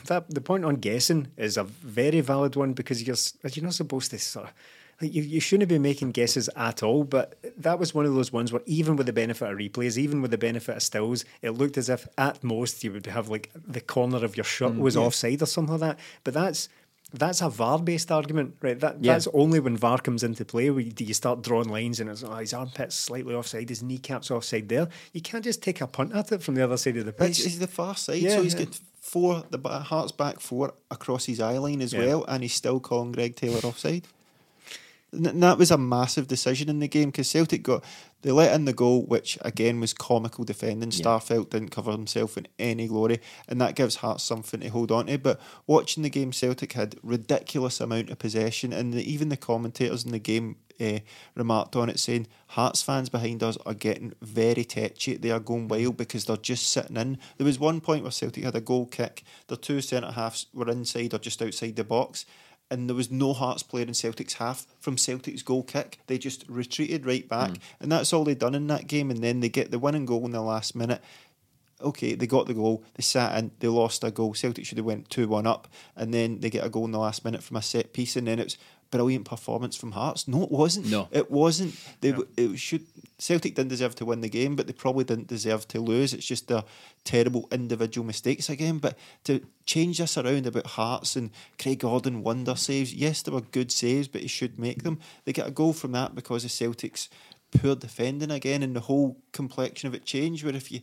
that 0.07 0.29
the 0.29 0.41
point 0.41 0.65
on 0.65 0.75
guessing 0.75 1.29
is 1.37 1.55
a 1.55 1.63
very 1.63 2.19
valid 2.19 2.57
one 2.57 2.73
because 2.73 3.01
you're 3.07 3.15
you're 3.53 3.63
not 3.63 3.73
supposed 3.73 4.11
to 4.11 4.19
sort 4.19 4.47
of. 4.47 4.53
Like 5.01 5.13
you, 5.13 5.23
you 5.23 5.39
shouldn't 5.39 5.69
be 5.69 5.79
making 5.79 6.11
guesses 6.11 6.49
at 6.55 6.83
all, 6.83 7.03
but 7.03 7.35
that 7.57 7.79
was 7.79 7.93
one 7.93 8.05
of 8.05 8.13
those 8.13 8.31
ones 8.31 8.53
where 8.53 8.61
even 8.65 8.95
with 8.95 9.07
the 9.07 9.13
benefit 9.13 9.49
of 9.49 9.57
replays, 9.57 9.97
even 9.97 10.21
with 10.21 10.31
the 10.31 10.37
benefit 10.37 10.75
of 10.77 10.83
stills, 10.83 11.25
it 11.41 11.51
looked 11.51 11.77
as 11.77 11.89
if 11.89 12.07
at 12.17 12.43
most 12.43 12.83
you 12.83 12.91
would 12.93 13.05
have 13.07 13.27
like 13.29 13.49
the 13.55 13.81
corner 13.81 14.23
of 14.23 14.37
your 14.37 14.43
shirt 14.43 14.73
mm, 14.73 14.79
was 14.79 14.95
offside 14.95 15.41
or 15.41 15.45
something 15.47 15.77
like 15.79 15.81
that. 15.97 15.99
But 16.23 16.33
that's 16.35 16.69
that's 17.13 17.41
a 17.41 17.49
VAR 17.49 17.79
based 17.79 18.09
argument, 18.11 18.55
right? 18.61 18.79
That 18.79 19.03
Yeah. 19.03 19.13
that's 19.13 19.27
only 19.33 19.59
when 19.59 19.75
VAR 19.75 19.97
comes 19.97 20.23
into 20.23 20.45
play 20.45 20.69
where 20.69 20.79
you, 20.81 20.93
you 20.97 21.13
start 21.13 21.41
drawing 21.41 21.67
lines 21.67 21.99
and 21.99 22.09
it's 22.09 22.23
oh, 22.23 22.35
his 22.35 22.53
armpits 22.53 22.95
slightly 22.95 23.33
offside, 23.33 23.67
his 23.69 23.83
kneecaps 23.83 24.31
offside 24.31 24.69
there. 24.69 24.87
You 25.13 25.21
can't 25.21 25.43
just 25.43 25.61
take 25.61 25.81
a 25.81 25.87
punt 25.87 26.13
at 26.13 26.31
it 26.31 26.41
from 26.41 26.55
the 26.55 26.63
other 26.63 26.77
side 26.77 26.95
of 26.97 27.05
the 27.05 27.11
But 27.11 27.27
He's, 27.29 27.37
pitch. 27.39 27.45
he's 27.47 27.59
the 27.59 27.67
far 27.67 27.95
side, 27.95 28.21
Yeah, 28.21 28.35
so 28.37 28.43
he's 28.43 28.53
yeah. 28.53 28.65
got 28.65 28.79
four 29.01 29.43
the 29.49 29.57
Hearts 29.79 30.11
back 30.13 30.39
four 30.39 30.73
across 30.89 31.25
his 31.25 31.39
eye 31.41 31.57
line 31.57 31.81
as 31.81 31.91
Yeah. 31.91 32.05
well, 32.05 32.23
and 32.29 32.43
he's 32.43 32.53
still 32.53 32.79
calling 32.79 33.11
Greg 33.11 33.35
Taylor 33.35 33.59
offside. 33.63 34.07
And 35.13 35.43
that 35.43 35.57
was 35.57 35.71
a 35.71 35.77
massive 35.77 36.27
decision 36.27 36.69
in 36.69 36.79
the 36.79 36.87
game 36.87 37.09
because 37.09 37.29
Celtic 37.29 37.63
got 37.63 37.83
they 38.21 38.31
let 38.31 38.53
in 38.53 38.65
the 38.65 38.73
goal, 38.73 39.03
which 39.03 39.37
again 39.41 39.79
was 39.79 39.93
comical 39.93 40.43
defending. 40.43 40.91
Starfelt 40.91 41.49
didn't 41.49 41.69
cover 41.71 41.91
himself 41.91 42.37
in 42.37 42.47
any 42.59 42.87
glory, 42.87 43.19
and 43.47 43.59
that 43.59 43.75
gives 43.75 43.95
Hearts 43.95 44.23
something 44.23 44.59
to 44.59 44.69
hold 44.69 44.91
on 44.91 45.07
to. 45.07 45.17
But 45.17 45.39
watching 45.65 46.03
the 46.03 46.09
game, 46.09 46.31
Celtic 46.31 46.73
had 46.73 46.95
ridiculous 47.01 47.81
amount 47.81 48.09
of 48.09 48.19
possession, 48.19 48.73
and 48.73 48.93
the, 48.93 49.11
even 49.11 49.29
the 49.29 49.37
commentators 49.37 50.05
in 50.05 50.11
the 50.11 50.19
game 50.19 50.57
uh, 50.79 50.99
remarked 51.35 51.75
on 51.75 51.89
it, 51.89 51.99
saying 51.99 52.27
Hearts 52.47 52.81
fans 52.81 53.09
behind 53.09 53.41
us 53.41 53.57
are 53.65 53.73
getting 53.73 54.13
very 54.21 54.63
tetchy. 54.63 55.17
They 55.17 55.31
are 55.31 55.39
going 55.39 55.67
wild 55.67 55.97
because 55.97 56.25
they're 56.25 56.37
just 56.37 56.71
sitting 56.71 56.97
in. 56.97 57.17
There 57.37 57.45
was 57.45 57.59
one 57.59 57.81
point 57.81 58.03
where 58.03 58.11
Celtic 58.11 58.43
had 58.43 58.55
a 58.55 58.61
goal 58.61 58.85
kick. 58.85 59.23
Their 59.47 59.57
two 59.57 59.81
centre 59.81 60.11
halves 60.11 60.45
were 60.53 60.69
inside 60.69 61.13
or 61.13 61.19
just 61.19 61.41
outside 61.41 61.75
the 61.75 61.83
box 61.83 62.25
and 62.71 62.89
there 62.89 62.95
was 62.95 63.11
no 63.11 63.33
Hearts 63.33 63.61
player 63.61 63.85
in 63.85 63.93
Celtic's 63.93 64.35
half 64.35 64.65
from 64.79 64.97
Celtic's 64.97 65.43
goal 65.43 65.61
kick. 65.61 65.99
They 66.07 66.17
just 66.17 66.45
retreated 66.47 67.05
right 67.05 67.27
back, 67.27 67.49
hmm. 67.49 67.55
and 67.81 67.91
that's 67.91 68.13
all 68.13 68.23
they'd 68.23 68.39
done 68.39 68.55
in 68.55 68.67
that 68.67 68.87
game. 68.87 69.11
And 69.11 69.21
then 69.21 69.41
they 69.41 69.49
get 69.49 69.69
the 69.69 69.77
winning 69.77 70.05
goal 70.05 70.25
in 70.25 70.31
the 70.31 70.41
last 70.41 70.73
minute. 70.73 71.03
Okay, 71.81 72.15
they 72.15 72.27
got 72.27 72.47
the 72.47 72.53
goal. 72.53 72.83
They 72.95 73.01
sat 73.01 73.37
in. 73.37 73.51
They 73.59 73.67
lost 73.67 74.03
a 74.03 74.11
goal. 74.11 74.33
Celtic 74.33 74.65
should 74.65 74.77
have 74.77 74.85
went 74.85 75.09
two 75.09 75.27
one 75.27 75.45
up, 75.45 75.67
and 75.95 76.13
then 76.13 76.39
they 76.39 76.49
get 76.49 76.65
a 76.65 76.69
goal 76.69 76.85
in 76.85 76.91
the 76.91 76.99
last 76.99 77.25
minute 77.25 77.43
from 77.43 77.57
a 77.57 77.61
set 77.61 77.91
piece, 77.91 78.15
and 78.15 78.27
then 78.27 78.39
it's 78.39 78.57
brilliant 78.91 79.25
performance 79.25 79.75
from 79.75 79.93
Hearts. 79.93 80.27
No, 80.27 80.43
it 80.43 80.51
wasn't. 80.51 80.91
No. 80.91 81.07
it 81.11 81.31
wasn't. 81.31 81.75
They 82.01 82.13
it 82.37 82.59
should 82.59 82.85
Celtic 83.17 83.53
didn't 83.53 83.69
deserve 83.69 83.95
to 83.95 84.05
win 84.05 84.21
the 84.21 84.29
game, 84.29 84.55
but 84.55 84.65
they 84.65 84.73
probably 84.73 85.03
didn't 85.03 85.27
deserve 85.27 85.67
to 85.69 85.79
lose. 85.79 86.13
It's 86.13 86.25
just 86.25 86.47
their 86.47 86.63
terrible 87.03 87.47
individual 87.51 88.05
mistakes 88.05 88.49
again. 88.49 88.79
But 88.79 88.97
to 89.25 89.45
change 89.65 89.99
this 89.99 90.17
around 90.17 90.47
about 90.47 90.65
Hearts 90.65 91.15
and 91.15 91.29
Craig 91.59 91.79
Gordon 91.79 92.23
wonder 92.23 92.55
saves, 92.55 92.93
yes, 92.93 93.21
they 93.21 93.31
were 93.31 93.41
good 93.41 93.71
saves, 93.71 94.07
but 94.07 94.21
he 94.21 94.27
should 94.27 94.59
make 94.59 94.83
them. 94.83 94.99
They 95.25 95.33
get 95.33 95.47
a 95.47 95.51
goal 95.51 95.73
from 95.73 95.91
that 95.91 96.15
because 96.15 96.43
of 96.43 96.51
Celtic's 96.51 97.09
poor 97.51 97.75
defending 97.75 98.31
again, 98.31 98.63
and 98.63 98.75
the 98.75 98.81
whole 98.81 99.17
complexion 99.31 99.87
of 99.87 99.93
it 99.93 100.05
changed. 100.05 100.43
Where 100.43 100.55
if 100.55 100.71
you, 100.71 100.81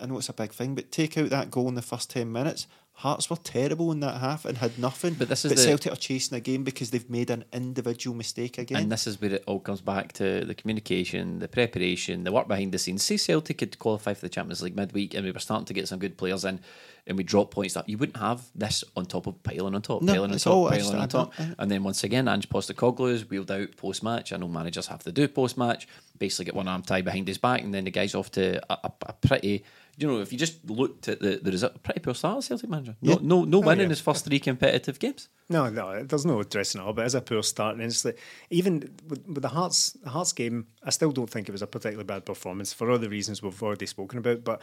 I 0.00 0.06
know 0.06 0.16
it's 0.16 0.30
a 0.30 0.34
big 0.34 0.52
thing, 0.52 0.74
but 0.74 0.90
take 0.90 1.18
out 1.18 1.28
that 1.28 1.50
goal 1.50 1.68
in 1.68 1.74
the 1.74 1.82
first 1.82 2.10
ten 2.10 2.32
minutes. 2.32 2.66
Hearts 3.00 3.28
were 3.28 3.36
terrible 3.36 3.92
in 3.92 4.00
that 4.00 4.20
half 4.22 4.46
and 4.46 4.56
had 4.56 4.78
nothing. 4.78 5.14
But 5.14 5.28
this 5.28 5.44
is 5.44 5.50
the- 5.52 5.58
Celtic 5.62 5.92
are 5.92 5.96
chasing 5.96 6.34
a 6.36 6.40
game 6.40 6.64
because 6.64 6.90
they've 6.90 7.08
made 7.10 7.28
an 7.28 7.44
individual 7.52 8.16
mistake 8.16 8.56
again. 8.56 8.78
And 8.78 8.90
this 8.90 9.06
is 9.06 9.20
where 9.20 9.34
it 9.34 9.44
all 9.46 9.60
comes 9.60 9.82
back 9.82 10.12
to 10.14 10.46
the 10.46 10.54
communication, 10.54 11.40
the 11.40 11.48
preparation, 11.48 12.24
the 12.24 12.32
work 12.32 12.48
behind 12.48 12.72
the 12.72 12.78
scenes. 12.78 13.02
Say 13.02 13.18
Celtic 13.18 13.58
could 13.58 13.78
qualify 13.78 14.14
for 14.14 14.22
the 14.22 14.30
Champions 14.30 14.62
League 14.62 14.76
midweek 14.76 15.12
and 15.12 15.26
we 15.26 15.30
were 15.30 15.38
starting 15.40 15.66
to 15.66 15.74
get 15.74 15.88
some 15.88 15.98
good 15.98 16.16
players 16.16 16.44
in 16.46 16.60
and 17.06 17.16
we 17.16 17.22
drop 17.24 17.50
points 17.52 17.74
that 17.74 17.88
you 17.88 17.96
wouldn't 17.98 18.16
have 18.18 18.42
this 18.54 18.82
on 18.96 19.06
top 19.06 19.26
of 19.26 19.40
piling 19.42 19.74
on 19.74 19.82
top, 19.82 20.02
No, 20.02 20.12
piling 20.12 20.32
on 20.32 20.38
top, 20.38 20.52
all 20.52 20.68
piling 20.68 20.96
on 20.96 21.08
top. 21.08 21.32
And 21.58 21.70
then 21.70 21.84
once 21.84 22.02
again, 22.04 22.26
Ange 22.28 22.48
Postecoglou 22.48 23.12
is 23.12 23.28
wheeled 23.30 23.50
out 23.50 23.76
post 23.76 24.02
match. 24.02 24.32
I 24.32 24.36
know 24.36 24.48
managers 24.48 24.88
have 24.88 25.02
to 25.04 25.12
do 25.12 25.28
post 25.28 25.56
match, 25.56 25.86
basically 26.18 26.46
get 26.46 26.54
one 26.54 26.66
arm 26.68 26.82
tied 26.82 27.04
behind 27.04 27.28
his 27.28 27.38
back 27.38 27.62
and 27.62 27.72
then 27.72 27.84
the 27.84 27.90
guy's 27.90 28.14
off 28.14 28.30
to 28.32 28.60
a, 28.72 28.78
a, 28.84 28.92
a 29.06 29.12
pretty. 29.12 29.64
You 29.98 30.06
know, 30.06 30.20
if 30.20 30.30
you 30.30 30.38
just 30.38 30.68
looked 30.68 31.08
at 31.08 31.20
the, 31.20 31.40
the 31.42 31.50
result, 31.50 31.82
pretty 31.82 32.00
poor 32.00 32.14
start, 32.14 32.44
Celtic 32.44 32.68
manager. 32.68 32.96
No, 33.00 33.12
Yeah. 33.12 33.18
no, 33.22 33.44
no 33.44 33.58
oh, 33.58 33.60
win 33.62 33.78
in 33.78 33.84
yeah. 33.84 33.88
his 33.88 34.00
first 34.00 34.26
three 34.26 34.38
competitive 34.38 34.98
games. 34.98 35.30
No, 35.48 35.70
no, 35.70 36.02
there's 36.02 36.26
no 36.26 36.42
dressing 36.42 36.82
it 36.82 36.86
up. 36.86 36.96
But 36.96 37.02
it 37.02 37.06
is 37.06 37.14
a 37.14 37.22
poor 37.22 37.42
start, 37.42 37.76
and 37.76 37.84
it's 37.84 38.04
like, 38.04 38.18
even 38.50 38.94
with, 39.08 39.26
with 39.26 39.40
the 39.40 39.48
Hearts, 39.48 39.92
the 39.92 40.10
Hearts 40.10 40.34
game, 40.34 40.66
I 40.84 40.90
still 40.90 41.12
don't 41.12 41.30
think 41.30 41.48
it 41.48 41.52
was 41.52 41.62
a 41.62 41.66
particularly 41.66 42.04
bad 42.04 42.26
performance 42.26 42.74
for 42.74 42.90
all 42.90 42.98
the 42.98 43.08
reasons 43.08 43.42
we've 43.42 43.62
already 43.62 43.86
spoken 43.86 44.18
about. 44.18 44.44
But 44.44 44.60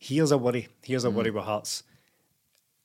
here's 0.00 0.32
a 0.32 0.38
worry. 0.38 0.68
Here's 0.82 1.04
a 1.04 1.10
worry 1.10 1.30
mm. 1.30 1.34
with 1.34 1.44
Hearts. 1.44 1.84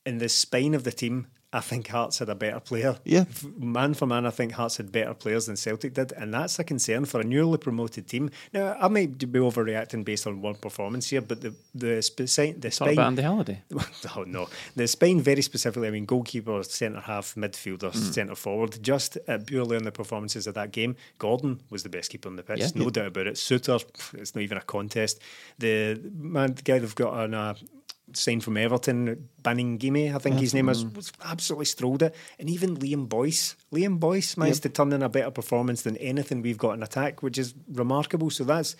In 0.04 0.18
the 0.18 0.28
spine 0.28 0.74
of 0.74 0.84
the 0.84 0.92
team 0.92 1.26
I 1.52 1.60
think 1.60 1.86
Hearts 1.88 2.18
had 2.18 2.28
a 2.28 2.34
better 2.34 2.60
player. 2.60 2.96
Yeah. 3.04 3.24
Man 3.56 3.94
for 3.94 4.04
man, 4.06 4.26
I 4.26 4.30
think 4.30 4.52
Hearts 4.52 4.76
had 4.76 4.90
better 4.92 5.14
players 5.14 5.46
than 5.46 5.56
Celtic 5.56 5.94
did, 5.94 6.12
and 6.12 6.34
that's 6.34 6.58
a 6.58 6.64
concern 6.64 7.04
for 7.06 7.20
a 7.20 7.24
newly 7.24 7.56
promoted 7.56 8.08
team. 8.08 8.30
Now, 8.52 8.76
I 8.78 8.88
might 8.88 9.16
be 9.18 9.38
overreacting 9.38 10.04
based 10.04 10.26
on 10.26 10.42
one 10.42 10.56
performance 10.56 11.08
here, 11.08 11.20
but 11.22 11.40
the 11.40 11.54
the, 11.74 12.02
spe- 12.02 12.60
the 12.60 12.70
Talk 12.70 12.92
about. 12.92 13.06
Andy 13.06 13.22
Halliday. 13.22 13.62
Oh 14.16 14.24
no, 14.24 14.48
the 14.74 14.86
spine 14.86 15.20
very 15.20 15.40
specifically. 15.42 15.88
I 15.88 15.92
mean, 15.92 16.04
goalkeeper, 16.04 16.62
centre 16.64 17.00
half, 17.00 17.34
midfielder, 17.36 17.92
Mm. 17.92 18.12
centre 18.14 18.34
forward. 18.34 18.78
Just 18.82 19.16
uh, 19.28 19.38
purely 19.38 19.76
on 19.76 19.84
the 19.84 19.92
performances 19.92 20.46
of 20.46 20.54
that 20.54 20.72
game, 20.72 20.96
Gordon 21.18 21.60
was 21.70 21.82
the 21.84 21.88
best 21.88 22.10
keeper 22.10 22.28
on 22.28 22.36
the 22.36 22.42
pitch, 22.42 22.60
Yeah. 22.60 22.70
no 22.74 22.90
doubt 22.90 23.06
about 23.06 23.28
it. 23.28 23.34
Souttar, 23.36 23.82
it's 24.14 24.34
not 24.34 24.42
even 24.42 24.58
a 24.58 24.62
contest. 24.62 25.20
The 25.58 26.00
man, 26.18 26.54
the 26.54 26.62
guy 26.62 26.78
they've 26.80 26.94
got 26.94 27.14
on 27.14 27.34
a 27.34 27.56
sign 28.12 28.40
from 28.40 28.56
Everton, 28.56 29.28
Baningime, 29.42 30.14
I 30.14 30.18
think 30.18 30.36
his 30.38 30.54
name 30.54 30.68
is, 30.68 30.84
was 30.86 31.12
absolutely 31.24 31.66
strolled 31.66 32.02
it. 32.02 32.14
And 32.38 32.48
even 32.48 32.76
Liam 32.76 33.08
Boyce, 33.08 33.56
Liam 33.72 33.98
Boyce 33.98 34.36
managed 34.36 34.62
to 34.62 34.68
turn 34.68 34.92
in 34.92 35.02
a 35.02 35.08
better 35.08 35.30
performance 35.30 35.82
than 35.82 35.96
anything 35.96 36.42
we've 36.42 36.58
got 36.58 36.72
in 36.72 36.82
attack, 36.82 37.22
which 37.22 37.38
is 37.38 37.54
remarkable. 37.72 38.30
So 38.30 38.44
that's. 38.44 38.76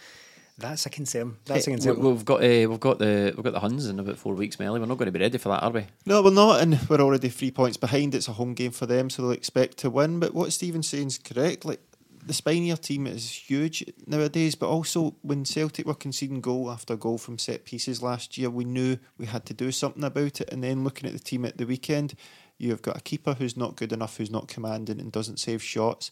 That's 0.59 0.87
a 0.87 0.89
concern. 0.89 1.37
That's 1.45 1.67
a 1.67 1.71
We- 1.71 1.75
concern. 1.77 2.01
We've 2.01 2.25
got 2.25 2.37
uh, 2.43 2.67
we've 2.71 2.81
got 2.81 2.99
the 2.99 3.35
we've 3.37 3.45
got 3.45 3.53
the 3.53 3.61
Huns 3.61 3.85
in 3.91 4.01
about 4.01 4.17
four 4.17 4.33
weeks, 4.35 4.59
Melly. 4.59 4.81
We're 4.81 4.87
not 4.87 4.97
going 4.97 5.05
to 5.05 5.13
be 5.13 5.21
ready 5.21 5.37
for 5.37 5.51
that, 5.51 5.63
are 5.63 5.71
we? 5.71 5.85
No, 6.07 6.23
we're 6.23 6.31
not, 6.31 6.63
and 6.63 6.81
we're 6.89 7.03
already 7.03 7.29
three 7.29 7.51
points 7.51 7.77
behind. 7.77 8.15
It's 8.15 8.27
a 8.27 8.33
home 8.33 8.55
game 8.55 8.71
for 8.71 8.87
them, 8.87 9.11
so 9.11 9.21
they'll 9.21 9.33
expect 9.33 9.77
to 9.81 9.91
win. 9.91 10.19
But 10.19 10.33
what 10.33 10.51
Stephen's 10.55 10.89
saying 10.89 11.09
is 11.09 11.19
correct. 11.19 11.67
Like 11.67 11.83
the 12.27 12.35
spine 12.35 12.77
team 12.77 13.07
is 13.07 13.31
huge 13.31 13.85
nowadays, 14.05 14.57
but 14.57 14.69
also 14.69 15.15
when 15.23 15.45
Celtic 15.45 15.87
were 15.87 15.95
conceding 15.95 16.41
goal 16.41 16.71
after 16.71 16.97
goal 16.97 17.19
from 17.19 17.39
set 17.39 17.65
pieces 17.65 18.03
last 18.03 18.37
year, 18.37 18.51
we 18.51 18.65
knew 18.65 18.99
we 19.17 19.27
had 19.27 19.47
to 19.47 19.55
do 19.55 19.71
something 19.71 20.03
about 20.03 20.41
it. 20.41 20.51
And 20.51 20.65
then 20.65 20.83
looking 20.83 21.07
at 21.07 21.13
the 21.13 21.21
team 21.21 21.45
at 21.45 21.57
the 21.57 21.67
weekend, 21.67 22.15
you've 22.59 22.83
got 22.83 22.97
a 22.97 23.01
keeper 23.01 23.35
who's 23.35 23.57
not 23.57 23.77
good 23.77 23.93
enough, 23.93 24.17
who's 24.17 24.31
not 24.31 24.49
commanding 24.49 24.99
and 24.99 25.13
doesn't 25.13 25.39
save 25.39 25.63
shots. 25.63 26.11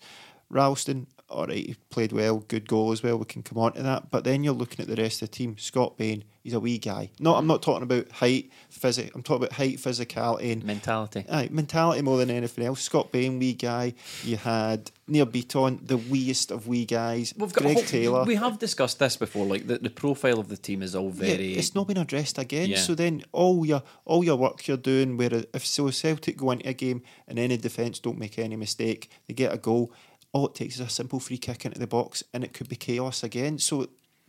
Ralston, 0.51 1.07
all 1.29 1.47
right, 1.47 1.57
he 1.67 1.77
played 1.91 2.13
well, 2.13 2.39
good 2.49 2.69
goal 2.69 2.93
as 2.93 3.03
well. 3.03 3.19
We 3.19 3.25
can 3.25 3.43
come 3.43 3.59
on 3.59 3.73
to 3.73 3.83
that. 3.83 4.11
But 4.11 4.25
then 4.25 4.45
you're 4.45 4.55
looking 4.55 4.81
at 4.81 4.95
the 4.95 5.01
rest 5.03 5.23
of 5.23 5.31
the 5.31 5.35
team. 5.37 5.57
Scott 5.59 5.97
Bain, 5.97 6.23
he's 6.43 6.53
a 6.53 6.61
wee 6.61 6.79
guy. 6.79 7.11
No, 7.19 7.35
I'm 7.35 7.47
not 7.47 7.63
talking 7.63 7.83
about 7.83 8.11
height, 8.13 8.51
physic. 8.69 9.13
I'm 9.15 9.23
talking 9.23 9.45
about 9.45 9.57
height, 9.57 9.79
physicality, 9.79 10.53
and 10.53 10.65
Mentality. 10.65 11.25
Aye, 11.31 11.49
mentality 11.51 12.03
more 12.03 12.19
than 12.19 12.31
anything 12.31 12.65
else. 12.65 12.83
Scott 12.83 13.11
Bain, 13.11 13.39
wee 13.39 13.55
guy. 13.55 13.95
You 14.23 14.37
had 14.37 14.91
Neil 15.09 15.25
Beaton, 15.25 15.81
the 15.83 15.99
weeest 15.99 16.51
of 16.51 16.69
wee 16.69 16.85
guys. 16.85 17.35
We've 17.37 17.53
got 17.53 17.63
Greg 17.63 17.75
whole- 17.77 17.85
Taylor. 17.85 18.25
We 18.25 18.37
have 18.37 18.59
discussed 18.59 18.99
this 18.99 19.17
before. 19.17 19.47
Like 19.47 19.67
the, 19.67 19.79
the 19.79 19.91
profile 19.91 20.39
of 20.39 20.49
the 20.49 20.57
team 20.59 20.83
is 20.83 20.95
all 20.95 21.07
Yeah, 21.17 21.35
very. 21.35 21.55
it's 21.55 21.75
not 21.75 21.89
been 21.89 21.97
addressed 21.99 22.39
again. 22.39 22.69
Yeah. 22.69 22.79
So 22.79 22.95
then 22.95 23.25
all 23.33 23.65
your 23.67 23.83
all 24.05 24.23
your 24.23 24.37
work 24.37 24.69
you're 24.69 24.77
doing, 24.77 25.17
where 25.17 25.43
if 25.55 25.67
so 25.67 25.91
Celtic 25.91 26.37
go 26.37 26.51
into 26.53 26.69
a 26.69 26.75
game 26.75 27.03
and 27.27 27.39
any 27.39 27.57
defence 27.57 27.99
don't 27.99 28.19
make 28.19 28.39
any 28.39 28.57
mistake, 28.57 29.11
they 29.27 29.35
get 29.35 29.53
a 29.53 29.57
goal. 29.57 29.91
All 30.35 30.47
it 30.49 30.55
takes 30.55 30.75
is 30.75 30.81
a 30.81 30.89
simple 30.89 31.21
free 31.21 31.39
kick 31.39 31.65
into 31.65 31.79
the 31.79 31.87
box, 31.87 32.23
and 32.35 32.43
it 32.45 32.53
could 32.53 32.69
be 32.69 32.77
chaos 32.77 33.23
again. 33.23 33.59
So, 33.59 33.87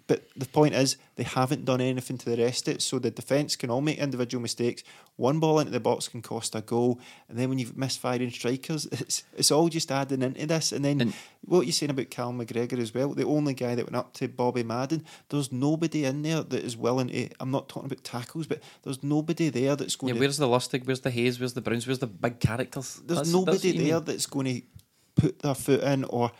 but 0.08 0.22
the 0.38 0.45
point 0.45 0.76
is 0.76 0.97
they 1.16 1.24
haven't 1.24 1.66
done 1.66 1.82
anything 1.82 2.20
to 2.20 2.30
the 2.30 2.38
rest 2.43 2.68
of 2.68 2.76
it. 2.76 2.84
So 2.84 2.99
the 2.99 3.10
defence 3.10 3.56
can 3.56 3.72
all 3.72 3.82
make 3.82 3.97
individual 3.97 4.39
mistakes. 4.39 4.84
One 5.16 5.39
ball 5.39 5.58
into 5.60 5.72
the 5.72 5.80
box 5.80 6.08
can 6.08 6.22
cost 6.22 6.53
a 6.53 6.62
goal, 6.62 6.99
and 7.28 7.39
then 7.39 7.49
when 7.49 7.58
you've 7.58 7.76
missed 7.76 7.99
firing 7.99 8.30
strikers, 8.30 8.86
it's 8.91 9.24
it's 9.36 9.49
all 9.51 9.68
just 9.68 9.91
adding 9.91 10.22
into 10.22 10.45
this. 10.45 10.72
And 10.72 10.86
then 10.86 11.01
And- 11.01 11.14
what 11.41 11.66
you're 11.66 11.74
saying 11.74 11.89
about 11.89 12.10
Cal 12.12 12.34
McGregor 12.34 12.78
as 12.80 12.93
well, 12.93 13.14
the 13.16 13.26
only 13.26 13.53
guy 13.56 13.74
that 13.76 13.86
went 13.86 13.95
up 13.95 14.14
to 14.16 14.28
Bobby 14.28 14.64
Madden, 14.64 15.06
there's 15.30 15.51
nobody 15.51 16.06
in 16.06 16.22
there 16.22 16.43
that 16.43 16.64
is 16.64 16.78
willing 16.78 17.08
to. 17.08 17.30
I'm 17.39 17.49
not 17.51 17.68
talking 17.70 17.88
about 17.91 18.03
tackles, 18.03 18.45
but 18.45 18.62
there's 18.84 19.01
nobody 19.03 19.49
there 19.49 19.76
that's 19.76 19.95
going 19.95 20.10
yeah, 20.10 20.16
to. 20.16 20.20
where's 20.20 20.38
the 20.38 20.47
Lustig? 20.47 20.86
Where's 20.86 21.01
the 21.01 21.10
Hayes? 21.12 21.39
Where's 21.39 21.53
the 21.53 21.62
Browns? 21.62 21.88
Where's 21.88 21.99
the 21.99 22.08
big 22.08 22.39
characters? 22.39 22.95
there's 22.95 23.06
That's- 23.08 23.28
that's 23.28 23.34
nobody 23.34 23.72
you 23.72 23.84
there 23.86 23.99
that's 24.01 24.28
going 24.28 24.45
to 24.62 24.62
put 25.16 25.39
their 25.39 25.55
foot 25.55 25.82
in 25.82 26.03
or 26.05 26.32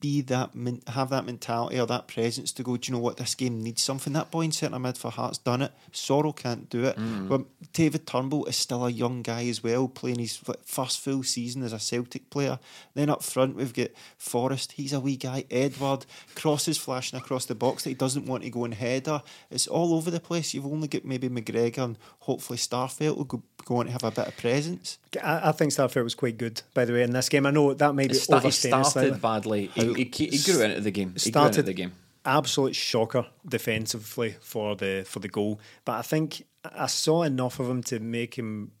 be 0.00 0.20
that 0.20 0.50
have 0.88 1.08
that 1.10 1.24
mentality 1.24 1.80
or 1.80 1.86
that 1.86 2.06
presence 2.06 2.52
to 2.52 2.62
go. 2.62 2.76
Do 2.76 2.88
you 2.88 2.96
know 2.96 3.02
what 3.02 3.16
this 3.16 3.34
game 3.34 3.62
needs 3.62 3.82
something? 3.82 4.12
That 4.12 4.30
boy 4.30 4.42
in 4.42 4.52
centre 4.52 4.78
mid 4.78 4.98
for 4.98 5.10
Hearts 5.10 5.38
done 5.38 5.62
it. 5.62 5.72
Soro 5.92 6.36
can't 6.36 6.68
do 6.68 6.84
it. 6.84 6.96
Mm. 6.96 7.28
But 7.28 7.72
David 7.72 8.06
Turnbull 8.06 8.44
is 8.44 8.56
still 8.56 8.84
a 8.86 8.90
young 8.90 9.22
guy 9.22 9.46
as 9.46 9.62
well, 9.62 9.88
playing 9.88 10.18
his 10.18 10.38
first 10.64 11.00
full 11.00 11.22
season 11.22 11.62
as 11.62 11.72
a 11.72 11.78
Celtic 11.78 12.28
player. 12.28 12.58
Then 12.94 13.08
up 13.08 13.22
front 13.22 13.56
we've 13.56 13.72
got 13.72 13.90
Forrest. 14.18 14.72
He's 14.72 14.92
a 14.92 15.00
wee 15.00 15.16
guy. 15.16 15.44
Edouard 15.50 16.04
crosses 16.34 16.76
flashing 16.76 17.18
across 17.18 17.46
the 17.46 17.54
box 17.54 17.84
that 17.84 17.90
he 17.90 17.94
doesn't 17.94 18.26
want 18.26 18.42
to 18.42 18.50
go 18.50 18.64
and 18.64 18.74
header. 18.74 19.22
It's 19.50 19.66
all 19.66 19.94
over 19.94 20.10
the 20.10 20.20
place. 20.20 20.52
You've 20.52 20.66
only 20.66 20.88
got 20.88 21.04
maybe 21.04 21.28
McGregor 21.28 21.78
and 21.78 21.98
hopefully 22.20 22.58
Starfelt 22.58 23.16
will 23.16 23.24
go, 23.24 23.42
go 23.64 23.76
on 23.76 23.86
to 23.86 23.92
have 23.92 24.04
a 24.04 24.10
bit 24.10 24.28
of 24.28 24.36
presence. 24.36 24.98
I, 25.18 25.48
I 25.48 25.52
think 25.52 25.72
Starfelt 25.72 26.04
was 26.04 26.14
quite 26.14 26.38
good, 26.38 26.62
by 26.74 26.84
the 26.84 26.92
way, 26.92 27.02
in 27.02 27.10
this 27.10 27.28
game. 27.28 27.46
I 27.46 27.50
know 27.50 27.72
that 27.74 27.94
may 27.94 28.06
be 28.06 28.14
It 28.14 28.18
sta- 28.18 28.38
he 28.40 28.46
overstating 28.46 28.80
it 28.80 28.84
started 28.84 29.18
slightly. 29.20 29.20
badly. 29.20 29.66
He, 29.74 30.04
he, 30.12 30.26
he 30.36 30.52
grew 30.52 30.62
into 30.62 30.80
the 30.80 30.90
game. 30.90 31.08
He 31.08 31.30
grew 31.30 31.42
into 31.42 31.52
started 31.54 31.66
the 31.66 31.74
game. 31.74 31.92
absolute 32.24 32.74
shocker 32.74 33.26
defensively 33.48 34.34
for 34.40 34.74
the 34.76 35.04
for 35.06 35.20
the 35.20 35.28
goal. 35.28 35.60
But 35.84 35.92
I 35.92 36.02
think 36.02 36.44
I 36.64 36.86
saw 36.86 37.22
enough 37.22 37.60
of 37.60 37.68
him 37.68 37.82
to 37.84 38.00
make 38.00 38.34
him 38.36 38.72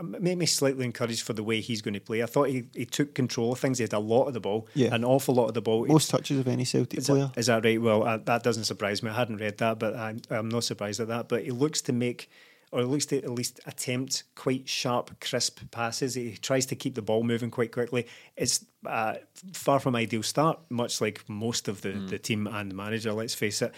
make 0.00 0.38
me 0.38 0.46
slightly 0.46 0.84
encouraged 0.84 1.22
for 1.22 1.32
the 1.32 1.42
way 1.42 1.60
he's 1.60 1.82
going 1.82 1.94
to 1.94 2.00
play. 2.00 2.22
I 2.22 2.26
thought 2.26 2.48
he, 2.48 2.64
he 2.74 2.86
took 2.86 3.12
control 3.12 3.52
of 3.52 3.58
things. 3.58 3.78
He 3.78 3.82
had 3.82 3.92
a 3.92 3.98
lot 3.98 4.26
of 4.28 4.32
the 4.34 4.38
ball, 4.40 4.68
Yeah. 4.74 4.94
an 4.94 5.04
awful 5.04 5.34
lot 5.34 5.46
of 5.48 5.54
the 5.54 5.62
ball. 5.62 5.84
Most 5.86 6.10
touches 6.10 6.38
of 6.38 6.46
any 6.46 6.64
Celtic 6.64 7.00
Is 7.00 7.06
player. 7.08 7.30
that, 7.34 7.38
is 7.40 7.46
that 7.46 7.64
right? 7.64 7.80
Well, 7.82 8.04
uh, 8.04 8.18
that 8.18 8.44
doesn't 8.44 8.64
surprise 8.64 9.02
me. 9.02 9.10
I 9.10 9.14
hadn't 9.14 9.38
read 9.38 9.58
that, 9.58 9.80
but 9.80 9.96
I'm, 9.96 10.20
I'm 10.30 10.48
not 10.48 10.62
surprised 10.62 11.00
at 11.00 11.08
that. 11.08 11.28
But 11.28 11.42
he 11.42 11.50
looks 11.50 11.82
to 11.82 11.92
make, 11.92 12.30
or 12.74 12.82
looks 12.82 13.06
to 13.06 13.18
at 13.18 13.30
least 13.30 13.60
attempt 13.66 14.24
quite 14.34 14.68
sharp, 14.68 15.20
crisp 15.20 15.60
passes. 15.70 16.14
He 16.14 16.36
tries 16.36 16.66
to 16.66 16.74
keep 16.74 16.96
the 16.96 17.02
ball 17.02 17.22
moving 17.22 17.48
quite 17.48 17.70
quickly. 17.70 18.08
It's 18.36 18.64
uh, 18.84 19.14
far 19.52 19.78
from 19.78 19.94
ideal 19.94 20.24
start, 20.24 20.58
much 20.70 21.00
like 21.00 21.22
most 21.28 21.68
of 21.68 21.82
the, 21.82 21.92
the 21.92 22.18
team 22.18 22.48
and 22.48 22.72
the 22.72 22.74
manager, 22.74 23.12
let's 23.12 23.32
face 23.32 23.62
it. 23.62 23.72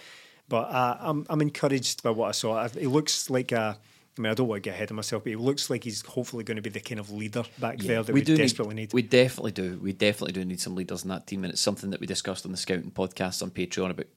But 0.49 0.71
uh, 0.71 0.97
I'm, 0.99 1.27
I'm 1.29 1.41
encouraged 1.41 2.01
by 2.01 2.09
what 2.09 2.29
I 2.29 2.31
saw. 2.31 2.57
I, 2.57 2.69
he 2.69 2.87
looks 2.87 3.29
like 3.29 3.51
a. 3.51 3.77
I 4.17 4.21
mean, 4.21 4.31
I 4.31 4.33
don't 4.33 4.47
want 4.47 4.63
to 4.63 4.67
get 4.67 4.73
ahead 4.73 4.89
of 4.89 4.95
myself, 4.95 5.25
but 5.25 5.29
he 5.29 5.35
looks 5.35 5.69
like 5.69 5.83
he's 5.83 6.03
hopefully 6.03 6.43
going 6.43 6.55
to 6.55 6.63
be 6.63 6.71
the 6.71 6.79
kind 6.79 6.99
of 6.99 7.11
leader 7.11 7.43
back 7.59 7.77
there 7.77 8.01
that 8.01 8.11
we, 8.11 8.23
do 8.23 8.35
desperately 8.35 8.73
need. 8.73 8.91
We 8.91 9.03
definitely 9.03 9.51
do. 9.51 9.77
We 9.79 9.93
definitely 9.93 10.31
do 10.31 10.43
need 10.43 10.59
some 10.59 10.73
leaders 10.73 11.03
in 11.03 11.09
that 11.09 11.27
team, 11.27 11.43
and 11.43 11.53
it's 11.53 11.61
something 11.61 11.91
that 11.91 11.99
we 11.99 12.07
discussed 12.07 12.43
on 12.43 12.51
the 12.51 12.57
scouting 12.57 12.89
podcast 12.89 13.43
on 13.43 13.51
Patreon 13.51 13.91
about 13.91 14.07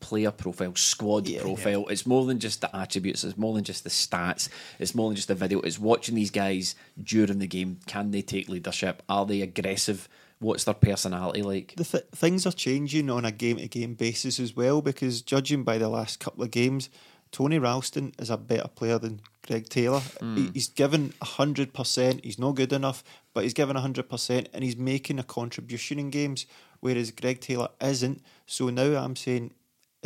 player 0.00 0.30
profile, 0.30 0.74
squad 0.74 1.28
profile. 1.40 1.86
It's 1.88 2.06
more 2.06 2.24
than 2.24 2.38
just 2.38 2.60
the 2.60 2.74
attributes. 2.74 3.24
It's 3.24 3.38
more 3.38 3.54
than 3.54 3.64
just 3.64 3.84
the 3.84 3.90
stats. 3.90 4.48
It's 4.78 4.94
more 4.94 5.08
than 5.08 5.16
just 5.16 5.28
the 5.28 5.34
video. 5.34 5.60
It's 5.60 5.78
watching 5.78 6.14
these 6.14 6.30
guys 6.30 6.74
during 7.02 7.38
the 7.38 7.46
game. 7.46 7.80
Can 7.86 8.10
they 8.10 8.22
take 8.22 8.48
leadership? 8.48 9.02
Are 9.08 9.26
they 9.26 9.42
aggressive? 9.42 10.08
What's 10.38 10.64
their 10.64 10.74
personality 10.74 11.42
like? 11.42 11.74
the 11.76 11.84
th- 11.84 12.04
things 12.12 12.46
are 12.46 12.52
changing 12.52 13.08
on 13.08 13.24
a 13.24 13.32
game 13.32 13.56
to 13.56 13.68
game 13.68 13.94
basis 13.94 14.38
as 14.38 14.54
well 14.54 14.82
because 14.82 15.22
judging 15.22 15.62
by 15.62 15.78
the 15.78 15.88
last 15.88 16.20
couple 16.20 16.44
of 16.44 16.50
games, 16.50 16.90
Tony 17.32 17.58
Ralston 17.58 18.12
is 18.18 18.30
a 18.30 18.36
better 18.36 18.68
player 18.68 18.98
than 18.98 19.20
Greg 19.46 19.68
Taylor. 19.68 20.00
He, 20.00 20.24
mm. 20.24 20.54
he's 20.54 20.68
given 20.68 21.14
hundred 21.22 21.72
percent. 21.72 22.24
He's 22.24 22.38
not 22.38 22.54
good 22.54 22.72
enough, 22.72 23.02
but 23.34 23.44
he's 23.44 23.54
given 23.54 23.76
hundred 23.76 24.08
percent, 24.08 24.48
and 24.52 24.62
he's 24.64 24.76
making 24.76 25.18
a 25.18 25.22
contribution 25.22 25.98
in 25.98 26.10
games, 26.10 26.46
whereas 26.80 27.10
Greg 27.10 27.40
Taylor 27.40 27.68
isn't. 27.80 28.22
So 28.46 28.68
now 28.70 29.02
I'm 29.02 29.16
saying. 29.16 29.52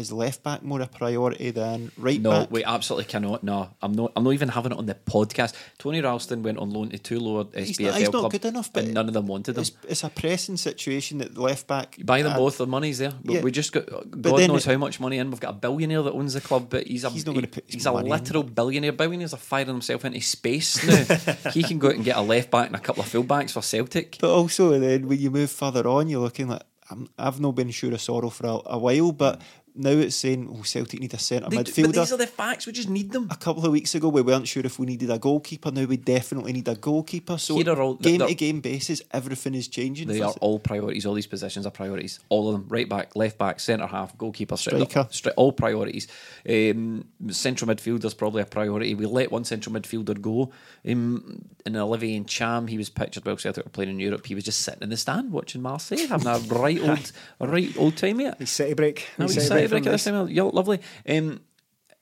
Is 0.00 0.10
left 0.10 0.42
back 0.42 0.62
more 0.62 0.80
a 0.80 0.86
priority 0.86 1.50
than 1.50 1.92
right 1.98 2.20
No, 2.20 2.30
back? 2.30 2.50
No, 2.50 2.54
we 2.54 2.64
absolutely 2.64 3.04
cannot. 3.04 3.44
No, 3.44 3.70
I'm 3.82 3.92
not. 3.92 4.12
I'm 4.16 4.24
not 4.24 4.32
even 4.32 4.48
having 4.48 4.72
it 4.72 4.78
on 4.78 4.86
the 4.86 4.94
podcast. 4.94 5.54
Tony 5.78 6.00
Ralston 6.00 6.42
went 6.42 6.58
on 6.58 6.70
loan 6.70 6.88
to 6.90 6.98
two 6.98 7.20
lower 7.20 7.44
SPFL 7.44 7.64
He's 7.66 7.80
not, 7.80 7.94
he's 7.96 8.12
not 8.12 8.30
good 8.30 8.44
enough, 8.46 8.72
but 8.72 8.86
none 8.86 9.08
of 9.08 9.14
them 9.14 9.26
wanted 9.26 9.56
him. 9.56 9.60
It's, 9.60 9.72
it's 9.86 10.02
a 10.04 10.08
pressing 10.08 10.56
situation 10.56 11.18
that 11.18 11.34
the 11.34 11.40
left 11.42 11.66
back. 11.66 11.98
You 11.98 12.04
buy 12.04 12.22
them 12.22 12.32
uh, 12.32 12.36
both, 12.36 12.58
the 12.58 12.66
money's 12.66 12.98
there. 12.98 13.12
But 13.22 13.34
yeah. 13.34 13.40
we 13.42 13.50
just 13.50 13.72
got 13.72 13.86
God 14.10 14.48
knows 14.48 14.66
it- 14.66 14.70
how 14.72 14.78
much 14.78 14.98
money 15.00 15.18
in. 15.18 15.30
We've 15.30 15.40
got 15.40 15.50
a 15.50 15.58
billionaire 15.58 16.02
that 16.02 16.12
owns 16.12 16.34
the 16.34 16.40
club, 16.40 16.68
but 16.70 16.86
he's 16.86 17.04
a 17.04 17.10
He's 17.10 17.26
not 17.26 17.32
he- 17.34 17.40
gonna 17.42 17.52
put 17.52 17.64
his 17.66 17.74
he's 17.74 17.86
a 17.86 17.92
money 17.92 18.06
in. 18.06 18.10
literal 18.10 18.42
billionaire. 18.42 18.92
Billionaires 18.92 19.34
are 19.34 19.38
firing 19.38 19.68
himself 19.68 20.04
into 20.04 20.20
space 20.22 20.82
now. 20.86 21.50
he 21.52 21.62
can 21.62 21.78
go 21.78 21.88
out 21.88 21.94
and 21.96 22.04
get 22.04 22.16
a 22.16 22.22
left 22.22 22.50
back 22.50 22.68
and 22.68 22.76
a 22.76 22.80
couple 22.80 23.02
of 23.02 23.08
full 23.08 23.22
backs 23.22 23.52
for 23.52 23.62
Celtic. 23.62 24.16
But 24.20 24.30
also, 24.34 24.78
then 24.78 25.08
when 25.08 25.18
you 25.20 25.30
move 25.30 25.50
further 25.50 25.86
on, 25.86 26.08
you're 26.08 26.20
looking 26.20 26.48
like 26.48 26.62
I'm, 26.90 27.08
I've 27.18 27.38
not 27.40 27.54
been 27.54 27.70
sure 27.70 27.92
of 27.92 28.00
Soro 28.00 28.32
for 28.32 28.46
a, 28.46 28.74
a 28.74 28.78
while, 28.78 29.12
but 29.12 29.40
now 29.74 29.90
it's 29.90 30.16
saying, 30.16 30.48
oh, 30.52 30.62
Celtic 30.62 31.00
need 31.00 31.14
a 31.14 31.18
centre 31.18 31.48
They 31.50 31.62
do- 31.62 31.70
midfielder. 31.72 31.86
but 31.86 31.94
these 31.94 32.12
are 32.12 32.16
the 32.16 32.26
facts. 32.26 32.66
We 32.66 32.72
just 32.72 32.88
need 32.88 33.12
them. 33.12 33.28
a 33.30 33.36
couple 33.36 33.64
of 33.64 33.72
weeks 33.72 33.94
ago, 33.94 34.08
we 34.08 34.22
weren't 34.22 34.48
sure 34.48 34.64
if 34.64 34.78
we 34.78 34.86
needed 34.86 35.10
a 35.10 35.18
goalkeeper. 35.18 35.70
Now 35.70 35.84
we 35.84 35.96
definitely 35.96 36.52
need 36.52 36.68
a 36.68 36.74
goalkeeper. 36.74 37.38
So, 37.38 37.56
Here 37.56 37.70
are 37.70 37.80
all- 37.80 37.94
game 37.94 38.20
to 38.20 38.34
game 38.34 38.60
basis, 38.60 39.02
everything 39.12 39.54
is 39.54 39.68
changing. 39.68 40.08
They 40.08 40.20
are 40.20 40.30
us. 40.30 40.38
all 40.40 40.58
priorities. 40.58 41.06
All 41.06 41.14
these 41.14 41.26
positions 41.26 41.66
are 41.66 41.70
priorities. 41.70 42.20
All 42.28 42.48
of 42.48 42.54
them. 42.54 42.66
Right 42.68 42.88
back, 42.88 43.14
left 43.16 43.38
back, 43.38 43.60
centre 43.60 43.86
half, 43.86 44.16
goalkeeper, 44.18 44.56
striker. 44.56 44.84
Striker. 44.84 45.08
Stri- 45.10 45.32
all 45.36 45.52
priorities. 45.52 46.08
Um, 46.48 47.04
central 47.30 47.68
midfielder's 47.72 48.14
probably 48.14 48.42
a 48.42 48.46
priority. 48.46 48.94
We 48.94 49.06
let 49.06 49.30
one 49.30 49.44
central 49.44 49.74
midfielder 49.74 50.20
go. 50.20 50.50
Um, 50.88 51.44
in 51.66 51.76
Olivier 51.76 52.18
Ntcham, 52.20 52.68
he 52.68 52.78
was 52.78 52.88
pictured 52.88 53.24
while 53.26 53.36
Celtic 53.36 53.64
were 53.64 53.70
playing 53.70 53.90
in 53.90 54.00
Europe. 54.00 54.26
He 54.26 54.34
was 54.34 54.44
just 54.44 54.60
sitting 54.60 54.82
in 54.82 54.88
the 54.90 54.96
stand 54.96 55.30
watching 55.32 55.62
Marseille, 55.62 56.06
having 56.08 56.26
a 56.26 56.38
right 56.54 56.80
old, 56.80 57.12
a 57.40 57.46
right 57.46 57.76
old 57.76 57.96
time, 57.96 58.16
mate. 58.18 58.34
Wee 58.38 58.46
city 58.46 58.74
break. 58.74 59.06
No, 59.18 59.26
Wee 59.26 59.32
we 59.60 59.68
city 59.68 59.68
decided 59.68 59.68
from 59.68 59.82
break 59.82 59.86
at 59.86 59.92
this 59.92 60.04
time. 60.04 60.54
Lovely. 60.54 60.80
Um, 61.08 61.40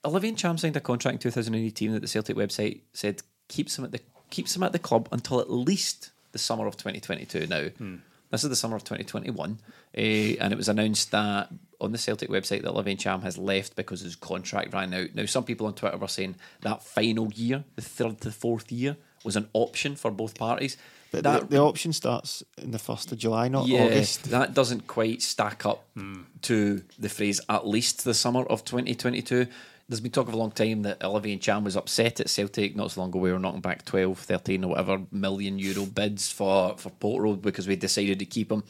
Olivier 0.05 0.31
Ntcham 0.31 0.59
signed 0.59 0.77
a 0.77 0.79
contract 0.81 1.15
in 1.15 1.19
2018 1.19 1.93
that 1.93 1.99
the 2.01 2.07
Celtic 2.07 2.35
website 2.35 2.81
said 2.93 3.21
keeps 3.47 3.77
him 3.77 3.85
at 3.85 3.91
the 3.91 3.99
keeps 4.29 4.55
him 4.55 4.63
at 4.63 4.71
the 4.71 4.79
club 4.79 5.09
until 5.11 5.39
at 5.39 5.49
least 5.49 6.11
the 6.31 6.39
summer 6.39 6.67
of 6.67 6.77
2022 6.77 7.47
now. 7.47 7.67
This 8.31 8.43
is 8.43 8.49
the 8.49 8.55
summer 8.55 8.75
of 8.75 8.83
2021. 8.83 9.57
Uh, 9.97 9.99
and 9.99 10.53
it 10.53 10.55
was 10.55 10.69
announced 10.69 11.11
that 11.11 11.49
on 11.81 11.91
the 11.91 11.97
Celtic 11.97 12.29
website 12.29 12.61
that 12.61 12.69
Olivier 12.69 12.95
Ntcham 12.95 13.23
has 13.23 13.37
left 13.37 13.75
because 13.75 14.01
his 14.01 14.15
contract 14.15 14.73
ran 14.73 14.93
out. 14.93 15.15
Now, 15.15 15.25
some 15.25 15.45
people 15.45 15.65
on 15.65 15.73
Twitter 15.73 15.97
were 15.97 16.07
saying 16.07 16.35
that 16.61 16.83
final 16.83 17.31
year, 17.33 17.63
the 17.75 17.81
third 17.81 18.21
to 18.21 18.27
the 18.27 18.33
fourth 18.33 18.71
year, 18.71 18.97
was 19.23 19.35
an 19.35 19.49
option 19.53 19.95
for 19.95 20.11
both 20.11 20.37
parties. 20.37 20.77
But 21.11 21.23
that 21.23 21.41
the, 21.41 21.57
the 21.57 21.61
option 21.61 21.93
starts 21.93 22.43
in 22.57 22.71
the 22.71 22.79
first 22.79 23.11
of 23.11 23.17
July, 23.17 23.47
not 23.47 23.67
yeah, 23.67 23.85
August. 23.85 24.29
that 24.29 24.53
doesn't 24.53 24.87
quite 24.87 25.21
stack 25.21 25.65
up 25.65 25.85
hmm. 25.95 26.21
to 26.43 26.83
the 26.97 27.09
phrase 27.09 27.41
at 27.49 27.67
least 27.67 28.03
the 28.03 28.13
summer 28.13 28.43
of 28.43 28.63
2022. 28.63 29.47
There's 29.89 30.01
been 30.01 30.11
talk 30.11 30.27
of 30.27 30.35
a 30.35 30.37
long 30.37 30.51
time 30.51 30.83
that 30.83 31.03
Olivier 31.03 31.35
Ntcham 31.37 31.63
was 31.63 31.75
upset 31.75 32.19
at 32.19 32.29
Celtic 32.29 32.75
not 32.75 32.91
so 32.91 33.01
long 33.01 33.09
ago. 33.09 33.17
We 33.17 33.31
were 33.31 33.39
knocking 33.39 33.59
back 33.61 33.85
12, 33.85 34.19
13 34.19 34.63
or 34.63 34.67
whatever 34.69 35.01
million 35.11 35.57
euro 35.57 35.85
bids 35.87 36.31
for, 36.31 36.77
for 36.77 36.91
Port 36.91 37.23
Road 37.23 37.41
because 37.41 37.67
we 37.67 37.75
decided 37.75 38.19
to 38.19 38.25
keep 38.25 38.51
him. 38.51 38.63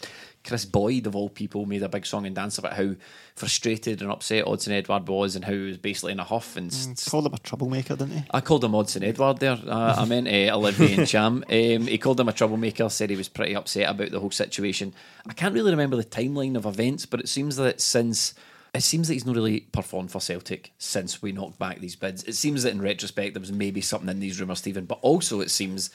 Kris 0.45 0.63
Boyd, 0.63 1.05
of 1.05 1.17
all 1.17 1.27
people, 1.27 1.65
made 1.65 1.83
a 1.83 1.89
big 1.89 2.05
song 2.05 2.25
and 2.25 2.33
dance 2.33 2.57
about 2.57 2.71
how 2.71 2.95
frustrated 3.35 4.01
and 4.01 4.09
upset 4.09 4.45
Odsonne 4.45 4.71
Edouard 4.77 5.07
was 5.09 5.35
and 5.35 5.43
how 5.43 5.51
he 5.51 5.59
was 5.59 5.77
basically 5.77 6.13
in 6.13 6.19
a 6.19 6.23
huff. 6.23 6.55
And 6.55 6.71
s- 6.71 7.09
Called 7.09 7.25
him 7.25 7.33
a 7.33 7.37
troublemaker, 7.39 7.97
didn't 7.97 8.17
he? 8.17 8.23
I 8.31 8.39
called 8.39 8.63
him 8.63 8.71
Odsonne 8.71 9.03
Edouard 9.03 9.39
there. 9.39 9.59
Uh, 9.67 9.95
I 9.97 10.05
meant 10.05 10.27
uh, 10.27 10.55
Olivier 10.55 10.95
Ntcham. 10.97 11.43
Um, 11.79 11.87
he 11.87 11.97
called 11.97 12.19
him 12.19 12.29
a 12.29 12.33
troublemaker, 12.33 12.87
said 12.89 13.09
he 13.09 13.15
was 13.17 13.27
pretty 13.27 13.55
upset 13.55 13.89
about 13.89 14.11
the 14.11 14.19
whole 14.21 14.31
situation. 14.31 14.93
I 15.27 15.33
can't 15.33 15.53
really 15.53 15.71
remember 15.71 15.97
the 15.97 16.05
timeline 16.05 16.55
of 16.55 16.65
events, 16.65 17.05
but 17.05 17.19
it 17.19 17.27
seems 17.27 17.57
that 17.57 17.81
since. 17.81 18.33
It 18.73 18.81
seems 18.83 19.07
that 19.07 19.15
he's 19.15 19.25
not 19.25 19.35
really 19.35 19.61
performed 19.61 20.11
for 20.11 20.21
Celtic 20.21 20.73
since 20.77 21.21
we 21.21 21.31
knocked 21.31 21.57
back 21.57 21.79
these 21.79 21.95
bids. 21.95 22.23
It 22.23 22.35
seems 22.35 22.63
that 22.63 22.71
in 22.71 22.81
retrospect 22.81 23.33
there 23.33 23.41
was 23.41 23.51
maybe 23.51 23.81
something 23.81 24.09
in 24.09 24.19
these 24.19 24.39
rumours, 24.39 24.59
Stephen, 24.59 24.85
but 24.85 24.99
also 25.01 25.41
it 25.41 25.49
seems 25.49 25.89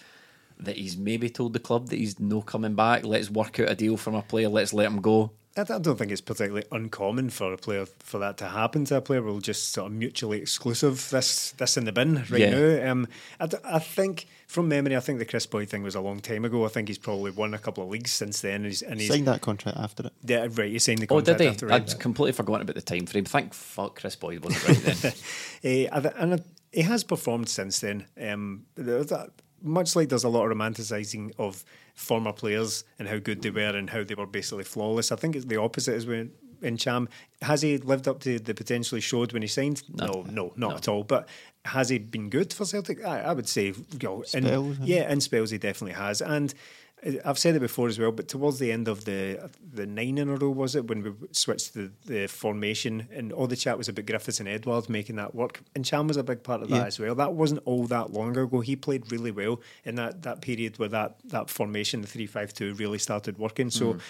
that 0.58 0.76
he's 0.76 0.96
maybe 0.96 1.30
told 1.30 1.52
the 1.52 1.60
club 1.60 1.88
that 1.88 1.98
he's 1.98 2.18
no 2.18 2.42
coming 2.42 2.74
back. 2.74 3.04
Let's 3.04 3.30
work 3.30 3.60
out 3.60 3.70
a 3.70 3.74
deal 3.74 3.96
from 3.96 4.14
a 4.14 4.22
player. 4.22 4.48
Let's 4.48 4.72
let 4.72 4.86
him 4.86 5.00
go. 5.00 5.30
I 5.57 5.61
I 5.62 5.78
don't 5.78 5.96
think 5.96 6.11
it's 6.11 6.20
particularly 6.20 6.66
uncommon 6.72 7.30
for 7.30 7.52
a 7.52 7.57
player 7.57 7.86
for 8.00 8.18
that 8.18 8.36
to 8.38 8.48
happen 8.48 8.84
to 8.86 8.96
a 8.96 9.00
player. 9.00 9.22
We'll 9.22 9.40
just 9.40 9.72
sort 9.72 9.86
of 9.90 9.96
mutually 9.96 10.38
exclusive 10.40 11.09
this 11.11 11.52
this 11.52 11.76
in 11.76 11.84
the 11.84 11.92
bin 11.92 12.16
right 12.30 12.40
Yeah. 12.40 12.50
now. 12.80 12.90
Um, 12.92 13.09
I, 13.38 13.46
d- 13.46 13.57
I 13.64 13.78
think 13.78 14.26
from 14.48 14.68
memory, 14.68 14.96
I 14.96 15.00
think 15.00 15.18
the 15.20 15.24
Kris 15.24 15.46
Boyd 15.46 15.68
thing 15.68 15.82
was 15.82 15.94
a 15.94 16.00
long 16.00 16.20
time 16.20 16.44
ago. 16.44 16.64
I 16.64 16.68
think 16.68 16.88
he's 16.88 16.98
probably 16.98 17.30
won 17.30 17.55
a 17.55 17.59
couple 17.59 17.82
of 17.84 17.90
leagues 17.90 18.11
since 18.12 18.40
then. 18.40 18.57
And 18.57 18.66
he's, 18.66 18.82
and 18.82 19.00
he's 19.00 19.11
Signed 19.11 19.26
that 19.26 19.40
contract 19.40 19.78
after 19.78 20.07
it. 20.07 20.12
yeah, 20.24 20.46
right. 20.50 20.70
He 20.72 20.78
signed 20.78 20.98
the 20.98 21.07
contract. 21.07 21.28
Oh, 21.40 21.44
contract 21.44 21.61
did 21.61 21.68
he? 21.70 21.76
after 21.78 21.92
I'd 21.92 22.00
completely 22.00 22.32
forgotten 22.32 22.62
about 22.62 22.74
the 22.76 22.82
time 22.82 23.07
frame. 23.07 23.24
Thank 23.24 23.55
fuck 23.55 24.00
Kris 24.00 24.16
Boyd 24.16 24.44
wasn't 24.44 24.68
right 24.86 24.96
then. 24.96 25.12
Eh, 25.64 25.88
and 25.90 26.07
and 26.18 26.44
he 26.72 26.82
has 26.82 27.05
performed 27.05 27.48
since 27.48 27.78
then. 27.80 28.07
Um, 28.20 28.66
that, 28.74 29.30
much 29.64 29.96
like 29.96 30.10
there's 30.10 30.24
a 30.24 30.28
lot 30.28 30.44
of 30.44 30.56
romanticising 30.56 31.32
of 31.38 31.64
former 31.94 32.32
players 32.32 32.84
and 32.98 33.08
how 33.08 33.18
good 33.18 33.42
they 33.42 33.50
were 33.50 33.76
and 33.76 33.90
how 33.90 34.04
they 34.04 34.14
were 34.14 34.26
basically 34.26 34.64
flawless. 34.64 35.10
I 35.10 35.16
think 35.16 35.34
it's 35.34 35.46
the 35.46 35.56
opposite 35.56 35.94
is 35.94 36.06
when 36.06 36.30
Ntcham. 36.62 37.08
Has 37.42 37.62
he 37.62 37.78
lived 37.78 38.08
up 38.08 38.20
to 38.20 38.38
the 38.38 38.54
potential 38.54 38.96
he 38.96 39.02
showed 39.02 39.32
when 39.32 39.42
he 39.42 39.48
signed? 39.48 39.82
No, 39.88 40.24
no, 40.30 40.52
not 40.56 40.76
at 40.76 40.88
all. 40.88 41.04
But 41.04 41.28
has 41.64 41.88
he 41.88 41.98
been 41.98 42.28
good 42.28 42.52
for 42.52 42.64
Celtic? 42.64 43.04
I, 43.04 43.20
I 43.22 43.32
would 43.32 43.48
say, 43.48 43.66
you 43.66 43.98
know, 44.02 44.22
Spells, 44.22 44.78
huh? 44.78 44.84
yeah, 44.86 45.10
in 45.10 45.20
spells 45.20 45.50
he 45.50 45.58
definitely 45.58 45.94
has. 45.94 46.20
And 46.20 46.54
I've 47.24 47.38
said 47.38 47.55
it 47.55 47.61
before 47.61 47.88
as 47.88 47.98
well, 47.98 48.12
but 48.12 48.28
towards 48.28 48.59
the 48.59 48.72
end 48.72 48.88
of 48.88 49.05
the 49.05 49.50
the 49.72 49.86
nine 49.86 50.16
in 50.16 50.28
a 50.28 50.36
row 50.36 50.50
was 50.50 50.74
it 50.74 50.86
when 50.86 51.02
we 51.02 51.12
switched 51.32 51.74
the, 51.74 51.90
the 52.07 52.26
formation 52.26 53.09
and 53.12 53.32
all 53.32 53.46
the 53.46 53.57
chat 53.57 53.76
was 53.76 53.88
about 53.88 54.07
Griffiths 54.07 54.40
and 54.40 54.48
Edouards 54.48 54.88
making 54.88 55.16
that 55.16 55.34
work, 55.34 55.61
and 55.74 55.84
Cham 55.84 56.09
was 56.09 56.16
a 56.16 56.22
big 56.22 56.42
part 56.42 56.62
of 56.62 56.68
that 56.70 56.76
Yeah. 56.76 56.86
as 56.86 56.98
well. 56.98 57.14
That 57.14 57.34
wasn't 57.34 57.61
all 57.66 57.84
that 57.88 58.12
long 58.12 58.36
ago. 58.36 58.61
He 58.61 58.76
played 58.76 59.12
really 59.12 59.30
well 59.30 59.61
in 59.84 59.96
that 59.96 60.22
that 60.22 60.40
period 60.40 60.78
where 60.78 60.88
that 60.88 61.16
that 61.24 61.50
formation, 61.50 62.00
the 62.00 62.07
three 62.07 62.26
five 62.26 62.55
two, 62.55 62.74
really 62.74 62.98
started 62.98 63.38
working. 63.38 63.70
So 63.70 63.94
mm. 63.94 64.00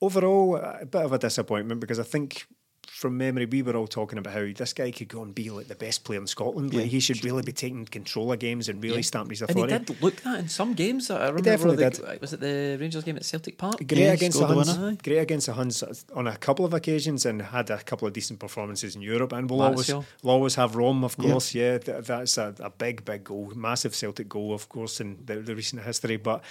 overall, 0.00 0.56
a 0.56 0.86
bit 0.86 1.02
of 1.02 1.12
a 1.12 1.18
disappointment 1.18 1.80
because 1.80 1.98
I 1.98 2.04
think. 2.04 2.46
From 2.92 3.16
memory, 3.16 3.46
we 3.46 3.62
were 3.62 3.76
all 3.76 3.86
talking 3.86 4.18
about 4.18 4.34
how 4.34 4.46
this 4.54 4.72
guy 4.72 4.90
could 4.90 5.08
go 5.08 5.22
and 5.22 5.34
be 5.34 5.48
like 5.48 5.68
the 5.68 5.74
best 5.74 6.04
player 6.04 6.20
in 6.20 6.26
Scotland. 6.26 6.74
Like 6.74 6.84
Yeah. 6.84 6.90
he 6.90 7.00
should 7.00 7.24
really 7.24 7.42
be 7.42 7.52
taking 7.52 7.86
control 7.86 8.32
of 8.32 8.38
games 8.40 8.68
and 8.68 8.82
really 8.82 9.02
stamping 9.02 9.30
his 9.30 9.42
and 9.42 9.56
he 9.58 9.66
did 9.66 10.02
look 10.02 10.16
that 10.22 10.40
in 10.40 10.48
some 10.48 10.74
games. 10.74 11.08
I 11.10 11.28
remember 11.28 11.42
definitely 11.42 11.76
the, 11.84 11.90
did. 11.90 12.20
Was 12.20 12.32
it 12.32 12.40
the 12.40 12.76
Rangers 12.80 13.04
game 13.04 13.16
at 13.16 13.24
Celtic 13.24 13.56
Park? 13.56 13.76
Great 13.78 13.92
Yeah, 13.98 14.12
against 14.12 14.38
the 14.38 14.44
scored 14.46 14.66
the 14.66 14.72
Huns. 14.74 15.02
Great 15.02 15.18
against 15.18 15.46
the 15.46 15.52
Huns 15.54 16.04
on 16.14 16.26
a 16.26 16.36
couple 16.36 16.64
of 16.64 16.74
occasions 16.74 17.24
and 17.24 17.40
had 17.40 17.70
a 17.70 17.78
couple 17.78 18.06
of 18.08 18.12
decent 18.12 18.38
performances 18.40 18.96
in 18.96 19.02
Europe. 19.02 19.32
And 19.32 19.48
we'll 19.48 19.62
always 19.62 19.88
we'll 19.88 20.04
always 20.24 20.56
have 20.56 20.74
Rome, 20.74 21.04
of 21.04 21.16
course. 21.16 21.54
Yeah, 21.54 21.78
th- 21.78 22.04
that's 22.04 22.36
a, 22.38 22.54
a 22.60 22.70
big, 22.70 23.04
big 23.04 23.24
goal, 23.24 23.52
massive 23.54 23.94
Celtic 23.94 24.28
goal, 24.28 24.52
of 24.52 24.68
course, 24.68 25.00
in 25.00 25.16
the, 25.24 25.36
the 25.36 25.54
recent 25.54 25.82
history. 25.82 26.16
But 26.16 26.42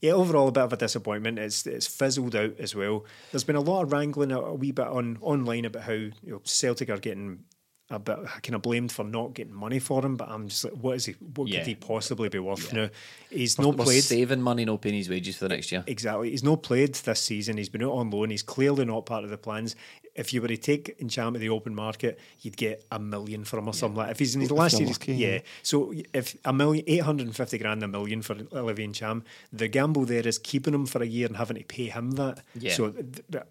yeah, 0.00 0.12
overall, 0.12 0.48
a 0.48 0.52
bit 0.52 0.62
of 0.62 0.72
a 0.72 0.76
disappointment. 0.76 1.38
It's 1.38 1.66
it's 1.66 1.86
fizzled 1.86 2.36
out 2.36 2.58
as 2.58 2.74
well. 2.74 3.04
There's 3.32 3.44
been 3.44 3.56
a 3.56 3.60
lot 3.60 3.82
of 3.82 3.92
wrangling 3.92 4.32
a, 4.32 4.40
a 4.40 4.54
wee 4.54 4.72
bit 4.72 4.86
on 4.86 5.18
online 5.20 5.64
about 5.64 5.84
how 5.84 5.92
you 5.92 6.12
know, 6.22 6.40
Celtic 6.44 6.90
are 6.90 6.98
getting. 6.98 7.44
A 7.90 7.98
bit 7.98 8.18
kind 8.42 8.54
of 8.54 8.60
blamed 8.60 8.92
for 8.92 9.02
not 9.02 9.32
getting 9.32 9.54
money 9.54 9.78
for 9.78 10.04
him, 10.04 10.16
but 10.16 10.28
I'm 10.28 10.48
just 10.48 10.62
like, 10.64 10.74
what 10.74 10.96
is 10.96 11.06
he? 11.06 11.12
What 11.36 11.48
Yeah. 11.48 11.60
could 11.60 11.68
he 11.68 11.74
possibly 11.74 12.28
be 12.28 12.38
worth 12.38 12.70
now? 12.70 12.90
He's 13.30 13.58
not 13.58 13.78
We're 13.78 13.84
played. 13.84 14.04
saving 14.04 14.42
money, 14.42 14.66
no 14.66 14.76
paying 14.76 14.94
his 14.96 15.08
wages 15.08 15.36
for 15.38 15.44
the 15.44 15.54
next 15.54 15.72
year. 15.72 15.84
Exactly. 15.86 16.30
He's 16.30 16.44
not 16.44 16.62
played 16.62 16.94
this 16.94 17.20
season. 17.20 17.56
He's 17.56 17.70
been 17.70 17.82
out 17.82 17.92
on 17.92 18.10
loan. 18.10 18.28
He's 18.28 18.42
clearly 18.42 18.84
not 18.84 19.06
part 19.06 19.24
of 19.24 19.30
the 19.30 19.38
plans. 19.38 19.74
If 20.14 20.34
you 20.34 20.42
were 20.42 20.48
to 20.48 20.56
take 20.56 20.98
Ntcham 20.98 21.34
to 21.34 21.38
the 21.38 21.48
open 21.48 21.74
market, 21.76 22.18
you'd 22.40 22.56
get 22.56 22.84
a 22.90 22.98
million 22.98 23.44
for 23.44 23.56
him 23.56 23.68
or 23.68 23.72
something 23.72 23.96
like. 23.98 24.10
If 24.10 24.18
he's 24.18 24.34
in 24.34 24.40
his 24.40 24.50
last 24.50 24.72
you're 24.72 24.80
year, 24.80 24.86
he's- 24.88 24.98
lucky, 24.98 25.14
yeah. 25.14 25.28
yeah. 25.34 25.38
So 25.62 25.94
if 26.12 26.36
a 26.44 26.52
million, 26.52 26.84
850 26.88 27.56
grand, 27.58 27.82
a 27.84 27.88
million 27.88 28.20
for 28.22 28.36
Olivier 28.52 28.88
Ntcham, 28.88 29.22
the 29.52 29.68
gamble 29.68 30.04
there 30.06 30.26
is 30.26 30.36
keeping 30.38 30.74
him 30.74 30.86
for 30.86 31.00
a 31.02 31.06
year 31.06 31.26
and 31.28 31.36
having 31.36 31.56
to 31.56 31.62
pay 31.62 31.84
him 31.86 32.10
that. 32.12 32.42
Yeah. 32.58 32.72
So 32.74 32.90
th- 32.90 33.22
th- 33.30 33.44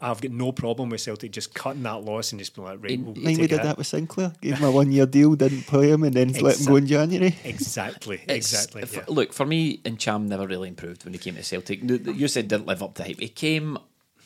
I've 0.00 0.20
got 0.22 0.30
no 0.30 0.50
problem 0.52 0.88
with 0.88 1.02
Celtic 1.02 1.30
just 1.30 1.52
cutting 1.52 1.82
that 1.82 2.04
loss 2.04 2.32
and 2.32 2.38
just 2.40 2.56
being 2.56 2.66
like, 2.66 2.82
right, 2.82 2.92
In- 2.92 3.04
we'll 3.04 3.18
I 3.18 3.22
think 3.22 3.40
we 3.40 3.46
did 3.46 3.60
it. 3.60 3.62
that 3.64 3.76
with 3.84 3.88
Sinclair. 3.88 4.32
Gave 4.40 4.58
him 4.58 4.64
a 4.64 4.70
one 4.70 4.90
year 4.90 5.06
deal, 5.06 5.34
didn't 5.34 5.66
play 5.66 5.90
him, 5.90 6.02
and 6.04 6.14
then 6.14 6.32
let 6.32 6.58
him 6.58 6.66
go 6.66 6.76
in 6.76 6.86
January. 6.86 7.34
Exactly. 7.44 8.16
It's- 8.16 8.36
Exactly. 8.36 8.82
f- 8.82 8.94
yeah. 8.96 9.04
Look, 9.08 9.32
for 9.32 9.46
me, 9.46 9.78
Ntcham 9.84 10.26
never 10.26 10.46
really 10.46 10.68
improved 10.68 11.04
when 11.04 11.12
he 11.14 11.18
came 11.18 11.34
to 11.36 11.42
Celtic. 11.42 11.80
You 11.82 12.28
said 12.28 12.48
didn't 12.48 12.66
live 12.66 12.82
up 12.82 12.94
to 12.94 13.02
hype. 13.04 13.20
He 13.20 13.28
came, 13.28 13.78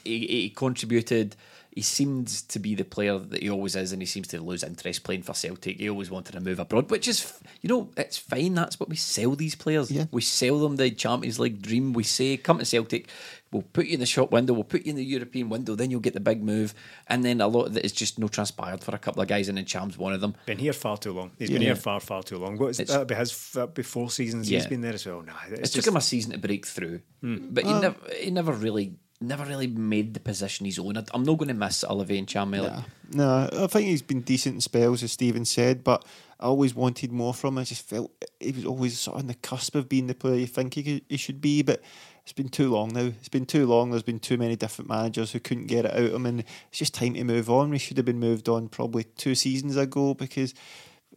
he, 0.04 0.26
he 0.26 0.50
contributed. 0.50 1.36
He 1.70 1.82
seemed 1.82 2.28
to 2.28 2.58
be 2.58 2.74
the 2.74 2.84
player 2.84 3.18
that 3.18 3.42
he 3.42 3.50
always 3.50 3.76
is, 3.76 3.92
and 3.92 4.02
he 4.02 4.06
seems 4.06 4.28
to 4.28 4.40
lose 4.40 4.64
interest 4.64 5.04
playing 5.04 5.22
for 5.22 5.34
Celtic. 5.34 5.78
He 5.78 5.88
always 5.88 6.10
wanted 6.10 6.32
to 6.32 6.40
move 6.40 6.58
abroad, 6.58 6.90
which 6.90 7.06
is, 7.06 7.40
you 7.60 7.68
know, 7.68 7.90
it's 7.96 8.18
fine. 8.18 8.54
That's 8.54 8.80
what 8.80 8.88
we 8.88 8.96
sell 8.96 9.34
these 9.36 9.54
players. 9.54 9.90
Yeah. 9.90 10.06
We 10.10 10.22
sell 10.22 10.58
them 10.58 10.76
the 10.76 10.90
Champions 10.90 11.38
League 11.38 11.62
dream. 11.62 11.92
We 11.92 12.02
say, 12.04 12.36
come 12.36 12.58
to 12.58 12.64
Celtic, 12.64 13.08
we'll 13.52 13.62
put 13.62 13.86
you 13.86 13.94
in 13.94 14.00
the 14.00 14.06
shop 14.06 14.30
window, 14.30 14.52
we'll 14.52 14.64
put 14.64 14.84
you 14.84 14.90
in 14.90 14.96
the 14.96 15.04
European 15.04 15.48
window, 15.48 15.74
then 15.74 15.90
you'll 15.90 16.00
get 16.00 16.14
the 16.14 16.20
big 16.20 16.42
move. 16.42 16.74
And 17.06 17.24
then 17.24 17.40
a 17.40 17.48
lot 17.48 17.66
of 17.66 17.76
it 17.76 17.84
is 17.84 17.92
just 17.92 18.18
no 18.18 18.28
transpired 18.28 18.82
for 18.82 18.94
a 18.94 18.98
couple 18.98 19.22
of 19.22 19.28
guys, 19.28 19.48
and 19.48 19.56
then 19.56 19.64
Cham's 19.64 19.96
one 19.96 20.12
of 20.12 20.20
them. 20.20 20.34
Been 20.46 20.58
here 20.58 20.72
far 20.72 20.96
too 20.96 21.12
long. 21.12 21.30
He's 21.38 21.50
been 21.50 21.62
here 21.62 21.76
far, 21.76 22.00
far 22.00 22.22
too 22.22 22.38
long. 22.38 22.58
What 22.58 22.68
is 22.68 22.78
that'll 22.78 23.04
be 23.04 23.14
his 23.14 23.32
uh, 23.32 23.60
that'll 23.60 23.74
be 23.74 23.82
four 23.82 24.10
seasons 24.10 24.48
He's 24.48 24.66
been 24.66 24.80
there 24.80 24.94
as 24.94 25.06
well. 25.06 25.22
Nah, 25.22 25.32
It 25.50 25.60
it's 25.60 25.70
took 25.70 25.84
just, 25.84 25.88
him 25.88 25.96
a 25.96 26.00
season 26.00 26.32
to 26.32 26.38
break 26.38 26.66
through, 26.66 27.00
hmm. 27.20 27.48
but 27.50 27.64
he 27.64 27.72
um, 27.72 27.80
never, 27.80 27.96
he 28.16 28.30
never 28.30 28.52
really, 28.52 28.96
never 29.20 29.44
really 29.44 29.66
made 29.66 30.14
the 30.14 30.20
position 30.20 30.66
his 30.66 30.78
own. 30.78 30.96
I'm 31.12 31.22
not 31.24 31.38
going 31.38 31.48
to 31.48 31.54
miss 31.54 31.84
Olivier 31.84 32.18
and 32.18 32.28
Melick. 32.28 32.84
No, 33.12 33.48
I 33.52 33.66
think 33.66 33.86
he's 33.86 34.02
been 34.02 34.20
decent 34.20 34.56
in 34.56 34.60
spells, 34.60 35.02
as 35.02 35.12
Stephen 35.12 35.44
said, 35.44 35.82
but 35.82 36.04
I 36.38 36.46
always 36.46 36.74
wanted 36.74 37.10
more 37.10 37.34
from 37.34 37.54
him. 37.54 37.58
I 37.58 37.64
just 37.64 37.88
felt 37.88 38.12
he 38.38 38.52
was 38.52 38.64
always 38.64 38.98
sort 38.98 39.16
of 39.16 39.22
on 39.22 39.26
the 39.26 39.34
cusp 39.34 39.74
of 39.74 39.88
being 39.88 40.06
the 40.06 40.14
player 40.14 40.36
you 40.36 40.46
think 40.46 40.74
he, 40.74 40.82
could, 40.82 41.02
he 41.08 41.16
should 41.16 41.40
be, 41.40 41.62
but 41.62 41.82
it's 42.22 42.32
been 42.32 42.48
too 42.48 42.70
long 42.70 42.90
now. 42.90 43.10
It's 43.18 43.28
been 43.28 43.46
too 43.46 43.66
long. 43.66 43.90
There's 43.90 44.02
been 44.02 44.20
too 44.20 44.36
many 44.36 44.54
different 44.54 44.88
managers 44.88 45.32
who 45.32 45.40
couldn't 45.40 45.66
get 45.66 45.86
it 45.86 45.94
out 45.94 46.00
of 46.00 46.14
him, 46.14 46.26
and 46.26 46.40
it's 46.40 46.78
just 46.78 46.94
time 46.94 47.14
to 47.14 47.24
move 47.24 47.50
on. 47.50 47.70
We 47.70 47.78
should 47.78 47.96
have 47.96 48.06
been 48.06 48.20
moved 48.20 48.48
on 48.48 48.68
probably 48.68 49.04
two 49.04 49.34
seasons 49.34 49.76
ago 49.76 50.14
because 50.14 50.54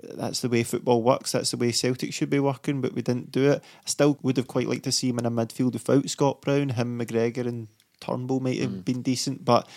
that's 0.02 0.42
the 0.42 0.50
way 0.50 0.64
football 0.64 1.04
works. 1.04 1.34
That's 1.34 1.52
the 1.52 1.58
way 1.58 1.72
Celtic 1.72 2.14
should 2.14 2.30
be 2.30 2.40
working, 2.40 2.82
but 2.82 2.94
we 2.94 3.02
didn't 3.02 3.32
do 3.32 3.52
it. 3.52 3.62
I 3.62 3.90
still 3.90 4.18
would 4.22 4.38
have 4.38 4.48
quite 4.48 4.68
liked 4.68 4.86
to 4.86 4.92
see 4.92 5.10
him 5.10 5.20
in 5.20 5.26
a 5.26 5.32
midfield 5.32 5.74
without 5.74 6.10
Scott 6.10 6.42
Brown. 6.42 6.70
Him, 6.70 6.98
McGregor, 6.98 7.46
and 7.46 7.68
Turnbull 8.02 8.42
might 8.42 8.60
have 8.60 8.72
mm. 8.72 8.86
been 8.86 9.02
decent, 9.02 9.46
but 9.46 9.68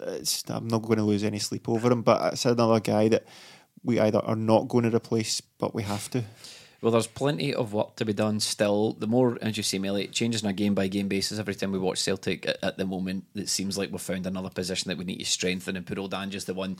it's, 0.00 0.44
I'm 0.48 0.68
not 0.68 0.82
going 0.82 0.98
to 0.98 1.04
lose 1.04 1.24
any 1.24 1.38
sleep 1.38 1.68
over 1.68 1.92
him. 1.92 2.02
But 2.02 2.32
it's 2.32 2.46
another 2.46 2.80
guy 2.80 3.08
that 3.08 3.24
we 3.84 4.00
either 4.00 4.20
are 4.20 4.36
not 4.36 4.68
going 4.68 4.88
to 4.88 4.96
replace, 4.96 5.40
but 5.40 5.74
we 5.74 5.82
have 5.82 6.10
to. 6.12 6.24
Well, 6.80 6.90
there's 6.90 7.06
plenty 7.06 7.54
of 7.54 7.72
work 7.72 7.94
to 7.96 8.04
be 8.04 8.12
done 8.12 8.40
still. 8.40 8.94
The 8.94 9.06
more, 9.06 9.38
as 9.40 9.56
you 9.56 9.62
say, 9.62 9.78
Melly, 9.78 10.04
it 10.04 10.12
changes 10.12 10.42
on 10.42 10.50
a 10.50 10.52
game 10.52 10.74
by 10.74 10.88
game 10.88 11.06
basis. 11.06 11.38
Every 11.38 11.54
time 11.54 11.70
we 11.70 11.78
watch 11.78 11.98
Celtic 11.98 12.44
at, 12.44 12.56
at 12.62 12.76
the 12.76 12.84
moment, 12.84 13.24
it 13.36 13.48
seems 13.48 13.78
like 13.78 13.92
we've 13.92 14.00
found 14.00 14.26
another 14.26 14.50
position 14.50 14.88
that 14.88 14.98
we 14.98 15.04
need 15.04 15.18
to 15.18 15.24
strengthen, 15.24 15.76
and 15.76 15.86
Puro 15.86 16.08
Danja's 16.08 16.44
the 16.44 16.54
one 16.54 16.78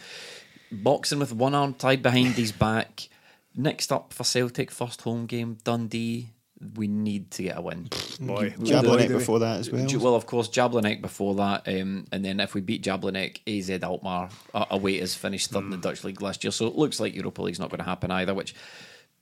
boxing 0.72 1.20
with 1.20 1.32
one 1.32 1.54
arm 1.54 1.74
tied 1.74 2.02
behind 2.02 2.34
his 2.34 2.50
back. 2.50 3.08
Next 3.54 3.92
up 3.92 4.12
for 4.12 4.24
Celtic, 4.24 4.70
first 4.70 5.02
home 5.02 5.26
game, 5.26 5.58
Dundee. 5.62 6.30
We 6.76 6.86
need 6.88 7.30
to 7.32 7.42
get 7.42 7.56
a 7.58 7.60
win. 7.60 7.88
boy, 8.20 8.50
Jablonec 8.58 8.82
boy, 8.84 9.06
do 9.06 9.14
we. 9.14 9.18
before 9.18 9.38
that 9.40 9.60
as 9.60 9.70
well. 9.70 9.86
Well, 10.00 10.14
of 10.14 10.26
course, 10.26 10.48
Jablonec 10.48 11.00
before 11.02 11.34
that, 11.36 11.66
um, 11.66 12.06
and 12.12 12.24
then 12.24 12.40
if 12.40 12.54
we 12.54 12.60
beat 12.60 12.82
Jablonec, 12.84 13.40
AZ 13.46 13.70
Alkmaar 13.82 14.28
uh, 14.54 14.64
away 14.70 14.98
is 14.98 15.14
finished 15.14 15.50
third 15.50 15.64
in 15.64 15.70
the 15.70 15.76
Dutch 15.76 16.04
league 16.04 16.22
last 16.22 16.44
year. 16.44 16.50
So 16.50 16.66
it 16.66 16.76
looks 16.76 17.00
like 17.00 17.14
Europa 17.14 17.42
League's 17.42 17.58
not 17.60 17.70
going 17.70 17.78
to 17.78 17.84
happen 17.84 18.10
either, 18.10 18.32
which 18.34 18.54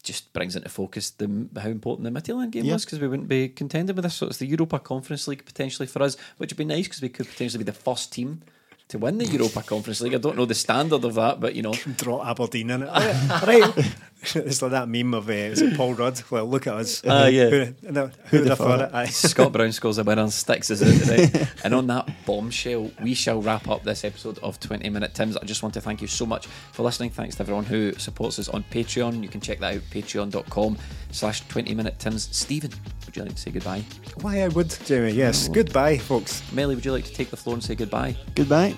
just 0.02 0.32
brings 0.32 0.56
into 0.56 0.68
focus 0.68 1.10
the 1.10 1.48
how 1.60 1.68
important 1.68 2.04
the 2.12 2.20
Midtjylland 2.20 2.52
game 2.52 2.64
Yeah. 2.64 2.72
was 2.74 2.84
because 2.86 3.00
we 3.00 3.08
wouldn't 3.08 3.28
be 3.28 3.48
contending 3.48 3.94
with 3.96 4.02
this. 4.04 4.14
So 4.14 4.26
it's 4.28 4.38
the 4.38 4.46
Europa 4.46 4.78
Conference 4.78 5.28
League 5.28 5.44
potentially 5.44 5.86
for 5.86 6.02
us, 6.02 6.16
which 6.38 6.52
would 6.52 6.56
be 6.58 6.64
nice 6.64 6.84
because 6.88 7.02
we 7.02 7.10
could 7.10 7.28
potentially 7.28 7.58
be 7.64 7.70
the 7.70 7.76
first 7.76 8.12
team 8.12 8.42
to 8.90 8.98
win 8.98 9.18
the 9.18 9.26
Europa 9.26 9.62
Conference 9.62 10.00
League. 10.00 10.14
I 10.14 10.18
don't 10.18 10.36
know 10.36 10.46
the 10.46 10.54
standard 10.54 11.04
of 11.04 11.14
that, 11.14 11.40
but 11.40 11.54
you 11.54 11.62
know, 11.62 11.72
Draw 11.96 12.28
Aberdeen 12.28 12.70
in 12.70 12.82
it. 12.82 12.88
right, 13.46 13.94
it's 14.34 14.60
like 14.60 14.72
that 14.72 14.88
meme 14.88 15.14
of 15.14 15.28
uh, 15.28 15.32
is 15.32 15.62
it 15.62 15.76
Paul 15.76 15.94
Rudd? 15.94 16.22
Well, 16.30 16.46
look 16.46 16.66
at 16.66 16.74
us. 16.74 17.02
Ah, 17.06 17.26
yeah. 17.26 17.48
Who, 17.48 17.74
no, 17.82 18.10
who 18.26 18.40
would 18.40 18.48
have 18.48 18.58
thought 18.58 18.80
it? 18.80 18.90
Aye. 18.92 19.06
Scott 19.06 19.52
Brown 19.52 19.72
scores 19.72 19.98
a 19.98 20.04
winner 20.04 20.22
and 20.22 20.32
sticks 20.32 20.70
us 20.70 20.82
out 20.82 21.00
today. 21.00 21.46
and 21.64 21.74
on 21.74 21.86
that 21.86 22.08
bombshell, 22.26 22.90
we 23.02 23.14
shall 23.14 23.40
wrap 23.40 23.68
up 23.68 23.82
this 23.84 24.04
episode 24.04 24.38
of 24.40 24.60
20 24.60 24.88
Minute 24.90 25.14
Tims. 25.14 25.36
I 25.36 25.44
just 25.44 25.62
want 25.62 25.74
to 25.74 25.80
thank 25.80 26.02
you 26.02 26.08
so 26.08 26.26
much 26.26 26.46
for 26.72 26.82
listening. 26.82 27.10
Thanks 27.10 27.36
to 27.36 27.42
everyone 27.42 27.64
who 27.64 27.92
supports 27.94 28.38
us 28.38 28.48
on 28.48 28.64
Patreon. 28.70 29.22
You 29.22 29.28
can 29.28 29.40
check 29.40 29.60
that 29.60 29.76
out, 29.76 29.82
patreon.com 29.90 30.76
slash 31.12 31.46
20 31.48 31.74
Minute 31.74 31.98
Tims. 31.98 32.28
Stephen, 32.36 32.72
would 33.06 33.16
you 33.16 33.22
like 33.22 33.34
to 33.34 33.40
say 33.40 33.50
goodbye? 33.50 33.84
Why 34.20 34.42
I 34.42 34.48
would, 34.48 34.76
Jamie. 34.84 35.12
Yes. 35.12 35.48
Goodbye, 35.48 35.98
folks. 35.98 36.42
Melly, 36.52 36.74
would 36.74 36.84
you 36.84 36.92
like 36.92 37.04
to 37.04 37.14
take 37.14 37.30
the 37.30 37.36
floor 37.36 37.54
and 37.54 37.64
say 37.64 37.74
goodbye? 37.74 38.16
Goodbye. 38.34 38.76